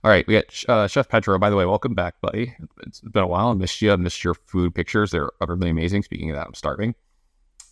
All 0.04 0.10
right. 0.10 0.26
We 0.26 0.34
got 0.34 0.64
uh, 0.68 0.86
Chef 0.88 1.08
Petro. 1.08 1.38
By 1.38 1.50
the 1.50 1.56
way, 1.56 1.64
welcome 1.64 1.94
back, 1.94 2.20
buddy. 2.20 2.54
It's 2.86 3.00
been 3.00 3.22
a 3.22 3.26
while. 3.26 3.48
I 3.48 3.54
missed 3.54 3.80
you. 3.80 3.92
I 3.92 3.96
missed 3.96 4.24
your 4.24 4.34
food 4.34 4.74
pictures. 4.74 5.10
They're 5.10 5.30
utterly 5.40 5.70
amazing. 5.70 6.02
Speaking 6.02 6.30
of 6.30 6.36
that, 6.36 6.46
I'm 6.46 6.54
starving. 6.54 6.94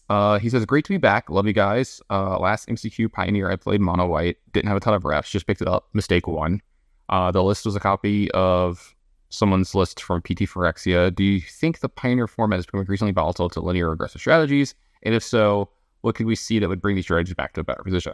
Uh, 0.09 0.39
he 0.39 0.51
says, 0.51 0.65
Great 0.67 0.85
to 0.85 0.91
be 0.91 0.99
back. 0.99 1.31
Love 1.31 1.47
you 1.47 1.53
guys. 1.53 2.01
Uh, 2.11 2.39
last 2.39 2.69
MCQ 2.69 3.13
Pioneer, 3.13 3.51
I 3.51 3.57
played 3.57 3.81
Mono 3.81 4.07
White. 4.07 4.37
Didn't 4.53 4.69
have 4.69 4.77
a 4.77 4.81
ton 4.81 4.95
of 4.95 5.05
reps. 5.05 5.31
Just 5.31 5.47
picked 5.47 5.63
it 5.63 5.69
up. 5.69 5.89
Mistake 5.93 6.27
one. 6.27 6.61
Uh, 7.09 7.31
the 7.31 7.43
list 7.43 7.67
was 7.67 7.77
a 7.77 7.81
copy 7.81 8.31
of 8.33 8.95
someone's 9.31 9.75
list 9.75 10.01
from 10.03 10.23
PT 10.23 10.47
Phyrexia. 10.47 11.15
Do 11.15 11.25
you 11.25 11.41
think 11.41 11.81
the 11.81 11.89
Pioneer 11.89 12.27
format 12.27 12.59
is 12.59 12.67
becoming 12.67 12.83
increasingly 12.83 13.13
volatile 13.13 13.51
to 13.51 13.61
linear 13.61 13.93
aggressive 13.93 14.21
strategies? 14.21 14.75
And 15.03 15.15
if 15.15 15.23
so, 15.23 15.69
what 16.05 16.15
could 16.15 16.27
we 16.27 16.37
see 16.37 16.59
that 16.59 16.69
would 16.69 16.83
bring 16.83 16.97
these 16.97 17.07
strategies 17.07 17.35
back 17.35 17.55
to 17.55 17.61
a 17.61 17.65
better 17.65 17.83
position? 17.83 18.13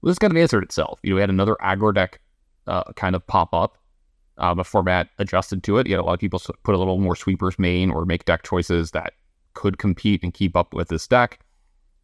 Well, 0.00 0.10
this 0.10 0.20
kind 0.20 0.32
of 0.32 0.36
answered 0.36 0.62
itself. 0.62 1.00
You 1.02 1.10
know, 1.10 1.16
we 1.16 1.20
had 1.20 1.30
another 1.30 1.56
aggro 1.60 1.92
deck 1.92 2.20
uh, 2.68 2.84
kind 2.92 3.16
of 3.16 3.26
pop 3.26 3.52
up. 3.52 3.76
Um, 4.38 4.60
a 4.60 4.64
format 4.64 5.10
adjusted 5.18 5.64
to 5.64 5.78
it. 5.78 5.88
You 5.88 5.94
had 5.94 6.00
a 6.00 6.04
lot 6.04 6.14
of 6.14 6.20
people 6.20 6.40
put 6.62 6.74
a 6.74 6.78
little 6.78 6.98
more 6.98 7.16
sweepers 7.16 7.58
main 7.58 7.90
or 7.90 8.04
make 8.04 8.24
deck 8.24 8.42
choices 8.44 8.92
that 8.92 9.14
could 9.54 9.78
compete 9.78 10.22
and 10.22 10.32
keep 10.32 10.56
up 10.56 10.74
with 10.74 10.88
this 10.88 11.08
deck. 11.08 11.40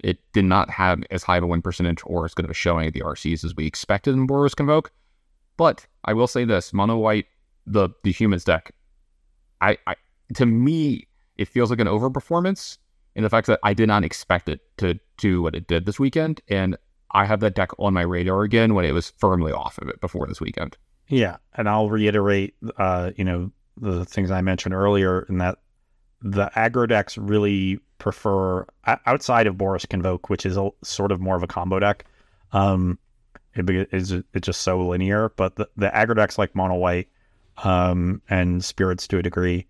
It 0.00 0.18
did 0.32 0.44
not 0.44 0.68
have 0.68 1.02
as 1.12 1.22
high 1.22 1.36
of 1.36 1.44
a 1.44 1.46
win 1.46 1.62
percentage 1.62 2.00
or 2.04 2.24
as 2.24 2.34
good 2.34 2.44
of 2.44 2.50
a 2.50 2.54
showing 2.54 2.88
at 2.88 2.92
the 2.92 3.00
RCs 3.00 3.44
as 3.44 3.54
we 3.54 3.66
expected 3.66 4.14
in 4.14 4.26
Boros 4.26 4.54
Convoke. 4.54 4.92
But 5.56 5.86
I 6.04 6.12
will 6.12 6.28
say 6.28 6.44
this: 6.44 6.72
Mono 6.72 6.96
White, 6.96 7.26
the 7.66 7.90
the 8.04 8.12
humans 8.12 8.44
deck, 8.44 8.72
I, 9.60 9.76
I 9.86 9.94
to 10.34 10.46
me 10.46 11.06
it 11.36 11.46
feels 11.48 11.70
like 11.70 11.80
an 11.80 11.88
overperformance 11.88 12.78
in 13.14 13.22
the 13.22 13.30
fact 13.30 13.46
that 13.48 13.60
I 13.62 13.74
did 13.74 13.88
not 13.88 14.04
expect 14.04 14.48
it 14.48 14.60
to 14.78 14.98
do 15.16 15.42
what 15.42 15.54
it 15.54 15.66
did 15.66 15.86
this 15.86 15.98
weekend, 15.98 16.40
and 16.48 16.76
I 17.10 17.24
have 17.24 17.40
that 17.40 17.54
deck 17.54 17.70
on 17.78 17.94
my 17.94 18.02
radar 18.02 18.42
again 18.42 18.74
when 18.74 18.84
it 18.84 18.92
was 18.92 19.12
firmly 19.18 19.52
off 19.52 19.78
of 19.78 19.88
it 19.88 20.00
before 20.00 20.26
this 20.26 20.40
weekend. 20.40 20.76
Yeah, 21.08 21.38
and 21.54 21.68
I'll 21.68 21.90
reiterate, 21.90 22.54
uh, 22.76 23.10
you 23.16 23.24
know, 23.24 23.50
the 23.76 24.04
things 24.04 24.30
I 24.30 24.42
mentioned 24.42 24.74
earlier, 24.74 25.26
in 25.28 25.38
that 25.38 25.58
the 26.22 26.50
aggro 26.54 26.88
decks 26.88 27.18
really 27.18 27.80
prefer 27.98 28.66
outside 29.06 29.46
of 29.46 29.56
Boros 29.56 29.88
Convoke, 29.88 30.30
which 30.30 30.46
is 30.46 30.56
a, 30.56 30.70
sort 30.84 31.10
of 31.12 31.20
more 31.20 31.36
of 31.36 31.42
a 31.42 31.46
combo 31.46 31.80
deck. 31.80 32.04
Um, 32.52 32.98
it 33.54 33.66
be- 33.66 33.86
it's 33.90 34.12
just 34.40 34.60
so 34.60 34.86
linear, 34.86 35.30
but 35.36 35.56
the, 35.56 35.68
the 35.76 35.88
aggro 35.88 36.14
decks 36.14 36.38
like 36.38 36.54
Mono 36.54 36.76
White 36.76 37.08
um, 37.64 38.22
and 38.30 38.64
Spirits 38.64 39.08
to 39.08 39.18
a 39.18 39.22
degree 39.22 39.66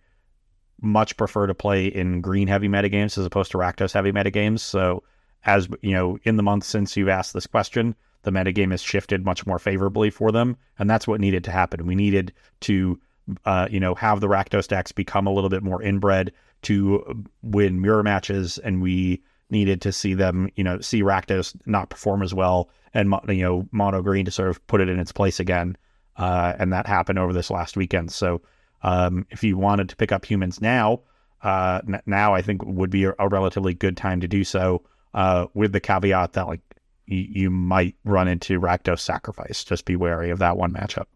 much 0.81 1.17
prefer 1.17 1.47
to 1.47 1.55
play 1.55 1.87
in 1.87 2.21
green 2.21 2.49
heavy 2.49 2.69
metagames 2.69 3.19
as 3.19 3.27
opposed 3.27 3.51
to 3.53 3.59
Rakdos 3.59 3.93
heavy 3.93 4.13
metagames. 4.13 4.61
So, 4.61 5.03
as 5.45 5.69
you 5.83 5.93
know, 5.93 6.19
in 6.25 6.37
the 6.37 6.43
month 6.43 6.65
since 6.65 6.97
you've 6.97 7.09
asked 7.09 7.33
this 7.33 7.47
question, 7.47 7.95
the 8.23 8.31
metagame 8.31 8.71
has 8.71 8.83
shifted 8.83 9.25
much 9.25 9.47
more 9.47 9.59
favorably 9.59 10.11
for 10.11 10.31
them, 10.33 10.57
and 10.79 10.89
that's 10.89 11.07
what 11.07 11.21
needed 11.21 11.45
to 11.45 11.51
happen. 11.51 11.87
We 11.87 11.95
needed 11.95 12.33
to, 12.61 13.01
uh, 13.45 13.69
you 13.71 13.81
know, 13.81 13.95
have 13.95 14.21
the 14.21 14.29
Rakdos 14.29 14.69
decks 14.69 14.93
become 14.93 15.27
a 15.27 15.33
little 15.33 15.51
bit 15.51 15.63
more 15.63 15.83
inbred 15.83 16.33
to 16.63 17.25
win 17.43 17.81
mirror 17.81 18.03
matches, 18.03 18.59
and 18.59 18.83
we 18.83 19.23
needed 19.49 19.81
to 19.83 19.93
see 19.93 20.15
them, 20.15 20.51
you 20.57 20.65
know, 20.65 20.81
see 20.81 21.03
Rakdos 21.03 21.57
not 21.67 21.91
perform 21.91 22.23
as 22.23 22.35
well, 22.35 22.69
and 22.93 23.15
you 23.29 23.43
know, 23.43 23.67
mono 23.73 24.03
green 24.03 24.25
to 24.27 24.31
sort 24.31 24.51
of 24.51 24.65
put 24.67 24.81
it 24.81 24.89
in 24.89 25.01
its 25.01 25.13
place 25.13 25.41
again, 25.41 25.77
uh, 26.17 26.55
and 26.59 26.73
that 26.73 26.87
happened 26.87 27.19
over 27.19 27.33
this 27.33 27.51
last 27.51 27.77
weekend. 27.77 28.13
So, 28.13 28.43
um, 28.83 29.27
if 29.31 29.43
you 29.43 29.57
wanted 29.57 29.89
to 29.89 29.97
pick 29.97 30.13
up 30.13 30.25
humans 30.25 30.61
now, 30.61 31.01
uh, 31.43 31.81
n- 31.87 32.03
now 32.07 32.35
I 32.35 32.43
think 32.43 32.65
would 32.65 32.91
be 32.91 33.05
a, 33.05 33.15
a 33.19 33.29
relatively 33.29 33.75
good 33.75 33.97
time 33.97 34.21
to 34.21 34.29
do 34.29 34.45
so, 34.45 34.83
uh, 35.15 35.47
with 35.55 35.73
the 35.73 35.81
caveat 35.81 36.35
that 36.35 36.47
like 36.47 36.61
you, 37.07 37.27
you 37.31 37.51
might 37.51 37.95
run 38.05 38.29
into 38.29 38.61
Rakdos 38.61 39.01
sacrifice. 39.01 39.65
Just 39.65 39.85
be 39.85 39.97
wary 39.97 40.31
of 40.31 40.39
that 40.39 40.57
one 40.57 40.73
matchup. 40.73 41.07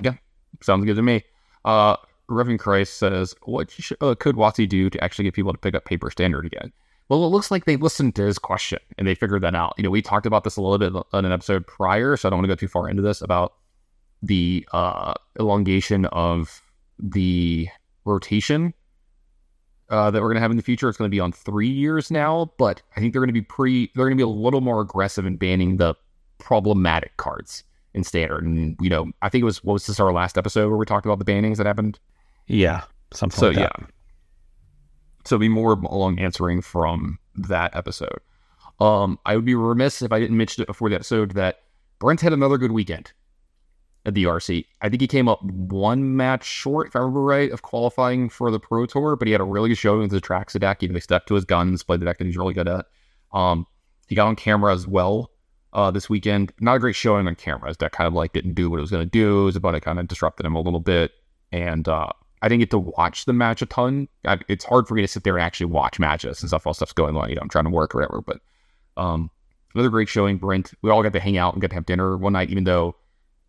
Yeah, 0.00 0.14
sounds 0.62 0.84
good 0.84 0.96
to 0.96 1.02
me. 1.02 1.24
Uh, 1.64 1.96
Reverend 2.28 2.60
Christ 2.60 2.98
says, 2.98 3.34
"What 3.44 3.70
sh- 3.70 3.92
uh, 4.00 4.14
could 4.18 4.36
WotC 4.36 4.68
do 4.68 4.90
to 4.90 5.02
actually 5.02 5.24
get 5.24 5.34
people 5.34 5.52
to 5.52 5.58
pick 5.58 5.74
up 5.74 5.84
paper 5.84 6.10
standard 6.10 6.44
again?" 6.44 6.72
Well, 7.08 7.24
it 7.24 7.28
looks 7.28 7.52
like 7.52 7.66
they 7.66 7.76
listened 7.76 8.16
to 8.16 8.24
his 8.24 8.38
question 8.38 8.80
and 8.98 9.06
they 9.06 9.14
figured 9.14 9.42
that 9.42 9.54
out. 9.54 9.74
You 9.76 9.84
know, 9.84 9.90
we 9.90 10.02
talked 10.02 10.26
about 10.26 10.42
this 10.42 10.56
a 10.56 10.60
little 10.60 10.78
bit 10.78 11.04
on 11.12 11.24
an 11.24 11.30
episode 11.30 11.66
prior, 11.66 12.16
so 12.16 12.28
I 12.28 12.30
don't 12.30 12.38
want 12.38 12.44
to 12.44 12.48
go 12.48 12.56
too 12.56 12.68
far 12.68 12.88
into 12.88 13.02
this 13.02 13.22
about 13.22 13.54
the 14.22 14.66
uh, 14.72 15.14
elongation 15.38 16.06
of 16.06 16.62
the 16.98 17.68
rotation 18.04 18.72
uh, 19.90 20.10
that 20.10 20.20
we're 20.20 20.28
going 20.28 20.36
to 20.36 20.40
have 20.40 20.50
in 20.50 20.56
the 20.56 20.62
future. 20.62 20.88
It's 20.88 20.98
going 20.98 21.10
to 21.10 21.14
be 21.14 21.20
on 21.20 21.32
three 21.32 21.68
years 21.68 22.10
now, 22.10 22.52
but 22.58 22.82
I 22.96 23.00
think 23.00 23.12
they're 23.12 23.20
going 23.20 23.28
to 23.28 23.32
be 23.32 23.42
pretty. 23.42 23.90
They're 23.94 24.06
going 24.06 24.16
to 24.16 24.24
be 24.24 24.28
a 24.28 24.32
little 24.32 24.60
more 24.60 24.80
aggressive 24.80 25.26
in 25.26 25.36
banning 25.36 25.76
the 25.76 25.94
problematic 26.38 27.16
cards 27.16 27.64
in 27.94 28.04
standard. 28.04 28.44
And 28.44 28.76
you 28.80 28.90
know, 28.90 29.10
I 29.22 29.28
think 29.28 29.42
it 29.42 29.46
was 29.46 29.62
what 29.62 29.74
was 29.74 29.86
this 29.86 30.00
our 30.00 30.12
last 30.12 30.38
episode 30.38 30.68
where 30.68 30.76
we 30.76 30.86
talked 30.86 31.06
about 31.06 31.18
the 31.18 31.24
bannings 31.24 31.56
that 31.58 31.66
happened. 31.66 31.98
Yeah, 32.46 32.82
something. 33.12 33.38
So 33.38 33.48
like 33.48 33.56
yeah, 33.56 33.68
that. 33.78 33.90
so 35.24 35.38
be 35.38 35.48
more 35.48 35.72
along 35.72 36.18
answering 36.18 36.62
from 36.62 37.18
that 37.34 37.74
episode. 37.76 38.18
Um, 38.80 39.18
I 39.24 39.36
would 39.36 39.44
be 39.46 39.54
remiss 39.54 40.02
if 40.02 40.12
I 40.12 40.20
didn't 40.20 40.36
mention 40.36 40.62
it 40.62 40.66
before 40.66 40.90
the 40.90 40.96
episode 40.96 41.32
that 41.32 41.62
Brent 41.98 42.20
had 42.20 42.32
another 42.32 42.58
good 42.58 42.72
weekend 42.72 43.12
at 44.06 44.14
the 44.14 44.24
RC. 44.24 44.64
I 44.80 44.88
think 44.88 45.00
he 45.00 45.08
came 45.08 45.28
up 45.28 45.42
one 45.42 46.16
match 46.16 46.44
short, 46.44 46.88
if 46.88 46.96
I 46.96 47.00
remember 47.00 47.22
right, 47.22 47.50
of 47.50 47.62
qualifying 47.62 48.28
for 48.28 48.50
the 48.50 48.60
Pro 48.60 48.86
Tour, 48.86 49.16
but 49.16 49.26
he 49.26 49.32
had 49.32 49.40
a 49.40 49.44
really 49.44 49.68
good 49.68 49.78
showing 49.78 50.02
with 50.02 50.10
the 50.12 50.20
Atraxa 50.20 50.60
deck. 50.60 50.80
He 50.80 51.00
stuck 51.00 51.26
to 51.26 51.34
his 51.34 51.44
guns, 51.44 51.82
played 51.82 52.00
the 52.00 52.06
deck 52.06 52.18
that 52.18 52.24
he's 52.24 52.36
really 52.36 52.54
good 52.54 52.68
at. 52.68 52.86
Um, 53.32 53.66
he 54.06 54.14
got 54.14 54.28
on 54.28 54.36
camera 54.36 54.72
as 54.72 54.86
well 54.86 55.32
uh, 55.72 55.90
this 55.90 56.08
weekend. 56.08 56.52
Not 56.60 56.76
a 56.76 56.78
great 56.78 56.94
showing 56.94 57.26
on 57.26 57.34
camera. 57.34 57.68
His 57.68 57.76
deck 57.76 57.92
kind 57.92 58.06
of 58.06 58.14
like 58.14 58.32
didn't 58.32 58.54
do 58.54 58.70
what 58.70 58.78
it 58.78 58.80
was 58.80 58.92
going 58.92 59.04
to 59.04 59.10
do. 59.10 59.44
Was 59.44 59.56
about 59.56 59.74
it 59.74 59.80
kind 59.80 59.98
of 59.98 60.06
disrupted 60.06 60.46
him 60.46 60.54
a 60.54 60.60
little 60.60 60.80
bit, 60.80 61.10
and 61.50 61.88
uh, 61.88 62.08
I 62.42 62.48
didn't 62.48 62.60
get 62.60 62.70
to 62.70 62.78
watch 62.78 63.24
the 63.24 63.32
match 63.32 63.60
a 63.60 63.66
ton. 63.66 64.06
I, 64.24 64.38
it's 64.48 64.64
hard 64.64 64.86
for 64.86 64.94
me 64.94 65.02
to 65.02 65.08
sit 65.08 65.24
there 65.24 65.36
and 65.36 65.44
actually 65.44 65.66
watch 65.66 65.98
matches 65.98 66.40
and 66.40 66.48
stuff 66.48 66.64
while 66.64 66.74
stuff's 66.74 66.92
going 66.92 67.16
on. 67.16 67.28
You 67.28 67.34
know, 67.34 67.42
I'm 67.42 67.48
trying 67.48 67.64
to 67.64 67.70
work 67.70 67.92
or 67.92 67.98
whatever. 67.98 68.22
But 68.22 68.40
um, 68.96 69.30
another 69.74 69.90
great 69.90 70.08
showing, 70.08 70.38
Brent. 70.38 70.72
We 70.82 70.90
all 70.90 71.02
got 71.02 71.12
to 71.12 71.20
hang 71.20 71.36
out 71.36 71.54
and 71.54 71.60
get 71.60 71.68
to 71.70 71.74
have 71.74 71.86
dinner 71.86 72.16
one 72.16 72.34
night, 72.34 72.50
even 72.50 72.62
though 72.62 72.94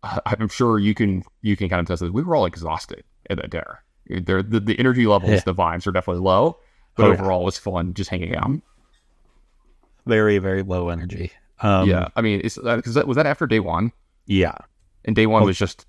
I'm 0.26 0.48
sure 0.48 0.78
you 0.78 0.94
can 0.94 1.24
you 1.42 1.56
can 1.56 1.68
kind 1.68 1.80
of 1.80 1.86
test 1.86 2.00
this. 2.02 2.10
We 2.10 2.22
were 2.22 2.36
all 2.36 2.46
exhausted 2.46 3.04
at 3.30 3.36
that 3.38 3.50
dinner. 3.50 3.82
There, 4.08 4.42
the, 4.42 4.60
the 4.60 4.78
energy 4.78 5.06
levels, 5.06 5.30
Yeah. 5.32 5.40
the 5.44 5.54
vibes 5.54 5.86
are 5.86 5.92
definitely 5.92 6.22
low, 6.22 6.58
but 6.96 7.04
Oh, 7.04 7.08
yeah. 7.08 7.14
overall 7.14 7.42
it 7.42 7.44
was 7.44 7.58
fun 7.58 7.92
just 7.94 8.08
hanging 8.10 8.34
out. 8.34 8.50
very 10.06 10.38
very 10.38 10.62
low 10.62 10.88
energy. 10.88 11.32
Um, 11.60 11.88
yeah, 11.88 12.08
I 12.16 12.20
mean, 12.22 12.40
it's 12.44 12.56
because 12.56 12.94
that 12.94 13.06
was 13.08 13.16
that 13.16 13.26
after 13.26 13.46
day 13.46 13.60
one, 13.60 13.92
yeah, 14.26 14.54
and 15.04 15.14
day 15.16 15.26
one 15.26 15.42
Oh. 15.42 15.46
was 15.46 15.58
just 15.58 15.86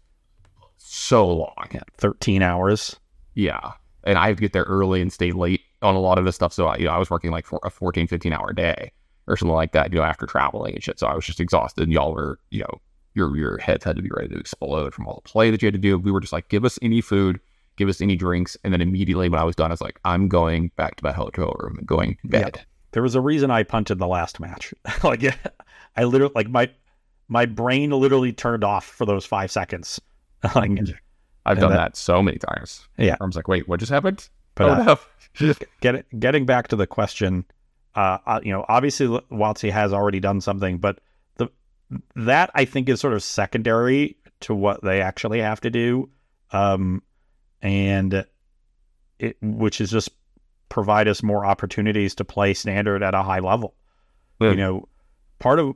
so 0.77 1.27
long. 1.27 1.67
yeah, 1.71 1.81
thirteen 1.97 2.41
hours. 2.41 2.95
Yeah. 3.35 3.73
And 4.05 4.17
I 4.17 4.27
have 4.29 4.37
to 4.37 4.41
get 4.41 4.53
there 4.53 4.63
early 4.63 5.01
and 5.01 5.11
stay 5.13 5.31
late 5.33 5.61
on 5.81 5.93
a 5.93 5.99
lot 5.99 6.17
of 6.17 6.25
this 6.25 6.35
stuff. 6.35 6.53
So, 6.53 6.67
I, 6.67 6.77
you 6.77 6.85
know, 6.85 6.91
I 6.91 6.97
was 6.97 7.09
working 7.09 7.31
like 7.31 7.45
for 7.45 7.59
a 7.63 7.69
14, 7.69 8.07
15 8.07 8.31
hour 8.33 8.53
day 8.53 8.91
or 9.27 9.35
something 9.35 9.53
like 9.53 9.73
that, 9.73 9.91
you 9.91 9.99
know, 9.99 10.05
after 10.05 10.25
traveling 10.25 10.73
and 10.73 10.81
shit. 10.83 10.97
So 10.99 11.05
I 11.05 11.13
was 11.13 11.25
just 11.25 11.39
exhausted. 11.41 11.83
And 11.83 11.91
y'all 11.91 12.13
were, 12.13 12.39
you 12.49 12.61
know, 12.61 12.81
your 13.19 13.35
your 13.37 13.57
heads 13.59 13.83
had 13.83 13.95
to 13.95 14.01
be 14.01 14.09
ready 14.11 14.29
to 14.29 14.39
explode 14.39 14.93
from 14.93 15.07
all 15.07 15.21
the 15.23 15.29
play 15.29 15.51
that 15.51 15.61
you 15.61 15.67
had 15.67 15.73
to 15.73 15.79
do. 15.79 15.97
We 15.97 16.11
were 16.11 16.19
just 16.19 16.33
like, 16.33 16.49
give 16.49 16.65
us 16.65 16.79
any 16.81 17.01
food, 17.01 17.39
give 17.75 17.89
us 17.89 18.01
any 18.01 18.15
drinks. 18.15 18.57
And 18.63 18.73
then 18.73 18.81
immediately 18.81 19.29
when 19.29 19.39
I 19.39 19.43
was 19.43 19.55
done, 19.55 19.71
I 19.71 19.73
was 19.73 19.81
like, 19.81 19.99
I'm 20.05 20.27
going 20.27 20.71
back 20.75 20.95
to 20.95 21.03
my 21.03 21.11
hotel 21.11 21.53
room 21.59 21.77
and 21.77 21.87
going 21.87 22.17
to 22.21 22.27
bed. 22.27 22.65
There 22.91 23.03
was 23.03 23.13
a 23.13 23.21
reason 23.21 23.51
I 23.51 23.63
punted 23.63 23.99
the 23.99 24.07
last 24.07 24.39
match. 24.39 24.73
like 25.03 25.23
I 25.95 26.03
literally 26.05 26.33
like 26.33 26.49
my 26.49 26.71
my 27.27 27.45
brain 27.45 27.91
literally 27.91 28.33
turned 28.33 28.63
off 28.63 28.85
for 28.85 29.05
those 29.05 29.25
five 29.25 29.51
seconds. 29.51 30.01
like, 30.55 30.71
I've 31.45 31.59
done 31.59 31.71
that- 31.71 31.77
that, 31.77 31.95
so 31.97 32.23
many 32.23 32.37
times. 32.37 32.87
Yeah. 32.97 33.17
I 33.21 33.25
was 33.25 33.35
like, 33.35 33.47
wait, 33.47 33.67
what 33.67 33.79
just 33.79 33.91
happened? 33.91 34.29
but 34.59 34.87
oh, 34.87 34.91
uh, 34.91 34.95
no. 35.39 35.53
get, 35.81 36.19
getting 36.19 36.45
back 36.45 36.67
to 36.67 36.75
the 36.75 36.85
question, 36.85 37.45
uh, 37.95 38.17
uh, 38.25 38.39
you 38.43 38.51
know, 38.51 38.65
obviously 38.67 39.07
WotC 39.31 39.71
has 39.71 39.93
already 39.93 40.19
done 40.19 40.41
something, 40.41 40.77
but 40.77 40.99
that 42.15 42.51
I 42.53 42.65
think 42.65 42.89
is 42.89 42.99
sort 42.99 43.13
of 43.13 43.23
secondary 43.23 44.17
to 44.41 44.55
what 44.55 44.83
they 44.83 45.01
actually 45.01 45.41
have 45.41 45.61
to 45.61 45.69
do, 45.69 46.09
um, 46.51 47.01
and 47.61 48.25
it 49.17 49.37
which 49.41 49.81
is 49.81 49.91
just 49.91 50.09
provide 50.69 51.07
us 51.07 51.23
more 51.23 51.45
opportunities 51.45 52.15
to 52.15 52.25
play 52.25 52.53
standard 52.53 53.03
at 53.03 53.15
a 53.15 53.23
high 53.23 53.39
level. 53.39 53.75
Yeah. 54.39 54.51
You 54.51 54.55
know, 54.55 54.89
part 55.39 55.59
of 55.59 55.75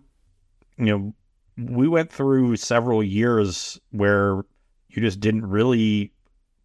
you 0.78 0.86
know 0.86 1.14
we 1.58 1.88
went 1.88 2.12
through 2.12 2.56
several 2.56 3.04
years 3.04 3.80
where 3.92 4.44
you 4.90 5.02
just 5.02 5.20
didn't 5.20 5.46
really 5.46 6.12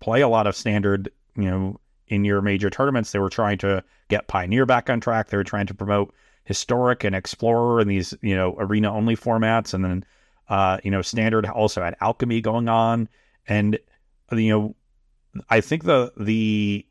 play 0.01 0.21
a 0.21 0.29
lot 0.29 0.47
of 0.47 0.57
standard, 0.57 1.11
you 1.37 1.51
know, 1.51 1.81
in 2.07 2.25
your 2.25 2.41
major 2.41 2.71
tournaments. 2.71 3.13
They 3.13 3.19
were 3.19 3.31
trying 3.31 3.59
to 3.59 3.83
get 4.09 4.29
Pioneer 4.29 4.67
back 4.67 4.89
on 4.89 5.01
track. 5.01 5.29
They 5.29 5.37
were 5.37 5.45
trying 5.45 5.67
to 5.67 5.75
promote 5.75 6.15
Historic 6.49 7.05
and 7.05 7.15
Explorer 7.15 7.81
and 7.81 7.91
these, 7.91 8.15
you 8.23 8.35
know, 8.35 8.57
arena 8.59 8.91
only 8.91 9.15
formats. 9.15 9.75
And 9.75 9.85
then, 9.85 10.05
uh, 10.49 10.79
you 10.83 10.91
know, 10.91 11.03
Standard 11.03 11.45
also 11.45 11.83
had 11.83 11.95
Alchemy 12.01 12.41
going 12.41 12.71
on. 12.71 13.07
And, 13.47 13.79
you 14.33 14.49
know, 14.49 14.77
I 15.51 15.61
think 15.61 15.85
the, 15.85 16.11
the, 16.17 16.87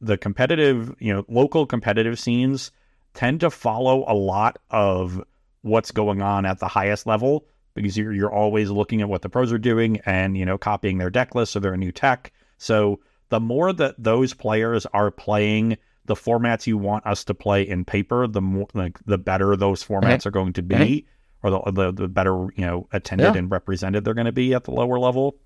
the 0.00 0.16
competitive, 0.16 0.94
you 1.00 1.12
know, 1.12 1.24
local 1.28 1.66
competitive 1.66 2.16
scenes 2.16 2.70
tend 3.12 3.40
to 3.40 3.50
follow 3.50 4.04
a 4.06 4.14
lot 4.14 4.60
of 4.70 5.20
what's 5.62 5.90
going 5.90 6.22
on 6.22 6.46
at 6.46 6.60
the 6.60 6.68
highest 6.68 7.04
level 7.04 7.44
because 7.74 7.98
you're 7.98 8.12
you're 8.12 8.32
always 8.32 8.70
looking 8.70 9.00
at 9.00 9.08
what 9.08 9.22
the 9.22 9.28
pros 9.28 9.52
are 9.52 9.58
doing 9.58 10.00
and 10.06 10.36
you 10.36 10.44
know 10.44 10.58
copying 10.58 10.98
their 10.98 11.10
deck 11.10 11.34
lists 11.34 11.56
or 11.56 11.60
their 11.60 11.76
new 11.76 11.92
tech. 11.92 12.32
So 12.58 13.00
the 13.30 13.40
more 13.40 13.72
that 13.72 13.94
those 13.98 14.34
players 14.34 14.86
are 14.86 15.10
playing 15.10 15.76
the 16.06 16.14
formats 16.14 16.66
you 16.66 16.76
want 16.78 17.06
us 17.06 17.24
to 17.24 17.34
play 17.34 17.62
in 17.62 17.84
paper, 17.84 18.26
the 18.26 18.40
more 18.40 18.66
like 18.74 18.98
the 19.06 19.18
better 19.18 19.54
those 19.56 19.84
formats 19.84 20.26
are 20.26 20.30
going 20.30 20.52
to 20.54 20.62
be, 20.62 21.06
or 21.42 21.50
the, 21.50 21.60
the 21.72 21.92
the 21.92 22.08
better 22.08 22.34
you 22.56 22.64
know 22.66 22.88
attended 22.92 23.34
Yeah. 23.34 23.38
and 23.38 23.50
represented 23.50 24.04
they're 24.04 24.14
going 24.14 24.26
to 24.26 24.32
be 24.32 24.52
at 24.54 24.64
the 24.64 24.72
lower 24.72 24.98
level. 24.98 25.36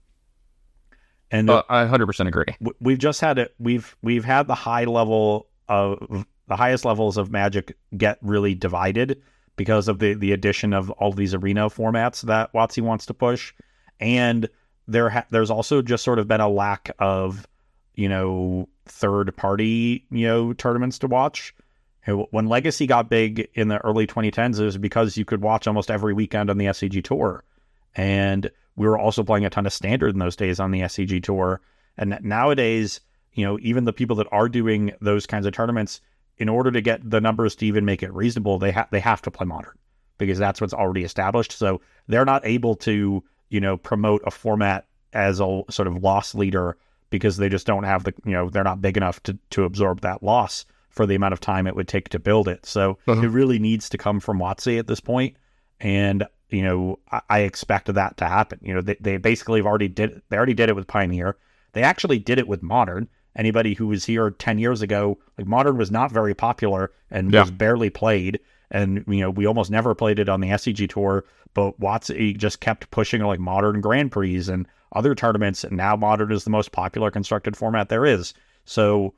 And 1.30 1.50
Uh, 1.50 1.62
I 1.68 1.84
100% 1.84 2.28
agree. 2.28 2.44
we've 2.80 2.98
just 2.98 3.20
had 3.20 3.38
it 3.38 3.54
we've 3.58 3.96
we've 4.02 4.24
had 4.24 4.46
the 4.46 4.54
high 4.54 4.84
level 4.84 5.48
of 5.68 6.24
the 6.48 6.56
highest 6.56 6.84
levels 6.84 7.16
of 7.16 7.30
magic 7.30 7.76
get 7.96 8.18
really 8.22 8.54
divided 8.54 9.20
because 9.56 9.88
of 9.88 9.98
the 9.98 10.14
the 10.14 10.32
addition 10.32 10.72
of 10.72 10.90
all 10.92 11.12
these 11.12 11.34
arena 11.34 11.68
formats 11.68 12.22
that 12.22 12.52
WotC 12.52 12.80
wants 12.82 13.06
to 13.06 13.14
push 13.14 13.52
and 13.98 14.48
there 14.86 15.10
ha- 15.10 15.26
there's 15.30 15.50
also 15.50 15.82
just 15.82 16.04
sort 16.04 16.20
of 16.20 16.28
been 16.28 16.40
a 16.40 16.48
lack 16.48 16.90
of 17.00 17.48
you 17.94 18.08
know 18.08 18.68
third 18.86 19.36
party 19.36 20.04
you 20.10 20.26
know 20.26 20.52
tournaments 20.52 20.98
to 21.00 21.06
watch. 21.06 21.54
When 22.06 22.46
legacy 22.46 22.86
got 22.86 23.10
big 23.10 23.48
in 23.54 23.66
the 23.66 23.78
early 23.78 24.06
2010s 24.06 24.60
it 24.60 24.64
was 24.64 24.78
because 24.78 25.16
you 25.16 25.24
could 25.24 25.42
watch 25.42 25.66
almost 25.66 25.90
every 25.90 26.14
weekend 26.14 26.50
on 26.50 26.58
the 26.58 26.66
SCG 26.66 27.02
tour. 27.02 27.42
And 27.96 28.48
we 28.76 28.86
were 28.86 28.98
also 28.98 29.24
playing 29.24 29.44
a 29.44 29.50
ton 29.50 29.66
of 29.66 29.72
standard 29.72 30.14
in 30.14 30.20
those 30.20 30.36
days 30.36 30.60
on 30.60 30.70
the 30.70 30.82
SCG 30.82 31.22
tour. 31.22 31.60
And 31.96 32.16
nowadays, 32.22 33.00
you 33.32 33.44
know, 33.44 33.58
even 33.60 33.84
the 33.84 33.92
people 33.92 34.16
that 34.16 34.28
are 34.30 34.48
doing 34.48 34.92
those 35.00 35.26
kinds 35.26 35.46
of 35.46 35.52
tournaments, 35.52 36.00
in 36.38 36.48
order 36.48 36.70
to 36.70 36.80
get 36.80 37.08
the 37.08 37.20
numbers 37.20 37.56
to 37.56 37.66
even 37.66 37.84
make 37.84 38.02
it 38.02 38.12
reasonable, 38.12 38.58
they 38.58 38.70
have 38.70 38.88
they 38.90 39.00
have 39.00 39.22
to 39.22 39.30
play 39.30 39.46
modern 39.46 39.76
because 40.18 40.38
that's 40.38 40.60
what's 40.60 40.74
already 40.74 41.04
established. 41.04 41.52
So 41.52 41.80
they're 42.08 42.24
not 42.24 42.46
able 42.46 42.76
to, 42.76 43.22
you 43.48 43.60
know, 43.60 43.76
promote 43.76 44.22
a 44.26 44.30
format 44.30 44.86
as 45.12 45.40
a 45.40 45.62
sort 45.70 45.88
of 45.88 46.02
loss 46.02 46.34
leader 46.34 46.76
because 47.10 47.36
they 47.36 47.48
just 47.48 47.66
don't 47.66 47.84
have 47.84 48.04
the, 48.04 48.14
you 48.24 48.32
know, 48.32 48.48
they're 48.50 48.64
not 48.64 48.82
big 48.82 48.96
enough 48.96 49.22
to 49.24 49.38
to 49.50 49.64
absorb 49.64 50.00
that 50.00 50.22
loss 50.22 50.64
for 50.90 51.06
the 51.06 51.14
amount 51.14 51.32
of 51.34 51.40
time 51.40 51.66
it 51.66 51.76
would 51.76 51.88
take 51.88 52.08
to 52.10 52.18
build 52.18 52.48
it. 52.48 52.64
So 52.66 52.98
Uh-huh. 53.06 53.20
it 53.22 53.28
really 53.28 53.58
needs 53.58 53.88
to 53.90 53.98
come 53.98 54.18
from 54.20 54.38
WotC 54.38 54.78
at 54.78 54.86
this. 54.86 55.00
And 55.80 56.26
you 56.48 56.62
know, 56.62 56.98
I, 57.10 57.20
I 57.28 57.38
expect 57.40 57.92
that 57.92 58.16
to 58.18 58.26
happen. 58.26 58.60
You 58.62 58.74
know, 58.74 58.80
they, 58.80 58.96
they 59.00 59.16
basically 59.16 59.58
have 59.60 59.66
already 59.66 59.88
did 59.88 60.22
they 60.28 60.36
already 60.36 60.54
did 60.54 60.68
it 60.68 60.76
with 60.76 60.86
Pioneer. 60.86 61.36
They 61.72 61.82
actually 61.82 62.18
did 62.18 62.38
it 62.38 62.48
with 62.48 62.62
Modern. 62.62 63.08
Anybody 63.34 63.74
who 63.74 63.88
was 63.88 64.04
here 64.06 64.30
ten 64.30 64.58
years 64.58 64.80
ago, 64.80 65.18
like 65.36 65.46
Modern 65.46 65.76
was 65.76 65.90
not 65.90 66.10
very 66.10 66.34
popular 66.34 66.92
and 67.10 67.32
Yeah. 67.32 67.42
was 67.42 67.50
barely 67.50 67.90
played. 67.90 68.40
And 68.70 69.04
you 69.06 69.20
know, 69.20 69.30
we 69.30 69.46
almost 69.46 69.70
never 69.70 69.94
played 69.94 70.18
it 70.18 70.28
on 70.28 70.40
the 70.40 70.48
SCG 70.48 70.88
tour, 70.88 71.24
but 71.54 71.78
WotC 71.78 72.36
just 72.38 72.60
kept 72.60 72.90
pushing 72.90 73.22
like 73.22 73.38
Modern 73.38 73.80
Grand 73.80 74.10
Prix 74.10 74.48
and 74.48 74.66
other 74.92 75.14
tournaments, 75.14 75.64
and 75.64 75.76
now 75.76 75.96
Modern 75.96 76.32
is 76.32 76.44
the 76.44 76.50
most 76.50 76.72
popular 76.72 77.10
constructed 77.10 77.56
format 77.56 77.88
there 77.88 78.06
is. 78.06 78.34
So, 78.64 79.14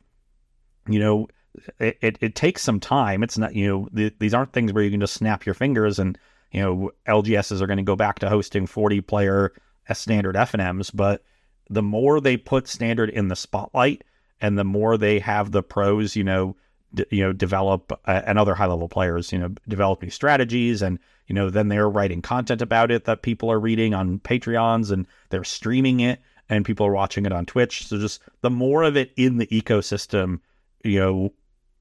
you 0.88 0.98
know, 0.98 1.28
it, 1.78 1.98
it, 2.00 2.18
it 2.20 2.34
takes 2.34 2.62
some 2.62 2.80
time. 2.80 3.22
It's 3.22 3.38
not, 3.38 3.54
you 3.54 3.68
know, 3.68 3.88
th- 3.94 4.14
these 4.18 4.34
aren't 4.34 4.52
things 4.52 4.72
where 4.72 4.84
you 4.84 4.90
can 4.90 5.00
just 5.00 5.14
snap 5.14 5.46
your 5.46 5.54
fingers 5.54 5.98
and, 5.98 6.18
you 6.52 6.62
know, 6.62 6.90
LGSs 7.06 7.60
are 7.60 7.66
going 7.66 7.78
to 7.78 7.82
go 7.82 7.96
back 7.96 8.18
to 8.20 8.28
hosting 8.28 8.66
40 8.66 9.00
player 9.02 9.52
standard 9.92 10.34
FNMs. 10.34 10.90
But 10.94 11.22
the 11.68 11.82
more 11.82 12.20
they 12.20 12.36
put 12.36 12.68
standard 12.68 13.10
in 13.10 13.28
the 13.28 13.36
spotlight 13.36 14.04
and 14.40 14.58
the 14.58 14.64
more 14.64 14.96
they 14.96 15.18
have 15.18 15.50
the 15.50 15.62
pros, 15.62 16.16
you 16.16 16.24
know, 16.24 16.56
you 17.10 17.22
know, 17.22 17.32
develop 17.32 17.92
uh, 18.06 18.22
and 18.26 18.38
other 18.38 18.54
high 18.54 18.66
level 18.66 18.88
players, 18.88 19.32
you 19.32 19.38
know, 19.38 19.50
develop 19.68 20.02
new 20.02 20.10
strategies 20.10 20.82
and, 20.82 20.98
you 21.26 21.34
know, 21.34 21.50
then 21.50 21.68
they're 21.68 21.88
writing 21.88 22.22
content 22.22 22.62
about 22.62 22.90
it 22.90 23.04
that 23.04 23.22
people 23.22 23.50
are 23.50 23.60
reading 23.60 23.94
on 23.94 24.18
Patreons 24.20 24.90
and 24.90 25.06
they're 25.30 25.44
streaming 25.44 26.00
it 26.00 26.20
and 26.48 26.64
people 26.64 26.86
are 26.86 26.92
watching 26.92 27.26
it 27.26 27.32
on 27.32 27.46
Twitch. 27.46 27.86
So 27.86 27.98
just 27.98 28.22
the 28.40 28.50
more 28.50 28.82
of 28.82 28.96
it 28.96 29.12
in 29.16 29.36
the 29.36 29.46
ecosystem, 29.48 30.40
you 30.82 30.98
know, 30.98 31.32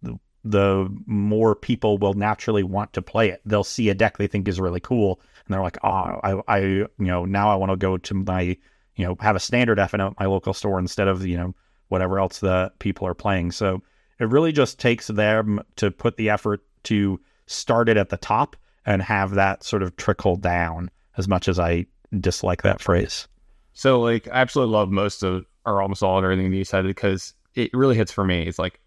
the, 0.01 0.19
the 0.43 0.89
more 1.05 1.55
people 1.55 1.97
will 1.97 2.13
naturally 2.13 2.63
want 2.63 2.93
to 2.93 3.01
play 3.01 3.29
it. 3.29 3.41
They'll 3.45 3.63
see 3.63 3.89
a 3.89 3.95
deck 3.95 4.17
they 4.17 4.27
think 4.27 4.47
is 4.47 4.59
really 4.59 4.79
cool, 4.79 5.21
and 5.45 5.53
they're 5.53 5.61
like, 5.61 5.77
"Oh, 5.83 5.89
I, 5.89 6.41
I, 6.47 6.59
you 6.59 6.87
know, 6.99 7.25
now 7.25 7.49
I 7.49 7.55
want 7.55 7.71
to 7.71 7.77
go 7.77 7.97
to 7.97 8.13
my, 8.13 8.57
you 8.95 9.05
know, 9.05 9.15
have 9.19 9.35
a 9.35 9.39
standard 9.39 9.77
FNM 9.77 10.11
at 10.11 10.19
my 10.19 10.25
local 10.25 10.53
store 10.53 10.79
instead 10.79 11.07
of, 11.07 11.25
you 11.25 11.37
know, 11.37 11.55
whatever 11.87 12.19
else 12.19 12.39
the 12.39 12.71
people 12.79 13.07
are 13.07 13.13
playing. 13.13 13.51
So 13.51 13.81
it 14.19 14.29
really 14.29 14.51
just 14.51 14.79
takes 14.79 15.07
them 15.07 15.61
to 15.75 15.91
put 15.91 16.17
the 16.17 16.29
effort 16.29 16.61
to 16.83 17.19
start 17.45 17.89
it 17.89 17.97
at 17.97 18.09
the 18.09 18.17
top 18.17 18.55
and 18.85 19.01
have 19.01 19.31
that 19.31 19.63
sort 19.63 19.83
of 19.83 19.95
trickle 19.97 20.35
down 20.35 20.89
as 21.17 21.27
much 21.27 21.47
as 21.47 21.59
I 21.59 21.85
dislike 22.19 22.61
that 22.63 22.81
phrase. 22.81 23.27
So 23.73 23.99
like 23.99 24.27
I 24.27 24.41
absolutely 24.41 24.73
love 24.73 24.89
most 24.89 25.23
of 25.23 25.45
or 25.65 25.81
almost 25.81 26.01
all 26.01 26.17
of 26.17 26.23
everything 26.23 26.49
that 26.49 26.57
you 26.57 26.63
said 26.63 26.85
because 26.85 27.33
it 27.53 27.69
really 27.73 27.95
hits 27.95 28.11
for 28.11 28.23
me. 28.23 28.43
It's 28.43 28.59
like 28.59 28.79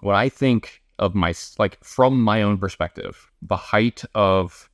what 0.00 0.14
I 0.14 0.28
think 0.28 0.82
of 0.98 1.14
my 1.14 1.34
like 1.58 1.82
from 1.84 2.20
my 2.20 2.42
own 2.42 2.58
perspective, 2.58 3.30
the 3.42 3.56
height 3.56 4.04
of 4.14 4.68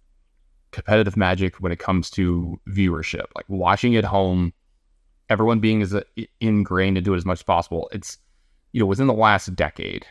competitive 0.71 1.17
magic 1.17 1.57
when 1.57 1.73
it 1.73 1.79
comes 1.79 2.11
to 2.11 2.59
viewership, 2.69 3.27
like 3.37 3.45
watching 3.49 3.95
at 3.97 4.05
home, 4.05 4.53
everyone 5.29 5.61
being 5.61 5.83
as 5.83 5.95
ingrained 6.41 6.97
into 6.97 7.13
it 7.15 7.19
as 7.19 7.27
much 7.27 7.41
as 7.41 7.45
possible. 7.45 7.89
It's 7.93 8.19
you 8.73 8.81
know 8.81 8.87
within 8.87 9.07
the 9.07 9.15
last 9.15 9.55
decade, 9.55 10.07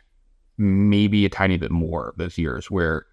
maybe 0.57 1.25
a 1.25 1.29
tiny 1.29 1.57
bit 1.57 1.71
more 1.71 2.09
of 2.09 2.17
those 2.17 2.37
years 2.37 2.69
where 2.69 3.05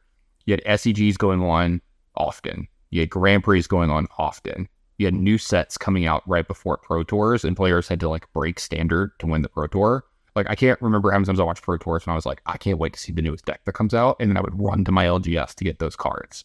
you 0.46 0.52
had 0.52 0.64
SCGs 0.64 1.18
going 1.18 1.42
on 1.42 1.80
often, 2.14 2.68
you 2.90 3.00
had 3.00 3.10
Grand 3.10 3.44
Prix 3.44 3.62
going 3.62 3.90
on 3.90 4.06
often, 4.18 4.68
you 4.98 5.06
had 5.06 5.14
new 5.14 5.38
sets 5.38 5.78
coming 5.78 6.06
out 6.06 6.22
right 6.28 6.46
before 6.46 6.76
Pro 6.76 7.02
Tours, 7.02 7.44
and 7.44 7.56
players 7.56 7.88
had 7.88 8.00
to 8.00 8.08
like 8.08 8.32
break 8.32 8.58
standard 8.58 9.12
to 9.18 9.26
win 9.26 9.42
the 9.42 9.48
Pro 9.48 9.66
Tour. 9.66 10.04
Like 10.36 10.48
I 10.50 10.54
can't 10.54 10.80
remember 10.82 11.10
how 11.10 11.18
many 11.18 11.26
times 11.26 11.40
I 11.40 11.44
watched 11.44 11.62
Pro 11.62 11.78
Tours 11.78 12.04
and 12.04 12.12
I 12.12 12.14
was 12.14 12.26
like, 12.26 12.42
I 12.46 12.56
can't 12.56 12.78
wait 12.78 12.92
to 12.92 12.98
see 12.98 13.12
the 13.12 13.22
newest 13.22 13.44
deck 13.44 13.64
that 13.64 13.72
comes 13.72 13.94
out, 13.94 14.16
and 14.20 14.30
then 14.30 14.36
I 14.36 14.40
would 14.40 14.60
run 14.60 14.84
to 14.84 14.92
my 14.92 15.06
LGS 15.06 15.54
to 15.54 15.64
get 15.64 15.78
those 15.78 15.96
cards. 15.96 16.44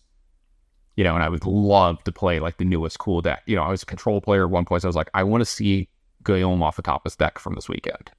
You 0.95 1.03
know, 1.03 1.15
and 1.15 1.23
I 1.23 1.29
would 1.29 1.45
love 1.45 2.03
to 2.03 2.11
play 2.11 2.39
like 2.39 2.57
the 2.57 2.65
newest 2.65 2.99
cool 2.99 3.21
deck. 3.21 3.41
You 3.47 3.55
know, 3.55 3.63
I 3.63 3.69
was 3.69 3.81
a 3.81 3.87
control 3.87 4.21
player 4.21 4.43
at 4.43 4.51
one 4.51 4.63
point. 4.63 4.83
So 4.83 4.87
I 4.87 4.89
was 4.89 4.95
like, 4.95 5.09
I 5.15 5.23
want 5.23 5.41
to 5.41 5.45
see 5.45 5.89
Guillaume 6.23 6.61
off 6.61 6.75
the 6.75 6.83
top 6.83 7.01
of 7.01 7.11
his 7.11 7.15
deck 7.15 7.39
from 7.39 7.55
this 7.55 7.67
weekend. 7.67 8.11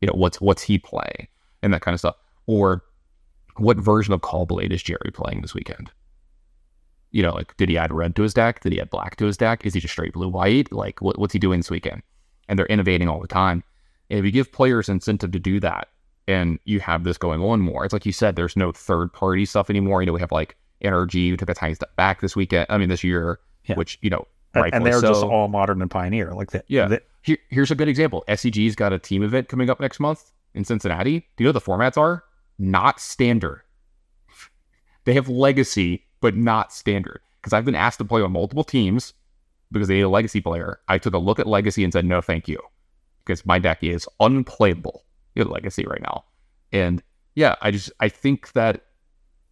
You 0.00 0.06
know, 0.06 0.14
what's 0.14 0.40
what's 0.40 0.62
he 0.62 0.78
playing 0.78 1.28
and 1.62 1.72
that 1.74 1.82
kind 1.82 1.94
of 1.94 2.00
stuff, 2.00 2.16
or 2.46 2.82
what 3.56 3.76
version 3.76 4.14
of 4.14 4.22
Caw-Blade 4.22 4.72
is 4.72 4.82
Gerry 4.82 5.10
playing 5.12 5.42
this 5.42 5.54
weekend? 5.54 5.90
you 7.10 7.22
know, 7.22 7.34
like, 7.34 7.56
did 7.56 7.68
he 7.68 7.76
add 7.76 7.92
red 7.92 8.14
to 8.16 8.22
his 8.22 8.34
deck? 8.34 8.60
Did 8.60 8.72
he 8.72 8.80
add 8.80 8.90
black 8.90 9.16
to 9.16 9.26
his 9.26 9.36
deck? 9.36 9.66
Is 9.66 9.74
he 9.74 9.80
just 9.80 9.92
straight 9.92 10.12
blue 10.12 10.28
white? 10.28 10.70
Like, 10.72 11.00
what, 11.00 11.18
what's 11.18 11.32
he 11.32 11.38
doing 11.38 11.60
this 11.60 11.70
weekend? 11.70 12.02
And 12.48 12.58
they're 12.58 12.66
innovating 12.66 13.08
all 13.08 13.20
the 13.20 13.28
time. 13.28 13.62
And 14.08 14.18
if 14.18 14.24
you 14.24 14.30
give 14.30 14.52
players 14.52 14.88
incentive 14.88 15.32
to 15.32 15.38
do 15.38 15.60
that, 15.60 15.88
and 16.28 16.60
you 16.64 16.78
have 16.80 17.02
this 17.02 17.18
going 17.18 17.42
on 17.42 17.60
more, 17.60 17.84
it's 17.84 17.92
like 17.92 18.06
you 18.06 18.12
said, 18.12 18.36
there's 18.36 18.56
no 18.56 18.70
third 18.70 19.12
party 19.12 19.44
stuff 19.44 19.70
anymore. 19.70 20.02
You 20.02 20.06
know, 20.06 20.12
we 20.12 20.20
have 20.20 20.30
like 20.30 20.56
NRG 20.84 21.30
who 21.30 21.36
took 21.36 21.48
a 21.48 21.54
tiny 21.54 21.74
step 21.74 21.94
back 21.96 22.20
this 22.20 22.36
weekend. 22.36 22.66
I 22.68 22.78
mean, 22.78 22.88
this 22.88 23.02
year, 23.02 23.40
yeah. 23.64 23.74
which 23.74 23.98
you 24.02 24.10
know, 24.10 24.26
and, 24.54 24.72
and 24.72 24.86
they're 24.86 25.00
so. 25.00 25.08
just 25.08 25.24
all 25.24 25.48
modern 25.48 25.82
and 25.82 25.90
pioneer. 25.90 26.32
Like 26.32 26.52
that. 26.52 26.64
Yeah. 26.68 26.98
Here, 27.22 27.38
here's 27.48 27.70
a 27.70 27.74
good 27.74 27.88
example. 27.88 28.24
SCG's 28.28 28.74
got 28.74 28.92
a 28.92 28.98
team 28.98 29.22
event 29.22 29.48
coming 29.48 29.68
up 29.70 29.80
next 29.80 30.00
month 30.00 30.32
in 30.54 30.64
Cincinnati. 30.64 31.20
Do 31.20 31.44
you 31.44 31.44
know 31.44 31.52
what 31.52 31.64
the 31.64 31.70
formats 31.70 31.96
are? 31.96 32.24
Not 32.58 33.00
standard. 33.00 33.62
They 35.04 35.14
have 35.14 35.30
legacy 35.30 36.04
but 36.20 36.36
not 36.36 36.72
standard. 36.72 37.20
Because 37.40 37.54
I've 37.54 37.64
been 37.64 37.74
asked 37.74 37.98
to 37.98 38.04
play 38.04 38.20
on 38.20 38.32
multiple 38.32 38.64
teams 38.64 39.14
because 39.72 39.88
they 39.88 39.94
need 39.94 40.02
a 40.02 40.08
legacy 40.08 40.40
player. 40.40 40.80
I 40.88 40.98
took 40.98 41.14
a 41.14 41.18
look 41.18 41.38
at 41.38 41.46
legacy 41.46 41.84
and 41.84 41.92
said, 41.92 42.04
no, 42.04 42.20
thank 42.20 42.48
you. 42.48 42.58
Because 43.24 43.46
my 43.46 43.58
deck 43.58 43.82
is 43.82 44.06
unplayable 44.20 45.04
in 45.34 45.48
legacy 45.48 45.86
right 45.86 46.02
now. 46.02 46.24
And 46.72 47.02
yeah, 47.34 47.56
I 47.62 47.70
just 47.70 47.90
I 48.00 48.08
think 48.08 48.52
that 48.52 48.84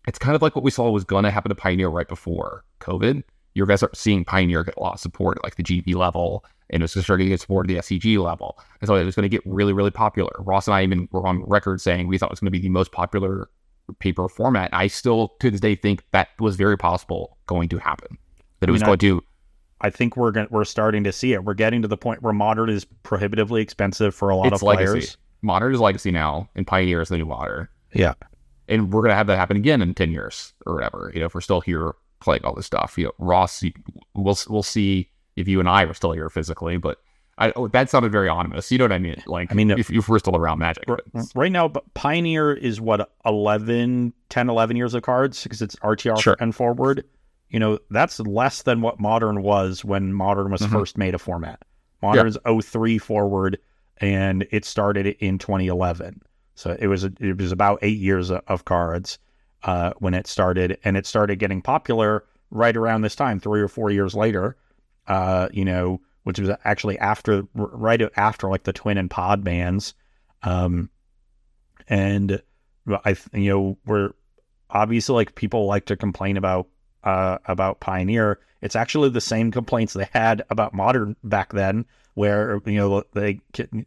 it's 0.07 0.19
kind 0.19 0.35
of 0.35 0.43
like 0.43 0.55
what 0.55 0.65
we 0.65 0.71
saw 0.71 0.91
was 0.91 1.05
gonna 1.05 1.31
happen 1.31 1.49
to 1.49 1.55
Pioneer 1.55 1.89
right 1.89 2.09
before 2.09 2.65
COVID. 2.81 3.23
You 3.59 3.67
guys 3.67 3.83
are 3.83 3.91
seeing 3.93 4.25
Pioneer 4.25 4.63
get 4.63 4.77
a 4.77 4.81
lot 4.81 4.95
of 4.95 5.01
support 5.01 5.39
at 5.39 5.45
like 5.45 5.57
the 5.57 5.65
GP 5.65 5.97
level, 5.97 6.45
and 6.71 6.83
it's 6.83 6.93
starting 6.93 7.27
to 7.27 7.31
get 7.31 7.41
support 7.41 7.69
at 7.69 7.75
the 7.75 7.81
SCG 7.81 8.23
level. 8.23 8.59
And 8.81 8.87
so 8.87 8.95
it 8.95 9.05
was 9.05 9.17
going 9.17 9.25
to 9.25 9.29
get 9.29 9.43
really, 9.45 9.73
really 9.73 9.91
popular. 9.91 10.31
Ross 10.39 10.69
and 10.69 10.75
I 10.75 10.85
even 10.85 11.09
were 11.11 11.27
on 11.27 11.43
record 11.45 11.81
saying 11.81 12.07
we 12.07 12.19
thought 12.19 12.27
it 12.27 12.33
was 12.33 12.41
going 12.41 12.47
to 12.47 12.53
be 12.53 12.61
the 12.61 12.69
most 12.69 12.93
popular 12.93 13.51
paper 13.99 14.29
format. 14.29 14.71
I 14.73 14.87
still, 14.87 15.35
to 15.41 15.51
this 15.51 15.61
day, 15.61 15.75
think 15.75 16.05
that 16.13 16.29
was 16.39 16.55
very 16.55 16.79
possible 16.79 17.37
going 17.47 17.69
to 17.71 17.79
happen. 17.79 18.17
That 18.61 18.69
it 18.69 18.71
I 18.71 18.73
mean, 18.73 18.73
was 18.75 18.83
going 18.83 18.93
I, 18.93 18.97
to. 18.97 19.25
I 19.81 19.91
think 19.91 20.17
we're 20.17 20.31
going 20.31 20.47
we're 20.51 20.65
starting 20.65 21.03
to 21.05 21.13
see 21.13 21.33
it. 21.33 21.45
We're 21.45 21.55
getting 21.55 21.83
to 21.83 21.89
the 21.89 21.97
point 21.97 22.23
where 22.23 22.33
modern 22.33 22.71
is 22.71 22.85
prohibitively 22.85 23.61
expensive 23.63 24.15
for 24.15 24.31
a 24.31 24.37
lot 24.37 24.53
of 24.53 24.61
players. 24.61 24.93
Legacy. 24.93 25.17
Modern 25.43 25.75
is 25.75 25.81
legacy 25.81 26.11
now, 26.11 26.49
and 26.55 26.67
Pioneer 26.67 27.01
is 27.01 27.09
the 27.09 27.17
new 27.17 27.27
modern. 27.27 27.69
Yeah, 27.93 28.15
and 28.69 28.93
we're 28.93 29.03
going 29.03 29.11
to 29.11 29.17
have 29.17 29.29
that 29.29 29.37
happen 29.37 29.57
again 29.57 29.81
in 29.83 29.95
ten 29.95 30.11
years 30.11 30.53
or 30.67 30.75
whatever. 30.75 31.11
You 31.15 31.21
know, 31.21 31.27
if 31.27 31.35
we're 31.35 31.41
still 31.41 31.61
here 31.61 31.93
playing 32.21 32.45
all 32.45 32.55
this 32.55 32.67
stuff, 32.67 32.97
you 32.97 33.05
know, 33.05 33.13
Ross, 33.19 33.63
we'll 34.15 34.39
we'll 34.49 34.63
see 34.63 35.11
if 35.37 35.49
you 35.49 35.61
and 35.61 35.69
I 35.69 35.85
are 35.85 35.95
still 35.95 36.13
here 36.13 36.29
physically, 36.29 36.77
but 36.77 36.99
I, 37.39 37.53
oh, 37.55 37.69
that 37.69 37.89
sounded 37.89 38.11
very 38.11 38.29
ominous. 38.29 38.71
You 38.73 38.79
know 38.79 38.85
what 38.85 38.93
I 38.93 38.99
mean? 38.99 39.23
Like, 39.27 39.53
I 39.53 39.55
mean, 39.55 39.71
if, 39.71 39.91
if 39.91 40.09
we're 40.09 40.19
still 40.19 40.37
around 40.37 40.59
Magic. 40.59 40.85
Right 41.35 41.53
now, 41.53 41.69
But 41.69 41.95
Pioneer 41.95 42.53
is 42.53 42.81
what, 42.81 43.11
11, 43.25 44.13
10, 44.29 44.51
11 44.51 44.77
years 44.77 44.95
of 44.95 45.03
cards 45.03 45.45
because 45.45 45.63
it's 45.63 45.77
RTR 45.77 46.21
sure. 46.21 46.37
and 46.41 46.55
forward. 46.55 47.05
You 47.49 47.61
know, 47.61 47.79
that's 47.91 48.19
less 48.21 48.63
than 48.63 48.83
what 48.83 48.99
Modern 48.99 49.43
was 49.43 49.85
when 49.85 50.13
Modern 50.13 50.51
was 50.51 50.61
mm-hmm. 50.61 50.73
first 50.73 50.99
made 50.99 51.15
a 51.15 51.19
format. 51.19 51.63
Modern's 52.03 52.37
yeah. 52.45 52.61
03 52.61 52.99
forward, 52.99 53.59
and 53.99 54.47
it 54.51 54.65
started 54.65 55.07
in 55.07 55.39
2011. 55.39 56.21
So 56.57 56.77
it 56.79 56.89
was 56.89 57.05
it 57.05 57.39
was 57.39 57.53
about 57.53 57.79
eight 57.83 57.99
years 57.99 58.31
of 58.33 58.65
cards 58.65 59.19
uh, 59.65 59.93
when 59.99 60.15
it 60.15 60.27
started, 60.27 60.79
and 60.85 60.97
it 60.97 61.07
started 61.07 61.39
getting 61.39 61.63
popular 61.63 62.25
right 62.51 62.77
around 62.77 63.03
this 63.03 63.17
time, 63.17 63.41
three 63.41 63.61
or 63.61 63.69
four 63.69 63.91
years 63.91 64.15
later. 64.15 64.57
Uh, 65.07 65.49
you 65.53 65.65
know, 65.65 66.01
which 66.25 66.39
was 66.39 66.51
actually 66.65 66.99
after 66.99 67.43
right 67.55 68.03
after 68.17 68.49
like 68.49 68.65
the 68.65 68.73
twin 68.73 68.99
and 68.99 69.11
pod 69.11 69.43
bans. 69.43 69.95
Um, 70.43 70.91
and 71.89 72.43
I, 73.05 73.17
you 73.33 73.51
know, 73.51 73.79
we're 73.87 74.11
obviously 74.71 75.15
like 75.15 75.35
people 75.35 75.67
like 75.67 75.87
to 75.87 75.97
complain 75.97 76.37
about 76.37 76.69
uh, 77.05 77.39
about 77.47 77.81
Pioneer. 77.81 78.39
It's 78.61 78.77
actually 78.77 79.09
the 79.09 79.21
same 79.21 79.51
complaints 79.51 79.95
they 79.95 80.09
had 80.13 80.45
about 80.51 80.75
Modern 80.75 81.17
back 81.25 81.53
then, 81.53 81.87
where 82.15 82.61
you 82.67 82.77
know 82.77 83.03
they 83.15 83.41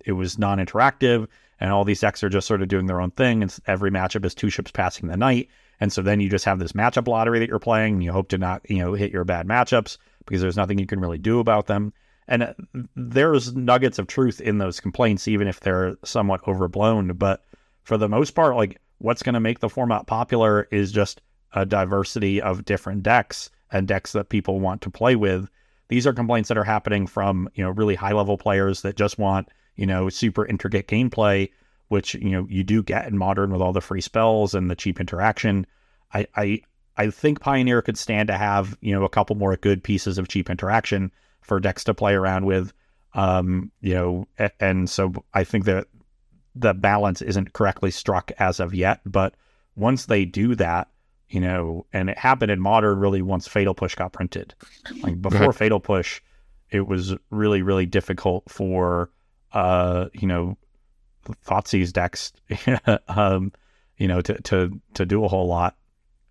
it 0.05 0.13
was 0.13 0.39
non-interactive 0.39 1.28
and 1.61 1.72
all 1.72 1.86
these 1.86 2.01
decks 2.01 2.24
are 2.24 2.30
just 2.30 2.47
sort 2.47 2.63
of 2.63 2.67
doing 2.67 2.88
their 2.88 2.99
own 2.99 3.11
thing, 3.11 3.43
and 3.43 3.55
every 3.67 3.91
matchup 3.91 4.26
is 4.26 4.34
two 4.34 4.49
ships 4.49 4.72
passing 4.72 5.07
the 5.07 5.15
night, 5.15 5.47
and 5.82 5.91
so 5.91 6.01
then 6.01 6.21
you 6.21 6.29
just 6.29 6.45
have 6.45 6.59
this 6.59 6.71
matchup 6.71 7.08
lottery 7.08 7.39
that 7.39 7.49
you're 7.49 7.59
playing, 7.59 7.95
and 7.95 8.03
you 8.03 8.13
hope 8.13 8.29
to 8.29 8.37
not 8.37 8.62
you 8.70 8.78
know 8.78 8.93
hit 8.93 9.12
your 9.12 9.25
bad 9.25 9.47
matchups 9.47 9.97
because 10.25 10.39
there's 10.39 10.55
nothing 10.55 10.79
you 10.79 10.86
can 10.86 11.01
really 11.01 11.17
do 11.17 11.39
about 11.39 11.67
them. 11.67 11.91
And 12.28 12.43
uh, 12.43 12.53
there's 12.95 13.55
nuggets 13.55 13.99
of 13.99 14.08
truth 14.08 14.39
in 14.39 14.59
those 14.59 14.79
complaints, 14.79 15.28
even 15.28 15.47
if 15.47 15.59
they're 15.59 15.97
somewhat 16.05 16.47
overblown. 16.47 17.13
But 17.13 17.43
for 17.83 17.97
the 17.97 18.08
most 18.08 18.32
part, 18.32 18.55
like 18.55 18.79
what's 18.99 19.24
going 19.24 19.33
to 19.33 19.39
make 19.39 19.59
the 19.59 19.70
format 19.70 20.08
popular 20.08 20.67
is 20.71 20.91
just 20.91 21.21
a 21.53 21.66
diversity 21.66 22.41
of 22.41 22.63
different 22.63 23.03
decks 23.03 23.49
and 23.71 23.87
decks 23.87 24.13
that 24.13 24.29
people 24.29 24.59
want 24.59 24.82
to 24.83 24.89
play 24.89 25.16
with. 25.16 25.49
These 25.89 26.08
are 26.08 26.13
complaints 26.13 26.47
that 26.47 26.58
are 26.58 26.63
happening 26.63 27.08
from, 27.08 27.49
you 27.55 27.63
know, 27.63 27.71
really 27.71 27.95
high 27.95 28.13
level 28.13 28.37
players 28.37 28.83
that 28.83 28.95
just 28.95 29.17
want, 29.17 29.49
you 29.75 29.86
know, 29.86 30.08
super 30.08 30.45
intricate 30.45 30.87
gameplay, 30.87 31.49
which, 31.92 32.13
you 32.16 32.30
know, 32.30 32.47
you 32.50 32.63
do 32.63 32.82
get 32.82 33.05
in 33.08 33.18
modern 33.18 33.51
with 33.51 33.62
all 33.62 33.74
the 33.74 33.82
free 33.82 34.01
spells 34.01 34.55
and 34.55 34.72
the 34.72 34.76
cheap 34.76 35.00
interaction. 35.00 35.68
I, 36.13 36.28
I 36.36 36.62
I 36.97 37.09
think 37.09 37.42
Pioneer 37.42 37.82
could 37.82 37.97
stand 37.97 38.28
to 38.28 38.38
have, 38.38 38.78
you 38.82 38.93
know, 38.93 39.04
a 39.04 39.09
couple 39.09 39.36
more 39.36 39.55
good 39.58 39.84
pieces 39.84 40.18
of 40.18 40.28
cheap 40.28 40.50
interaction 40.50 41.12
for 41.42 41.59
decks 41.59 41.84
to 41.86 41.93
play 41.93 42.13
around 42.13 42.46
with. 42.46 42.74
Um, 43.13 43.72
you 43.82 43.93
know, 43.93 44.28
and 44.59 44.89
so 44.89 45.12
I 45.34 45.43
think 45.43 45.66
that 45.66 45.88
the 46.55 46.74
balance 46.74 47.22
isn't 47.22 47.54
correctly 47.54 47.92
struck 47.92 48.32
as 48.39 48.59
of 48.59 48.74
yet. 48.74 49.01
But 49.05 49.36
once 49.76 50.05
they 50.05 50.24
do 50.24 50.55
that, 50.55 50.89
you 51.30 51.42
know, 51.42 51.86
and 51.92 52.09
it 52.09 52.18
happened 52.18 52.51
in 52.51 52.62
modern 52.62 53.00
really 53.00 53.22
once 53.22 53.47
Fatal 53.47 53.74
Push 53.74 53.96
got 53.96 54.13
printed. 54.13 54.54
Like 55.01 55.22
before 55.22 55.51
Fatal 55.54 55.80
Push, 55.80 56.22
it 56.70 56.88
was 56.88 57.16
really, 57.30 57.62
really 57.62 57.86
difficult 57.86 58.50
for 58.50 59.09
uh, 59.54 60.08
you 60.13 60.28
know, 60.28 60.58
Thoughtseize 61.45 61.93
decks 61.93 62.33
um, 63.07 63.51
you 63.97 64.07
know, 64.07 64.21
to 64.21 64.41
to 64.41 64.81
to 64.95 65.05
do 65.05 65.23
a 65.23 65.27
whole 65.27 65.47
lot. 65.47 65.75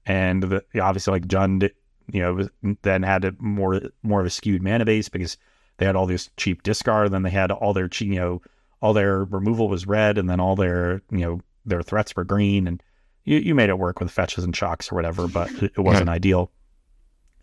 And 0.07 0.43
the, 0.43 0.65
obviously 0.81 1.13
like 1.13 1.27
Jund 1.27 1.71
you 2.13 2.21
know, 2.23 2.77
then 2.83 3.03
had 3.03 3.25
a 3.25 3.35
more 3.39 3.81
more 4.03 4.21
of 4.21 4.27
a 4.27 4.31
skewed 4.31 4.63
mana 4.63 4.85
base 4.85 5.09
because 5.09 5.37
they 5.77 5.87
had 5.87 5.97
all 5.97 6.07
this 6.07 6.31
cheap 6.37 6.63
discard. 6.63 7.11
Then 7.13 7.23
they 7.23 7.31
had 7.31 7.51
all 7.51 7.73
their 7.73 7.89
you 7.99 8.17
know 8.17 8.43
all 8.83 8.93
their 8.93 9.25
removal 9.25 9.69
was 9.69 9.87
red, 9.87 10.19
and 10.19 10.29
then 10.29 10.41
all 10.41 10.57
their 10.57 11.03
you 11.11 11.19
know 11.19 11.41
their 11.65 11.83
threats 11.83 12.15
were 12.17 12.25
green, 12.25 12.67
and 12.67 12.83
you, 13.25 13.39
you 13.39 13.55
made 13.55 13.69
it 13.69 13.79
work 13.79 14.01
with 14.01 14.11
fetches 14.11 14.45
and 14.45 14.57
shocks 14.57 14.91
or 14.91 14.95
whatever, 14.95 15.29
but 15.29 15.51
it, 15.63 15.73
it 15.77 15.81
wasn't 15.81 16.09
ideal. 16.09 16.51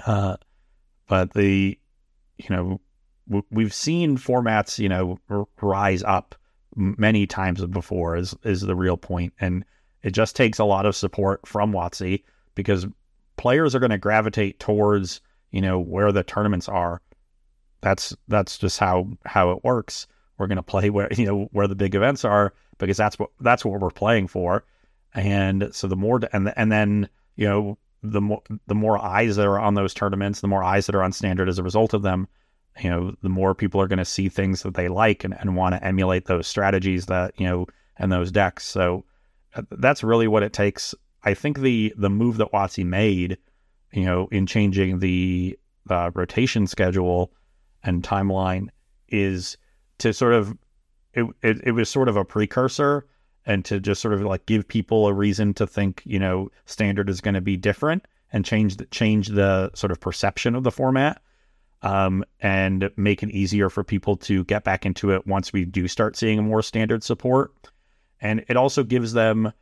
Uh, 0.05 0.37
but 1.07 1.33
the 1.33 1.77
you 2.37 2.47
know 2.49 2.81
w- 3.27 3.45
we've 3.49 3.73
seen 3.73 4.17
formats 4.17 4.79
you 4.79 4.89
know 4.89 5.17
r- 5.29 5.47
rise 5.61 6.03
up 6.03 6.35
many 6.77 7.27
times 7.27 7.65
before 7.65 8.15
is 8.15 8.35
is 8.43 8.61
the 8.61 8.75
real 8.75 8.97
point, 8.97 9.33
and 9.39 9.65
it 10.03 10.11
just 10.11 10.35
takes 10.35 10.59
a 10.59 10.65
lot 10.65 10.85
of 10.85 10.95
support 10.95 11.45
from 11.47 11.73
WotC 11.73 12.23
because 12.55 12.85
players 13.35 13.75
are 13.75 13.79
going 13.79 13.91
to 13.91 13.97
gravitate 13.97 14.59
towards, 14.59 15.21
you 15.51 15.61
know, 15.61 15.79
where 15.79 16.11
the 16.11 16.23
tournaments 16.23 16.69
are 16.69 17.01
that's 17.81 18.15
that's 18.27 18.57
just 18.57 18.79
how 18.79 19.07
how 19.25 19.51
it 19.51 19.63
works. 19.63 20.07
We're 20.37 20.47
going 20.47 20.57
to 20.57 20.63
play 20.63 20.89
where 20.89 21.11
you 21.15 21.25
know 21.25 21.49
where 21.51 21.67
the 21.67 21.75
big 21.75 21.95
events 21.95 22.25
are 22.25 22.53
because 22.77 22.97
that's 22.97 23.19
what 23.19 23.29
that's 23.39 23.65
what 23.65 23.79
we're 23.79 23.89
playing 23.89 24.27
for. 24.27 24.63
And 25.13 25.69
so 25.71 25.87
the 25.87 25.95
more 25.95 26.19
and 26.33 26.53
and 26.55 26.71
then 26.71 27.09
you 27.35 27.47
know 27.47 27.77
the 28.03 28.21
more 28.21 28.41
the 28.67 28.75
more 28.75 28.97
eyes 29.03 29.35
that 29.35 29.47
are 29.47 29.59
on 29.59 29.75
those 29.75 29.93
tournaments, 29.93 30.41
the 30.41 30.47
more 30.47 30.63
eyes 30.63 30.85
that 30.85 30.95
are 30.95 31.03
on 31.03 31.11
standard 31.11 31.49
as 31.49 31.59
a 31.59 31.63
result 31.63 31.93
of 31.93 32.01
them, 32.01 32.27
you 32.81 32.89
know, 32.89 33.15
the 33.21 33.29
more 33.29 33.55
people 33.55 33.81
are 33.81 33.87
going 33.87 33.97
to 33.97 34.05
see 34.05 34.29
things 34.29 34.63
that 34.63 34.75
they 34.75 34.87
like 34.87 35.23
and, 35.23 35.35
and 35.39 35.55
want 35.55 35.75
to 35.75 35.83
emulate 35.83 36.25
those 36.25 36.47
strategies 36.47 37.07
that 37.07 37.33
you 37.37 37.45
know 37.45 37.65
and 37.97 38.11
those 38.11 38.31
decks. 38.31 38.65
So 38.65 39.05
uh, 39.55 39.63
that's 39.71 40.03
really 40.03 40.27
what 40.27 40.43
it 40.43 40.53
takes. 40.53 40.93
I 41.23 41.33
think 41.33 41.59
the 41.59 41.93
the 41.97 42.09
move 42.09 42.37
that 42.37 42.51
WotC 42.51 42.85
made, 42.85 43.37
you 43.91 44.05
know, 44.05 44.27
in 44.31 44.45
changing 44.45 44.99
the 44.99 45.57
uh, 45.89 46.11
rotation 46.13 46.67
schedule 46.67 47.31
and 47.83 48.03
timeline 48.03 48.67
is 49.09 49.57
to 49.99 50.13
sort 50.13 50.33
of 50.33 50.55
it, 51.13 51.25
it, 51.41 51.61
it 51.63 51.71
was 51.71 51.89
sort 51.89 52.09
of 52.09 52.15
a 52.15 52.25
precursor 52.25 53.07
and 53.45 53.63
to 53.65 53.79
just 53.79 54.01
sort 54.01 54.13
of 54.13 54.21
like 54.21 54.45
give 54.45 54.67
people 54.67 55.07
a 55.07 55.13
reason 55.13 55.53
to 55.55 55.65
think 55.65 56.01
you 56.05 56.19
know 56.19 56.49
standard 56.65 57.09
is 57.09 57.21
going 57.21 57.33
to 57.33 57.41
be 57.41 57.57
different 57.57 58.05
and 58.31 58.45
change 58.45 58.77
the 58.77 58.85
change 58.87 59.29
the 59.29 59.71
sort 59.73 59.91
of 59.91 59.99
perception 59.99 60.53
of 60.53 60.63
the 60.63 60.71
format 60.71 61.21
um, 61.81 62.23
and 62.39 62.89
make 62.97 63.23
it 63.23 63.29
easier 63.29 63.69
for 63.69 63.83
people 63.83 64.17
to 64.17 64.43
get 64.45 64.63
back 64.63 64.85
into 64.85 65.11
it 65.11 65.27
once 65.27 65.53
we 65.53 65.65
do 65.65 65.87
start 65.87 66.15
seeing 66.15 66.43
more 66.43 66.61
standard 66.61 67.03
support. 67.03 67.53
And 68.19 68.43
it 68.47 68.57
also 68.57 68.83
gives 68.83 69.13
them 69.13 69.53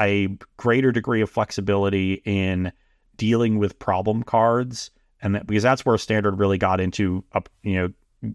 a 0.00 0.36
greater 0.56 0.92
degree 0.92 1.20
of 1.20 1.30
flexibility 1.30 2.22
in 2.24 2.72
dealing 3.16 3.58
with 3.58 3.78
problem 3.78 4.22
cards. 4.22 4.90
And 5.20 5.34
that 5.34 5.46
because 5.46 5.62
that's 5.62 5.84
where 5.84 5.98
standard 5.98 6.38
really 6.38 6.58
got 6.58 6.80
into 6.80 7.24
up 7.32 7.48
you 7.62 7.94
know 8.20 8.34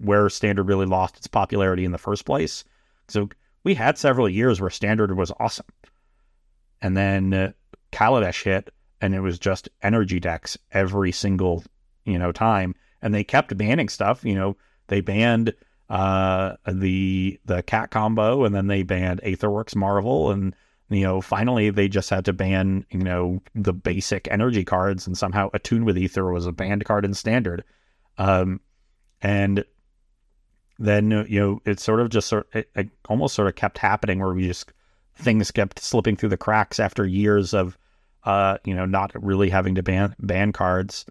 where 0.00 0.28
standard 0.28 0.64
really 0.68 0.86
lost 0.86 1.16
its 1.16 1.26
popularity 1.26 1.84
in 1.84 1.92
the 1.92 1.98
first 1.98 2.24
place. 2.24 2.64
So 3.08 3.28
we 3.64 3.74
had 3.74 3.98
several 3.98 4.28
years 4.28 4.60
where 4.60 4.70
standard 4.70 5.16
was 5.16 5.32
awesome. 5.38 5.66
And 6.80 6.96
then 6.96 7.32
uh, 7.32 7.52
Kaladesh 7.92 8.42
hit 8.42 8.70
and 9.00 9.14
it 9.14 9.20
was 9.20 9.38
just 9.38 9.68
energy 9.82 10.20
decks 10.20 10.58
every 10.70 11.12
single 11.12 11.64
you 12.04 12.18
know 12.18 12.32
time 12.32 12.74
and 13.00 13.14
they 13.14 13.24
kept 13.24 13.56
banning 13.56 13.88
stuff 13.88 14.24
you 14.24 14.34
know 14.34 14.56
they 14.88 15.00
banned 15.00 15.52
uh, 15.90 16.56
the 16.66 17.38
the 17.44 17.62
cat 17.62 17.90
combo 17.90 18.44
and 18.44 18.54
then 18.54 18.66
they 18.66 18.82
banned 18.82 19.20
aetherworks 19.22 19.76
marvel 19.76 20.30
and 20.30 20.54
you 20.92 21.04
know, 21.04 21.20
finally 21.20 21.70
they 21.70 21.88
just 21.88 22.10
had 22.10 22.24
to 22.26 22.32
ban, 22.32 22.84
you 22.90 22.98
know, 23.00 23.40
the 23.54 23.72
basic 23.72 24.28
energy 24.30 24.64
cards 24.64 25.06
and 25.06 25.16
somehow 25.16 25.48
Attune 25.54 25.84
with 25.84 25.96
Aether 25.96 26.30
was 26.30 26.46
a 26.46 26.52
banned 26.52 26.84
card 26.84 27.04
in 27.04 27.14
standard. 27.14 27.64
Um, 28.18 28.60
and 29.22 29.64
then, 30.78 31.10
you 31.28 31.40
know, 31.40 31.62
it 31.64 31.80
sort 31.80 32.00
of 32.00 32.10
just 32.10 32.28
sort 32.28 32.48
it, 32.52 32.70
it 32.74 32.90
almost 33.08 33.34
sort 33.34 33.48
of 33.48 33.54
kept 33.54 33.78
happening 33.78 34.20
where 34.20 34.34
we 34.34 34.46
just 34.46 34.72
things 35.14 35.50
kept 35.50 35.78
slipping 35.78 36.16
through 36.16 36.28
the 36.28 36.36
cracks 36.36 36.78
after 36.78 37.06
years 37.06 37.54
of, 37.54 37.78
uh, 38.24 38.58
you 38.64 38.74
know, 38.74 38.84
not 38.84 39.12
really 39.14 39.48
having 39.48 39.74
to 39.76 39.82
ban 39.82 40.14
ban 40.18 40.52
cards. 40.52 41.06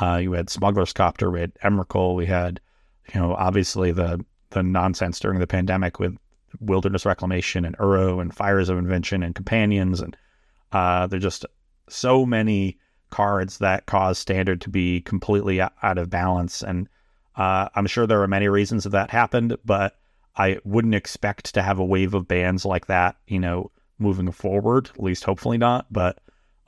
Uh, 0.00 0.16
you 0.16 0.32
had 0.32 0.50
Smuggler's 0.50 0.92
Copter, 0.92 1.30
we 1.30 1.40
had 1.40 1.54
Emrakul, 1.64 2.14
we 2.14 2.26
had, 2.26 2.60
you 3.14 3.20
know, 3.20 3.34
obviously 3.34 3.92
the 3.92 4.24
the 4.50 4.62
nonsense 4.62 5.18
during 5.18 5.40
the 5.40 5.46
pandemic 5.46 5.98
with 5.98 6.16
Wilderness 6.60 7.04
Reclamation 7.04 7.64
and 7.64 7.76
Uro 7.78 8.20
and 8.20 8.34
Fires 8.34 8.68
of 8.68 8.78
Invention 8.78 9.22
and 9.22 9.34
Companions. 9.34 10.00
And 10.00 10.16
uh, 10.72 11.06
there's 11.06 11.22
just 11.22 11.46
so 11.88 12.24
many 12.24 12.78
cards 13.10 13.58
that 13.58 13.86
cause 13.86 14.18
Standard 14.18 14.60
to 14.62 14.70
be 14.70 15.00
completely 15.00 15.60
out 15.60 15.98
of 15.98 16.10
balance. 16.10 16.62
And 16.62 16.88
uh, 17.36 17.68
I'm 17.74 17.86
sure 17.86 18.06
there 18.06 18.22
are 18.22 18.28
many 18.28 18.48
reasons 18.48 18.84
that 18.84 18.90
that 18.90 19.10
happened, 19.10 19.56
but 19.64 19.98
I 20.36 20.58
wouldn't 20.64 20.94
expect 20.94 21.54
to 21.54 21.62
have 21.62 21.78
a 21.78 21.84
wave 21.84 22.14
of 22.14 22.28
bans 22.28 22.64
like 22.64 22.86
that, 22.86 23.16
you 23.26 23.38
know, 23.38 23.70
moving 23.98 24.30
forward. 24.30 24.90
At 24.94 25.02
least, 25.02 25.24
hopefully 25.24 25.58
not. 25.58 25.86
But 25.90 26.18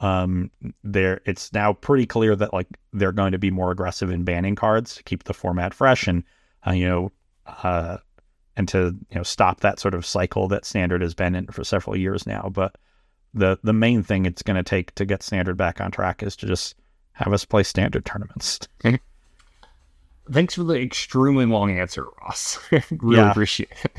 um, 0.00 0.50
there, 0.84 1.20
it's 1.24 1.52
now 1.52 1.72
pretty 1.72 2.06
clear 2.06 2.36
that 2.36 2.52
like 2.52 2.68
they're 2.92 3.12
going 3.12 3.32
to 3.32 3.38
be 3.38 3.50
more 3.50 3.70
aggressive 3.70 4.10
in 4.10 4.24
banning 4.24 4.54
cards 4.54 4.94
to 4.96 5.02
keep 5.02 5.24
the 5.24 5.34
format 5.34 5.74
fresh 5.74 6.06
and 6.06 6.22
uh, 6.66 6.72
you 6.72 6.86
know 6.86 7.12
uh, 7.46 7.98
and 8.56 8.68
to 8.68 8.96
you 9.10 9.16
know 9.16 9.22
stop 9.22 9.60
that 9.60 9.80
sort 9.80 9.94
of 9.94 10.06
cycle 10.06 10.48
that 10.48 10.64
standard 10.64 11.02
has 11.02 11.14
been 11.14 11.34
in 11.34 11.46
for 11.46 11.64
several 11.64 11.96
years 11.96 12.26
now. 12.26 12.50
But 12.52 12.76
the 13.34 13.58
the 13.62 13.72
main 13.72 14.02
thing 14.02 14.26
it's 14.26 14.42
going 14.42 14.56
to 14.56 14.62
take 14.62 14.94
to 14.96 15.04
get 15.04 15.22
standard 15.22 15.56
back 15.56 15.80
on 15.80 15.90
track 15.90 16.22
is 16.22 16.36
to 16.36 16.46
just 16.46 16.76
have 17.12 17.32
us 17.32 17.44
play 17.44 17.62
standard 17.62 18.04
tournaments. 18.04 18.60
Thanks 20.30 20.54
for 20.54 20.64
the 20.64 20.74
extremely 20.74 21.46
long 21.46 21.78
answer, 21.78 22.06
Ross. 22.20 22.58
really 22.90 23.16
yeah. 23.16 23.30
appreciate 23.30 23.72
it. 23.84 23.92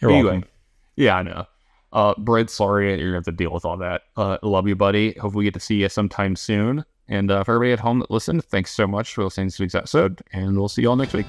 You're 0.00 0.10
anyway, 0.10 0.30
welcome. 0.32 0.48
Yeah, 0.96 1.16
I 1.16 1.22
know. 1.22 1.46
Uh, 1.92 2.14
Brett, 2.18 2.50
sorry 2.50 2.88
you're 2.90 3.08
gonna 3.08 3.16
have 3.16 3.24
to 3.24 3.32
deal 3.32 3.52
with 3.52 3.64
all 3.64 3.76
that. 3.78 4.02
Uh, 4.16 4.38
love 4.42 4.68
you, 4.68 4.76
buddy. 4.76 5.12
Hope 5.14 5.34
we 5.34 5.44
get 5.44 5.54
to 5.54 5.60
see 5.60 5.76
you 5.76 5.88
sometime 5.88 6.36
soon. 6.36 6.84
And 7.08 7.30
uh, 7.30 7.42
for 7.42 7.56
everybody 7.56 7.72
at 7.72 7.80
home 7.80 7.98
that 8.00 8.10
listened, 8.10 8.44
thanks 8.44 8.70
so 8.70 8.86
much 8.86 9.14
for 9.14 9.24
listening 9.24 9.48
to 9.48 9.52
this 9.52 9.58
week's 9.58 9.74
episode, 9.74 10.22
and 10.32 10.56
we'll 10.56 10.68
see 10.68 10.82
you 10.82 10.90
all 10.90 10.96
next 10.96 11.12
week. 11.12 11.26